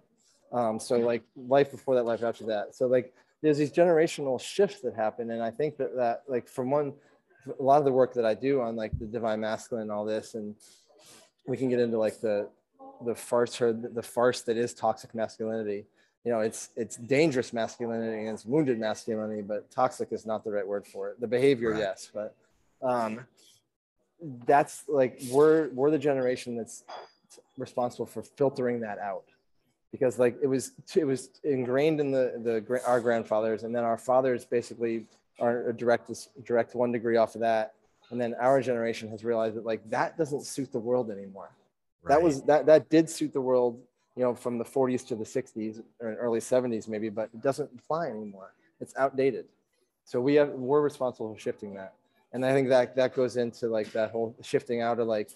Um, 0.51 0.79
so 0.79 0.97
like 0.97 1.23
life 1.35 1.71
before 1.71 1.95
that, 1.95 2.03
life 2.03 2.23
after 2.23 2.45
that. 2.45 2.75
So 2.75 2.87
like 2.87 3.13
there's 3.41 3.57
these 3.57 3.71
generational 3.71 4.39
shifts 4.39 4.81
that 4.81 4.95
happen, 4.95 5.31
and 5.31 5.41
I 5.43 5.51
think 5.51 5.77
that 5.77 5.95
that 5.95 6.23
like 6.27 6.47
from 6.47 6.71
one, 6.71 6.93
a 7.59 7.63
lot 7.63 7.77
of 7.79 7.85
the 7.85 7.91
work 7.91 8.13
that 8.15 8.25
I 8.25 8.33
do 8.33 8.61
on 8.61 8.75
like 8.75 8.97
the 8.99 9.05
divine 9.05 9.39
masculine 9.39 9.83
and 9.83 9.91
all 9.91 10.05
this, 10.05 10.33
and 10.33 10.55
we 11.47 11.57
can 11.57 11.69
get 11.69 11.79
into 11.79 11.97
like 11.97 12.19
the 12.19 12.49
the 13.05 13.13
farce 13.15 13.61
or 13.61 13.73
the 13.73 14.01
farce 14.01 14.41
that 14.41 14.57
is 14.57 14.73
toxic 14.73 15.13
masculinity. 15.13 15.85
You 16.25 16.31
know, 16.31 16.39
it's 16.39 16.69
it's 16.75 16.97
dangerous 16.97 17.53
masculinity 17.53 18.25
and 18.25 18.29
it's 18.33 18.45
wounded 18.45 18.79
masculinity, 18.79 19.41
but 19.41 19.69
toxic 19.71 20.11
is 20.11 20.25
not 20.25 20.43
the 20.43 20.51
right 20.51 20.67
word 20.67 20.85
for 20.85 21.09
it. 21.09 21.21
The 21.21 21.27
behavior, 21.27 21.71
Right. 21.71 21.79
yes, 21.79 22.09
but 22.13 22.35
um, 22.81 23.19
that's 24.45 24.83
like 24.87 25.19
we're 25.31 25.69
we're 25.69 25.91
the 25.91 25.99
generation 25.99 26.57
that's 26.57 26.83
responsible 27.57 28.05
for 28.05 28.23
filtering 28.23 28.79
that 28.81 28.97
out 28.99 29.25
because 29.91 30.19
like 30.19 30.37
it 30.41 30.47
was 30.47 30.71
it 30.95 31.05
was 31.05 31.29
ingrained 31.43 31.99
in 31.99 32.11
the 32.11 32.33
the 32.43 32.81
our 32.85 32.99
grandfathers 32.99 33.63
and 33.63 33.75
then 33.75 33.83
our 33.83 33.97
fathers 33.97 34.45
basically 34.45 35.05
are 35.39 35.69
a 35.69 35.73
direct 35.73 36.11
direct 36.43 36.75
one 36.75 36.91
degree 36.91 37.17
off 37.17 37.35
of 37.35 37.41
that 37.41 37.73
and 38.09 38.19
then 38.19 38.33
our 38.39 38.61
generation 38.61 39.09
has 39.09 39.23
realized 39.23 39.55
that 39.55 39.65
like 39.65 39.87
that 39.89 40.17
doesn't 40.17 40.43
suit 40.43 40.71
the 40.71 40.79
world 40.79 41.11
anymore. 41.11 41.51
That 42.05 42.21
was 42.21 42.41
that 42.43 42.65
that 42.67 42.89
did 42.89 43.09
suit 43.09 43.33
the 43.33 43.41
world 43.41 43.79
you 44.15 44.23
know 44.23 44.33
from 44.33 44.57
the 44.57 44.63
40s 44.63 45.05
to 45.07 45.15
the 45.15 45.25
60s 45.25 45.83
or 45.99 46.15
early 46.15 46.39
70s 46.39 46.87
maybe 46.87 47.09
but 47.09 47.29
it 47.33 47.41
doesn't 47.41 47.69
apply 47.77 48.07
anymore. 48.07 48.53
It's 48.79 48.95
outdated. 48.97 49.45
So 50.05 50.21
we 50.21 50.35
have 50.35 50.49
we're 50.49 50.81
responsible 50.81 51.33
for 51.33 51.39
shifting 51.39 51.73
that. 51.75 51.93
And 52.31 52.45
i 52.45 52.53
think 52.53 52.69
that 52.69 52.95
that 52.95 53.13
goes 53.13 53.35
into 53.35 53.67
like 53.67 53.91
that 53.91 54.11
whole 54.11 54.35
shifting 54.41 54.81
out 54.81 54.99
of 54.99 55.07
like 55.07 55.31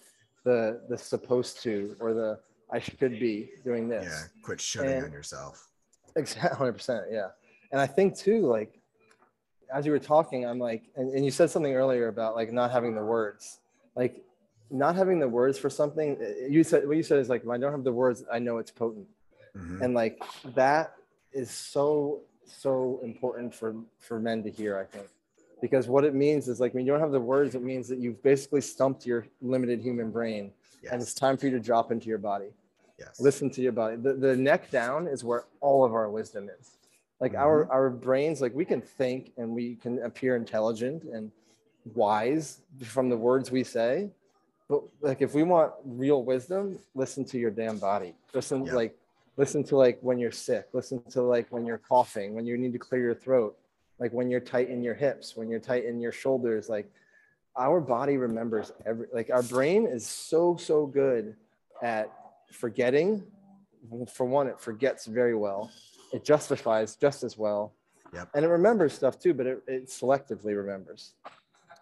the 0.46 0.82
the 0.88 0.98
supposed 0.98 1.62
to 1.64 1.96
or 2.00 2.14
the 2.14 2.40
i 2.72 2.80
should 2.80 3.00
be 3.00 3.50
doing 3.64 3.88
this 3.88 4.06
yeah. 4.06 4.42
Quit 4.44 4.60
shooting 4.62 4.92
And- 4.92 5.06
on 5.06 5.12
yourself. 5.12 5.68
Exactly, 6.16 6.50
hundred 6.58 6.74
percent. 6.74 7.06
Yeah, 7.12 7.30
and 7.72 7.80
I 7.80 7.88
think 7.88 8.18
too, 8.18 8.42
like 8.46 8.80
as 9.74 9.86
you 9.86 9.92
were 9.94 10.00
talking, 10.00 10.46
I'm 10.46 10.60
like, 10.60 10.84
and, 10.98 11.14
and 11.14 11.24
you 11.24 11.32
said 11.32 11.50
something 11.50 11.74
earlier 11.74 12.10
about 12.10 12.36
like 12.36 12.52
not 12.52 12.72
having 12.72 12.94
the 12.96 13.04
words. 13.04 13.60
Like 13.96 14.22
not 14.70 14.96
having 14.96 15.20
the 15.20 15.28
words 15.28 15.58
for 15.58 15.70
something 15.70 16.18
uh, 16.22 16.48
you 16.48 16.64
said 16.64 16.88
what 16.88 16.96
you 16.96 17.04
said 17.04 17.20
is 17.20 17.28
like 17.28 17.44
when 17.44 17.58
i 17.58 17.60
don't 17.62 17.74
have 17.74 17.84
the 17.84 17.92
words 17.92 18.24
i 18.32 18.40
know 18.40 18.58
it's 18.58 18.72
potent 18.72 19.06
Mhm. 19.54 19.82
and 19.82 19.94
like 19.94 20.18
that 20.56 20.94
is 21.34 21.52
so 21.52 22.22
so 22.46 23.02
important 23.04 23.54
for 23.54 23.76
for 24.00 24.18
men 24.18 24.42
to 24.44 24.50
hear 24.50 24.78
i 24.80 24.86
think 24.86 25.08
because 25.62 25.90
what 25.90 26.06
it 26.06 26.16
means 26.16 26.48
is 26.48 26.62
like 26.62 26.74
when 26.74 26.86
you 26.86 26.92
don't 26.94 27.02
have 27.02 27.12
the 27.12 27.20
words 27.20 27.54
it 27.54 27.62
means 27.62 27.90
that 27.90 28.00
you've 28.00 28.24
basically 28.24 28.62
stumped 28.62 29.06
your 29.06 29.26
limited 29.42 29.82
human 29.82 30.10
brain 30.10 30.54
and 30.90 31.02
it's 31.02 31.14
time 31.14 31.36
for 31.36 31.48
you 31.48 31.52
to 31.52 31.60
drop 31.60 31.92
into 31.92 32.08
your 32.08 32.18
body 32.18 32.52
Yes. 33.02 33.20
listen 33.20 33.50
to 33.52 33.62
your 33.62 33.72
body. 33.72 33.96
The, 33.96 34.14
the 34.14 34.36
neck 34.36 34.70
down 34.70 35.08
is 35.08 35.24
where 35.24 35.46
all 35.60 35.84
of 35.84 35.94
our 35.94 36.10
wisdom 36.10 36.50
is. 36.60 36.72
Like 37.20 37.36
our 37.36 37.64
mm-hmm. 37.64 37.72
our 37.72 37.90
brains 37.90 38.42
like 38.42 38.54
we 38.56 38.66
can 38.66 38.82
think 38.82 39.32
and 39.38 39.52
we 39.52 39.76
can 39.76 40.02
appear 40.04 40.36
intelligent 40.36 41.04
and 41.04 41.32
wise 41.94 42.62
from 42.84 43.10
the 43.10 43.18
words 43.18 43.50
we 43.50 43.64
say 43.64 44.10
but 44.70 44.84
like 45.02 45.22
if 45.22 45.34
we 45.34 45.42
want 45.44 45.72
real 45.84 46.24
wisdom 46.24 46.80
listen 46.96 47.26
to 47.26 47.38
your 47.38 47.52
damn 47.52 47.78
body. 47.78 48.16
Listen 48.34 48.66
Yeah. 48.66 48.74
like 48.74 48.98
listen 49.38 49.64
to 49.66 49.78
like 49.78 50.00
when 50.02 50.18
you're 50.18 50.32
sick. 50.32 50.70
Listen 50.74 51.02
to 51.12 51.22
like 51.22 51.48
when 51.52 51.66
you're 51.66 51.80
coughing 51.80 52.34
when 52.34 52.46
you 52.46 52.58
need 52.58 52.74
to 52.74 52.80
clear 52.80 53.02
your 53.02 53.16
throat 53.16 53.56
like 54.00 54.12
when 54.14 54.32
you're 54.32 54.40
tight 54.40 54.70
in 54.70 54.84
your 54.84 54.96
hips 54.96 55.36
when 55.38 55.48
you're 55.50 55.60
tight 55.60 55.86
in 55.86 56.00
your 56.02 56.12
shoulders. 56.12 56.70
Like 56.70 56.92
our 57.56 57.80
body 57.82 58.18
remembers 58.18 58.72
every 58.86 59.08
like 59.14 59.30
our 59.30 59.44
brain 59.44 59.86
is 59.86 60.08
so 60.08 60.56
so 60.56 60.88
good 60.88 61.36
at 61.84 62.12
forgetting 62.54 63.24
for 64.14 64.26
one 64.26 64.48
it 64.48 64.60
forgets 64.60 65.06
very 65.06 65.36
well. 65.36 65.72
It 66.14 66.24
justifies 66.24 66.96
just 66.96 67.24
as 67.24 67.38
well. 67.38 67.74
Yep. 68.14 68.30
and 68.36 68.44
it 68.44 68.50
remembers 68.50 68.92
stuff 68.94 69.18
too 69.20 69.34
but 69.34 69.46
it, 69.46 69.64
it 69.68 69.88
selectively 69.88 70.56
remembers. 70.56 71.14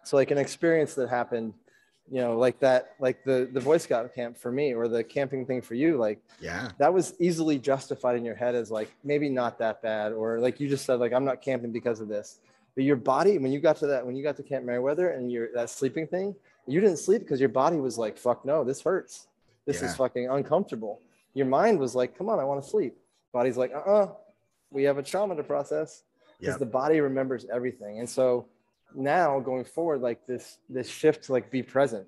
So 0.04 0.16
like 0.18 0.30
an 0.32 0.38
experience 0.38 0.94
that 0.96 1.10
happened 1.10 1.54
you 2.12 2.22
know 2.22 2.38
like 2.38 2.60
that 2.60 2.94
like 3.00 3.24
the 3.24 3.50
the 3.54 3.62
boy 3.62 3.78
scout 3.78 4.14
camp 4.16 4.38
for 4.38 4.52
me 4.52 4.74
or 4.74 4.88
the 4.88 5.04
camping 5.04 5.46
thing 5.46 5.62
for 5.62 5.76
you 5.76 5.98
like 5.98 6.20
Yeah. 6.40 6.70
that 6.80 6.92
was 6.94 7.14
easily 7.20 7.60
justified 7.60 8.16
in 8.16 8.26
your 8.26 8.34
head 8.36 8.56
as 8.56 8.72
like 8.72 8.90
maybe 9.04 9.30
not 9.30 9.60
that 9.60 9.82
bad 9.84 10.12
or 10.14 10.40
like 10.40 10.60
you 10.60 10.68
just 10.70 10.86
said 10.86 11.00
like 11.00 11.14
i'm 11.14 11.26
not 11.26 11.42
camping 11.42 11.72
because 11.72 12.00
of 12.00 12.08
this. 12.08 12.40
But 12.76 12.84
your 12.84 12.96
body 12.96 13.38
when 13.40 13.52
you 13.52 13.60
got 13.60 13.78
to 13.78 13.88
that 13.88 14.06
when 14.06 14.16
you 14.16 14.24
got 14.24 14.38
to 14.38 14.44
camp 14.44 14.66
Meriwether 14.66 15.10
and 15.10 15.32
your 15.32 15.50
that 15.56 15.70
sleeping 15.70 16.06
thing 16.08 16.36
you 16.68 16.80
didn't 16.80 16.98
sleep 16.98 17.22
because 17.22 17.40
your 17.40 17.50
body 17.50 17.78
was 17.78 17.98
like 17.98 18.18
fuck 18.18 18.46
no 18.46 18.64
this 18.64 18.82
hurts 18.82 19.28
this 19.70 19.82
Yeah. 19.82 19.90
is 19.90 19.96
fucking 19.96 20.28
uncomfortable. 20.30 21.00
Your 21.34 21.46
mind 21.46 21.80
was 21.80 21.94
like 21.96 22.18
come 22.18 22.28
on 22.30 22.40
i 22.40 22.44
want 22.44 22.62
to 22.64 22.68
sleep. 22.70 22.94
Body's 23.32 23.58
like 23.64 23.72
uh-uh 23.80 24.08
we 24.72 24.84
have 24.84 24.98
a 24.98 25.04
trauma 25.04 25.36
to 25.36 25.44
process. 25.44 26.04
Because 26.40 26.54
Yep. 26.54 26.60
the 26.60 26.72
body 26.82 26.98
remembers 27.02 27.46
everything. 27.58 28.00
And 28.00 28.10
so 28.18 28.46
now 28.96 29.40
going 29.40 29.66
forward 29.66 30.00
like 30.02 30.26
this 30.26 30.58
this 30.70 30.88
shift 30.90 31.20
to 31.26 31.34
like 31.34 31.52
be 31.52 31.62
present. 31.62 32.08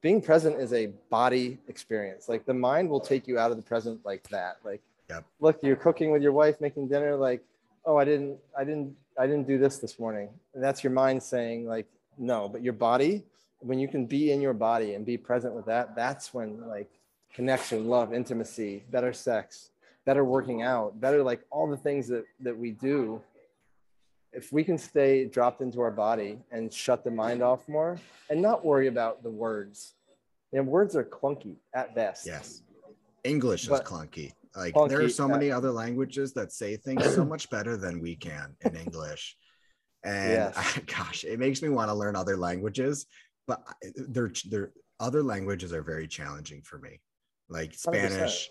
Being 0.00 0.20
present 0.22 0.54
is 0.64 0.72
a 0.72 0.86
body 1.18 1.58
experience. 1.68 2.28
Like 2.32 2.44
the 2.46 2.54
mind 2.54 2.88
will 2.90 3.00
take 3.12 3.24
you 3.28 3.38
out 3.38 3.50
of 3.52 3.56
the 3.56 3.62
present 3.72 3.96
like 4.10 4.22
that. 4.36 4.54
Like 4.64 4.80
Yep. 5.10 5.24
look 5.40 5.56
you're 5.62 5.76
cooking 5.86 6.10
with 6.14 6.22
your 6.22 6.32
wife 6.42 6.56
making 6.66 6.88
dinner 6.88 7.14
like 7.28 7.42
oh 7.84 7.96
i 8.02 8.04
didn't 8.10 8.38
i 8.60 8.62
didn't 8.68 8.90
i 9.22 9.26
didn't 9.26 9.46
do 9.52 9.58
this 9.58 9.74
this 9.84 9.98
morning. 9.98 10.28
And 10.54 10.60
that's 10.64 10.82
your 10.84 10.94
mind 11.04 11.22
saying 11.22 11.66
like 11.74 11.88
no. 12.16 12.48
But 12.48 12.62
your 12.66 12.72
body 12.90 13.14
when 13.70 13.78
you 13.78 13.88
can 13.94 14.06
be 14.06 14.22
in 14.34 14.40
your 14.40 14.54
body 14.70 14.94
and 14.94 15.04
be 15.06 15.16
present 15.30 15.52
with 15.54 15.66
that 15.66 15.94
that's 16.02 16.26
when 16.34 16.48
like 16.76 16.90
connection 17.32 17.88
love 17.88 18.12
intimacy 18.12 18.84
better 18.90 19.12
sex 19.12 19.70
better 20.04 20.24
working 20.24 20.62
out 20.62 21.00
better 21.00 21.22
like 21.22 21.40
all 21.50 21.66
the 21.68 21.76
things 21.76 22.06
that 22.08 22.24
that 22.40 22.56
we 22.56 22.70
do 22.72 23.20
if 24.32 24.52
we 24.52 24.64
can 24.64 24.78
stay 24.78 25.24
dropped 25.26 25.60
into 25.60 25.80
our 25.80 25.90
body 25.90 26.38
and 26.50 26.72
shut 26.72 27.04
the 27.04 27.10
mind 27.10 27.42
off 27.42 27.68
more 27.68 27.98
and 28.30 28.40
not 28.40 28.64
worry 28.64 28.86
about 28.88 29.22
the 29.22 29.30
words 29.30 29.94
and 30.52 30.66
words 30.66 30.94
are 30.96 31.04
clunky 31.04 31.56
at 31.74 31.94
best 31.94 32.26
Yes. 32.26 32.62
English 33.24 33.68
is 33.68 33.80
clunky. 33.80 34.32
Like 34.56 34.74
there 34.88 35.00
are 35.00 35.04
Clunky, 35.04 35.12
so 35.12 35.24
uh, 35.24 35.28
many 35.28 35.50
other 35.50 35.70
languages 35.70 36.32
that 36.34 36.52
say 36.52 36.76
things 36.76 37.14
so 37.14 37.24
much 37.24 37.48
better 37.50 37.76
than 37.76 38.00
we 38.00 38.16
can 38.16 38.54
in 38.62 38.76
English. 38.76 39.36
And 40.04 40.32
Yes. 40.32 40.78
gosh, 40.86 41.24
it 41.24 41.38
makes 41.38 41.62
me 41.62 41.68
want 41.68 41.88
to 41.88 41.94
learn 41.94 42.16
other 42.16 42.36
languages, 42.36 43.06
but 43.46 43.62
I- 43.66 43.92
they're 44.08 44.32
they're 44.50 44.72
other 45.00 45.22
languages 45.22 45.72
are 45.72 45.82
very 45.82 46.06
challenging 46.06 46.62
for 46.62 46.78
me. 46.78 47.00
Like 47.52 47.72
100%. 47.72 47.78
Spanish, 47.78 48.50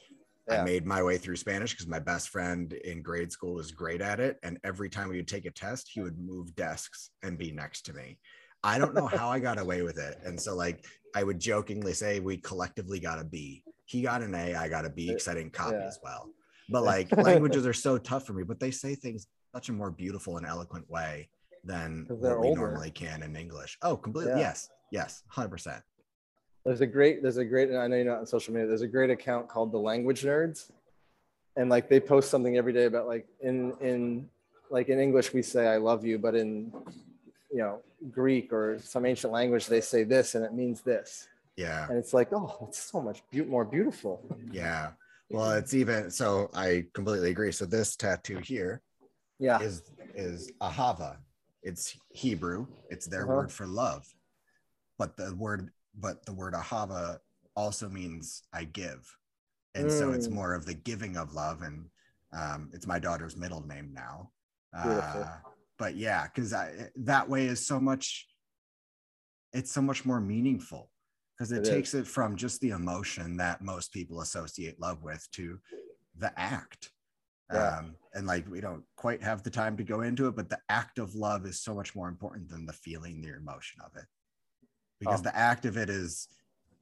I 0.49 0.63
made 0.63 0.85
my 0.85 1.01
way 1.01 1.17
through 1.17 1.37
Spanish 1.37 1.71
because 1.71 1.87
my 1.87 1.99
best 1.99 2.29
friend 2.29 2.71
in 2.73 3.01
grade 3.01 3.31
school 3.31 3.53
was 3.55 3.71
great 3.71 4.01
at 4.01 4.19
it. 4.19 4.37
And 4.43 4.59
every 4.63 4.89
time 4.89 5.09
we 5.09 5.17
would 5.17 5.27
take 5.27 5.45
a 5.45 5.51
test, 5.51 5.89
he 5.93 6.01
would 6.01 6.19
move 6.19 6.55
desks 6.55 7.09
and 7.23 7.37
be 7.37 7.51
next 7.51 7.83
to 7.83 7.93
me. 7.93 8.19
I 8.63 8.77
don't 8.77 8.93
know 8.93 9.07
how 9.07 9.29
I 9.29 9.39
got 9.39 9.59
away 9.59 9.81
with 9.81 9.97
it. 9.97 10.17
And 10.23 10.39
so, 10.39 10.55
like, 10.55 10.85
I 11.15 11.23
would 11.23 11.39
jokingly 11.39 11.93
say 11.93 12.19
we 12.19 12.37
collectively 12.37 12.99
got 12.99 13.19
a 13.19 13.23
B. 13.23 13.63
He 13.85 14.01
got 14.01 14.21
an 14.21 14.35
A, 14.35 14.55
I 14.55 14.69
got 14.69 14.85
a 14.85 14.89
B 14.89 15.07
because 15.07 15.27
I 15.27 15.33
didn't 15.33 15.53
copy 15.53 15.77
Yeah. 15.79 15.87
as 15.87 15.99
well. 16.03 16.29
But 16.69 16.83
like, 16.83 17.11
languages 17.17 17.65
are 17.65 17.73
so 17.73 17.97
tough 17.97 18.25
for 18.25 18.33
me, 18.33 18.43
but 18.43 18.59
they 18.59 18.71
say 18.71 18.95
things 18.95 19.27
such 19.53 19.69
a 19.69 19.73
more 19.73 19.91
beautiful 19.91 20.37
and 20.37 20.45
eloquent 20.45 20.89
way 20.89 21.29
than 21.63 22.05
what 22.07 22.39
we 22.39 22.47
older. 22.49 22.61
normally 22.61 22.91
can 22.91 23.23
in 23.23 23.35
English. 23.35 23.77
Oh, 23.81 23.97
completely. 23.97 24.31
Yeah. 24.33 24.39
Yes. 24.39 24.69
Yes. 24.91 25.23
100%. 25.35 25.81
There's 26.65 26.81
a 26.81 26.87
great 26.87 27.21
there's 27.21 27.37
a 27.37 27.45
great 27.45 27.69
and 27.69 27.77
i 27.77 27.87
know 27.87 27.95
you're 27.95 28.05
not 28.05 28.19
on 28.19 28.25
social 28.25 28.53
media 28.53 28.67
there's 28.67 28.81
a 28.81 28.87
great 28.87 29.09
account 29.09 29.47
called 29.47 29.71
the 29.71 29.77
language 29.77 30.21
nerds 30.23 30.71
and 31.57 31.69
like 31.69 31.89
they 31.89 31.99
post 31.99 32.29
something 32.29 32.57
every 32.57 32.73
day 32.73 32.85
about 32.85 33.07
like 33.07 33.27
in 33.41 33.73
in 33.81 34.29
like 34.69 34.89
in 34.89 34.99
english 34.99 35.33
we 35.33 35.41
say 35.41 35.67
i 35.67 35.77
love 35.77 36.05
you 36.05 36.17
but 36.17 36.35
in 36.35 36.71
you 37.51 37.57
know 37.57 37.79
greek 38.11 38.51
or 38.53 38.79
some 38.79 39.05
ancient 39.05 39.33
language 39.33 39.65
they 39.67 39.81
say 39.81 40.03
this 40.03 40.35
and 40.35 40.45
it 40.45 40.53
means 40.53 40.81
this 40.81 41.27
Yeah. 41.57 41.87
and 41.89 41.97
it's 41.97 42.13
like 42.13 42.29
oh 42.33 42.67
it's 42.67 42.79
so 42.79 43.01
much 43.01 43.21
be- 43.31 43.43
more 43.43 43.65
beautiful 43.65 44.21
Yeah. 44.51 44.91
Well, 45.33 45.51
it's 45.51 45.73
even 45.73 46.11
so 46.11 46.49
I 46.53 46.87
completely 46.93 47.29
agree. 47.31 47.53
So 47.53 47.63
this 47.65 47.95
tattoo 47.95 48.39
here 48.39 48.81
yeah 49.39 49.59
is 49.61 49.83
is 50.13 50.51
ahava. 50.59 51.11
It's 51.63 51.95
Hebrew. 52.09 52.67
It's 52.89 53.07
their 53.07 53.23
Uh-huh. 53.23 53.37
word 53.37 53.51
for 53.51 53.65
love. 53.65 54.03
But 54.99 55.15
the 55.15 55.33
word 55.35 55.71
but 55.95 56.25
the 56.25 56.33
word 56.33 56.53
ahava 56.53 57.19
also 57.55 57.89
means 57.89 58.43
I 58.53 58.63
give. 58.65 59.05
And 59.75 59.91
so 59.91 60.11
it's 60.11 60.27
Mm. 60.27 60.31
more 60.31 60.53
of 60.53 60.65
the 60.65 60.73
giving 60.73 61.17
of 61.17 61.33
love 61.33 61.61
and 61.61 61.89
um, 62.33 62.69
it's 62.73 62.87
my 62.87 62.99
daughter's 62.99 63.35
middle 63.37 63.65
name 63.65 63.93
now. 63.93 64.31
Uh, 64.73 65.25
but 65.77 65.95
yeah, 65.95 66.25
because 66.25 66.53
that 66.95 67.29
way 67.29 67.45
is 67.45 67.65
so 67.65 67.79
much 67.79 68.27
it's 69.53 69.71
so 69.71 69.81
much 69.81 70.05
more 70.05 70.21
meaningful 70.21 70.89
because 71.37 71.51
it, 71.51 71.57
It 71.57 71.69
takes 71.69 71.93
it 71.93 72.07
from 72.07 72.37
just 72.37 72.61
the 72.61 72.69
emotion 72.69 73.35
that 73.37 73.61
most 73.61 73.91
people 73.91 74.21
associate 74.21 74.79
love 74.79 75.03
with 75.03 75.27
to 75.33 75.59
the 76.17 76.31
act. 76.39 76.91
Yeah. 77.51 77.79
Um, 77.79 77.95
and 78.13 78.25
like 78.27 78.49
we 78.49 78.61
don't 78.61 78.83
quite 78.95 79.21
have 79.21 79.43
the 79.43 79.49
time 79.49 79.75
to 79.77 79.83
go 79.83 80.01
into 80.01 80.27
it, 80.27 80.35
but 80.37 80.49
the 80.49 80.59
act 80.69 80.99
of 80.99 81.15
love 81.15 81.45
is 81.45 81.61
so 81.61 81.73
much 81.73 81.95
more 81.95 82.07
important 82.07 82.47
than 82.47 82.65
the 82.65 82.73
feeling, 82.73 83.21
the 83.21 83.35
emotion 83.35 83.81
of 83.83 83.91
it. 83.97 84.05
Because 85.01 85.19
Oh. 85.19 85.23
the 85.23 85.35
act 85.35 85.65
of 85.65 85.75
it 85.77 85.89
is 85.89 86.29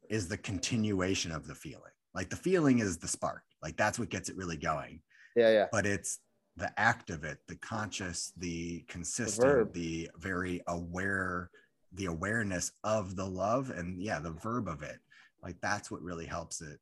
is 0.10 0.28
the 0.28 0.38
continuation 0.38 1.32
of 1.32 1.48
the 1.48 1.56
feeling. 1.56 1.92
Like 2.16 2.30
the 2.30 2.36
feeling 2.36 2.80
is 2.80 2.98
the 2.98 3.08
spark. 3.08 3.44
Like 3.64 3.78
that's 3.78 3.98
what 3.98 4.10
gets 4.10 4.28
it 4.30 4.36
really 4.36 4.58
going. 4.58 5.02
yeah 5.36 5.50
yeah 5.52 5.68
But 5.72 5.86
it's 5.86 6.20
the 6.58 6.78
act 6.80 7.10
of 7.12 7.24
it, 7.24 7.38
the 7.48 7.56
conscious, 7.58 8.34
the 8.38 8.82
consistent, 8.90 9.48
verb. 9.48 9.74
the 9.74 10.10
very 10.18 10.62
aware, 10.68 11.50
the 11.94 12.06
awareness 12.08 12.72
of 12.84 13.16
the 13.16 13.26
love 13.26 13.70
and 13.70 14.02
yeah, 14.02 14.20
the 14.20 14.32
verb 14.32 14.68
of 14.68 14.84
it. 14.84 15.00
Like 15.42 15.56
that's 15.62 15.90
what 15.90 16.02
really 16.02 16.26
helps 16.26 16.60
it 16.62 16.80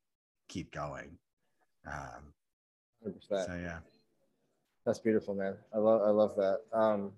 keep 0.48 0.72
going. 0.72 1.16
Um, 1.86 2.32
100%. 3.06 3.46
so 3.46 3.54
yeah. 3.54 3.78
That's 4.86 4.98
beautiful, 4.98 5.34
man. 5.34 5.54
I 5.74 5.78
love 5.78 6.00
I 6.02 6.10
love 6.10 6.34
that. 6.36 6.60
Um, 6.72 7.12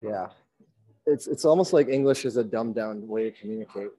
yeah, 0.00 0.28
it's 1.06 1.26
it's 1.26 1.44
almost 1.44 1.72
like 1.72 1.88
English 1.88 2.24
is 2.24 2.36
a 2.36 2.44
dumbed 2.44 2.74
down 2.74 3.06
way 3.08 3.30
to 3.30 3.40
communicate. 3.40 3.90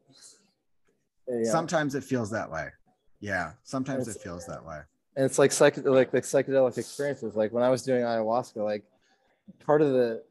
Yeah. 1.27 1.43
Sometimes 1.51 1.95
it 1.95 2.03
feels 2.03 2.29
that 2.31 2.49
way. 2.51 2.69
Yeah. 3.19 3.51
Sometimes 3.63 4.07
it 4.07 4.19
feels 4.21 4.45
that 4.45 4.63
way. 4.65 4.79
and 5.15 5.25
it's 5.25 5.39
like 5.39 5.51
psych 5.51 5.77
like 5.77 6.13
like 6.13 6.23
psychedelic 6.23 6.77
experiences. 6.77 7.35
Like 7.35 7.51
when 7.51 7.63
I 7.63 7.69
was 7.69 7.83
doing 7.83 8.01
ayahuasca, 8.03 8.57
like 8.63 8.83
part 9.65 9.81
of 9.81 9.89
the 9.91 10.23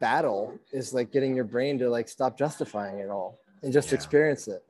battle 0.00 0.58
is 0.72 0.92
like 0.92 1.12
getting 1.12 1.34
your 1.34 1.44
brain 1.44 1.78
to 1.78 1.88
like 1.88 2.08
stop 2.08 2.36
justifying 2.38 2.98
it 2.98 3.10
all 3.10 3.38
and 3.62 3.72
just 3.72 3.88
Yeah. 3.90 3.94
experience 3.96 4.48
it. 4.48 4.62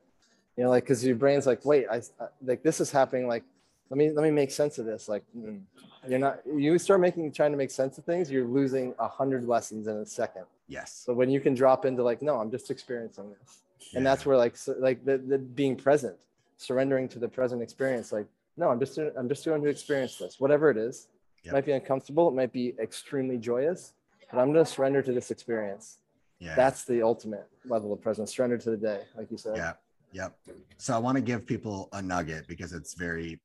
You 0.57 0.63
know, 0.63 0.69
like 0.69 0.83
because 0.83 1.03
your 1.05 1.15
brain's 1.15 1.47
like, 1.47 1.65
wait, 1.65 1.85
I, 1.91 1.97
I 1.97 2.27
like 2.45 2.61
this 2.61 2.79
is 2.79 2.91
happening. 2.91 3.27
Like, 3.27 3.43
let 3.89 3.97
me 3.97 4.11
let 4.11 4.23
me 4.23 4.31
make 4.31 4.51
sense 4.51 4.77
of 4.77 4.85
this. 4.85 5.09
Like, 5.09 5.23
mm, 5.35 5.59
you're 6.07 6.19
not. 6.19 6.41
You 6.45 6.77
start 6.77 6.99
making 7.01 7.31
trying 7.31 7.51
to 7.51 7.57
make 7.57 7.71
sense 7.71 7.97
of 7.97 8.03
things, 8.05 8.29
you're 8.29 8.45
losing 8.45 8.93
a 8.99 9.07
hundred 9.07 9.47
lessons 9.47 9.87
in 9.87 9.95
a 9.97 10.05
second. 10.05 10.43
Yes. 10.73 11.03
So 11.05 11.13
when 11.13 11.29
you 11.29 11.39
can 11.39 11.53
drop 11.53 11.85
into 11.85 12.03
like, 12.03 12.21
no, 12.23 12.39
I'm 12.39 12.49
just 12.49 12.71
experiencing 12.71 13.29
this, 13.29 13.59
and 13.95 14.03
that's 14.03 14.25
where 14.25 14.35
like 14.35 14.57
so, 14.57 14.75
like 14.79 15.05
the, 15.05 15.19
the 15.19 15.37
being 15.37 15.75
present, 15.75 16.15
surrendering 16.57 17.07
to 17.09 17.19
the 17.19 17.27
present 17.27 17.61
experience. 17.61 18.11
Like, 18.11 18.25
no, 18.57 18.69
I'm 18.69 18.79
just 18.79 18.97
I'm 18.97 19.29
just 19.29 19.45
going 19.45 19.61
to 19.61 19.69
experience 19.69 20.17
this, 20.17 20.39
whatever 20.39 20.71
it 20.71 20.77
is. 20.77 21.07
Yep. 21.43 21.51
It 21.51 21.53
might 21.55 21.65
be 21.65 21.71
uncomfortable, 21.73 22.27
it 22.29 22.33
might 22.33 22.51
be 22.51 22.73
extremely 22.79 23.37
joyous, 23.37 23.93
but 24.31 24.39
I'm 24.39 24.51
going 24.51 24.65
to 24.65 24.71
surrender 24.71 25.01
to 25.03 25.11
this 25.11 25.29
experience. 25.29 25.99
Yeah. 26.39 26.55
That's 26.55 26.85
the 26.85 27.03
ultimate 27.03 27.47
level 27.65 27.93
of 27.93 28.01
presence. 28.01 28.33
Surrender 28.33 28.57
to 28.57 28.71
the 28.71 28.77
day, 28.77 29.01
like 29.15 29.29
you 29.29 29.37
said. 29.37 29.55
yeah. 29.57 29.73
Yep. 30.13 30.37
So 30.77 30.93
I 30.93 30.99
want 30.99 31.15
to 31.17 31.23
give 31.23 31.45
people 31.45 31.89
a 31.91 32.01
nugget 32.01 32.47
because 32.47 32.71
it's 32.71 32.93
very 32.93 33.39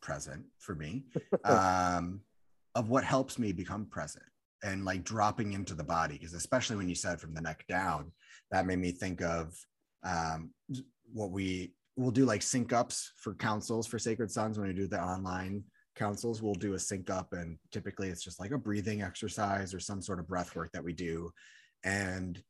present 0.00 0.44
for 0.58 0.74
me 0.74 1.04
um, 1.44 2.20
of 2.74 2.88
what 2.88 3.04
helps 3.04 3.38
me 3.38 3.52
become 3.52 3.86
present 3.86 4.24
and 4.62 4.84
like 4.84 5.04
dropping 5.04 5.52
into 5.52 5.74
the 5.74 5.84
body. 5.84 6.14
Because 6.14 6.34
especially 6.34 6.76
when 6.76 6.88
you 6.88 6.94
said 6.94 7.20
from 7.20 7.34
the 7.34 7.40
neck 7.40 7.64
down, 7.68 8.12
that 8.50 8.66
made 8.66 8.78
me 8.78 8.92
think 8.92 9.22
of 9.22 9.54
um, 10.04 10.50
what 11.12 11.30
we 11.30 11.72
will 11.96 12.10
do 12.10 12.24
like 12.24 12.42
sync 12.42 12.72
ups 12.72 13.12
for 13.16 13.34
councils 13.34 13.86
for 13.86 13.98
Sacred 13.98 14.30
Sons 14.30 14.58
when 14.58 14.68
we 14.68 14.74
do 14.74 14.86
the 14.86 15.00
online 15.00 15.62
councils. 15.96 16.42
We'll 16.42 16.54
do 16.54 16.74
a 16.74 16.78
sync 16.78 17.10
up, 17.10 17.32
and 17.32 17.58
typically 17.72 18.08
it's 18.08 18.24
just 18.24 18.40
like 18.40 18.52
a 18.52 18.58
breathing 18.58 19.02
exercise 19.02 19.74
or 19.74 19.80
some 19.80 20.02
sort 20.02 20.18
of 20.18 20.28
breath 20.28 20.54
work 20.56 20.70
that 20.72 20.84
we 20.84 20.92
do. 20.92 21.30
And 21.84 22.42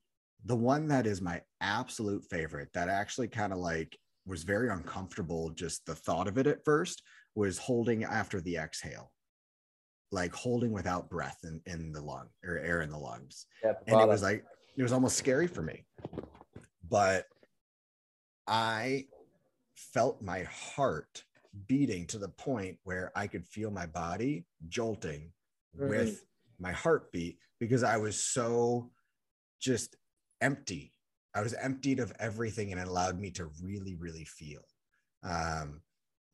the 0.44 0.56
one 0.56 0.88
that 0.88 1.06
is 1.06 1.20
my 1.20 1.42
absolute 1.60 2.24
favorite 2.30 2.68
that 2.74 2.88
actually 2.88 3.28
kind 3.28 3.52
of 3.52 3.58
like 3.58 3.96
was 4.26 4.42
very 4.42 4.70
uncomfortable 4.70 5.50
just 5.50 5.84
the 5.86 5.94
thought 5.94 6.28
of 6.28 6.38
it 6.38 6.46
at 6.46 6.64
first 6.64 7.02
was 7.34 7.58
holding 7.58 8.04
after 8.04 8.40
the 8.40 8.56
exhale 8.56 9.12
like 10.12 10.34
holding 10.34 10.72
without 10.72 11.08
breath 11.08 11.38
in, 11.44 11.60
in 11.66 11.92
the 11.92 12.02
lung 12.02 12.28
or 12.44 12.58
air 12.58 12.82
in 12.82 12.90
the 12.90 12.98
lungs. 12.98 13.46
Yeah, 13.64 13.72
the 13.86 13.92
and 13.92 14.00
it 14.00 14.08
was 14.08 14.22
like 14.22 14.44
it 14.76 14.82
was 14.82 14.92
almost 14.92 15.16
scary 15.16 15.46
for 15.46 15.62
me. 15.62 15.84
But 16.88 17.26
i 18.46 19.04
felt 19.76 20.20
my 20.22 20.42
heart 20.42 21.22
beating 21.68 22.06
to 22.06 22.18
the 22.18 22.28
point 22.28 22.76
where 22.82 23.12
i 23.14 23.26
could 23.26 23.46
feel 23.46 23.70
my 23.70 23.86
body 23.86 24.44
jolting 24.68 25.30
with 25.74 26.24
my 26.58 26.72
heartbeat 26.72 27.38
because 27.60 27.82
i 27.82 27.96
was 27.96 28.22
so 28.22 28.90
just 29.60 29.96
empty. 30.40 30.92
I 31.34 31.42
was 31.42 31.54
emptied 31.54 32.00
of 32.00 32.12
everything 32.18 32.72
and 32.72 32.80
it 32.80 32.88
allowed 32.88 33.20
me 33.20 33.30
to 33.32 33.50
really 33.62 33.94
really 33.94 34.24
feel. 34.24 34.62
Um, 35.22 35.82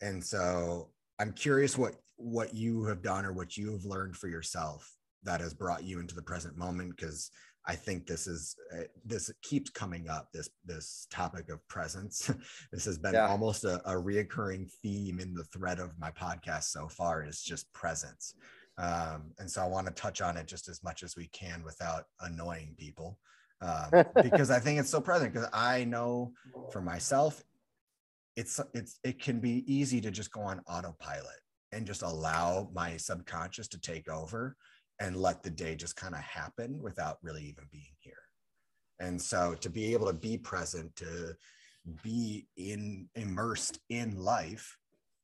and 0.00 0.24
so 0.24 0.90
i'm 1.18 1.32
curious 1.32 1.76
what 1.76 1.96
what 2.16 2.54
you 2.54 2.84
have 2.84 3.02
done 3.02 3.24
or 3.24 3.32
what 3.32 3.56
you 3.56 3.72
have 3.72 3.84
learned 3.84 4.16
for 4.16 4.28
yourself 4.28 4.90
that 5.22 5.40
has 5.40 5.52
brought 5.54 5.84
you 5.84 6.00
into 6.00 6.14
the 6.14 6.22
present 6.22 6.56
moment 6.56 6.94
because 6.96 7.30
i 7.66 7.74
think 7.74 8.06
this 8.06 8.26
is 8.26 8.56
uh, 8.74 8.84
this 9.04 9.30
keeps 9.42 9.70
coming 9.70 10.08
up 10.08 10.28
this 10.32 10.48
this 10.64 11.06
topic 11.10 11.48
of 11.50 11.66
presence 11.68 12.30
this 12.72 12.84
has 12.84 12.98
been 12.98 13.14
Yeah. 13.14 13.28
almost 13.28 13.64
a, 13.64 13.76
a 13.90 13.94
reoccurring 13.94 14.70
theme 14.82 15.20
in 15.20 15.34
the 15.34 15.44
thread 15.44 15.78
of 15.78 15.98
my 15.98 16.10
podcast 16.10 16.64
so 16.64 16.88
far 16.88 17.24
is 17.24 17.42
just 17.42 17.72
presence 17.72 18.34
um, 18.78 19.32
and 19.38 19.50
so 19.50 19.62
i 19.62 19.66
want 19.66 19.86
to 19.86 19.92
touch 19.92 20.20
on 20.20 20.36
it 20.36 20.46
just 20.46 20.68
as 20.68 20.82
much 20.82 21.02
as 21.02 21.16
we 21.16 21.28
can 21.28 21.62
without 21.64 22.04
annoying 22.20 22.74
people 22.78 23.18
um, 23.60 23.90
because 24.22 24.50
i 24.50 24.58
think 24.58 24.78
it's 24.78 24.90
so 24.90 25.00
present 25.00 25.32
because 25.32 25.48
i 25.52 25.84
know 25.84 26.32
for 26.70 26.80
myself 26.80 27.42
it's 28.36 28.60
it's 28.74 28.98
it 29.02 29.20
can 29.20 29.40
be 29.40 29.64
easy 29.72 30.00
to 30.00 30.10
just 30.10 30.30
go 30.30 30.42
on 30.42 30.60
autopilot 30.68 31.40
and 31.72 31.86
just 31.86 32.02
allow 32.02 32.68
my 32.72 32.96
subconscious 32.96 33.68
to 33.68 33.80
take 33.80 34.08
over 34.08 34.56
and 35.00 35.16
let 35.16 35.42
the 35.42 35.50
day 35.50 35.74
just 35.74 35.96
kind 35.96 36.14
of 36.14 36.20
happen 36.20 36.80
without 36.80 37.18
really 37.22 37.44
even 37.44 37.64
being 37.70 37.94
here. 37.98 38.14
And 39.00 39.20
so 39.20 39.54
to 39.60 39.68
be 39.68 39.92
able 39.92 40.06
to 40.06 40.14
be 40.14 40.38
present 40.38 40.94
to 40.96 41.34
be 42.02 42.46
in 42.56 43.08
immersed 43.14 43.78
in 43.90 44.16
life 44.16 44.76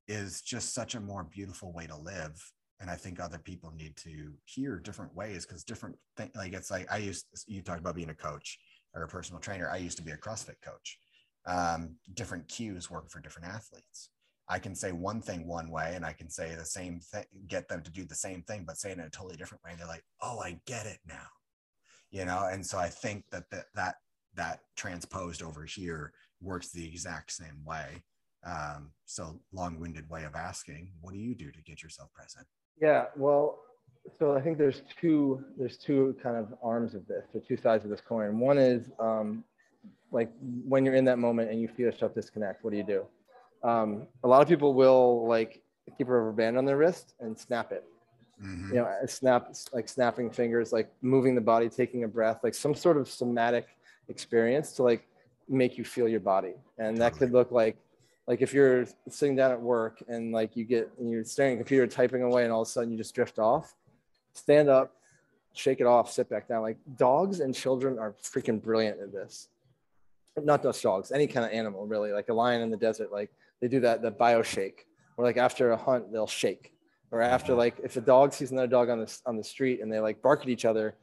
is 0.08 0.42
just 0.42 0.74
such 0.74 0.94
a 0.94 1.00
more 1.00 1.24
beautiful 1.24 1.72
way 1.72 1.86
to 1.86 1.96
live. 1.96 2.34
And 2.80 2.90
i 2.90 2.96
think 2.96 3.20
other 3.20 3.38
people 3.38 3.72
need 3.76 3.94
to 3.98 4.32
hear 4.44 4.78
different 4.78 5.14
ways 5.14 5.46
because 5.46 5.62
different 5.62 5.96
thing 6.16 6.32
like 6.34 6.52
it's 6.52 6.68
like 6.68 6.90
i 6.90 6.96
used 6.96 7.26
you 7.46 7.62
talked 7.62 7.78
about 7.78 7.94
being 7.94 8.10
a 8.10 8.14
coach 8.14 8.58
or 8.94 9.02
a 9.02 9.08
personal 9.08 9.40
trainer. 9.40 9.70
I 9.70 9.76
used 9.78 9.96
to 9.98 10.02
be 10.02 10.12
a 10.12 10.16
crossfit 10.16 10.60
coach 10.64 10.98
um, 11.46 11.96
different 12.14 12.48
cues 12.48 12.90
work 12.90 13.10
for 13.10 13.20
different 13.20 13.48
athletes. 13.48 14.10
I 14.48 14.58
can 14.58 14.74
say 14.74 14.92
one 14.92 15.22
thing 15.22 15.46
one 15.46 15.70
way 15.70 15.92
and 15.94 16.04
i 16.04 16.12
can 16.12 16.28
say 16.28 16.54
the 16.54 16.64
same 16.64 17.00
thing 17.00 17.24
get 17.46 17.68
them 17.68 17.80
to 17.82 17.90
do 17.90 18.04
the 18.04 18.14
same 18.14 18.42
thing 18.42 18.64
but 18.66 18.76
say 18.76 18.90
it 18.90 18.98
in 18.98 19.04
a 19.04 19.08
totally 19.08 19.36
different 19.36 19.62
way 19.64 19.70
and 19.70 19.80
they're 19.80 19.86
like 19.86 20.04
oh 20.20 20.40
i 20.40 20.60
get 20.66 20.84
it 20.84 20.98
now 21.06 21.28
you 22.12 22.24
know? 22.24 22.48
And 22.52 22.64
so 22.64 22.78
i 22.78 22.88
think 22.88 23.24
that 23.32 23.50
that 23.50 23.66
that, 23.74 23.96
that 24.34 24.60
transposed 24.76 25.42
over 25.42 25.64
here 25.64 26.12
works 26.40 26.70
the 26.70 26.86
exact 26.86 27.32
same 27.32 27.64
way. 27.64 28.02
Um, 28.44 28.90
so 29.04 29.40
long-winded 29.52 30.08
way 30.10 30.24
of 30.24 30.34
asking 30.34 30.90
what 31.00 31.12
do 31.12 31.18
you 31.18 31.34
do 31.34 31.50
to 31.52 31.62
get 31.62 31.82
yourself 31.82 32.12
present? 32.12 32.46
Yeah, 32.80 33.04
well, 33.16 33.60
so 34.18 34.34
I 34.34 34.40
think 34.40 34.58
there's 34.58 34.82
two 35.00 35.44
there's 35.56 35.76
two 35.76 36.16
kind 36.22 36.36
of 36.36 36.52
arms 36.62 36.94
of 36.94 37.06
this, 37.06 37.24
or 37.34 37.40
two 37.40 37.56
sides 37.56 37.84
of 37.84 37.90
this 37.90 38.00
coin. 38.00 38.38
One 38.38 38.58
is 38.58 38.90
um, 38.98 39.44
like 40.12 40.30
when 40.40 40.84
you're 40.84 40.94
in 40.94 41.04
that 41.06 41.18
moment 41.18 41.50
and 41.50 41.60
you 41.60 41.68
feel 41.68 41.86
yourself 41.86 42.14
disconnect, 42.14 42.62
what 42.62 42.70
do 42.70 42.76
you 42.76 42.84
do? 42.84 43.06
Um, 43.62 44.06
a 44.24 44.28
lot 44.28 44.42
of 44.42 44.48
people 44.48 44.74
will 44.74 45.26
like 45.26 45.62
keep 45.96 46.08
a 46.08 46.12
rubber 46.12 46.32
band 46.32 46.58
on 46.58 46.64
their 46.64 46.76
wrist 46.76 47.14
and 47.20 47.36
snap 47.38 47.72
it. 47.72 47.84
Mhm. 48.42 48.68
You 48.68 48.74
know, 48.76 48.90
snap 49.06 49.54
like 49.72 49.88
snapping 49.88 50.30
fingers, 50.30 50.72
like 50.72 50.92
moving 51.00 51.34
the 51.34 51.40
body, 51.40 51.68
taking 51.68 52.04
a 52.04 52.08
breath, 52.08 52.40
like 52.42 52.54
some 52.54 52.74
sort 52.74 52.96
of 52.96 53.08
somatic 53.08 53.66
experience 54.08 54.72
to 54.72 54.82
like 54.82 55.08
make 55.48 55.78
you 55.78 55.84
feel 55.84 56.08
your 56.08 56.20
body. 56.20 56.54
And 56.78 56.96
that 56.98 57.16
could 57.16 57.32
look 57.32 57.50
like 57.50 57.76
like 58.26 58.40
if 58.40 58.52
you're 58.52 58.86
sitting 59.08 59.36
down 59.36 59.50
at 59.50 59.60
work 59.60 60.02
and 60.08 60.32
like 60.32 60.56
you 60.56 60.64
get 60.64 60.90
and 60.98 61.10
you're 61.10 61.24
staring 61.24 61.52
at 61.52 61.54
a 61.56 61.58
computer 61.58 61.86
typing 61.86 62.22
away 62.22 62.44
and 62.44 62.52
all 62.52 62.62
of 62.62 62.68
a 62.68 62.70
sudden 62.70 62.90
you 62.90 62.96
just 62.96 63.14
drift 63.14 63.38
off 63.38 63.74
stand 64.32 64.68
up 64.68 64.94
shake 65.52 65.80
it 65.80 65.86
off 65.86 66.10
sit 66.10 66.28
back 66.28 66.48
down 66.48 66.62
like 66.62 66.78
dogs 66.96 67.40
and 67.40 67.54
children 67.54 67.98
are 67.98 68.14
freaking 68.22 68.62
brilliant 68.62 69.00
at 69.00 69.12
this 69.12 69.48
not 70.40 70.62
just 70.62 70.82
dogs 70.82 71.12
any 71.12 71.26
kind 71.26 71.44
of 71.46 71.52
animal 71.52 71.86
really. 71.86 72.12
Like 72.12 72.28
a 72.28 72.34
lion 72.34 72.62
in 72.62 72.70
the 72.70 72.76
desert 72.76 73.12
like 73.12 73.30
they 73.60 73.68
do 73.68 73.80
that 73.80 74.02
the 74.02 74.10
bio 74.10 74.42
shake 74.42 74.86
or 75.16 75.24
like 75.24 75.36
after 75.36 75.72
a 75.72 75.76
hunt 75.76 76.12
they'll 76.12 76.26
shake. 76.26 76.72
Or 77.10 77.20
after 77.20 77.54
like 77.54 77.76
if 77.84 77.96
a 77.96 78.00
dog 78.00 78.32
sees 78.32 78.52
another 78.52 78.66
dog 78.68 78.88
on 78.88 78.98
the 79.00 79.18
on 79.26 79.36
the 79.36 79.44
street 79.44 79.80
and 79.82 79.92
they 79.92 80.00
like 80.00 80.22
bark 80.22 80.40
at 80.42 80.48
each 80.48 80.64
other 80.64 80.94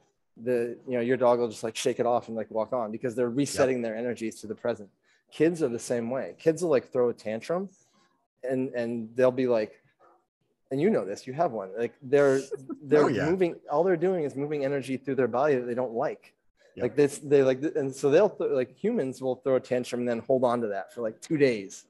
the 0.42 0.76
you 0.88 0.94
know 0.94 1.00
your 1.00 1.16
dog 1.16 1.38
will 1.38 1.48
just 1.48 1.62
like 1.62 1.76
shake 1.76 2.00
it 2.00 2.06
off 2.06 2.28
and 2.28 2.36
like 2.36 2.50
walk 2.50 2.72
on 2.72 2.90
because 2.90 3.14
they're 3.14 3.30
resetting 3.30 3.82
their 3.82 3.94
energies 3.96 4.40
to 4.40 4.46
the 4.48 4.54
present. 4.54 4.88
Kids 5.30 5.62
are 5.62 5.68
the 5.68 5.78
same 5.78 6.10
way. 6.10 6.34
Kids 6.38 6.62
will 6.62 6.70
like 6.70 6.90
throw 6.90 7.10
a 7.10 7.14
tantrum 7.14 7.68
and 8.42 8.70
and 8.74 9.10
they'll 9.14 9.30
be 9.30 9.46
like 9.46 9.72
and 10.72 10.80
you 10.80 10.90
know 10.90 11.04
this 11.04 11.26
you 11.26 11.32
have 11.32 11.52
one. 11.52 11.70
Like 11.78 11.92
they're 12.02 12.40
oh, 12.58 12.74
they're 12.82 13.04
Oh, 13.04 13.08
yeah. 13.08 13.26
moving 13.30 13.54
all 13.70 13.84
they're 13.84 13.96
doing 13.96 14.24
is 14.24 14.34
moving 14.34 14.64
energy 14.64 14.96
through 14.96 15.14
their 15.16 15.28
body 15.28 15.54
that 15.56 15.66
they 15.66 15.74
don't 15.74 15.92
like 15.92 16.32
Yep. 16.76 16.82
like 16.82 16.96
this 16.96 17.18
they 17.18 17.42
like 17.42 17.62
and 17.74 17.94
so 17.94 18.10
they'll 18.10 18.30
th- 18.30 18.50
like 18.50 18.76
humans 18.76 19.20
will 19.20 19.36
throw 19.36 19.56
a 19.56 19.60
tantrum 19.60 20.02
and 20.02 20.08
then 20.08 20.20
hold 20.20 20.44
on 20.44 20.60
to 20.60 20.68
that 20.68 20.92
for 20.94 21.00
like 21.02 21.20
two 21.20 21.36
days. 21.36 21.84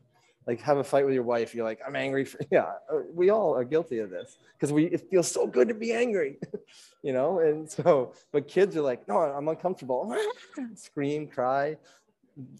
Like 0.47 0.61
have 0.62 0.78
a 0.78 0.85
fight 0.85 1.05
with 1.05 1.15
your 1.15 1.23
wife 1.23 1.55
you're 1.55 1.66
like 1.66 1.81
i'm 1.86 1.94
angry 1.94 2.24
for 2.24 2.40
yeah 2.51 2.73
uh, 2.93 3.01
we 3.12 3.31
all 3.31 3.55
are 3.55 3.62
guilty 3.62 3.98
of 3.98 4.11
this 4.11 4.39
because 4.55 4.73
we 4.73 4.86
it 4.86 5.09
feels 5.11 5.31
so 5.31 5.47
good 5.47 5.69
to 5.69 5.74
be 5.74 5.93
angry. 5.93 6.39
You 7.02 7.15
know 7.15 7.39
and 7.40 7.70
so 7.70 8.12
but 8.31 8.47
kids 8.47 8.77
are 8.77 8.82
like 8.82 9.07
no 9.09 9.16
i'm 9.19 9.48
uncomfortable. 9.48 10.15
Scream 10.74 11.27
cry 11.28 11.77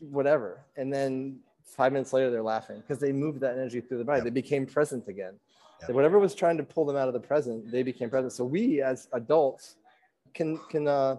whatever. 0.01 0.61
And 0.77 0.93
then 0.93 1.41
five 1.65 1.93
minutes 1.93 2.13
later 2.13 2.31
they're 2.31 2.43
laughing 2.43 2.81
because 2.81 2.99
they 2.99 3.13
moved 3.13 3.41
that 3.41 3.53
energy 3.53 3.81
through 3.81 3.99
the 3.99 4.05
body. 4.05 4.19
Yep. 4.19 4.25
they 4.25 4.31
became 4.31 4.67
present 4.67 5.09
again. 5.09 5.35
Yep. 5.81 5.89
So 5.89 5.95
whatever 5.95 6.19
was 6.19 6.35
trying 6.35 6.57
to 6.59 6.63
pull 6.63 6.85
them 6.85 6.97
out 6.97 7.09
of 7.09 7.15
the 7.15 7.21
present 7.21 7.71
they 7.71 7.83
became 7.83 8.11
present. 8.11 8.33
So 8.33 8.45
we 8.45 8.83
as 8.83 9.09
adults 9.13 9.77
can 10.35 10.59
can 10.71 10.87
uh, 10.89 11.17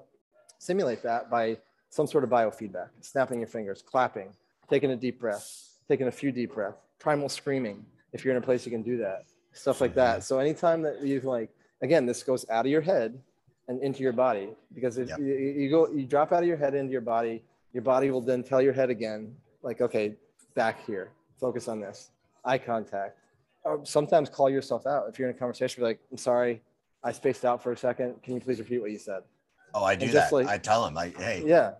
simulate 0.61 1.01
that 1.01 1.29
by 1.29 1.57
some 1.89 2.05
sort 2.05 2.23
of 2.23 2.29
biofeedback 2.29 2.89
snapping 3.01 3.39
your 3.39 3.47
fingers 3.47 3.81
clapping 3.81 4.29
taking 4.69 4.91
a 4.91 4.95
deep 4.95 5.19
breath 5.19 5.45
taking 5.87 6.07
a 6.07 6.11
few 6.11 6.31
deep 6.31 6.53
breaths 6.53 6.77
primal 6.99 7.27
screaming 7.27 7.83
if 8.13 8.23
you're 8.23 8.35
in 8.35 8.41
a 8.41 8.45
place 8.45 8.63
you 8.65 8.71
can 8.71 8.83
do 8.83 8.97
that 8.97 9.23
stuff 9.53 9.81
like 9.81 9.95
that. 9.95 10.23
So 10.23 10.39
anytime 10.39 10.81
that 10.83 11.01
you 11.01 11.19
like 11.21 11.49
again 11.81 12.05
this 12.05 12.23
goes 12.23 12.47
out 12.49 12.65
of 12.65 12.71
your 12.71 12.81
head 12.81 13.19
and 13.67 13.81
into 13.81 14.01
your 14.03 14.13
body 14.13 14.49
because 14.75 14.97
if 14.97 15.09
Yep. 15.09 15.19
you, 15.19 15.25
you 15.25 15.69
go 15.69 15.89
you 15.91 16.05
drop 16.05 16.31
out 16.31 16.43
of 16.43 16.47
your 16.47 16.57
head 16.57 16.73
into 16.75 16.91
your 16.91 17.01
body 17.01 17.43
your 17.73 17.83
body 17.83 18.11
will 18.11 18.21
then 18.21 18.43
tell 18.43 18.61
your 18.61 18.73
head 18.73 18.89
again 18.89 19.35
like 19.63 19.81
okay 19.81 20.15
back 20.55 20.85
here 20.85 21.09
focus 21.39 21.67
on 21.67 21.81
this 21.81 22.11
eye 22.45 22.57
contact. 22.57 23.17
Or 23.63 23.83
sometimes 23.85 24.29
call 24.29 24.49
yourself 24.49 24.85
out 24.87 25.05
if 25.09 25.17
you're 25.17 25.29
in 25.29 25.35
a 25.35 25.37
conversation 25.37 25.81
be 25.81 25.85
like 25.85 25.99
i'm 26.11 26.17
sorry 26.17 26.61
i 27.03 27.11
spaced 27.11 27.45
out 27.45 27.61
for 27.63 27.71
a 27.71 27.77
second. 27.77 28.21
Can 28.23 28.35
you 28.35 28.41
please 28.41 28.59
repeat 28.59 28.79
what 28.79 28.91
you 28.91 28.99
said 28.99 29.23
oh 29.73 29.83
i 29.83 29.95
do 29.95 30.05
And 30.05 30.13
that. 30.15 30.31
like- 30.31 30.47
i 30.47 30.57
tell 30.57 30.83
them 30.85 30.93
like 30.93 31.17
hey 31.17 31.43
yeah. 31.45 31.73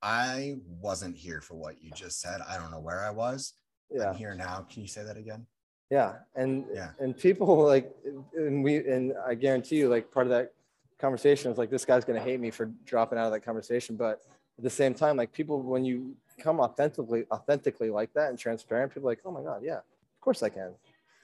I 0.00 0.58
wasn't 0.80 1.16
here 1.16 1.40
for 1.40 1.54
what 1.56 1.82
you 1.82 1.90
just 1.90 2.20
said. 2.20 2.40
I 2.48 2.56
don't 2.56 2.70
know 2.70 2.78
where 2.78 3.04
i 3.04 3.10
was. 3.10 3.54
Yeah. 3.90 4.10
i'm 4.10 4.14
here 4.16 4.32
now. 4.34 4.64
Can 4.70 4.82
you 4.82 4.88
say 4.88 5.02
that 5.02 5.16
again? 5.16 5.44
Yeah. 5.90 6.16
And 6.36 6.66
Yeah. 6.72 6.90
and 7.00 7.16
people 7.18 7.64
like 7.64 7.90
and 8.36 8.62
we 8.62 8.76
and 8.76 9.12
i 9.26 9.34
guarantee 9.34 9.76
you 9.76 9.88
like 9.88 10.12
part 10.12 10.26
of 10.26 10.30
that 10.30 10.52
conversation 11.00 11.50
is 11.50 11.58
like 11.58 11.70
this 11.70 11.84
guy's 11.84 12.04
going 12.04 12.18
to 12.18 12.24
hate 12.24 12.38
me 12.38 12.50
for 12.52 12.66
dropping 12.84 13.18
out 13.18 13.26
of 13.26 13.32
that 13.32 13.40
conversation. 13.44 13.96
But 13.96 14.20
at 14.58 14.62
the 14.64 14.70
same 14.70 14.94
time 14.94 15.16
like 15.16 15.32
people 15.32 15.60
when 15.62 15.84
you 15.84 16.14
come 16.38 16.60
authentically 16.60 17.24
authentically 17.32 17.90
like 17.90 18.12
that 18.14 18.28
and 18.30 18.38
transparent 18.38 18.92
people 18.94 19.08
are 19.08 19.12
like 19.12 19.20
oh 19.24 19.32
my 19.32 19.42
god 19.42 19.62
yeah 19.64 19.78
of 19.78 20.20
course 20.20 20.42
i 20.44 20.48
can. 20.48 20.74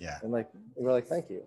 Yeah. 0.00 0.18
And 0.22 0.32
like 0.32 0.48
we're 0.74 0.90
like 0.90 1.06
thank 1.06 1.30
you 1.30 1.44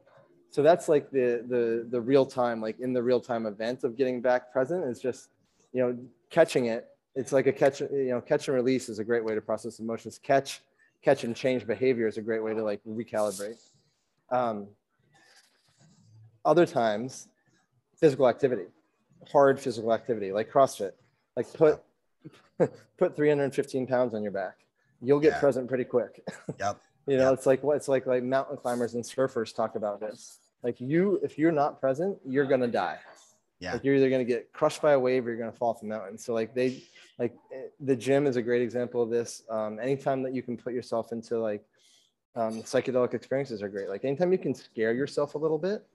so 0.57 0.63
that's 0.63 0.89
like 0.89 1.11
the 1.11 1.45
the 1.47 1.85
the 1.88 2.01
real 2.01 2.25
time 2.25 2.59
like 2.59 2.79
in 2.79 2.91
the 2.91 3.03
real 3.09 3.21
time 3.21 3.45
event 3.45 3.84
of 3.84 3.95
getting 3.95 4.21
back 4.21 4.51
present 4.51 4.84
is 4.85 4.99
just 4.99 5.29
you 5.71 5.81
know, 5.84 5.95
catching 6.31 6.65
it, 6.65 6.88
it's 7.13 7.31
like 7.31 7.45
a 7.45 7.53
catch, 7.53 7.81
you 7.81 8.09
know, 8.09 8.19
catch 8.21 8.47
and 8.47 8.55
release 8.55 8.89
is 8.89 8.97
a 8.97 9.03
great 9.03 9.23
way 9.23 9.35
to 9.35 9.41
process 9.41 9.77
emotions. 9.77 10.19
Catch, 10.23 10.61
catch 11.03 11.23
and 11.25 11.35
change 11.35 11.67
behavior 11.67 12.07
is 12.07 12.17
a 12.17 12.21
great 12.21 12.41
way 12.43 12.55
to 12.55 12.63
like 12.63 12.81
recalibrate. 12.88 13.59
Um, 14.31 14.65
other 16.43 16.65
times, 16.65 17.27
physical 17.99 18.27
activity, 18.27 18.65
hard 19.31 19.59
physical 19.59 19.93
activity 19.93 20.31
like 20.31 20.51
CrossFit, 20.51 20.93
like 21.35 21.51
put 21.53 21.84
put 22.97 23.15
315 23.15 23.85
pounds 23.85 24.15
on 24.15 24.23
your 24.23 24.31
back. 24.31 24.55
You'll 25.03 25.19
get 25.19 25.34
Yeah. 25.34 25.39
present 25.39 25.67
pretty 25.67 25.85
quick. 25.85 26.25
Yep. 26.59 26.77
you 27.05 27.17
know, 27.17 27.25
Yep. 27.29 27.34
it's 27.34 27.45
like 27.45 27.61
what 27.61 27.75
it's 27.77 27.88
like 27.88 28.07
like 28.07 28.23
mountain 28.23 28.57
climbers 28.57 28.95
and 28.95 29.03
surfers 29.03 29.53
talk 29.53 29.75
about 29.75 29.99
this. 29.99 30.39
Like 30.63 30.81
you, 30.81 31.19
if 31.23 31.38
you're 31.38 31.51
not 31.51 31.79
present, 31.79 32.17
you're 32.25 32.45
gonna 32.45 32.67
die. 32.67 32.99
Yeah. 33.59 33.73
Like 33.73 33.84
you're 33.84 33.95
either 33.95 34.09
gonna 34.09 34.23
get 34.23 34.51
crushed 34.53 34.81
by 34.81 34.93
a 34.93 34.99
wave 34.99 35.25
or 35.25 35.29
you're 35.29 35.39
gonna 35.39 35.51
fall 35.51 35.69
off 35.69 35.81
the 35.81 35.88
mountain. 35.88 36.17
So 36.17 36.34
like 36.34 36.53
they, 36.53 36.84
like 37.17 37.35
the 37.79 37.95
gym 37.95 38.27
is 38.27 38.35
a 38.35 38.41
great 38.41 38.61
example 38.61 39.01
of 39.01 39.09
this. 39.09 39.43
Um, 39.49 39.79
anytime 39.79 40.21
that 40.23 40.34
you 40.34 40.41
can 40.43 40.57
put 40.57 40.73
yourself 40.73 41.11
into 41.11 41.39
like 41.39 41.63
um, 42.35 42.61
psychedelic 42.61 43.13
experiences 43.13 43.63
are 43.63 43.69
great. 43.69 43.89
Like 43.89 44.05
anytime 44.05 44.31
you 44.31 44.38
can 44.38 44.53
scare 44.53 44.93
yourself 44.93 45.35
a 45.35 45.38
little 45.38 45.57
bit, 45.57 45.85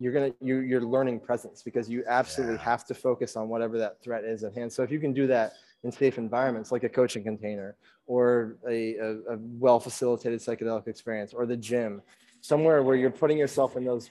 you're 0.00 0.12
gonna 0.12 0.32
you 0.40 0.58
you're 0.58 0.80
learning 0.82 1.20
presence 1.20 1.62
because 1.62 1.88
you 1.88 2.04
absolutely 2.06 2.56
Yeah. 2.56 2.62
have 2.62 2.84
to 2.86 2.94
focus 2.94 3.36
on 3.36 3.48
whatever 3.48 3.78
that 3.78 4.02
threat 4.02 4.24
is 4.24 4.44
at 4.44 4.54
hand. 4.54 4.72
So 4.72 4.82
if 4.82 4.90
you 4.90 4.98
can 4.98 5.12
do 5.12 5.26
that 5.28 5.54
in 5.84 5.92
safe 5.92 6.18
environments 6.18 6.72
like 6.72 6.82
a 6.84 6.88
coaching 6.88 7.22
container 7.22 7.76
or 8.06 8.56
a, 8.68 8.96
a, 8.96 9.10
a 9.34 9.38
well 9.58 9.78
facilitated 9.78 10.40
psychedelic 10.40 10.88
experience 10.88 11.32
or 11.32 11.46
the 11.46 11.56
gym, 11.56 12.02
somewhere 12.44 12.82
where 12.82 12.94
you're 12.94 13.10
putting 13.10 13.38
yourself 13.38 13.74
in 13.74 13.84
those, 13.86 14.10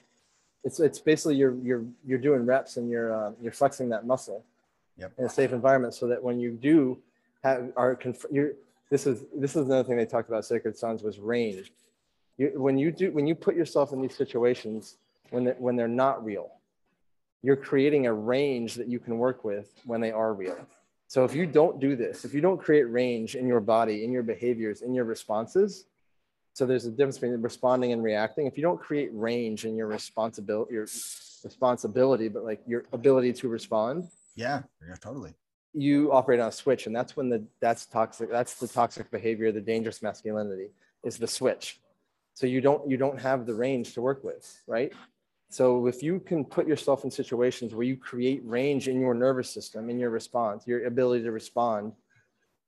it's 0.64 0.80
it's 0.80 0.98
basically 0.98 1.36
you're 1.36 1.56
you're 1.62 1.86
you're 2.04 2.18
doing 2.18 2.46
reps 2.46 2.78
and 2.78 2.90
you're 2.90 3.14
uh, 3.14 3.32
you're 3.42 3.52
flexing 3.52 3.90
that 3.90 4.06
muscle 4.08 4.44
Yep. 4.98 5.12
in 5.18 5.26
a 5.26 5.30
safe 5.30 5.54
environment 5.54 5.96
so 5.96 6.06
that 6.08 6.22
when 6.22 6.40
you 6.40 6.52
do 6.52 7.00
have 7.44 7.72
are 7.76 7.96
conf- 7.96 8.28
you're 8.32 8.52
this 8.92 9.08
is 9.08 9.24
this 9.36 9.56
is 9.56 9.66
another 9.66 9.84
thing 9.84 9.98
they 9.98 10.06
talked 10.06 10.30
about 10.30 10.46
sacred 10.46 10.78
sons 10.78 11.02
was 11.02 11.18
range 11.18 11.72
you, 12.38 12.52
when 12.56 12.78
you 12.78 12.92
do 12.92 13.12
when 13.12 13.26
you 13.26 13.34
put 13.34 13.56
yourself 13.56 13.92
in 13.92 14.02
these 14.04 14.16
situations 14.16 14.98
when 15.32 15.46
they, 15.46 15.56
when 15.58 15.76
they're 15.76 15.88
not 15.88 16.24
real 16.24 16.52
you're 17.42 17.56
creating 17.56 18.06
a 18.06 18.14
range 18.14 18.76
that 18.76 18.88
you 18.88 19.00
can 19.00 19.18
work 19.18 19.44
with 19.44 19.74
when 19.86 20.00
they 20.00 20.12
are 20.12 20.36
real 20.36 20.60
so 21.08 21.26
if 21.26 21.34
you 21.34 21.48
don't 21.48 21.80
do 21.80 21.96
this 21.96 22.24
if 22.24 22.32
you 22.36 22.40
don't 22.40 22.62
create 22.62 22.84
range 22.84 23.36
in 23.36 23.48
your 23.48 23.60
body 23.60 24.04
in 24.04 24.12
your 24.12 24.24
behaviors 24.24 24.84
in 24.84 24.94
your 24.94 25.06
responses 25.06 25.86
so 26.54 26.66
there's 26.66 26.86
a 26.86 26.92
difference 26.92 27.18
between 27.18 27.42
responding 27.42 27.92
and 27.92 28.04
reacting 28.04 28.46
if 28.48 28.56
you 28.58 28.64
don't 28.64 28.80
create 28.80 29.10
range 29.14 29.66
in 29.66 29.76
your 29.76 29.88
responsibility 29.88 30.74
your 30.74 30.88
responsibility 31.44 32.28
but 32.30 32.44
like 32.44 32.62
your 32.68 32.84
ability 32.94 33.34
to 33.34 33.48
respond 33.50 34.08
Yeah. 34.36 34.62
Yeah. 34.88 34.96
Totally. 34.96 35.34
you 35.74 36.12
operate 36.12 36.40
on 36.40 36.48
a 36.50 36.52
switch 36.52 36.88
and 36.88 36.96
that's 36.96 37.16
when 37.18 37.30
the 37.30 37.44
that's 37.60 37.86
toxic 37.86 38.30
that's 38.32 38.56
the 38.56 38.68
toxic 38.68 39.10
behavior 39.12 39.52
the 39.52 39.62
dangerous 39.62 40.02
masculinity 40.02 40.70
is 41.04 41.18
the 41.18 41.28
switch 41.28 41.80
so 42.34 42.48
you 42.48 42.62
don't 42.62 42.90
you 42.90 42.98
don't 42.98 43.20
have 43.20 43.46
the 43.46 43.54
range 43.54 43.94
to 43.96 44.02
work 44.02 44.24
with 44.24 44.62
right 44.68 44.94
so 45.50 45.86
if 45.88 46.02
you 46.02 46.20
can 46.20 46.44
put 46.44 46.68
yourself 46.68 47.04
in 47.04 47.12
situations 47.12 47.76
where 47.76 47.84
you 47.92 47.96
create 47.98 48.42
range 48.44 48.88
in 48.88 49.00
your 49.00 49.14
nervous 49.14 49.50
system 49.50 49.90
in 49.90 49.98
your 50.00 50.10
response 50.10 50.66
your 50.68 50.86
ability 50.86 51.24
to 51.24 51.32
respond 51.32 51.92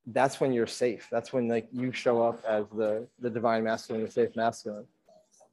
that's 0.07 0.39
when 0.39 0.53
you're 0.53 0.67
safe 0.67 1.07
that's 1.11 1.33
when 1.33 1.47
like 1.47 1.67
you 1.71 1.91
show 1.91 2.21
up 2.21 2.43
as 2.47 2.65
the 2.75 3.07
the 3.19 3.29
divine 3.29 3.63
masculine 3.63 4.03
the 4.03 4.11
safe 4.11 4.35
masculine 4.35 4.85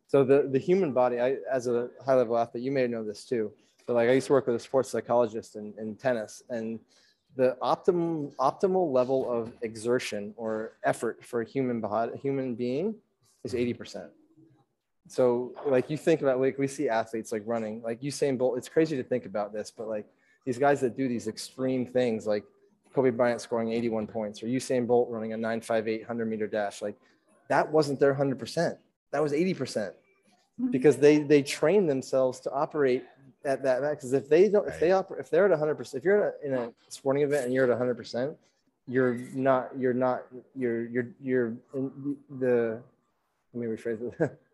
so 0.07 0.25
the 0.25 0.49
the 0.53 0.59
human 0.59 0.93
body 0.93 1.21
i 1.21 1.37
as 1.51 1.67
a 1.67 1.89
high 2.05 2.15
level 2.15 2.37
athlete 2.37 2.63
you 2.63 2.71
may 2.71 2.87
know 2.87 3.03
this 3.03 3.25
too 3.25 3.51
but 3.87 3.95
like 3.95 4.09
i 4.09 4.13
used 4.13 4.27
to 4.27 4.33
work 4.33 4.47
with 4.47 4.57
a 4.57 4.61
sports 4.61 4.91
psychologist 4.91 5.57
in, 5.57 5.73
in 5.79 5.97
tennis 5.97 6.43
and 6.51 6.79
the 7.37 7.57
optimum 7.63 8.31
optimal 8.39 8.93
level 8.93 9.31
of 9.31 9.53
exertion 9.63 10.35
or 10.37 10.73
effort 10.85 11.25
for 11.25 11.41
a 11.41 11.45
human 11.45 11.81
body, 11.81 12.13
a 12.15 12.17
human 12.17 12.55
being 12.55 12.95
is 13.45 13.55
80%. 13.55 14.09
So 15.09 15.53
like 15.67 15.91
you 15.91 15.97
think 15.97 16.21
about 16.23 16.41
like 16.41 16.59
we 16.59 16.67
see 16.67 16.89
athletes 16.89 17.33
like 17.33 17.43
running, 17.47 17.83
like 17.83 18.03
Usain 18.03 18.39
Bolt, 18.39 18.59
it's 18.59 18.69
crazy 18.69 18.97
to 18.97 19.03
think 19.03 19.25
about 19.25 19.53
this, 19.53 19.71
but 19.71 19.89
like 19.89 20.07
these 20.45 20.59
guys 20.59 20.81
that 20.81 20.97
do 20.97 21.09
these 21.09 21.27
extreme 21.27 21.87
things 21.87 22.27
like 22.27 22.45
Kobe 22.95 23.11
Bryant 23.11 23.41
scoring 23.41 23.73
81 23.73 24.07
points 24.07 24.43
or 24.43 24.47
Usain 24.47 24.87
Bolt 24.87 25.09
running 25.11 25.33
a 25.33 25.37
958 25.37 26.01
100 26.01 26.27
meter 26.27 26.47
dash, 26.47 26.83
like 26.83 26.97
that 27.49 27.71
wasn't 27.71 28.01
their 28.01 28.15
100%. 28.15 28.77
That 29.11 29.23
was 29.23 29.33
80% 29.33 29.57
mm-hmm. 29.57 30.71
because 30.71 30.97
they 30.97 31.19
they 31.19 31.43
train 31.43 31.87
themselves 31.87 32.41
to 32.41 32.51
operate 32.51 33.05
at 33.45 33.63
that 33.65 33.81
because 33.91 34.13
if 34.13 34.29
they 34.29 34.49
don't 34.49 34.69
if 34.69 34.79
they 34.79 34.93
operate 34.93 35.21
if 35.21 35.31
they're 35.31 35.53
at 35.53 35.59
100% 35.59 35.95
if 35.95 36.05
you're 36.05 36.29
at 36.29 36.35
a, 36.43 36.47
in 36.47 36.55
a 36.55 36.73
sporting 36.89 37.23
event 37.23 37.45
and 37.45 37.53
you're 37.53 37.71
at 37.71 37.79
100% 37.79 38.35
you're 38.89 39.15
not 39.35 39.71
you're 39.77 39.95
not 39.95 40.23
you're 40.55 40.87
you're 40.87 41.09
you're 41.21 41.55
in 41.75 42.17
the 42.39 42.81
let 43.53 43.61
me 43.61 43.67
rephrase 43.67 44.01
it. 44.21 44.39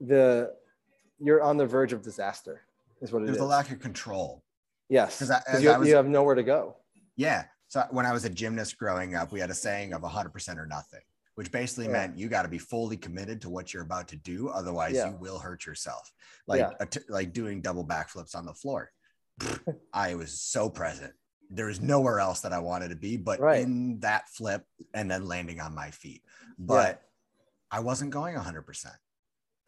The 0.00 0.54
you're 1.18 1.42
on 1.42 1.56
the 1.56 1.66
verge 1.66 1.92
of 1.92 2.02
disaster 2.02 2.62
is 3.00 3.10
what 3.10 3.22
it 3.22 3.26
There's 3.26 3.38
is. 3.38 3.42
a 3.42 3.46
lack 3.46 3.72
of 3.72 3.80
control. 3.80 4.44
yes 4.88 5.18
'Cause 5.18 5.32
because 5.44 5.60
you, 5.60 5.84
you 5.86 5.96
have 5.96 6.06
nowhere 6.06 6.36
to 6.36 6.44
go 6.44 6.76
Yeah. 7.18 7.44
So 7.66 7.84
when 7.90 8.06
I 8.06 8.12
was 8.12 8.24
a 8.24 8.30
gymnast 8.30 8.78
growing 8.78 9.14
up, 9.14 9.30
we 9.32 9.40
had 9.40 9.50
a 9.50 9.54
saying 9.54 9.92
of 9.92 10.00
100% 10.02 10.56
or 10.56 10.66
nothing, 10.66 11.02
which 11.34 11.50
basically 11.52 11.84
Yeah. 11.86 11.92
meant 11.92 12.16
you 12.16 12.28
got 12.28 12.42
to 12.42 12.48
be 12.48 12.58
fully 12.58 12.96
committed 12.96 13.42
to 13.42 13.50
what 13.50 13.74
you're 13.74 13.82
about 13.82 14.08
to 14.08 14.16
do. 14.16 14.48
Otherwise, 14.48 14.94
Yeah. 14.94 15.10
you 15.10 15.16
will 15.16 15.38
hurt 15.38 15.66
yourself. 15.66 16.10
Like, 16.46 16.60
Yeah. 16.60 16.86
t- 16.86 17.00
like 17.10 17.32
doing 17.34 17.60
double 17.60 17.84
backflips 17.86 18.34
on 18.34 18.46
the 18.46 18.54
floor. 18.54 18.90
I 19.92 20.14
was 20.14 20.40
so 20.40 20.70
present. 20.70 21.12
There 21.50 21.66
was 21.66 21.80
nowhere 21.80 22.20
else 22.20 22.40
that 22.40 22.52
I 22.52 22.58
wanted 22.60 22.88
to 22.90 22.96
be, 22.96 23.16
but 23.16 23.40
Right. 23.40 23.62
in 23.62 23.98
that 24.00 24.28
flip 24.30 24.64
and 24.94 25.10
then 25.10 25.26
landing 25.26 25.60
on 25.60 25.74
my 25.74 25.90
feet. 25.90 26.22
But 26.58 27.02
I 27.70 27.80
wasn't 27.80 28.12
going 28.12 28.36
100%. 28.36 28.96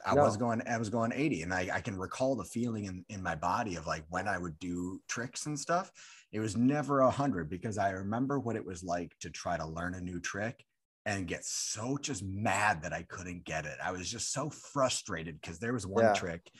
I 0.04 0.14
No. 0.14 0.22
was 0.22 0.36
going, 0.36 0.62
I 0.66 0.78
was 0.78 0.88
going 0.88 1.12
80. 1.14 1.42
And 1.42 1.54
I, 1.54 1.68
I 1.74 1.80
can 1.80 1.98
recall 1.98 2.36
the 2.36 2.44
feeling 2.44 2.84
in, 2.86 3.04
in 3.08 3.22
my 3.22 3.34
body 3.34 3.76
of 3.76 3.86
like 3.86 4.04
when 4.08 4.28
I 4.28 4.38
would 4.38 4.58
do 4.58 5.00
tricks 5.08 5.46
and 5.46 5.58
stuff. 5.58 5.92
It 6.32 6.40
was 6.40 6.56
never 6.56 7.00
a 7.00 7.10
hundred 7.10 7.50
because 7.50 7.78
I 7.78 7.90
remember 7.90 8.38
what 8.38 8.56
it 8.56 8.64
was 8.64 8.82
like 8.82 9.16
to 9.20 9.30
try 9.30 9.56
to 9.56 9.66
learn 9.66 9.94
a 9.94 10.00
new 10.00 10.20
trick 10.20 10.64
and 11.06 11.26
get 11.26 11.44
so 11.44 11.98
just 12.00 12.22
mad 12.22 12.82
that 12.82 12.92
I 12.92 13.02
couldn't 13.02 13.44
get 13.44 13.66
it. 13.66 13.78
I 13.82 13.90
was 13.92 14.08
just 14.10 14.32
so 14.32 14.50
frustrated 14.50 15.40
because 15.40 15.58
there 15.58 15.72
was 15.72 15.86
one 15.86 16.04
Yeah. 16.04 16.12
trick, 16.12 16.50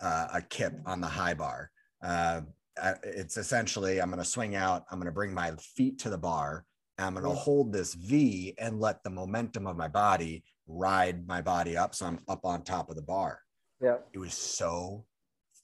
uh, 0.00 0.28
a 0.34 0.42
kip 0.42 0.74
on 0.86 1.00
the 1.00 1.06
high 1.06 1.34
bar. 1.34 1.70
Uh, 2.02 2.42
it's 3.02 3.36
essentially 3.36 4.00
I'm 4.00 4.08
going 4.10 4.22
to 4.22 4.28
swing 4.28 4.54
out, 4.54 4.84
I'm 4.90 4.98
going 4.98 5.06
to 5.06 5.12
bring 5.12 5.34
my 5.34 5.52
feet 5.76 5.98
to 6.00 6.10
the 6.10 6.18
bar, 6.18 6.64
I'm 6.98 7.14
going 7.14 7.24
to 7.24 7.30
Mhm. 7.30 7.36
hold 7.36 7.72
this 7.72 7.94
V 7.94 8.54
and 8.58 8.80
let 8.80 9.02
the 9.02 9.10
momentum 9.10 9.66
of 9.66 9.76
my 9.76 9.88
body 9.88 10.44
ride 10.68 11.26
my 11.26 11.40
body 11.40 11.76
up. 11.76 11.94
So 11.94 12.06
I'm 12.06 12.20
up 12.28 12.44
on 12.44 12.62
top 12.62 12.90
of 12.90 12.96
the 12.96 13.02
bar. 13.02 13.40
yeah 13.80 13.96
It 14.12 14.18
was 14.18 14.34
so 14.34 15.04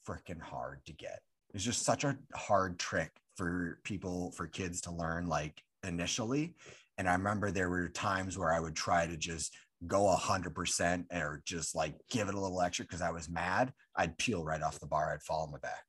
freaking 0.09 0.40
hard 0.40 0.81
to 0.86 0.93
get. 0.93 1.20
It's 1.52 1.64
just 1.64 1.85
such 1.85 2.02
a 2.05 2.16
hard 2.35 2.78
trick 2.78 3.12
for 3.36 3.78
people, 3.85 4.32
for 4.32 4.47
kids 4.47 4.81
to 4.82 4.93
learn, 4.93 5.26
like 5.26 5.62
initially. 5.86 6.55
And 6.98 7.09
I 7.09 7.12
remember 7.12 7.51
there 7.51 7.70
were 7.70 7.89
times 7.89 8.36
where 8.36 8.52
I 8.52 8.60
would 8.60 8.74
try 8.74 9.06
to 9.06 9.16
just 9.16 9.56
go 9.86 10.09
a 10.09 10.16
hundred 10.16 10.55
percent 10.55 11.06
or 11.12 11.43
just 11.44 11.74
like 11.74 11.94
give 12.10 12.28
it 12.28 12.35
a 12.35 12.40
little 12.40 12.62
extra 12.62 12.85
because 12.85 13.02
I 13.02 13.10
was 13.10 13.28
mad. 13.28 13.72
I'd 13.97 14.16
peel 14.18 14.44
right 14.44 14.62
off 14.62 14.81
the 14.81 14.86
bar. 14.86 15.12
I'd 15.12 15.22
fall 15.22 15.43
on 15.43 15.52
my 15.52 15.59
back 15.59 15.85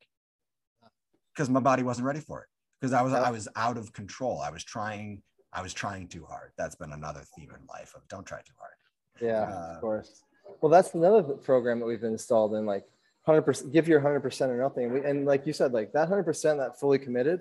because 1.34 1.48
my 1.48 1.60
body 1.60 1.82
wasn't 1.82 2.06
ready 2.06 2.20
for 2.20 2.42
it. 2.42 2.48
Because 2.80 2.92
I 2.92 3.00
was. 3.00 3.14
I 3.14 3.30
was 3.30 3.48
out 3.56 3.78
of 3.78 3.92
control. 3.94 4.40
I 4.40 4.50
was 4.50 4.62
trying. 4.62 5.22
I 5.52 5.62
was 5.62 5.72
trying 5.72 6.08
too 6.08 6.26
hard. 6.26 6.52
That's 6.58 6.74
been 6.74 6.92
another 6.92 7.22
theme 7.34 7.48
in 7.50 7.66
life 7.66 7.94
of 7.96 8.06
don't 8.08 8.26
try 8.26 8.38
too 8.38 8.52
hard. 8.58 8.74
Yeah, 9.20 9.42
Uh, 9.42 9.74
of 9.74 9.80
course. 9.80 10.22
Well, 10.60 10.70
that's 10.70 10.94
another 10.94 11.22
program 11.22 11.80
that 11.80 11.86
we've 11.86 12.02
installed 12.02 12.54
in 12.54 12.66
like 12.66 12.84
100%, 13.26 13.72
give 13.72 13.88
your 13.88 14.00
100% 14.00 14.48
or 14.48 14.56
nothing. 14.56 14.92
We, 14.92 15.00
and 15.04 15.26
like 15.26 15.46
you 15.46 15.52
said, 15.52 15.72
like 15.72 15.92
that 15.92 16.08
100% 16.08 16.56
that 16.58 16.78
fully 16.78 16.98
committed, 16.98 17.40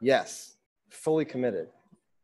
yes, 0.00 0.56
fully 0.90 1.24
committed. 1.24 1.68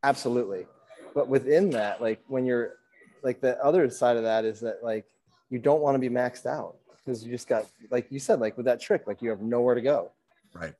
Absolutely. 0.02 0.66
But 1.14 1.28
within 1.28 1.70
that, 1.70 2.00
like 2.02 2.20
when 2.26 2.44
you're 2.44 2.74
like 3.22 3.40
the 3.40 3.58
other 3.64 3.88
side 3.90 4.16
of 4.16 4.24
that 4.24 4.44
is 4.44 4.60
that 4.60 4.82
like 4.82 5.06
you 5.50 5.58
don't 5.58 5.80
want 5.80 5.94
to 5.94 5.98
be 5.98 6.08
maxed 6.08 6.46
out 6.46 6.76
because 6.96 7.24
you 7.24 7.30
just 7.30 7.48
got, 7.48 7.66
like 7.90 8.10
you 8.10 8.18
said, 8.18 8.40
like 8.40 8.56
with 8.56 8.66
that 8.66 8.80
trick, 8.80 9.06
like 9.06 9.22
you 9.22 9.30
have 9.30 9.40
nowhere 9.40 9.74
to 9.74 9.80
go. 9.80 10.10
Right. 10.52 10.74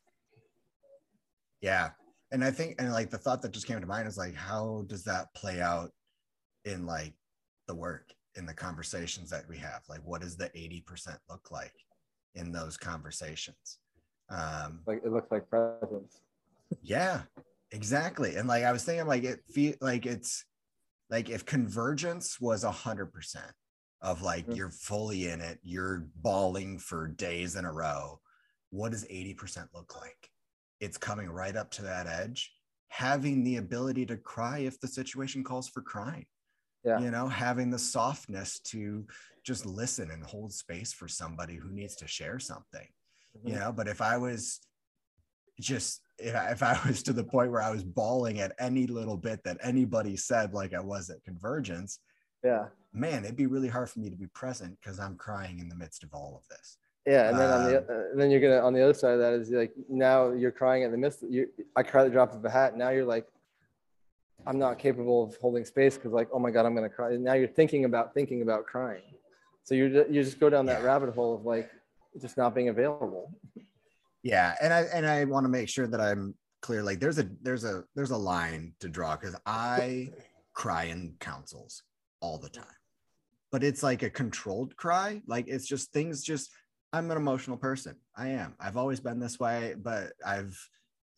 Yeah. 1.60 1.90
And 2.32 2.44
I 2.44 2.51
think, 2.51 2.74
and 2.78 2.93
like 2.93 3.10
the 3.10 3.18
thought 3.18 3.40
that 3.43 3.52
just 3.52 3.66
came 3.66 3.80
to 3.80 3.86
mind 3.86 4.09
is 4.09 4.18
like, 4.18 4.34
how 4.34 4.84
does 4.88 5.05
that 5.05 5.32
play 5.34 5.60
out 5.60 5.93
in 6.64 6.84
like 6.84 7.14
the 7.66 7.74
work, 7.74 8.12
in 8.36 8.47
the 8.47 8.55
conversations 8.55 9.30
that 9.30 9.48
we 9.48 9.56
have? 9.59 9.82
Like, 9.88 10.01
what 10.05 10.20
does 10.20 10.36
the 10.36 10.48
80% 10.51 11.16
look 11.28 11.51
like 11.51 11.74
in 12.34 12.52
those 12.52 12.76
conversations? 12.76 13.78
Um, 14.28 14.80
Like 14.86 15.02
it 15.05 15.12
looks 15.12 15.30
like 15.30 15.48
presence. 15.48 16.20
yeah, 16.82 17.22
exactly. 17.70 18.36
And 18.36 18.48
like, 18.48 18.64
I 18.64 18.72
was 18.72 18.84
thinking, 18.84 19.06
like, 19.06 19.24
it 19.24 19.40
feel 19.52 19.74
like 19.80 20.06
it's 20.06 20.44
like 21.09 21.30
if 21.30 21.44
convergence 21.47 22.40
was 22.40 22.64
a 22.64 22.70
hundred 22.70 23.12
percent 23.12 23.52
of 24.02 24.22
like 24.22 24.47
Mhm. 24.47 24.56
you're 24.56 24.70
fully 24.70 25.28
in 25.28 25.40
it, 25.40 25.59
you're 25.62 26.09
bawling 26.16 26.78
for 26.78 27.09
days 27.09 27.56
in 27.56 27.64
a 27.64 27.72
row. 27.72 28.20
What 28.70 28.93
does 28.93 29.05
80% 29.09 29.68
look 29.74 29.97
like? 29.97 30.30
it's 30.78 30.98
coming 30.98 31.30
right 31.30 31.56
up 31.56 31.70
to 31.70 31.80
that 31.80 32.06
edge, 32.06 32.52
having 32.88 33.43
the 33.43 33.56
ability 33.56 34.05
to 34.05 34.14
cry 34.18 34.59
if 34.59 34.78
the 34.78 34.86
situation 34.86 35.43
calls 35.43 35.70
for 35.70 35.80
crying. 35.80 36.26
Yeah. 36.86 37.00
You 37.00 37.10
know, 37.10 37.26
having 37.26 37.68
the 37.70 37.78
softness 37.78 38.60
to 38.60 39.04
just 39.44 39.66
listen 39.66 40.10
and 40.12 40.22
hold 40.24 40.52
space 40.52 40.92
for 40.92 41.08
somebody 41.08 41.56
who 41.56 41.70
needs 41.70 41.96
to 41.96 42.06
share 42.06 42.38
something. 42.38 42.86
Mhm. 43.36 43.48
You 43.50 43.56
know, 43.56 43.72
but 43.72 43.88
if 43.88 44.00
I 44.00 44.16
was 44.16 44.60
just 45.60 46.02
if 46.18 46.34
I, 46.34 46.50
if 46.50 46.62
I 46.62 46.78
was 46.86 47.02
to 47.04 47.12
the 47.12 47.24
point 47.24 47.50
where 47.50 47.60
I 47.62 47.70
was 47.70 47.82
bawling 47.82 48.40
at 48.40 48.52
any 48.58 48.86
little 48.86 49.16
bit 49.16 49.42
that 49.44 49.58
anybody 49.62 50.16
said, 50.16 50.54
like 50.54 50.72
I 50.74 50.80
was 50.80 51.10
at 51.10 51.24
Convergence, 51.24 51.98
Yeah. 52.44 52.68
man, 52.92 53.24
it'd 53.24 53.36
be 53.36 53.46
really 53.46 53.68
hard 53.68 53.90
for 53.90 53.98
me 53.98 54.08
to 54.08 54.16
be 54.16 54.28
present 54.28 54.78
because 54.80 55.00
I'm 55.00 55.16
crying 55.16 55.58
in 55.58 55.68
the 55.68 55.74
midst 55.76 56.04
of 56.04 56.14
all 56.14 56.36
of 56.40 56.46
this. 56.48 56.78
Yeah, 57.04 57.28
and 57.30 57.38
then 57.38 57.50
on 57.52 57.64
the 57.64 57.78
Um, 57.78 57.84
uh, 57.88 58.16
then 58.16 58.30
you're 58.30 58.40
gonna 58.40 58.60
on 58.60 58.72
the 58.72 58.82
other 58.82 58.94
side 58.94 59.14
of 59.14 59.18
that 59.20 59.32
is 59.34 59.50
like 59.50 59.72
now 59.88 60.30
you're 60.32 60.50
crying 60.52 60.82
in 60.84 60.90
the 60.92 60.98
midst. 60.98 61.22
You 61.28 61.48
I 61.74 61.82
cry 61.82 62.02
at 62.02 62.04
the 62.04 62.10
drop 62.10 62.32
of 62.34 62.44
a 62.44 62.50
hat. 62.50 62.76
Now 62.76 62.90
you're 62.90 63.04
like, 63.04 63.26
I'm 64.47 64.59
not 64.59 64.78
capable 64.78 65.24
of 65.24 65.36
holding 65.36 65.64
space 65.64 65.97
because 65.97 66.12
like 66.12 66.28
oh 66.32 66.39
my 66.39 66.51
god 66.51 66.66
I'm 66.66 66.74
gonna 66.74 66.89
cry. 66.89 67.12
And 67.12 67.24
now 67.24 67.35
you're 67.35 67.48
thinking 67.48 67.85
about 67.85 68.14
thinking 68.14 68.43
about 68.43 68.66
crying. 68.66 69.02
So 69.64 69.74
you 69.74 70.06
you 70.09 70.23
just 70.23 70.39
go 70.39 70.48
down 70.48 70.66
that 70.66 70.85
rabbit 70.85 71.14
hole 71.14 71.35
of 71.35 71.44
like 71.44 71.70
just 72.20 72.36
not 72.36 72.55
being 72.55 72.68
available. 72.68 73.32
Yeah, 74.23 74.55
and 74.62 74.73
I 74.73 74.82
and 74.93 75.06
I 75.06 75.24
want 75.24 75.44
to 75.44 75.48
make 75.48 75.68
sure 75.68 75.86
that 75.86 76.01
I'm 76.01 76.35
clear. 76.62 76.82
Like 76.82 77.01
there's 77.01 77.18
a 77.18 77.28
there's 77.43 77.64
a 77.64 77.85
there's 77.94 78.10
a 78.10 78.16
line 78.16 78.74
to 78.81 78.89
draw 78.89 79.16
because 79.16 79.36
I 79.44 80.10
cry 80.55 80.85
in 80.85 81.14
councils 81.20 81.82
all 82.20 82.39
the 82.39 82.48
time, 82.48 82.64
but 83.52 83.62
it's 83.62 83.82
like 83.82 84.02
a 84.02 84.10
controlled 84.10 84.77
cry. 84.77 85.23
Like 85.27 85.47
it's 85.48 85.66
just 85.66 85.93
things. 85.93 86.23
Just 86.23 86.51
I'm 86.93 87.10
an 87.10 87.16
emotional 87.16 87.56
person. 87.56 87.97
I 88.16 88.28
am. 88.28 88.55
I've 88.59 88.77
always 88.77 89.01
been 89.01 89.20
this 89.20 89.39
way, 89.39 89.74
but 89.77 90.12
I've 90.24 90.59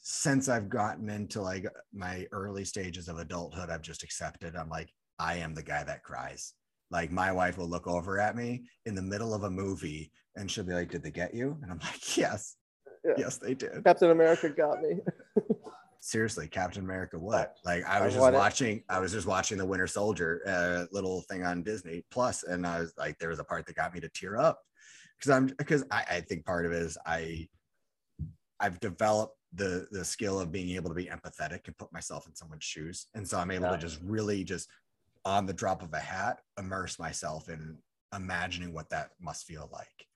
since 0.00 0.48
I've 0.48 0.68
gotten 0.68 1.08
into 1.08 1.42
like 1.42 1.66
my 1.92 2.26
early 2.32 2.64
stages 2.64 3.08
of 3.08 3.18
adulthood, 3.18 3.70
I've 3.70 3.82
just 3.82 4.02
accepted. 4.02 4.56
I'm 4.56 4.68
like 4.68 4.92
I 5.18 5.36
am 5.36 5.54
the 5.54 5.62
guy 5.62 5.82
that 5.84 6.04
cries. 6.04 6.54
Like 6.90 7.10
my 7.10 7.32
wife 7.32 7.58
will 7.58 7.68
look 7.68 7.86
over 7.86 8.18
at 8.20 8.36
me 8.36 8.64
in 8.86 8.94
the 8.94 9.02
middle 9.02 9.34
of 9.34 9.42
a 9.42 9.50
movie 9.50 10.10
and 10.36 10.50
she'll 10.50 10.64
be 10.64 10.72
like, 10.72 10.90
"Did 10.90 11.02
they 11.02 11.10
get 11.10 11.34
you?" 11.34 11.58
And 11.62 11.70
I'm 11.70 11.78
like, 11.80 12.16
"Yes." 12.16 12.56
Yeah. 13.04 13.14
Yes, 13.16 13.38
they 13.38 13.54
did. 13.54 13.84
Captain 13.84 14.10
America 14.10 14.48
got 14.48 14.82
me. 14.82 15.00
Seriously, 16.00 16.46
Captain 16.48 16.84
America, 16.84 17.18
what? 17.18 17.56
Like 17.64 17.84
I 17.86 17.98
I 17.98 18.04
was 18.04 18.14
just 18.14 18.22
want 18.22 18.34
it. 18.34 18.38
watching, 18.38 18.82
I 18.88 19.00
was 19.00 19.12
just 19.12 19.26
watching 19.26 19.58
the 19.58 19.66
Winter 19.66 19.86
Soldier 19.86 20.42
uh, 20.46 20.84
little 20.92 21.22
thing 21.22 21.44
on 21.44 21.62
Disney 21.62 22.04
Plus, 22.10 22.44
and 22.44 22.66
I 22.66 22.80
was 22.80 22.92
like, 22.96 23.18
there 23.18 23.30
was 23.30 23.40
a 23.40 23.44
part 23.44 23.66
that 23.66 23.76
got 23.76 23.92
me 23.92 24.00
to 24.00 24.08
tear 24.08 24.36
up 24.36 24.60
because 25.18 25.30
I'm 25.30 25.46
because 25.46 25.84
I, 25.90 26.04
I 26.08 26.20
think 26.20 26.44
part 26.44 26.66
of 26.66 26.72
it 26.72 26.82
is 26.82 26.96
I 27.04 27.48
I've 28.60 28.78
developed 28.80 29.37
the 29.54 29.88
the 29.90 30.04
skill 30.04 30.40
of 30.40 30.52
being 30.52 30.70
able 30.76 30.90
to 30.90 30.94
be 30.94 31.06
empathetic 31.06 31.60
and 31.66 31.76
put 31.78 31.92
myself 31.92 32.26
in 32.26 32.34
someone's 32.34 32.64
shoes, 32.64 33.06
and 33.14 33.26
so 33.26 33.38
I'm 33.38 33.50
able 33.50 33.66
Yeah. 33.66 33.72
to 33.76 33.78
just 33.78 34.00
really 34.02 34.44
just 34.44 34.68
on 35.24 35.46
the 35.46 35.52
drop 35.52 35.82
of 35.82 35.92
a 35.92 35.98
hat 35.98 36.40
immerse 36.58 36.98
myself 36.98 37.48
in 37.48 37.78
imagining 38.14 38.72
what 38.72 38.88
that 38.90 39.10
must 39.20 39.44
feel 39.46 39.68
like. 39.72 40.06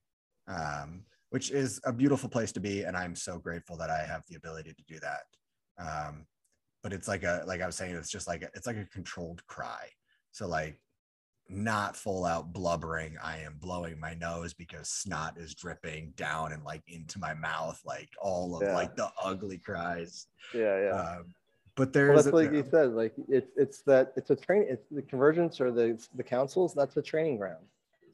Um, 0.48 1.04
which 1.30 1.50
is 1.50 1.80
a 1.84 1.92
beautiful 1.92 2.28
place 2.28 2.52
to 2.52 2.60
be 2.60 2.82
and 2.82 2.94
i'm 2.94 3.14
so 3.16 3.38
grateful 3.38 3.74
that 3.76 3.88
i 3.88 4.04
have 4.04 4.22
the 4.28 4.36
ability 4.36 4.74
to 4.74 4.82
do 4.86 4.98
that 5.00 5.22
um, 5.78 6.26
but 6.82 6.92
it's 6.92 7.08
like 7.08 7.22
a 7.22 7.42
like 7.46 7.62
i 7.62 7.66
was 7.66 7.74
saying 7.74 7.94
it's 7.94 8.10
just 8.10 8.26
like 8.28 8.42
a, 8.42 8.50
it's 8.54 8.66
like 8.66 8.76
a 8.76 8.84
controlled 8.92 9.40
cry 9.46 9.88
so 10.32 10.46
like 10.46 10.78
not 11.48 11.96
full 11.96 12.24
out 12.24 12.52
blubbering 12.52 13.16
i 13.22 13.36
am 13.38 13.54
blowing 13.60 13.98
my 14.00 14.14
nose 14.14 14.54
because 14.54 14.88
snot 14.88 15.36
is 15.36 15.54
dripping 15.54 16.12
down 16.16 16.52
and 16.52 16.64
like 16.64 16.82
into 16.88 17.18
my 17.18 17.34
mouth 17.34 17.80
like 17.84 18.08
all 18.20 18.56
of 18.56 18.62
Yeah. 18.62 18.74
like 18.74 18.96
the 18.96 19.10
ugly 19.22 19.58
cries 19.58 20.28
Yeah, 20.54 20.80
yeah. 20.80 20.90
um, 21.18 21.34
but 21.74 21.88
well, 21.88 21.92
there's 21.92 22.24
that's 22.24 22.32
a- 22.32 22.36
like 22.36 22.52
you 22.52 22.64
said. 22.70 22.92
Like 22.92 23.12
it's 23.28 23.50
it's 23.56 23.80
that 23.82 24.12
it's 24.16 24.28
a 24.30 24.36
train. 24.36 24.66
It's 24.68 24.86
the 24.90 25.00
convergence 25.02 25.58
or 25.60 25.70
the 25.70 25.98
the 26.14 26.22
councils. 26.22 26.74
That's 26.74 26.96
a 26.98 27.02
training 27.02 27.38
ground. 27.38 27.64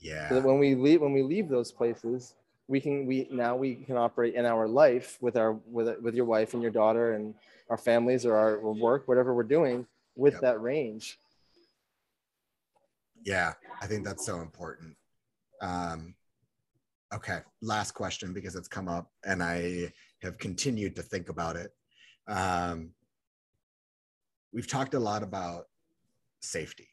yeah 0.01 0.29
so 0.29 0.37
that 0.37 0.45
when 0.45 0.59
we 0.61 0.75
leave 0.77 1.01
when 1.01 1.13
we 1.13 1.23
leave 1.25 1.49
those 1.49 1.71
places 1.73 2.35
we 2.69 2.81
can 2.81 3.05
we 3.07 3.27
now 3.33 3.57
we 3.57 3.75
can 3.75 3.97
operate 3.97 4.35
in 4.35 4.47
our 4.47 4.69
life 4.69 5.19
with 5.21 5.37
our 5.37 5.53
with 5.71 6.01
with 6.01 6.15
your 6.15 6.25
wife 6.25 6.55
and 6.55 6.63
your 6.63 6.71
daughter 6.71 7.15
and 7.15 7.35
our 7.71 7.77
families 7.77 8.25
or 8.25 8.37
our 8.37 8.59
work 8.61 9.07
whatever 9.09 9.35
we're 9.35 9.43
doing 9.59 9.85
with 10.17 10.35
Yep. 10.35 10.43
that 10.43 10.61
range 10.63 11.19
Yeah, 13.24 13.55
I 13.81 13.86
think 13.86 14.05
that's 14.05 14.24
so 14.24 14.40
important. 14.40 14.97
Um, 15.61 16.15
okay, 17.12 17.40
last 17.62 17.93
question 17.93 18.32
because 18.32 18.55
it's 18.55 18.69
come 18.69 18.89
up 18.89 19.11
and 19.24 19.43
I 19.43 19.93
have 20.23 20.39
continued 20.39 20.97
to 20.97 21.03
think 21.03 21.28
about 21.28 21.57
it. 21.57 21.70
Um, 22.27 22.90
we've 24.53 24.66
talked 24.66 24.95
a 24.95 25.01
lot 25.01 25.23
about 25.23 25.65
safety 26.40 26.89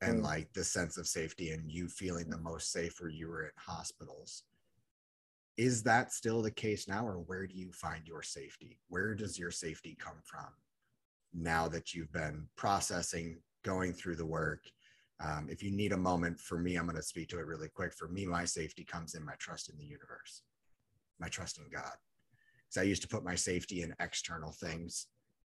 and 0.00 0.20
Mm. 0.20 0.24
like 0.24 0.52
the 0.52 0.64
sense 0.64 0.96
of 0.98 1.06
safety 1.06 1.50
and 1.50 1.70
you 1.70 1.88
feeling 1.88 2.28
the 2.28 2.38
most 2.38 2.72
safe 2.72 3.00
where 3.00 3.10
you 3.10 3.28
were 3.28 3.44
in 3.44 3.52
hospitals. 3.56 4.44
Is 5.56 5.82
that 5.84 6.12
still 6.12 6.42
the 6.42 6.50
case 6.50 6.88
now, 6.88 7.06
or 7.06 7.18
where 7.20 7.46
do 7.46 7.54
you 7.54 7.72
find 7.72 8.06
your 8.06 8.22
safety? 8.22 8.80
Where 8.88 9.14
does 9.14 9.38
your 9.38 9.50
safety 9.50 9.94
come 9.98 10.20
from 10.24 10.48
now 11.32 11.68
that 11.68 11.94
you've 11.94 12.12
been 12.12 12.48
processing, 12.56 13.42
going 13.62 13.92
through 13.92 14.16
the 14.16 14.26
work? 14.26 14.64
Um, 15.24 15.48
if 15.50 15.62
you 15.62 15.70
need 15.70 15.92
a 15.92 15.96
moment 15.96 16.40
for 16.40 16.58
me, 16.58 16.76
I'm 16.76 16.86
going 16.86 16.96
to 16.96 17.02
speak 17.02 17.28
to 17.28 17.38
it 17.38 17.46
really 17.46 17.68
quick. 17.68 17.92
For 17.94 18.08
me, 18.08 18.26
my 18.26 18.44
safety 18.44 18.84
comes 18.84 19.14
in 19.14 19.24
my 19.24 19.34
trust 19.38 19.70
in 19.70 19.76
the 19.78 19.84
universe, 19.84 20.42
my 21.20 21.28
trust 21.28 21.58
in 21.58 21.64
God. 21.72 21.92
Because 22.66 22.80
I 22.80 22.88
used 22.88 23.02
to 23.02 23.08
put 23.08 23.24
my 23.24 23.34
safety 23.34 23.82
in 23.82 23.94
external 24.00 24.52
things. 24.52 25.06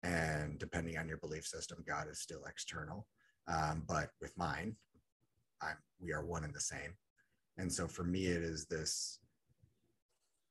And 0.04 0.60
depending 0.60 0.98
on 0.98 1.08
your 1.08 1.18
belief 1.18 1.48
system, 1.48 1.84
God 1.88 2.08
is 2.12 2.20
still 2.20 2.44
external. 2.48 3.08
Um, 3.48 3.84
but 3.88 4.10
with 4.22 4.38
mine, 4.38 4.76
I'm, 5.62 5.78
we 6.00 6.14
are 6.14 6.24
one 6.24 6.44
and 6.44 6.54
the 6.54 6.60
same. 6.60 6.94
And 7.58 7.72
so 7.72 7.88
for 7.88 8.04
me, 8.04 8.28
it 8.28 8.44
is 8.44 8.66
this 8.66 9.20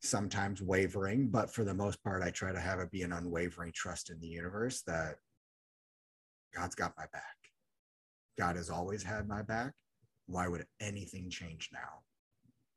sometimes 0.01 0.61
wavering, 0.61 1.29
but 1.29 1.51
for 1.51 1.65
the 1.65 1.75
most 1.75 2.03
part, 2.03 2.23
I 2.23 2.31
try 2.31 2.53
to 2.53 2.61
have 2.61 2.81
it 2.81 2.91
be 2.91 3.03
an 3.03 3.13
unwavering 3.13 3.73
trust 3.75 4.11
in 4.11 4.21
the 4.21 4.27
universe 4.27 4.83
that 4.87 5.17
God's 6.55 6.75
got 6.75 6.95
my 6.97 7.07
back. 7.13 7.44
God 8.39 8.57
has 8.57 8.71
always 8.71 9.03
had 9.03 9.29
my 9.29 9.43
back. 9.43 9.73
Why 10.27 10.49
would 10.49 10.65
anything 10.81 11.31
change 11.31 11.71
now? 11.73 12.03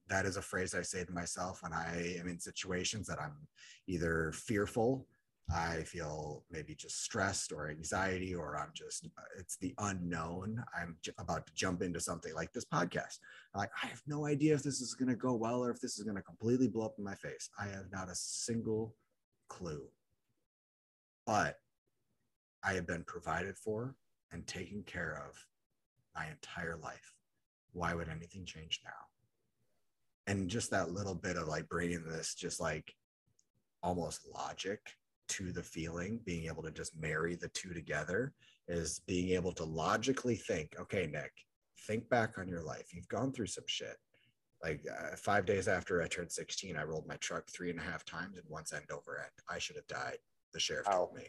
That 0.09 0.25
is 0.25 0.37
a 0.37 0.41
phrase 0.41 0.73
I 0.73 0.81
say 0.81 1.03
to 1.03 1.11
myself 1.11 1.63
when 1.63 1.73
I 1.73 2.15
am 2.19 2.27
in 2.27 2.39
situations 2.39 3.07
that 3.07 3.19
I'm 3.21 3.35
either 3.87 4.31
fearful, 4.33 5.07
I 5.53 5.83
feel 5.83 6.43
maybe 6.51 6.75
just 6.75 7.03
stressed 7.03 7.53
or 7.53 7.69
anxiety, 7.69 8.35
or 8.35 8.57
I'm 8.57 8.71
just, 8.73 9.07
it's 9.39 9.57
the 9.57 9.73
unknown. 9.79 10.61
I'm 10.77 10.97
j- 11.01 11.13
about 11.19 11.47
to 11.47 11.53
jump 11.55 11.81
into 11.81 12.01
something 12.01 12.33
like 12.35 12.51
this 12.51 12.65
podcast. 12.65 13.19
Like, 13.55 13.69
I 13.81 13.87
have 13.87 14.01
no 14.07 14.25
idea 14.25 14.55
if 14.55 14.63
this 14.63 14.81
is 14.81 14.93
going 14.93 15.09
to 15.09 15.15
go 15.15 15.35
well 15.35 15.63
or 15.63 15.71
if 15.71 15.79
this 15.79 15.97
is 15.97 16.03
going 16.03 16.17
to 16.17 16.21
completely 16.21 16.67
blow 16.67 16.85
up 16.85 16.95
in 16.97 17.05
my 17.05 17.15
face. 17.15 17.49
I 17.57 17.67
have 17.67 17.85
not 17.91 18.09
a 18.09 18.15
single 18.15 18.95
clue. 19.47 19.87
But 21.25 21.55
I 22.63 22.73
have 22.73 22.87
been 22.87 23.03
provided 23.05 23.57
for 23.57 23.95
and 24.31 24.45
taken 24.47 24.83
care 24.83 25.23
of 25.27 25.35
my 26.15 26.27
entire 26.29 26.77
life. 26.77 27.13
Why 27.73 27.93
would 27.93 28.09
anything 28.09 28.45
change 28.45 28.81
now? 28.83 28.91
And 30.33 30.49
just 30.49 30.71
that 30.71 30.91
little 30.91 31.15
bit 31.15 31.37
of 31.37 31.47
like 31.47 31.69
bringing 31.69 32.03
this, 32.03 32.35
just 32.35 32.59
like 32.59 32.93
almost 33.81 34.27
logic 34.33 34.79
to 35.29 35.51
the 35.51 35.63
feeling, 35.63 36.19
being 36.25 36.47
able 36.47 36.63
to 36.63 36.71
just 36.71 36.99
marry 36.99 37.35
the 37.35 37.49
two 37.49 37.73
together 37.73 38.33
is 38.67 39.01
being 39.07 39.29
able 39.29 39.53
to 39.53 39.63
logically 39.63 40.35
think, 40.35 40.75
okay, 40.79 41.07
Nick, 41.07 41.31
think 41.85 42.09
back 42.09 42.37
on 42.37 42.47
your 42.47 42.63
life. 42.63 42.93
You've 42.93 43.07
gone 43.07 43.31
through 43.31 43.47
some 43.47 43.63
shit. 43.67 43.97
Like 44.63 44.81
uh, 44.89 45.15
five 45.15 45.45
days 45.45 45.67
after 45.67 46.01
I 46.01 46.07
turned 46.07 46.31
16, 46.31 46.75
I 46.75 46.83
rolled 46.83 47.07
my 47.07 47.15
truck 47.17 47.47
three 47.49 47.69
and 47.69 47.79
a 47.79 47.83
half 47.83 48.03
times 48.03 48.37
and 48.37 48.45
once 48.49 48.73
end 48.73 48.85
over 48.91 49.19
end. 49.19 49.31
I 49.49 49.59
should 49.59 49.75
have 49.75 49.87
died. 49.87 50.17
The 50.53 50.59
sheriff 50.59 50.87
told 50.89 51.13
me. 51.13 51.23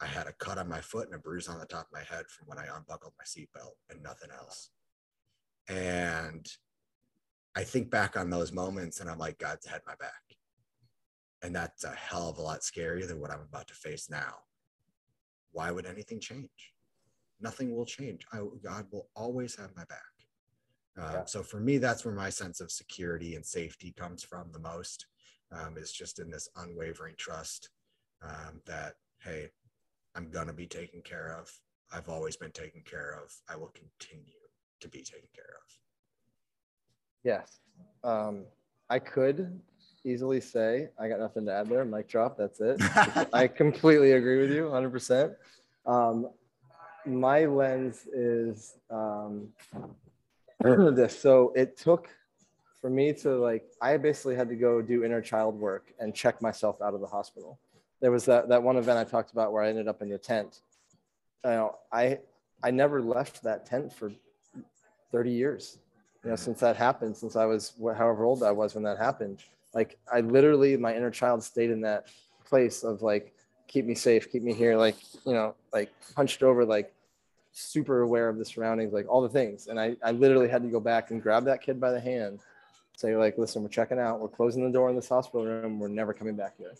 I 0.00 0.06
had 0.06 0.26
a 0.26 0.32
cut 0.32 0.58
on 0.58 0.68
my 0.68 0.80
foot 0.80 1.06
and 1.06 1.14
a 1.14 1.18
bruise 1.18 1.48
on 1.48 1.58
the 1.58 1.66
top 1.66 1.86
of 1.86 1.92
my 1.92 2.02
head 2.02 2.26
from 2.28 2.48
when 2.48 2.58
I 2.58 2.66
unbuckled 2.76 3.14
my 3.18 3.24
seatbelt 3.24 3.74
and 3.90 4.02
nothing 4.02 4.30
else. 4.36 4.70
And 5.68 6.46
I 7.56 7.62
think 7.62 7.90
back 7.90 8.16
on 8.16 8.30
those 8.30 8.52
moments 8.52 9.00
and 9.00 9.08
I'm 9.08 9.18
like, 9.18 9.38
God's 9.38 9.66
had 9.66 9.82
my 9.86 9.94
back. 10.00 10.22
And 11.42 11.54
that's 11.54 11.84
a 11.84 11.92
hell 11.92 12.28
of 12.28 12.38
a 12.38 12.42
lot 12.42 12.60
scarier 12.60 13.06
than 13.06 13.20
what 13.20 13.30
I'm 13.30 13.40
about 13.40 13.68
to 13.68 13.74
face 13.74 14.10
now. 14.10 14.34
Why 15.52 15.70
would 15.70 15.86
anything 15.86 16.20
change? 16.20 16.72
Nothing 17.40 17.74
will 17.74 17.86
change. 17.86 18.26
I, 18.32 18.38
God 18.62 18.86
will 18.90 19.08
always 19.14 19.54
have 19.56 19.70
my 19.76 19.84
back. 19.84 19.98
Um, 20.98 21.12
Yeah. 21.12 21.24
So 21.26 21.42
for 21.42 21.60
me, 21.60 21.78
that's 21.78 22.04
where 22.04 22.14
my 22.14 22.30
sense 22.30 22.60
of 22.60 22.72
security 22.72 23.36
and 23.36 23.44
safety 23.44 23.92
comes 23.96 24.22
from 24.24 24.50
the 24.52 24.58
most. 24.58 25.06
Um, 25.52 25.76
is 25.76 25.92
just 25.92 26.18
in 26.18 26.30
this 26.30 26.48
unwavering 26.56 27.14
trust 27.16 27.68
um, 28.22 28.60
that 28.66 28.94
hey, 29.22 29.50
I'm 30.14 30.30
gonna 30.30 30.52
be 30.52 30.66
taken 30.66 31.02
care 31.02 31.36
of. 31.38 31.50
I've 31.92 32.08
always 32.08 32.36
been 32.36 32.52
taken 32.52 32.82
care 32.84 33.18
of. 33.22 33.32
I 33.48 33.56
will 33.56 33.72
continue 33.74 34.40
to 34.80 34.88
be 34.88 35.02
taken 35.02 35.28
care 35.34 35.54
of. 35.62 35.78
yes 37.22 37.60
um, 38.02 38.44
i 38.90 38.98
could 38.98 39.60
easily 40.04 40.40
say 40.40 40.88
I 40.98 41.08
got 41.08 41.18
nothing 41.18 41.46
to 41.46 41.52
add 41.52 41.68
there. 41.68 41.84
Mic 41.84 42.08
drop. 42.08 42.36
That's 42.36 42.60
it. 42.60 42.80
I 43.32 43.48
completely 43.48 44.12
agree 44.12 44.40
with 44.40 44.50
you 44.50 44.64
100%. 44.64 45.34
Um, 45.86 46.30
my 47.06 47.46
lens 47.46 48.06
is 48.12 48.74
um, 48.90 49.48
this. 50.62 51.18
So 51.18 51.52
it 51.56 51.76
took 51.76 52.08
for 52.80 52.90
me 52.90 53.12
to 53.14 53.36
like, 53.36 53.64
I 53.80 53.96
basically 53.96 54.36
had 54.36 54.48
to 54.50 54.56
go 54.56 54.82
do 54.82 55.04
inner 55.04 55.20
child 55.20 55.58
work 55.58 55.92
and 55.98 56.14
check 56.14 56.40
myself 56.42 56.80
out 56.82 56.94
of 56.94 57.00
the 57.00 57.06
hospital. 57.06 57.58
There 58.00 58.10
was 58.10 58.24
that, 58.26 58.48
that 58.48 58.62
one 58.62 58.76
event 58.76 58.98
I 58.98 59.04
talked 59.04 59.32
about 59.32 59.52
where 59.52 59.62
I 59.62 59.68
ended 59.68 59.88
up 59.88 60.02
in 60.02 60.08
the 60.08 60.18
tent. 60.18 60.60
You 61.44 61.50
know, 61.50 61.78
I, 61.92 62.18
I 62.62 62.70
never 62.70 63.00
left 63.00 63.42
that 63.42 63.66
tent 63.66 63.92
for 63.92 64.12
30 65.12 65.30
years, 65.30 65.78
you 66.22 66.30
know, 66.30 66.34
mm-hmm. 66.34 66.44
since 66.44 66.60
that 66.60 66.76
happened, 66.76 67.16
since 67.16 67.36
I 67.36 67.44
was 67.44 67.72
however 67.96 68.24
old 68.24 68.42
I 68.42 68.50
was 68.50 68.74
when 68.74 68.84
that 68.84 68.98
happened. 68.98 69.40
Like 69.72 69.98
I 70.12 70.20
literally, 70.20 70.76
my 70.76 70.94
inner 70.94 71.10
child 71.10 71.42
stayed 71.42 71.70
in 71.70 71.80
that 71.82 72.08
place 72.44 72.82
of 72.82 73.02
like, 73.02 73.32
keep 73.66 73.86
me 73.86 73.94
safe, 73.94 74.30
keep 74.30 74.42
me 74.42 74.52
here, 74.52 74.76
like, 74.76 74.96
you 75.24 75.32
know, 75.32 75.54
like 75.72 75.90
hunched 76.16 76.42
over, 76.42 76.64
like 76.64 76.92
super 77.52 78.02
aware 78.02 78.28
of 78.28 78.36
the 78.38 78.44
surroundings, 78.44 78.92
like 78.92 79.08
all 79.08 79.22
the 79.22 79.28
things. 79.28 79.68
And 79.68 79.80
I, 79.80 79.96
I 80.02 80.10
literally 80.10 80.48
had 80.48 80.62
to 80.62 80.68
go 80.68 80.80
back 80.80 81.10
and 81.10 81.22
grab 81.22 81.44
that 81.44 81.62
kid 81.62 81.80
by 81.80 81.90
the 81.90 82.00
hand, 82.00 82.40
say, 82.96 83.16
like, 83.16 83.38
listen, 83.38 83.62
we're 83.62 83.68
checking 83.68 83.98
out, 83.98 84.20
we're 84.20 84.28
closing 84.28 84.64
the 84.64 84.72
door 84.72 84.90
in 84.90 84.96
this 84.96 85.08
hospital 85.08 85.46
room, 85.46 85.78
we're 85.78 85.88
never 85.88 86.12
coming 86.12 86.36
back 86.36 86.56
here. 86.58 86.74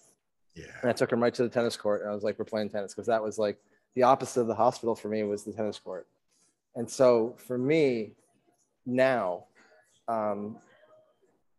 Yeah. 0.55 0.67
And 0.83 0.91
I 0.91 0.93
took 0.93 1.13
him 1.13 1.23
right 1.23 1.35
to 1.35 1.43
the 1.43 1.49
tennis 1.49 1.77
court. 1.77 2.03
And 2.03 2.11
I 2.11 2.15
was 2.15 2.23
like, 2.23 2.39
we're 2.39 2.45
playing 2.45 2.71
tennis 2.71 2.95
because 2.95 3.07
that 3.07 3.23
was 3.23 3.39
like 3.39 3.59
the 3.95 4.03
opposite 4.03 4.41
of 4.41 4.47
the 4.47 4.55
hospital 4.55 4.95
for 4.95 5.09
me 5.09 5.23
was 5.25 5.45
the 5.45 5.53
tennis 5.53 5.79
court. 5.79 6.07
And 6.77 6.89
so 6.89 7.35
for 7.39 7.59
me 7.59 8.13
now, 8.87 9.45
um, 10.09 10.57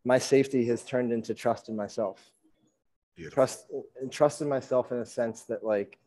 my 0.04 0.18
safety 0.18 0.64
has 0.66 0.82
turned 0.82 1.12
into 1.12 1.34
trust 1.34 1.68
in 1.68 1.76
myself. 1.76 2.30
Beautiful. 3.16 3.34
Trust 3.34 3.66
and 4.00 4.12
trust 4.12 4.40
in 4.40 4.48
myself 4.48 4.92
in 4.92 4.98
a 4.98 5.06
sense 5.06 5.42
that 5.42 5.64
like, 5.64 5.98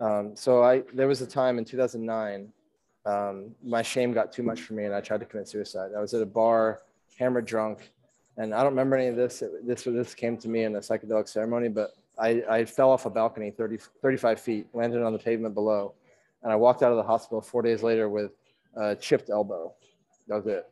um, 0.00 0.36
so 0.36 0.62
I 0.62 0.82
there 0.92 1.08
was 1.08 1.22
a 1.22 1.26
time 1.26 1.58
in 1.58 1.64
2009, 1.64 2.52
um, 3.06 3.54
my 3.64 3.82
shame 3.82 4.12
got 4.12 4.32
too 4.32 4.42
much 4.42 4.60
for 4.60 4.74
me 4.74 4.84
and 4.84 4.94
I 4.94 5.00
tried 5.00 5.20
to 5.20 5.26
commit 5.26 5.48
suicide. 5.48 5.92
I 5.96 6.00
was 6.00 6.14
at 6.14 6.22
a 6.22 6.26
bar, 6.26 6.82
hammered 7.18 7.46
drunk, 7.46 7.90
and 8.36 8.52
I 8.52 8.58
don't 8.58 8.72
remember 8.72 8.96
any 8.96 9.08
of 9.08 9.16
this. 9.16 9.40
It, 9.40 9.66
this 9.66 9.84
this 9.84 10.14
came 10.14 10.36
to 10.38 10.48
me 10.48 10.64
in 10.64 10.76
a 10.76 10.80
psychedelic 10.80 11.28
ceremony, 11.28 11.68
but 11.68 11.92
I, 12.20 12.42
I 12.48 12.64
fell 12.64 12.90
off 12.90 13.06
a 13.06 13.10
balcony 13.10 13.50
30, 13.50 13.78
35 14.02 14.40
feet, 14.40 14.66
landed 14.74 15.02
on 15.02 15.12
the 15.12 15.18
pavement 15.18 15.54
below, 15.54 15.94
and 16.42 16.52
I 16.52 16.56
walked 16.56 16.82
out 16.82 16.90
of 16.90 16.96
the 16.96 17.02
hospital 17.02 17.40
four 17.40 17.62
days 17.62 17.82
later 17.82 18.08
with 18.08 18.32
a 18.76 18.96
chipped 18.96 19.30
elbow. 19.30 19.72
That 20.26 20.36
was 20.36 20.46
it. 20.46 20.68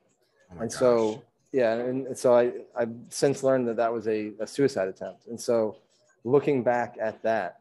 Oh 0.52 0.60
and 0.60 0.70
gosh. 0.70 0.78
so, 0.78 1.23
yeah, 1.52 1.74
and, 1.74 2.06
and 2.06 2.18
so 2.18 2.36
I, 2.36 2.52
I've 2.77 2.93
since 3.09 3.43
learned 3.43 3.68
that 3.68 3.77
that 3.77 3.93
was 3.93 4.06
a, 4.09 4.32
a 4.40 4.47
suicide 4.47 4.89
attempt. 4.89 5.27
And 5.28 5.40
so, 5.40 5.77
looking 6.24 6.62
back 6.62 6.97
at 7.01 7.23
that, 7.23 7.60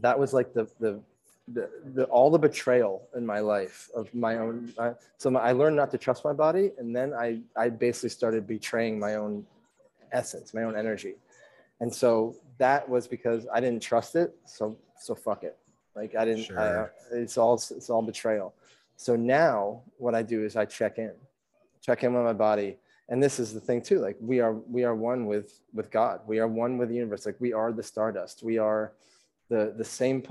that 0.00 0.18
was 0.18 0.32
like 0.32 0.52
the, 0.52 0.68
the, 0.80 1.00
the, 1.48 1.70
the 1.94 2.04
all 2.04 2.30
the 2.30 2.38
betrayal 2.38 3.08
in 3.16 3.24
my 3.24 3.38
life 3.38 3.88
of 3.94 4.12
my 4.14 4.38
own. 4.38 4.72
I, 4.78 4.92
so 5.16 5.30
my, 5.30 5.40
I 5.40 5.52
learned 5.52 5.76
not 5.76 5.90
to 5.92 5.98
trust 5.98 6.24
my 6.24 6.32
body, 6.32 6.72
and 6.78 6.94
then 6.94 7.14
I, 7.14 7.40
I 7.56 7.68
basically 7.68 8.10
started 8.10 8.46
betraying 8.46 8.98
my 8.98 9.14
own 9.14 9.46
essence, 10.12 10.52
my 10.52 10.64
own 10.64 10.76
energy. 10.76 11.14
And 11.80 11.94
so 11.94 12.34
that 12.58 12.88
was 12.88 13.06
because 13.06 13.46
I 13.52 13.60
didn't 13.60 13.82
trust 13.82 14.16
it. 14.16 14.34
So 14.44 14.76
so 14.98 15.14
fuck 15.14 15.44
it. 15.44 15.56
Like 15.94 16.14
I 16.14 16.24
didn't. 16.24 16.50
I, 16.56 16.86
it's 17.12 17.38
all 17.38 17.54
it's 17.54 17.90
all 17.90 18.02
betrayal. 18.02 18.54
So 18.96 19.16
now 19.16 19.82
what 19.98 20.14
I 20.14 20.22
do 20.22 20.44
is 20.44 20.56
I 20.56 20.64
check 20.64 20.98
in, 20.98 21.12
check 21.82 22.02
in 22.04 22.14
with 22.14 22.24
my 22.24 22.32
body. 22.32 22.76
And 23.08 23.22
this 23.22 23.38
is 23.38 23.54
the 23.54 23.60
thing 23.60 23.82
too. 23.82 24.00
Like 24.00 24.16
we 24.20 24.40
are 24.40 24.54
we 24.54 24.84
are 24.84 24.94
one 24.94 25.26
with 25.26 25.60
with 25.72 25.90
God. 25.90 26.20
We 26.26 26.38
are 26.38 26.48
one 26.48 26.76
with 26.78 26.88
the 26.88 26.96
universe. 26.96 27.24
Like 27.26 27.40
we 27.40 27.52
are 27.52 27.72
the 27.72 27.82
stardust. 27.82 28.42
We 28.42 28.58
are 28.58 28.92
the 29.48 29.72
the 29.76 29.84
same 29.84 30.22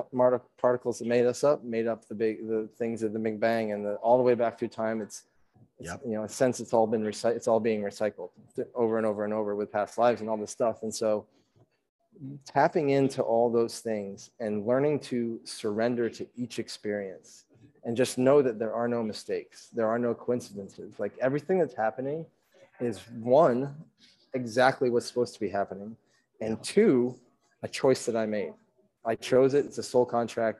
particles 0.57 0.99
that 0.99 1.07
made 1.07 1.25
us 1.25 1.43
up 1.43 1.63
made 1.63 1.87
up 1.87 2.05
the 2.07 2.15
big 2.15 2.47
the 2.47 2.67
things 2.77 3.01
of 3.01 3.13
the 3.13 3.19
Big 3.19 3.39
Bang 3.39 3.71
and 3.71 3.85
the, 3.85 3.95
all 3.95 4.17
the 4.17 4.23
way 4.23 4.35
back 4.35 4.59
through 4.59 4.67
time. 4.69 5.01
It's 5.01 5.23
it's, 5.79 5.89
Yep. 5.89 6.01
you 6.05 6.13
know, 6.13 6.27
since 6.27 6.59
it's 6.59 6.73
all 6.73 6.87
been 6.87 7.03
recycled, 7.03 7.35
it's 7.35 7.47
all 7.47 7.59
being 7.59 7.81
recycled 7.81 8.29
over 8.73 8.97
and 8.97 9.05
over 9.05 9.25
and 9.25 9.33
over 9.33 9.55
with 9.55 9.71
past 9.71 9.97
lives 9.97 10.21
and 10.21 10.29
all 10.29 10.37
this 10.37 10.51
stuff. 10.51 10.83
And 10.83 10.93
so 10.93 11.25
tapping 12.45 12.91
into 12.91 13.21
all 13.21 13.51
those 13.51 13.79
things 13.79 14.31
and 14.39 14.65
learning 14.65 14.99
to 14.99 15.39
surrender 15.43 16.09
to 16.09 16.27
each 16.35 16.59
experience 16.59 17.45
and 17.83 17.95
just 17.95 18.17
know 18.17 18.41
that 18.41 18.57
there 18.57 18.73
are 18.73 18.87
no 18.87 19.03
mistakes, 19.03 19.69
there 19.73 19.87
are 19.87 19.99
no 19.99 20.13
coincidences. 20.13 20.99
Like 20.99 21.13
everything 21.21 21.59
that's 21.59 21.75
happening 21.75 22.25
is 22.79 22.99
one, 23.19 23.75
exactly 24.33 24.89
what's 24.89 25.05
supposed 25.05 25.33
to 25.35 25.39
be 25.39 25.49
happening, 25.49 25.95
and 26.41 26.61
two, 26.63 27.15
a 27.63 27.67
choice 27.67 28.05
that 28.05 28.15
I 28.15 28.25
made. 28.25 28.53
I 29.05 29.15
chose 29.15 29.53
it. 29.53 29.65
It's 29.65 29.77
a 29.77 29.83
soul 29.83 30.05
contract. 30.05 30.59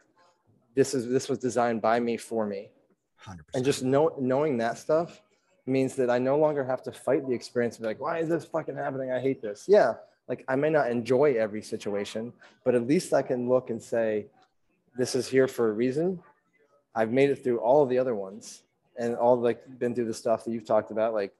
This 0.75 0.93
is 0.93 1.07
this 1.07 1.29
was 1.29 1.39
designed 1.39 1.81
by 1.81 1.99
me 1.99 2.15
for 2.17 2.45
me 2.45 2.69
Hundred 3.17 3.39
and 3.39 3.47
percent. 3.47 3.55
And 3.55 3.65
just 3.65 3.83
know, 3.83 4.13
knowing 4.19 4.57
that 4.59 4.77
stuff 4.77 5.21
means 5.65 5.95
that 5.95 6.09
I 6.09 6.19
no 6.19 6.37
longer 6.37 6.63
have 6.63 6.83
to 6.83 6.91
fight 6.91 7.27
the 7.27 7.33
experience 7.33 7.77
of 7.77 7.85
like, 7.85 7.99
why 7.99 8.19
is 8.19 8.29
this 8.29 8.45
fucking 8.45 8.75
happening? 8.75 9.11
I 9.11 9.19
hate 9.19 9.41
this. 9.41 9.65
Yeah, 9.67 9.95
like 10.27 10.43
I 10.47 10.55
may 10.55 10.69
not 10.69 10.89
enjoy 10.89 11.33
every 11.33 11.61
situation, 11.61 12.33
but 12.63 12.75
at 12.75 12.87
least 12.87 13.13
I 13.13 13.21
can 13.21 13.47
look 13.47 13.69
and 13.69 13.81
say, 13.81 14.25
this 14.97 15.13
is 15.15 15.27
here 15.27 15.47
for 15.47 15.69
a 15.69 15.73
reason. 15.73 16.19
I've 16.95 17.11
made 17.11 17.29
it 17.29 17.43
through 17.43 17.59
all 17.59 17.83
of 17.83 17.89
the 17.89 17.99
other 17.99 18.15
ones 18.15 18.63
and 18.97 19.15
all 19.15 19.39
like 19.39 19.79
been 19.79 19.93
through 19.93 20.05
the 20.05 20.13
stuff 20.13 20.45
that 20.45 20.51
you've 20.51 20.65
talked 20.65 20.91
about, 20.91 21.13
like 21.13 21.33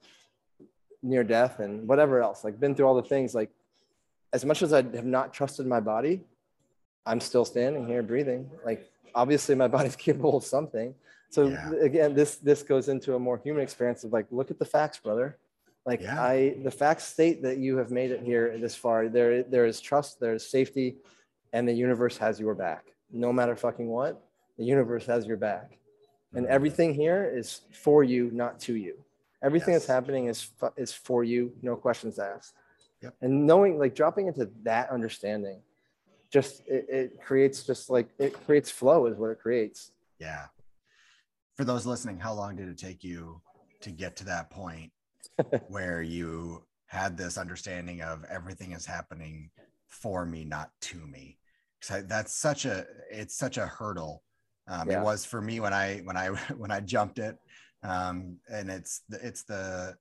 near 1.02 1.24
death 1.24 1.60
and 1.60 1.88
whatever 1.88 2.22
else, 2.22 2.44
like 2.44 2.60
been 2.60 2.76
through 2.76 2.86
all 2.86 2.96
the 2.96 3.08
things. 3.08 3.34
Like 3.34 3.50
as 4.34 4.44
much 4.44 4.62
as 4.62 4.74
I 4.74 4.78
have 4.78 5.06
not 5.06 5.34
trusted 5.34 5.66
my 5.66 5.80
body, 5.80 6.22
I'm 7.06 7.20
still 7.22 7.46
standing 7.46 7.88
here 7.88 8.04
breathing. 8.04 8.50
Like 8.66 8.92
obviously 9.16 9.56
my 9.56 9.68
body's 9.78 9.96
capable 9.96 10.38
of 10.38 10.44
something. 10.44 10.94
So 11.30 11.48
Yeah. 11.48 11.72
again, 11.82 12.14
this 12.14 12.36
this 12.36 12.62
goes 12.62 12.90
into 12.90 13.16
a 13.16 13.20
more 13.20 13.38
human 13.38 13.64
experience 13.64 14.04
of 14.04 14.12
like, 14.14 14.28
look 14.32 14.52
at 14.52 14.60
the 14.60 14.66
facts, 14.66 15.00
brother. 15.00 15.38
Like 15.86 16.02
Yeah. 16.02 16.22
I, 16.22 16.56
the 16.64 16.72
facts 16.72 17.04
state 17.06 17.44
that 17.44 17.58
you 17.58 17.78
have 17.78 17.92
made 17.92 18.12
it 18.12 18.22
here 18.22 18.58
this 18.58 18.76
far. 18.76 19.08
There, 19.08 19.44
there 19.44 19.66
is 19.66 19.80
trust, 19.80 20.20
there 20.20 20.34
is 20.34 20.48
safety, 20.50 20.98
and 21.54 21.68
the 21.68 21.74
universe 21.74 22.18
has 22.18 22.40
your 22.40 22.56
back. 22.56 22.86
No 23.12 23.32
matter 23.32 23.56
fucking 23.56 23.88
what, 23.88 24.22
the 24.58 24.66
universe 24.66 25.06
has 25.06 25.26
your 25.28 25.38
back, 25.38 25.78
and 26.34 26.46
Mhm. 26.46 26.50
everything 26.50 26.94
here 26.94 27.24
is 27.24 27.62
for 27.72 28.04
you, 28.04 28.32
not 28.32 28.60
to 28.62 28.76
you. 28.76 29.04
Everything 29.44 29.74
that's 29.74 29.86
happening 29.86 30.26
is 30.28 30.50
is 30.76 30.92
for 30.92 31.24
you, 31.24 31.54
no 31.62 31.76
questions 31.76 32.18
asked. 32.18 32.56
Yep. 33.02 33.14
And 33.22 33.46
knowing, 33.46 33.78
like, 33.78 33.94
dropping 33.94 34.28
into 34.28 34.46
that 34.64 34.90
understanding, 34.90 35.62
just 36.32 36.66
it, 36.68 36.90
it 36.90 37.22
creates 37.22 37.64
just 37.64 37.90
like 37.90 38.10
it 38.18 38.34
creates 38.46 38.72
flow 38.72 39.06
is 39.06 39.18
what 39.18 39.30
it 39.30 39.40
creates. 39.40 39.92
Yeah. 40.20 40.48
For 41.56 41.64
those 41.64 41.86
listening, 41.86 42.18
how 42.18 42.34
long 42.34 42.56
did 42.56 42.68
it 42.70 42.78
take 42.78 43.04
you 43.04 43.42
to 43.82 43.92
get 43.92 44.16
to 44.18 44.26
that 44.26 44.50
point 44.50 44.92
where 45.68 46.02
you 46.02 46.64
had 46.88 47.18
this 47.18 47.38
understanding 47.38 48.02
of 48.02 48.24
everything 48.26 48.72
is 48.72 48.86
happening 48.86 49.50
for 49.88 50.26
me, 50.26 50.46
not 50.46 50.72
to 50.82 50.98
me? 51.08 51.38
Because 51.80 52.06
that's 52.08 52.34
such 52.34 52.66
a 52.66 52.86
it's 53.12 53.36
such 53.38 53.58
a 53.58 53.66
hurdle. 53.66 54.24
Um, 54.68 54.90
Yeah. 54.90 55.02
It 55.02 55.04
was 55.04 55.26
for 55.26 55.42
me 55.42 55.60
when 55.60 55.74
I 55.74 56.00
when 56.00 56.18
I 56.18 56.28
when 56.58 56.72
I 56.72 56.80
jumped 56.80 57.20
it, 57.20 57.38
um, 57.84 58.38
and 58.50 58.70
it's 58.70 59.02
the, 59.10 59.26
it's 59.26 59.44
the 59.44 59.96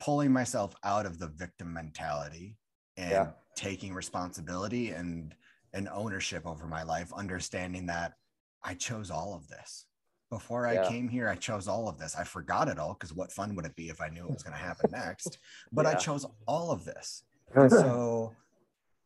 pulling 0.00 0.32
myself 0.32 0.74
out 0.84 1.06
of 1.06 1.18
the 1.18 1.28
victim 1.28 1.72
mentality 1.72 2.56
and 2.96 3.10
Yeah. 3.12 3.30
taking 3.56 3.94
responsibility 3.94 4.90
and 4.90 5.34
and 5.74 5.88
ownership 5.88 6.46
over 6.46 6.66
my 6.66 6.82
life, 6.82 7.12
understanding 7.14 7.86
that 7.86 8.14
I 8.62 8.74
chose 8.74 9.10
all 9.10 9.34
of 9.34 9.48
this. 9.48 9.86
Before 10.32 10.66
I 10.66 10.72
Yeah. 10.76 10.88
came 10.88 11.08
here, 11.10 11.28
I 11.28 11.34
chose 11.34 11.68
all 11.68 11.88
of 11.90 11.98
this. 11.98 12.16
I 12.16 12.24
forgot 12.24 12.66
it 12.70 12.78
all 12.78 12.94
because 12.94 13.12
what 13.12 13.30
fun 13.30 13.54
would 13.54 13.66
it 13.66 13.76
be 13.76 13.90
if 13.90 14.00
I 14.00 14.08
knew 14.08 14.24
it 14.24 14.32
was 14.32 14.42
going 14.42 14.54
to 14.56 14.58
happen 14.58 14.90
next? 14.90 15.36
But 15.70 15.84
I 15.84 15.92
chose 15.94 16.24
all 16.46 16.70
of 16.70 16.86
this. 16.86 17.24
And 17.54 17.70
so 17.70 18.34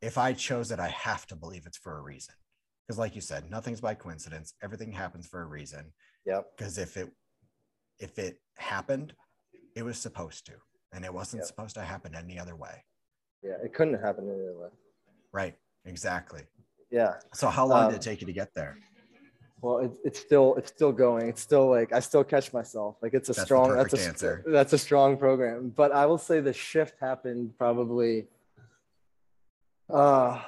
if 0.01 0.19
I 0.19 0.33
chose 0.35 0.71
it, 0.71 0.79
I 0.79 0.87
have 0.87 1.27
to 1.27 1.35
believe 1.35 1.67
it's 1.67 1.79
for 1.79 1.99
a 1.99 2.01
reason. 2.01 2.37
Because, 2.87 2.97
like 2.97 3.17
you 3.17 3.21
said, 3.21 3.51
nothing's 3.51 3.81
by 3.81 3.95
coincidence. 3.97 4.55
Everything 4.63 4.93
happens 4.93 5.27
for 5.27 5.43
a 5.43 5.47
reason. 5.47 5.93
yep. 6.25 6.47
Because 6.57 6.79
if 6.79 6.97
it 6.97 7.13
if 7.99 8.21
it 8.21 8.41
happened, 8.57 9.13
it 9.75 9.83
was 9.83 9.99
supposed 9.99 10.47
to, 10.47 10.53
and 10.93 11.05
it 11.05 11.13
wasn't 11.13 11.41
Yep. 11.41 11.47
supposed 11.49 11.75
to 11.75 11.81
happen 11.83 12.15
any 12.15 12.39
other 12.39 12.55
way. 12.55 12.85
Yeah. 13.43 13.57
It 13.65 13.75
couldn't 13.75 14.01
happen 14.01 14.31
any 14.31 14.43
other 14.43 14.57
way. 14.57 14.69
Right. 15.33 15.59
Exactly. 15.87 16.47
Yeah. 16.91 17.19
So 17.35 17.49
how 17.49 17.67
long 17.67 17.87
Um, 17.87 17.91
did 17.91 17.97
it 17.97 18.03
take 18.03 18.21
you 18.21 18.29
to 18.29 18.33
get 18.33 18.55
there? 18.55 18.79
Well, 19.67 19.79
it, 19.79 19.91
it's 20.05 20.21
still 20.21 20.55
it's 20.55 20.71
still 20.71 20.93
going. 20.93 21.29
It's 21.29 21.41
still 21.43 21.69
like 21.69 21.93
I 21.93 21.99
still 21.99 22.23
catch 22.23 22.53
myself. 22.53 22.95
Like 23.03 23.15
it's 23.15 23.31
a 23.31 23.33
That's 23.33 23.47
strong 23.47 23.75
that's 23.75 23.95
a 23.95 24.01
answer. 24.01 24.45
that's 24.47 24.73
a 24.73 24.79
strong 24.79 25.17
program. 25.17 25.73
But 25.75 25.91
I 25.91 26.07
will 26.07 26.19
say 26.19 26.39
the 26.39 26.53
shift 26.53 26.95
happened 27.01 27.53
probably 27.59 28.27
uh 29.93 30.41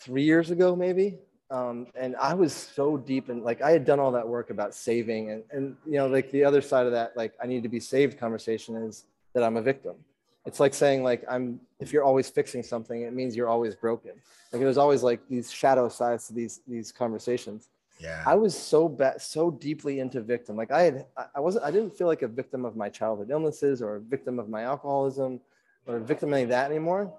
three 0.00 0.22
years 0.22 0.52
ago, 0.52 0.76
maybe. 0.76 1.18
Um, 1.50 1.88
and 1.96 2.14
I 2.14 2.34
was 2.34 2.52
so 2.52 2.96
deep 2.96 3.30
in 3.30 3.42
like 3.42 3.62
I 3.62 3.72
had 3.72 3.84
done 3.84 3.98
all 3.98 4.12
that 4.12 4.28
work 4.28 4.50
about 4.50 4.76
saving 4.76 5.32
and 5.32 5.42
and 5.50 5.76
you 5.84 5.98
know 5.98 6.06
like 6.06 6.30
the 6.30 6.44
other 6.44 6.60
side 6.60 6.86
of 6.86 6.92
that 6.92 7.16
like 7.16 7.32
I 7.42 7.48
need 7.48 7.64
to 7.64 7.68
be 7.68 7.80
saved 7.80 8.16
conversation 8.16 8.76
is 8.76 9.06
that 9.34 9.42
I'm 9.42 9.56
a 9.56 9.62
victim. 9.62 9.96
It's 10.44 10.60
like 10.60 10.72
saying 10.72 11.02
like 11.02 11.24
I'm 11.28 11.58
if 11.80 11.92
you're 11.92 12.04
always 12.04 12.28
fixing 12.30 12.62
something, 12.62 13.02
it 13.02 13.12
means 13.12 13.34
you're 13.34 13.48
always 13.48 13.74
broken. 13.74 14.12
Like 14.52 14.62
there's 14.62 14.78
always 14.78 15.02
like 15.02 15.20
these 15.28 15.50
shadow 15.50 15.88
sides 15.88 16.28
to 16.28 16.32
these 16.32 16.60
these 16.68 16.92
conversations. 16.92 17.70
Yeah. 17.98 18.22
I 18.26 18.34
was 18.34 18.56
so 18.56 18.88
bad, 18.88 19.20
so 19.22 19.50
deeply 19.50 20.00
into 20.00 20.20
victim. 20.20 20.56
Like 20.56 20.70
I 20.70 20.82
had, 20.82 21.06
I 21.34 21.40
wasn't, 21.40 21.64
I 21.64 21.70
didn't 21.70 21.96
feel 21.96 22.06
like 22.06 22.22
a 22.22 22.28
victim 22.28 22.64
of 22.64 22.76
my 22.76 22.88
childhood 22.88 23.30
illnesses 23.30 23.80
or 23.80 23.96
a 23.96 24.00
victim 24.00 24.38
of 24.38 24.48
my 24.48 24.62
alcoholism 24.62 25.40
or 25.86 25.96
a 25.96 26.00
victim 26.00 26.30
of 26.30 26.34
any 26.34 26.42
of 26.44 26.48
that 26.50 26.70
anymore. 26.70 27.12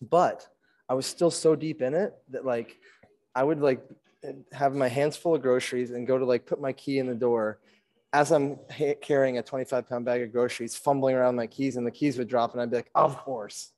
But 0.00 0.46
I 0.88 0.94
was 0.94 1.06
still 1.06 1.30
so 1.30 1.56
deep 1.56 1.82
in 1.82 1.94
it 1.94 2.14
that 2.30 2.44
like 2.44 2.78
I 3.34 3.42
would 3.42 3.60
like 3.60 3.82
have 4.52 4.74
my 4.74 4.88
hands 4.88 5.16
full 5.16 5.34
of 5.34 5.42
groceries 5.42 5.90
and 5.90 6.06
go 6.06 6.18
to 6.18 6.24
like 6.24 6.46
put 6.46 6.60
my 6.60 6.72
key 6.72 6.98
in 6.98 7.06
the 7.06 7.14
door 7.14 7.58
as 8.12 8.30
I'm 8.30 8.58
ha- 8.70 8.94
carrying 9.00 9.38
a 9.38 9.42
25 9.42 9.88
pound 9.88 10.04
bag 10.04 10.22
of 10.22 10.30
groceries, 10.30 10.76
fumbling 10.76 11.16
around 11.16 11.34
my 11.34 11.48
keys 11.48 11.76
and 11.76 11.86
the 11.86 11.90
keys 11.90 12.16
would 12.18 12.28
drop 12.28 12.52
and 12.52 12.62
I'd 12.62 12.70
be 12.70 12.76
like, 12.76 12.90
of 12.94 13.16
course. 13.18 13.72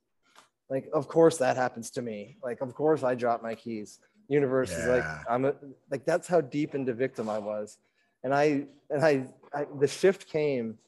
Like, 0.69 0.89
of 0.93 1.09
course 1.09 1.39
that 1.39 1.57
happens 1.57 1.91
to 1.93 2.03
me. 2.03 2.37
Like, 2.43 2.61
of 2.61 2.75
course 2.75 3.03
I 3.03 3.15
drop 3.15 3.43
my 3.43 3.55
keys 3.55 4.01
universe 4.29 4.71
is 4.71 4.87
like 4.87 5.05
i'm 5.29 5.45
a, 5.45 5.55
like 5.91 6.05
that's 6.05 6.27
how 6.29 6.41
deep 6.41 6.75
into 6.75 6.93
victim 6.93 7.29
i 7.29 7.39
was. 7.39 7.79
And 8.25 8.35
i 8.35 8.67
and 8.91 9.05
I, 9.05 9.27
I 9.55 9.67
the 9.79 9.87
shift 9.89 10.29
came 10.29 10.79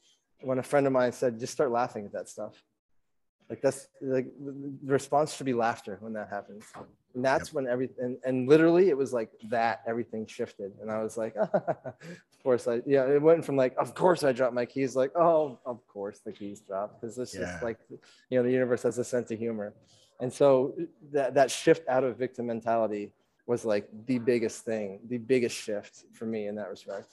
when 0.41 0.59
a 0.59 0.63
friend 0.63 0.85
of 0.87 0.93
mine 0.93 1.11
said 1.11 1.39
just 1.39 1.53
start 1.53 1.71
laughing 1.71 2.05
at 2.05 2.13
that 2.13 2.27
stuff. 2.29 2.63
Like 3.49 3.61
that's 3.61 3.87
like 4.01 4.27
the 4.39 4.91
response 4.91 5.33
should 5.33 5.45
be 5.45 5.53
laughter 5.53 5.97
when 6.01 6.13
that 6.13 6.29
happens. 6.29 6.63
And 7.15 7.25
that's 7.25 7.51
when 7.53 7.65
everything 7.67 7.95
and, 8.05 8.17
and 8.25 8.47
literally 8.47 8.89
it 8.89 8.97
was 8.97 9.11
like 9.13 9.31
that 9.49 9.81
everything 9.87 10.25
shifted. 10.27 10.71
And 10.81 10.91
i 10.91 11.01
was 11.01 11.17
like 11.17 11.35
of 11.37 12.43
course 12.43 12.67
i 12.67 12.81
yeah 12.85 13.05
it 13.05 13.21
went 13.21 13.43
from 13.45 13.55
like 13.57 13.75
of 13.77 13.95
course 13.95 14.23
i 14.23 14.31
dropped 14.31 14.53
my 14.53 14.65
keys 14.65 14.95
like 14.95 15.11
oh 15.15 15.59
of 15.65 15.85
course 15.87 16.19
the 16.25 16.31
keys 16.31 16.59
dropped 16.61 16.99
because 17.01 17.15
this 17.15 17.33
Yeah. 17.35 17.55
is 17.57 17.63
like 17.63 17.79
you 18.29 18.37
know 18.37 18.43
the 18.43 18.51
universe 18.51 18.83
has 18.83 18.97
a 18.97 19.03
sense 19.03 19.31
of 19.31 19.39
humor. 19.39 19.73
And 20.21 20.31
so 20.33 20.75
that 21.13 21.33
that 21.35 21.49
shift 21.49 21.87
out 21.87 22.03
of 22.03 22.17
victim 22.17 22.47
mentality 22.47 23.13
was 23.49 23.65
like 23.65 23.89
the 24.05 24.19
biggest 24.19 24.63
thing, 24.63 24.99
the 25.07 25.17
biggest 25.17 25.55
shift 25.55 26.03
for 26.13 26.25
me 26.27 26.45
in 26.47 26.55
that 26.55 26.69
respect. 26.69 27.09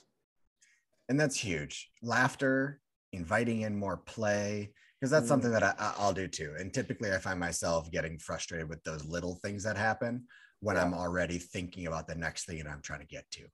and 1.09 1.19
that's 1.21 1.37
huge 1.39 1.75
laughter 2.03 2.81
inviting 3.13 3.61
in 3.63 3.75
more 3.85 3.97
play 3.97 4.73
because 4.97 5.11
that's 5.13 5.25
Mhm. 5.27 5.29
something 5.29 5.53
that 5.53 5.63
I, 5.63 5.73
I- 5.79 5.95
i'll 6.01 6.13
do 6.23 6.27
too 6.39 6.51
and 6.59 6.75
typically 6.75 7.11
i 7.13 7.19
find 7.19 7.39
myself 7.39 7.91
getting 7.97 8.19
frustrated 8.19 8.69
with 8.69 8.83
those 8.83 9.05
little 9.05 9.37
things 9.45 9.63
that 9.67 9.77
happen 9.77 10.27
when 10.61 10.75
Yeah. 10.77 10.83
i'm 10.83 10.95
already 10.95 11.39
thinking 11.39 11.87
about 11.87 12.07
the 12.09 12.17
next 12.17 12.45
thing 12.47 12.59
and 12.61 12.69
i'm 12.69 12.83
trying 12.83 13.01
to 13.07 13.07
get 13.17 13.25
to 13.37 13.45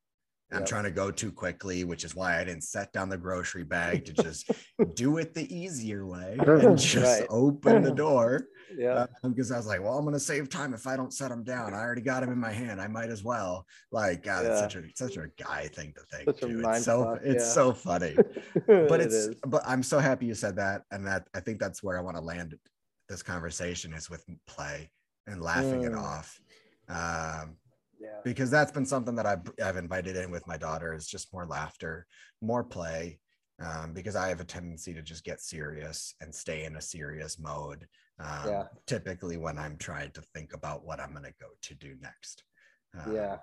i'm 0.52 0.64
trying 0.64 0.84
to 0.84 0.90
go 0.90 1.10
too 1.10 1.32
quickly 1.32 1.84
which 1.84 2.04
is 2.04 2.14
why 2.14 2.38
i 2.40 2.44
didn't 2.44 2.62
set 2.64 2.92
down 2.92 3.08
the 3.08 3.16
grocery 3.18 3.64
bag 3.64 4.04
to 4.04 4.12
just 4.26 4.50
do 4.94 5.18
it 5.18 5.34
the 5.34 5.52
easier 5.54 6.06
way 6.06 6.36
and 6.46 6.78
just 6.78 7.20
Right. 7.20 7.26
open 7.30 7.82
the 7.82 7.92
door 7.94 8.46
Yeah. 8.76 9.06
because 9.22 9.52
I 9.52 9.58
was 9.58 9.66
like, 9.66 9.82
well, 9.82 9.98
I'm 9.98 10.04
gonna 10.04 10.18
save 10.18 10.48
time 10.48 10.72
if 10.72 10.86
I 10.86 10.96
don't 10.96 11.12
set 11.12 11.28
them 11.28 11.44
down. 11.44 11.74
I 11.74 11.78
already 11.80 12.00
got 12.00 12.20
them 12.22 12.32
in 12.32 12.38
my 12.38 12.50
hand. 12.52 12.80
I 12.80 12.86
might 12.88 13.10
as 13.10 13.22
well. 13.22 13.66
Like, 13.90 14.22
God, 14.22 14.46
it's 14.46 14.60
such 14.60 14.76
a 14.76 14.82
such 14.96 15.16
a 15.18 15.26
guy 15.36 15.68
thing 15.68 15.92
to 15.96 16.02
think. 16.10 16.38
Too. 16.38 16.62
It's 16.66 16.84
so 16.84 17.04
fuck, 17.04 17.20
it's 17.22 17.44
yeah. 17.44 17.50
so 17.50 17.72
funny. 17.74 18.16
But 18.66 19.00
it's 19.02 19.14
is. 19.14 19.34
but 19.46 19.62
I'm 19.66 19.82
so 19.82 19.98
happy 19.98 20.24
you 20.26 20.34
said 20.34 20.56
that, 20.56 20.82
and 20.90 21.06
that 21.06 21.28
I 21.34 21.40
think 21.40 21.58
that's 21.60 21.82
where 21.82 21.98
I 21.98 22.00
want 22.00 22.16
to 22.16 22.22
land 22.22 22.54
this 23.10 23.22
conversation 23.22 23.92
is 23.92 24.08
with 24.08 24.24
play 24.46 24.90
and 25.26 25.42
laughing 25.42 25.82
it 25.84 25.92
Mm. 25.92 26.02
off. 26.02 26.40
Um, 26.88 27.56
yeah. 28.02 28.20
because 28.24 28.50
that's 28.50 28.72
been 28.72 28.86
something 28.86 29.14
that 29.16 29.26
I've, 29.26 29.42
I've 29.62 29.76
invited 29.76 30.16
in 30.16 30.30
with 30.30 30.46
my 30.46 30.56
daughter 30.56 30.92
is 30.94 31.06
just 31.06 31.32
more 31.32 31.46
laughter, 31.46 32.06
more 32.40 32.64
play, 32.64 33.18
um, 33.60 33.92
because 33.92 34.16
I 34.16 34.28
have 34.28 34.40
a 34.40 34.44
tendency 34.44 34.92
to 34.94 35.02
just 35.02 35.24
get 35.24 35.40
serious 35.40 36.14
and 36.20 36.34
stay 36.34 36.64
in 36.64 36.76
a 36.76 36.80
serious 36.80 37.38
mode. 37.38 37.86
Um, 38.18 38.48
Yeah. 38.48 38.64
Typically, 38.86 39.36
when 39.36 39.58
I'm 39.58 39.76
trying 39.76 40.10
to 40.12 40.22
think 40.34 40.54
about 40.54 40.84
what 40.84 41.00
I'm 41.00 41.12
going 41.12 41.24
to 41.24 41.34
go 41.40 41.48
to 41.60 41.74
do 41.74 41.94
next. 42.00 42.44
Um, 42.98 43.14
Yeah. 43.14 43.36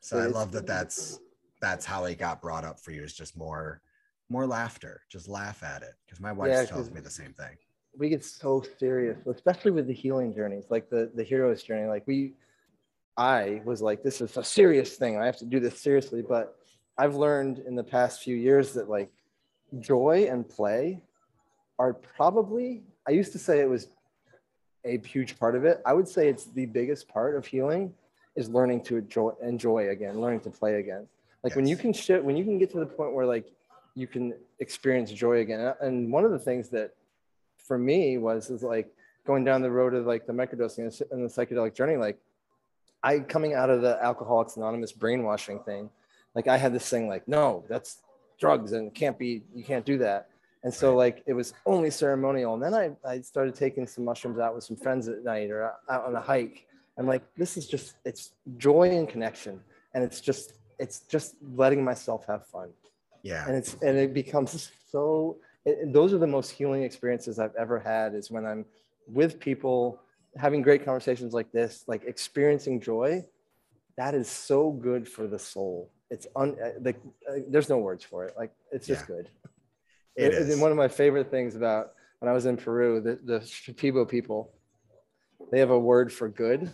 So 0.00 0.18
I 0.18 0.26
love 0.26 0.52
that. 0.52 0.66
That's 0.66 1.18
that's 1.60 1.84
how 1.84 2.04
it 2.04 2.18
got 2.18 2.40
brought 2.40 2.64
up 2.64 2.78
for 2.78 2.92
you. 2.92 3.02
Is 3.02 3.14
just 3.14 3.36
more 3.36 3.82
more 4.28 4.46
laughter. 4.46 5.02
Just 5.10 5.28
laugh 5.28 5.62
at 5.62 5.82
it 5.82 5.94
because 6.06 6.20
my 6.20 6.32
wife 6.32 6.50
Yeah, 6.50 6.64
tells 6.64 6.90
me 6.90 7.00
the 7.00 7.10
same 7.10 7.32
thing. 7.32 7.56
We 7.96 8.08
get 8.08 8.24
so 8.24 8.62
serious, 8.78 9.18
especially 9.26 9.72
with 9.72 9.86
the 9.86 9.92
healing 9.92 10.34
journeys, 10.34 10.64
like 10.70 10.88
the 10.88 11.10
the 11.14 11.24
hero's 11.24 11.62
journey. 11.62 11.88
Like 11.88 12.06
we, 12.06 12.34
I 13.18 13.62
was 13.64 13.82
like, 13.82 14.04
this 14.04 14.20
is 14.20 14.36
a 14.36 14.44
serious 14.44 14.96
thing. 14.96 15.18
I 15.20 15.26
have 15.26 15.36
to 15.38 15.44
do 15.44 15.58
this 15.58 15.80
seriously. 15.80 16.22
But 16.22 16.56
I've 16.96 17.16
learned 17.16 17.58
in 17.58 17.74
the 17.74 17.82
past 17.82 18.22
few 18.22 18.36
years 18.36 18.74
that 18.74 18.88
like 18.88 19.10
joy 19.80 20.28
and 20.30 20.48
play 20.48 21.02
are 21.78 21.92
probably. 21.92 22.84
I 23.06 23.10
used 23.10 23.32
to 23.32 23.38
say 23.38 23.60
it 23.60 23.68
was 23.68 23.88
a 24.84 24.98
huge 24.98 25.36
part 25.38 25.56
of 25.56 25.64
it. 25.64 25.82
I 25.84 25.94
would 25.94 26.06
say 26.06 26.28
it's 26.28 26.44
the 26.44 26.66
biggest 26.66 27.08
part 27.08 27.36
of 27.36 27.44
healing 27.44 27.92
is 28.36 28.48
learning 28.48 28.84
to 28.84 28.98
enjoy, 28.98 29.32
enjoy 29.42 29.88
again, 29.88 30.20
learning 30.20 30.40
to 30.40 30.50
play 30.50 30.76
again. 30.76 31.08
Like 31.42 31.56
when 31.56 31.66
you 31.66 31.76
can 31.76 31.92
shit, 31.92 32.24
when 32.24 32.36
you 32.36 32.44
can 32.44 32.58
get 32.58 32.70
to 32.70 32.78
the 32.78 32.86
point 32.86 33.14
where 33.14 33.26
like 33.26 33.50
you 33.96 34.06
can 34.06 34.34
experience 34.60 35.10
joy 35.10 35.40
again. 35.40 35.74
And 35.80 36.12
one 36.12 36.24
of 36.24 36.30
the 36.30 36.38
things 36.38 36.68
that 36.68 36.94
for 37.56 37.78
me 37.78 38.16
was 38.16 38.48
is 38.48 38.62
like 38.62 38.92
going 39.26 39.44
down 39.44 39.60
the 39.60 39.70
road 39.70 39.94
of 39.94 40.06
like 40.06 40.26
the 40.26 40.32
microdosing 40.32 40.84
and 41.10 41.24
the 41.24 41.28
psychedelic 41.28 41.74
journey. 41.74 41.96
Like 41.96 42.18
I 43.02 43.20
coming 43.20 43.54
out 43.54 43.70
of 43.70 43.82
the 43.82 44.02
Alcoholics 44.02 44.56
Anonymous 44.56 44.92
brainwashing 44.92 45.60
thing, 45.60 45.90
like 46.34 46.48
I 46.48 46.56
had 46.56 46.72
this 46.72 46.88
thing 46.88 47.08
like, 47.08 47.26
no, 47.28 47.64
that's 47.68 48.02
drugs 48.38 48.72
and 48.72 48.94
can't 48.94 49.18
be, 49.18 49.42
you 49.54 49.64
can't 49.64 49.84
do 49.84 49.98
that. 49.98 50.28
And 50.64 50.74
so 50.74 50.96
like 50.96 51.22
it 51.26 51.32
was 51.32 51.54
only 51.66 51.90
ceremonial. 51.90 52.54
And 52.54 52.62
then 52.62 52.74
I, 52.74 52.90
I 53.08 53.20
started 53.20 53.54
taking 53.54 53.86
some 53.86 54.04
mushrooms 54.04 54.38
out 54.38 54.54
with 54.54 54.64
some 54.64 54.76
friends 54.76 55.08
at 55.08 55.22
night 55.24 55.50
or 55.50 55.72
out 55.88 56.04
on 56.04 56.14
a 56.14 56.20
hike. 56.20 56.66
And 56.96 57.06
like 57.06 57.22
this 57.36 57.56
is 57.56 57.66
just 57.66 57.94
it's 58.04 58.32
joy 58.56 58.90
and 58.90 59.08
connection. 59.08 59.60
And 59.94 60.02
it's 60.02 60.20
just 60.20 60.54
it's 60.78 61.00
just 61.00 61.36
letting 61.54 61.84
myself 61.84 62.26
have 62.26 62.46
fun. 62.46 62.70
Yeah. 63.22 63.46
And 63.46 63.56
it's 63.56 63.74
and 63.82 63.96
it 63.96 64.12
becomes 64.12 64.70
so 64.90 65.36
it- 65.64 65.92
those 65.92 66.12
are 66.12 66.18
the 66.18 66.26
most 66.26 66.50
healing 66.50 66.82
experiences 66.82 67.38
I've 67.38 67.54
ever 67.54 67.78
had 67.78 68.14
is 68.14 68.30
when 68.30 68.44
I'm 68.44 68.64
with 69.06 69.38
people 69.38 70.00
having 70.38 70.62
great 70.62 70.84
conversations 70.84 71.34
like 71.34 71.50
this, 71.52 71.84
like 71.86 72.04
experiencing 72.04 72.80
joy. 72.80 73.24
That 73.96 74.14
is 74.14 74.28
so 74.28 74.70
good 74.70 75.08
for 75.08 75.26
the 75.26 75.38
soul. 75.38 75.90
It's 76.10 76.26
un 76.36 76.56
uh, 76.64 76.70
like 76.80 77.00
uh, 77.28 77.40
there's 77.48 77.68
no 77.68 77.78
words 77.78 78.04
for 78.04 78.24
it. 78.24 78.34
Like 78.36 78.52
it's 78.72 78.86
just 78.86 79.02
Yeah. 79.02 79.16
good. 79.16 79.30
It 80.16 80.24
And- 80.26 80.34
is. 80.34 80.52
And 80.52 80.62
one 80.62 80.70
of 80.70 80.76
my 80.76 80.88
favorite 80.88 81.30
things 81.30 81.56
about 81.56 81.92
when 82.20 82.28
I 82.30 82.32
was 82.32 82.46
in 82.46 82.56
Peru, 82.56 83.00
the, 83.00 83.18
the 83.24 83.40
Shipibo 83.40 84.08
people, 84.08 84.52
they 85.50 85.58
have 85.60 85.70
a 85.70 85.78
word 85.78 86.12
for 86.12 86.28
good, 86.28 86.70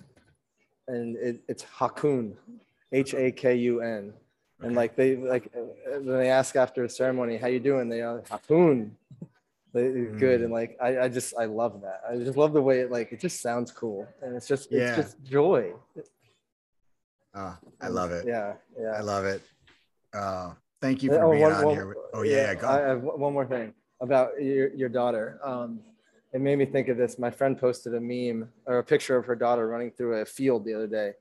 and 0.88 1.16
it, 1.16 1.42
it's 1.48 1.64
hakun, 1.64 2.34
H 2.92 3.14
A 3.14 3.32
K 3.32 3.54
U 3.56 3.80
N. 3.80 4.12
And 4.60 4.74
like 4.76 4.94
they 4.96 5.16
like 5.16 5.50
uh, 5.56 5.98
when 6.00 6.18
they 6.18 6.30
ask 6.30 6.56
after 6.56 6.84
a 6.84 6.88
ceremony, 6.88 7.36
how 7.36 7.48
you 7.48 7.60
doing? 7.60 7.88
They 7.88 8.02
are 8.02 8.20
hakun. 8.22 8.90
They're 9.74 9.90
good 10.06 10.40
Mm. 10.40 10.44
and 10.44 10.52
like 10.52 10.78
I, 10.80 11.00
I 11.00 11.08
just 11.08 11.34
I 11.36 11.44
love 11.46 11.80
that. 11.82 12.00
I 12.08 12.16
just 12.16 12.36
love 12.38 12.52
the 12.52 12.62
way 12.62 12.80
it 12.80 12.90
like 12.92 13.12
it 13.12 13.18
just 13.20 13.42
sounds 13.42 13.70
cool 13.72 14.06
and 14.22 14.34
it's 14.36 14.46
just 14.46 14.70
Yeah. 14.70 14.88
it's 14.88 14.96
just 14.96 15.22
joy. 15.24 15.72
Oh, 17.34 17.56
I 17.80 17.88
love 17.88 18.12
it. 18.12 18.24
Yeah, 18.26 18.54
yeah. 18.80 18.92
I 18.92 19.00
love 19.00 19.24
it. 19.24 19.42
Uh, 20.12 20.52
thank 20.80 21.02
you 21.02 21.10
for 21.10 21.24
Oh, 21.24 21.30
being 21.32 21.42
one- 21.42 21.52
on 21.52 21.64
one- 21.64 21.74
here. 21.74 21.94
Oh 22.12 22.22
yeah, 22.22 22.36
yeah, 22.36 22.54
go. 22.54 22.68
I 22.68 22.78
have 22.80 23.02
one 23.02 23.32
more 23.32 23.46
thing 23.46 23.74
about 24.00 24.40
your, 24.40 24.68
your 24.74 24.88
daughter. 24.88 25.40
Um, 25.42 25.80
it 26.32 26.40
made 26.40 26.56
me 26.58 26.66
think 26.66 26.88
of 26.88 26.96
this. 26.96 27.18
My 27.18 27.30
friend 27.30 27.58
posted 27.58 27.94
a 27.94 28.00
meme 28.00 28.48
or 28.66 28.78
a 28.78 28.84
picture 28.84 29.16
of 29.16 29.26
her 29.26 29.34
daughter 29.36 29.66
running 29.68 29.90
through 29.90 30.20
a 30.20 30.24
field 30.24 30.64
the 30.64 30.74
other 30.74 30.86
day, 30.86 31.12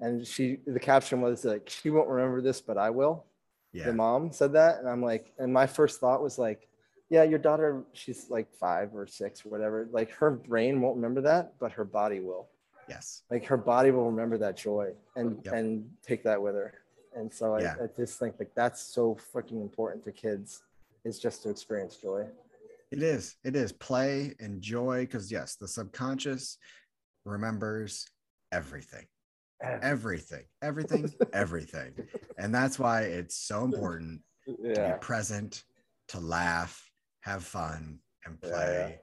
and 0.00 0.26
she 0.26 0.58
the 0.66 0.80
caption 0.80 1.20
was 1.20 1.44
like, 1.44 1.68
"She 1.68 1.90
won't 1.90 2.08
remember 2.08 2.40
this, 2.40 2.60
but 2.60 2.76
I 2.76 2.90
will." 2.90 3.24
yeah. 3.72 3.84
The 3.86 3.92
mom 3.92 4.32
said 4.32 4.52
that, 4.54 4.80
and 4.80 4.88
I'm 4.88 5.00
like, 5.02 5.32
and 5.38 5.52
my 5.52 5.66
first 5.68 6.00
thought 6.00 6.20
was 6.20 6.38
like, 6.38 6.66
"Yeah, 7.10 7.24
your 7.24 7.38
daughter, 7.38 7.84
she's 7.92 8.30
like 8.30 8.50
five 8.54 8.94
or 8.94 9.06
six 9.06 9.44
or 9.44 9.50
whatever. 9.50 9.88
Like 9.92 10.10
her 10.12 10.30
brain 10.30 10.80
won't 10.80 10.96
remember 10.96 11.20
that, 11.22 11.58
but 11.58 11.72
her 11.72 11.84
body 11.84 12.20
will." 12.20 12.48
Yes. 12.88 13.22
like 13.30 13.44
her 13.44 13.56
body 13.56 13.92
will 13.92 14.10
remember 14.10 14.36
that 14.38 14.56
joy 14.56 14.92
and 15.14 15.40
Yep. 15.44 15.54
and 15.54 15.90
take 16.02 16.24
that 16.24 16.42
with 16.42 16.56
her 16.56 16.74
and 17.14 17.32
so 17.32 17.54
I, 17.54 17.60
Yeah. 17.60 17.76
I 17.80 17.86
just 17.96 18.18
think 18.18 18.34
like 18.40 18.52
that's 18.56 18.80
so 18.80 19.16
freaking 19.32 19.60
important 19.62 20.02
to 20.06 20.12
kids 20.12 20.64
is 21.04 21.20
just 21.20 21.44
to 21.44 21.50
experience 21.50 21.96
joy 21.98 22.26
It 22.90 23.00
is. 23.02 23.36
It 23.44 23.54
is 23.54 23.70
play 23.70 24.34
and 24.40 24.60
joy 24.60 25.02
because 25.06 25.30
yes, 25.30 25.54
the 25.54 25.68
subconscious 25.68 26.58
remembers 27.24 28.06
everything, 28.50 29.06
everything, 29.62 30.44
everything, 30.62 31.08
everything, 31.32 31.94
and 32.38 32.52
that's 32.52 32.76
why 32.76 33.02
it's 33.02 33.36
so 33.36 33.64
important 33.64 34.22
to 34.46 34.92
be 34.94 34.98
present, 35.00 35.62
to 36.08 36.18
laugh, 36.18 36.89
have 37.20 37.44
fun, 37.44 37.98
and 38.24 38.38
Yeah, 38.42 38.48
play. 38.48 39.00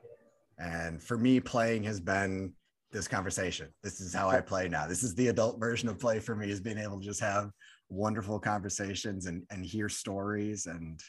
And 0.59 1.01
for 1.01 1.17
me, 1.17 1.39
playing 1.39 1.83
has 1.83 1.99
been 1.99 2.53
this 2.91 3.07
conversation. 3.07 3.67
This 3.83 3.99
is 3.99 4.13
how 4.13 4.29
I 4.29 4.41
play 4.41 4.67
now. 4.67 4.87
This 4.87 5.03
is 5.03 5.13
the 5.13 5.27
adult 5.27 5.59
version 5.59 5.89
of 5.89 5.99
play 5.99 6.19
for 6.19 6.35
me 6.35 6.49
is 6.49 6.59
being 6.59 6.77
able 6.77 6.99
to 6.99 7.05
just 7.05 7.19
have 7.19 7.51
wonderful 7.89 8.39
conversations 8.39 9.27
and, 9.27 9.43
and 9.51 9.65
hear 9.65 9.87
stories. 9.89 10.65
And 10.65 10.99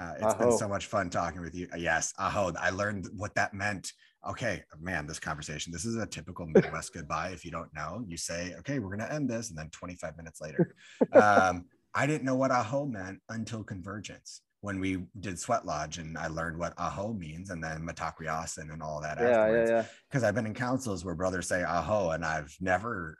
uh, 0.00 0.14
it's 0.20 0.34
been 0.34 0.52
so 0.52 0.68
much 0.68 0.86
fun 0.86 1.10
talking 1.10 1.42
with 1.42 1.54
you. 1.54 1.68
Yes, 1.76 2.14
aho. 2.18 2.52
I 2.58 2.70
learned 2.70 3.08
what 3.14 3.34
that 3.34 3.54
meant 3.54 3.92
okay, 4.28 4.62
man, 4.80 5.06
this 5.06 5.18
conversation, 5.18 5.72
this 5.72 5.84
is 5.84 5.96
a 5.96 6.06
typical 6.06 6.46
Midwest 6.46 6.92
goodbye. 6.92 7.30
If 7.30 7.44
you 7.44 7.50
don't 7.50 7.72
know, 7.74 8.04
you 8.06 8.16
say, 8.16 8.54
okay, 8.58 8.78
we're 8.78 8.96
going 8.96 9.08
to 9.08 9.12
end 9.12 9.28
this. 9.28 9.50
And 9.50 9.58
then 9.58 9.70
25 9.70 10.16
minutes 10.16 10.40
later, 10.40 10.74
um, 11.12 11.66
I 11.94 12.06
didn't 12.06 12.24
know 12.24 12.34
what 12.34 12.50
aho 12.50 12.86
meant 12.86 13.20
until 13.28 13.62
Convergence 13.62 14.42
when 14.60 14.80
we 14.80 15.04
did 15.20 15.38
Sweat 15.38 15.66
Lodge 15.66 15.98
and 15.98 16.16
I 16.16 16.28
learned 16.28 16.58
what 16.58 16.74
aho 16.78 17.12
means 17.12 17.50
and 17.50 17.62
then 17.62 17.86
Mitakuye-Oyasin 17.86 18.70
and 18.72 18.82
all 18.82 19.00
that 19.02 19.18
Yeah, 19.18 19.28
afterwards. 19.28 19.70
yeah, 19.70 19.76
yeah. 19.76 19.84
Because 20.08 20.24
I've 20.24 20.34
been 20.34 20.46
in 20.46 20.54
councils 20.54 21.04
where 21.04 21.14
brothers 21.14 21.48
say 21.48 21.62
aho 21.62 22.10
and 22.10 22.24
I've 22.24 22.54
never 22.60 23.18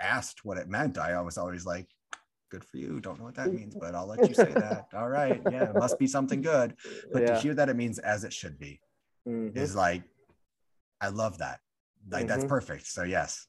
asked 0.00 0.44
what 0.44 0.58
it 0.58 0.68
meant. 0.68 0.96
I 0.96 1.20
was 1.20 1.36
always 1.38 1.66
like, 1.66 1.86
good 2.50 2.64
for 2.64 2.78
you. 2.78 3.00
Don't 3.00 3.18
know 3.18 3.24
what 3.26 3.34
that 3.36 3.52
means, 3.52 3.76
but 3.78 3.94
I'll 3.94 4.08
let 4.08 4.26
you 4.28 4.34
say 4.34 4.54
that. 4.54 4.86
All 4.94 5.08
right. 5.08 5.40
Yeah, 5.50 5.70
it 5.70 5.76
must 5.76 5.98
be 5.98 6.06
something 6.06 6.40
good. 6.40 6.74
But 7.12 7.26
to 7.26 7.34
hear 7.34 7.54
that 7.54 7.68
it 7.68 7.76
means 7.76 7.98
as 7.98 8.24
it 8.24 8.32
should 8.32 8.58
be 8.58 8.80
Mhm. 9.28 9.56
is 9.56 9.74
like, 9.74 10.02
I 11.00 11.08
love 11.08 11.38
that. 11.38 11.60
Like 12.08 12.26
that's 12.26 12.44
Mhm. 12.44 12.48
perfect. 12.48 12.86
So 12.86 13.02
yes, 13.02 13.46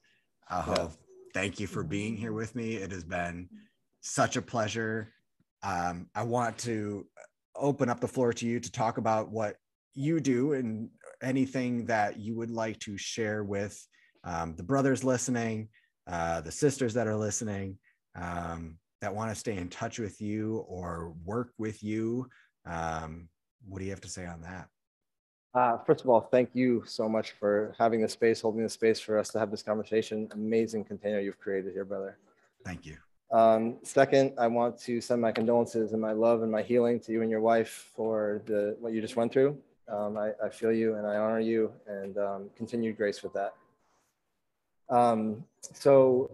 Aho, 0.50 0.92
thank 1.34 1.60
you 1.60 1.68
for 1.68 1.84
being 1.84 2.18
here 2.18 2.34
with 2.34 2.56
me. 2.56 2.76
It 2.76 2.92
has 2.92 3.04
been 3.06 3.50
such 4.02 4.36
a 4.36 4.42
pleasure. 4.42 5.14
Um, 5.64 6.08
I 6.16 6.24
want 6.24 6.58
to 6.60 7.06
open 7.56 7.90
up 7.90 8.00
the 8.00 8.08
floor 8.08 8.34
to 8.34 8.46
you 8.46 8.60
to 8.60 8.72
talk 8.72 8.98
about 8.98 9.30
what 9.30 9.58
you 9.94 10.20
do 10.20 10.54
and 10.54 10.90
anything 11.22 11.86
that 11.86 12.20
you 12.20 12.36
would 12.36 12.52
like 12.52 12.80
to 12.80 12.98
share 12.98 13.44
with 13.44 13.80
um, 14.24 14.56
the 14.56 14.64
brothers 14.64 15.04
listening, 15.04 15.70
uh, 16.08 16.42
the 16.42 16.52
sisters 16.52 16.94
that 16.94 17.08
are 17.08 17.16
listening, 17.16 17.78
um, 18.16 18.78
that 19.02 19.14
want 19.14 19.32
to 19.32 19.36
stay 19.36 19.58
in 19.58 19.68
touch 19.68 20.00
with 20.00 20.22
you 20.22 20.58
or 20.68 21.14
work 21.26 21.52
with 21.58 21.84
you. 21.84 22.28
Um, 22.66 23.28
what 23.68 23.80
do 23.80 23.86
you 23.86 23.92
have 23.92 24.02
to 24.02 24.10
say 24.10 24.26
on 24.26 24.42
that? 24.42 24.68
Uh, 25.54 25.78
first 25.86 26.02
of 26.02 26.10
all, 26.10 26.22
thank 26.22 26.50
you 26.54 26.84
so 26.86 27.10
much 27.10 27.32
for 27.32 27.76
having 27.78 28.02
the 28.02 28.08
space, 28.08 28.42
holding 28.42 28.64
the 28.64 28.70
space 28.70 29.00
for 29.00 29.18
us 29.18 29.30
to 29.30 29.40
have 29.40 29.52
this 29.52 29.64
conversation. 29.64 30.30
Amazing 30.32 30.86
container 30.86 31.20
you've 31.20 31.40
created 31.40 31.74
here, 31.74 31.84
brother. 31.84 32.18
Thank 32.64 32.86
you. 32.86 32.98
Um, 33.32 33.78
second, 33.84 34.34
I 34.38 34.48
want 34.48 34.78
to 34.80 35.00
send 35.00 35.22
my 35.22 35.32
condolences 35.32 35.94
and 35.94 36.02
my 36.02 36.12
love 36.12 36.44
and 36.44 36.52
my 36.52 36.62
healing 36.62 37.00
to 37.02 37.12
you 37.14 37.22
and 37.22 37.32
your 37.32 37.40
wife 37.40 37.92
for 37.96 38.42
the 38.46 38.76
what 38.80 38.92
you 38.92 39.02
just 39.02 39.16
went 39.16 39.32
through. 39.32 39.58
Um, 39.88 40.18
I, 40.18 40.32
I 40.44 40.50
feel 40.50 40.72
you 40.72 40.96
and 40.96 41.08
I 41.08 41.16
honor 41.16 41.40
you 41.40 41.72
and 41.88 42.18
um, 42.18 42.50
continued 42.56 42.98
grace 42.98 43.24
with 43.24 43.34
that. 43.34 43.54
Um, 44.90 45.46
so, 45.74 46.32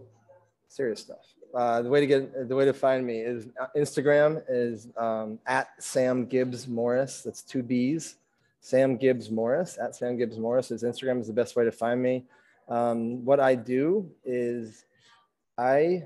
serious 0.68 1.00
stuff. 1.00 1.24
Uh, 1.54 1.82
the 1.82 1.88
way 1.88 2.00
to 2.00 2.06
get 2.06 2.48
the 2.48 2.54
way 2.54 2.64
to 2.64 2.74
find 2.74 3.06
me 3.06 3.20
is 3.20 3.46
uh, 3.60 3.66
Instagram 3.76 4.42
is 4.48 4.88
um, 4.96 5.38
at 5.46 5.68
Sam 5.82 6.26
Gibbs 6.26 6.66
Morris. 6.66 7.22
That's 7.22 7.42
two 7.42 7.62
B's. 7.62 8.16
Sam 8.60 8.96
Gibbs 8.96 9.30
Morris 9.30 9.78
at 9.80 9.94
Sam 9.94 10.16
Gibbs 10.16 10.36
Morris 10.36 10.72
is 10.72 10.82
Instagram 10.82 11.20
is 11.20 11.28
the 11.28 11.32
best 11.32 11.54
way 11.54 11.64
to 11.64 11.72
find 11.72 12.02
me. 12.02 12.24
Um, 12.68 13.24
what 13.24 13.38
I 13.40 13.54
do 13.54 14.10
is 14.24 14.84
I 15.56 16.02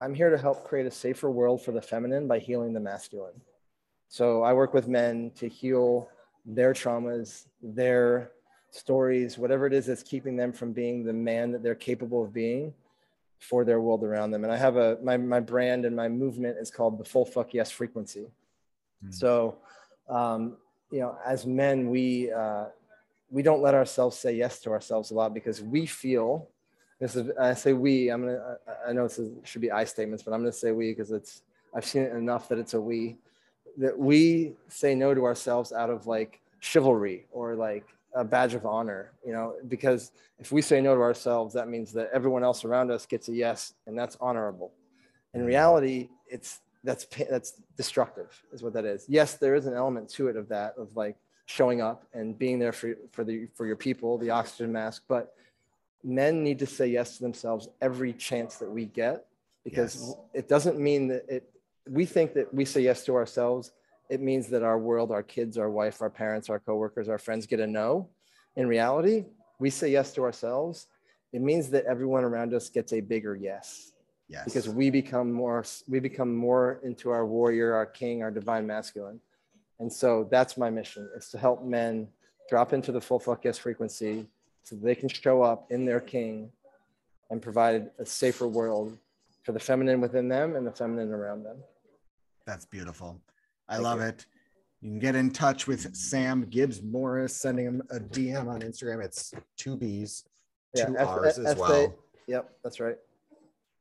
I'm 0.00 0.14
here 0.14 0.30
to 0.30 0.38
help 0.38 0.64
create 0.64 0.86
a 0.86 0.90
safer 0.90 1.30
world 1.30 1.62
for 1.62 1.72
the 1.72 1.82
feminine 1.82 2.26
by 2.26 2.38
healing 2.38 2.72
the 2.72 2.80
masculine. 2.80 3.40
So 4.08 4.42
I 4.42 4.52
work 4.52 4.74
with 4.74 4.88
men 4.88 5.30
to 5.36 5.48
heal 5.48 6.08
their 6.44 6.72
traumas, 6.72 7.46
their 7.62 8.32
stories, 8.70 9.38
whatever 9.38 9.66
it 9.66 9.72
is 9.72 9.86
that's 9.86 10.02
keeping 10.02 10.36
them 10.36 10.52
from 10.52 10.72
being 10.72 11.04
the 11.04 11.12
man 11.12 11.52
that 11.52 11.62
they're 11.62 11.74
capable 11.74 12.24
of 12.24 12.32
being 12.32 12.72
for 13.38 13.64
their 13.64 13.80
world 13.80 14.04
around 14.04 14.30
them. 14.30 14.44
And 14.44 14.52
I 14.52 14.56
have 14.56 14.76
a 14.76 14.98
my 15.02 15.16
my 15.16 15.40
brand 15.40 15.84
and 15.84 15.94
my 15.96 16.08
movement 16.08 16.58
is 16.58 16.70
called 16.70 16.98
the 16.98 17.04
full 17.04 17.24
fuck 17.24 17.54
yes 17.54 17.70
frequency. 17.70 18.26
Mm. 19.04 19.14
So 19.14 19.58
um, 20.08 20.56
you 20.90 21.00
know, 21.00 21.16
as 21.24 21.46
men, 21.46 21.88
we 21.88 22.32
uh, 22.32 22.66
we 23.30 23.42
don't 23.42 23.62
let 23.62 23.74
ourselves 23.74 24.18
say 24.18 24.34
yes 24.34 24.60
to 24.60 24.70
ourselves 24.70 25.10
a 25.10 25.14
lot 25.14 25.34
because 25.34 25.62
we 25.62 25.86
feel 25.86 26.49
this 27.00 27.16
is 27.16 27.30
I 27.40 27.54
say 27.54 27.72
we. 27.72 28.10
I'm 28.10 28.26
gonna. 28.26 28.58
I- 28.86 28.92
know 28.92 29.04
this 29.04 29.18
is, 29.18 29.32
should 29.44 29.62
be 29.62 29.70
I 29.70 29.84
statements, 29.84 30.22
but 30.22 30.32
I'm 30.32 30.40
gonna 30.40 30.52
say 30.52 30.72
we 30.72 30.92
because 30.92 31.10
it's. 31.10 31.42
I've 31.74 31.84
seen 31.84 32.02
it 32.02 32.12
enough 32.12 32.48
that 32.48 32.58
it's 32.58 32.74
a 32.74 32.80
we. 32.80 33.16
That 33.78 33.98
we 33.98 34.52
say 34.68 34.94
no 34.94 35.14
to 35.14 35.24
ourselves 35.24 35.72
out 35.72 35.90
of 35.90 36.06
like 36.06 36.40
chivalry 36.60 37.26
or 37.32 37.54
like 37.54 37.86
a 38.14 38.24
badge 38.24 38.54
of 38.54 38.66
honor, 38.66 39.12
you 39.24 39.32
know, 39.32 39.54
because 39.68 40.10
if 40.38 40.52
we 40.52 40.60
say 40.60 40.80
no 40.80 40.94
to 40.94 41.00
ourselves, 41.00 41.54
that 41.54 41.68
means 41.68 41.92
that 41.92 42.10
everyone 42.12 42.42
else 42.42 42.64
around 42.64 42.90
us 42.90 43.06
gets 43.06 43.28
a 43.28 43.32
yes, 43.32 43.74
and 43.86 43.98
that's 43.98 44.16
honorable. 44.20 44.72
In 45.32 45.44
reality, 45.44 46.08
it's 46.26 46.60
that's 46.84 47.06
that's 47.30 47.54
destructive, 47.76 48.42
is 48.52 48.62
what 48.62 48.72
that 48.74 48.84
is. 48.84 49.06
Yes, 49.08 49.34
there 49.34 49.54
is 49.54 49.66
an 49.66 49.74
element 49.74 50.10
to 50.10 50.28
it 50.28 50.36
of 50.36 50.48
that 50.48 50.74
of 50.76 50.94
like 50.96 51.16
showing 51.46 51.80
up 51.80 52.04
and 52.12 52.38
being 52.38 52.58
there 52.58 52.72
for 52.72 52.94
for 53.12 53.24
the 53.24 53.48
for 53.54 53.64
your 53.64 53.76
people, 53.76 54.18
the 54.18 54.30
oxygen 54.30 54.72
mask, 54.72 55.04
but 55.08 55.34
men 56.02 56.42
need 56.42 56.58
to 56.58 56.66
say 56.66 56.86
yes 56.86 57.16
to 57.16 57.22
themselves 57.22 57.68
every 57.80 58.12
chance 58.12 58.56
that 58.56 58.70
we 58.70 58.86
get 58.86 59.26
because 59.64 59.94
Yes. 59.96 60.14
it 60.34 60.48
doesn't 60.48 60.78
mean 60.78 61.08
that 61.08 61.28
it 61.28 61.50
we 61.88 62.04
think 62.06 62.34
that 62.34 62.52
we 62.54 62.64
say 62.64 62.80
yes 62.80 63.04
to 63.04 63.14
ourselves 63.14 63.72
it 64.08 64.20
means 64.20 64.48
that 64.48 64.62
our 64.62 64.78
world 64.78 65.10
our 65.12 65.22
kids 65.22 65.58
our 65.58 65.70
wife 65.70 66.00
our 66.00 66.10
parents 66.10 66.48
our 66.48 66.58
coworkers 66.58 67.08
our 67.08 67.18
friends 67.18 67.46
get 67.46 67.60
a 67.60 67.66
no 67.66 68.08
in 68.56 68.66
reality 68.66 69.24
we 69.58 69.68
say 69.70 69.90
yes 69.90 70.12
to 70.14 70.22
ourselves 70.22 70.86
it 71.32 71.40
means 71.42 71.68
that 71.70 71.84
everyone 71.84 72.24
around 72.24 72.54
us 72.54 72.68
gets 72.70 72.92
a 72.92 73.00
bigger 73.00 73.34
yes 73.36 73.92
Yes. 74.28 74.44
because 74.44 74.68
we 74.68 74.90
become 74.90 75.32
more 75.32 75.64
we 75.88 75.98
become 75.98 76.34
more 76.36 76.80
into 76.84 77.10
our 77.10 77.26
warrior 77.26 77.74
our 77.74 77.86
king 77.86 78.22
our 78.22 78.30
divine 78.30 78.66
masculine 78.66 79.20
and 79.80 79.92
so 79.92 80.28
that's 80.30 80.56
my 80.56 80.70
mission 80.70 81.08
is 81.16 81.28
to 81.30 81.38
help 81.38 81.64
men 81.64 82.06
drop 82.48 82.72
into 82.72 82.92
the 82.92 83.00
full 83.00 83.18
fuck 83.18 83.44
yes 83.44 83.58
frequency 83.58 84.26
so 84.64 84.76
they 84.76 84.94
can 84.94 85.08
show 85.08 85.42
up 85.42 85.70
in 85.70 85.84
their 85.84 86.00
king 86.00 86.50
and 87.30 87.40
provide 87.42 87.90
a 87.98 88.06
safer 88.06 88.46
world 88.46 88.96
for 89.42 89.52
the 89.52 89.60
feminine 89.60 90.00
within 90.00 90.28
them 90.28 90.56
and 90.56 90.66
the 90.66 90.72
feminine 90.72 91.12
around 91.12 91.42
them 91.44 91.56
That's 92.46 92.64
beautiful. 92.66 93.20
I 93.68 93.74
Thank 93.74 93.84
love 93.84 94.00
you. 94.00 94.06
it. 94.06 94.26
You 94.82 94.90
can 94.90 94.98
get 94.98 95.14
in 95.14 95.30
touch 95.30 95.66
with 95.66 95.94
Sam 95.94 96.46
Gibbs 96.48 96.82
Morris, 96.82 97.36
sending 97.36 97.66
him 97.66 97.82
a 97.90 97.98
DM 98.00 98.48
on 98.48 98.60
Instagram. 98.62 99.04
It's 99.04 99.32
two 99.56 99.76
B's, 99.76 100.24
Yeah, 100.74 100.86
two 100.86 100.96
S- 100.98 101.06
R's 101.06 101.38
as 101.38 101.56
well. 101.56 101.94
yep 102.26 102.50
that's 102.62 102.80
right 102.80 102.96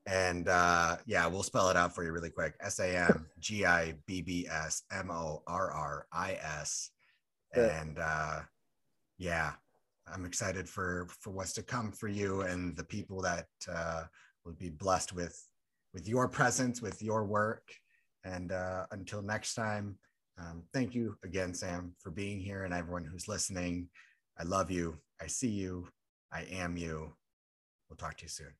And 0.05 0.47
uh, 0.49 0.97
yeah, 1.05 1.25
we'll 1.27 1.43
spell 1.43 1.69
it 1.69 1.77
out 1.77 1.93
for 1.95 2.03
you 2.03 2.11
really 2.11 2.29
quick. 2.31 2.53
S 2.61 2.79
A 2.79 2.95
M 2.97 3.27
G 3.39 3.65
I 3.65 3.93
B 4.05 4.21
B 4.21 4.47
S 4.49 4.83
M 4.91 5.09
O 5.11 5.41
R 5.47 5.71
R 5.71 6.07
I 6.11 6.33
S. 6.63 6.91
And 7.55 7.97
uh, 7.99 8.41
yeah, 9.17 9.53
I'm 10.13 10.25
excited 10.25 10.67
for 10.67 11.07
for 11.21 11.31
what's 11.31 11.53
to 11.53 11.63
come 11.63 11.91
for 11.91 12.07
you 12.07 12.41
and 12.41 12.75
the 12.75 12.83
people 12.83 13.21
that 13.21 13.47
uh, 13.71 14.03
will 14.45 14.53
be 14.53 14.69
blessed 14.69 15.13
with 15.13 15.37
with 15.93 16.07
your 16.07 16.27
presence, 16.27 16.81
with 16.81 17.01
your 17.01 17.25
work. 17.25 17.63
And 18.23 18.51
uh, 18.51 18.85
until 18.91 19.21
next 19.21 19.53
time, 19.53 19.97
um, 20.37 20.63
thank 20.73 20.93
you 20.93 21.15
again, 21.23 21.53
Sam, 21.53 21.93
for 21.99 22.11
being 22.11 22.39
here 22.39 22.63
and 22.63 22.73
everyone 22.73 23.05
who's 23.05 23.27
listening. 23.27 23.89
I 24.39 24.43
love 24.43 24.71
you. 24.71 24.97
I 25.21 25.27
see 25.27 25.49
you. 25.49 25.87
I 26.31 26.45
am 26.51 26.77
you. 26.77 27.13
We'll 27.89 27.97
talk 27.97 28.17
to 28.17 28.25
you 28.25 28.29
soon. 28.29 28.53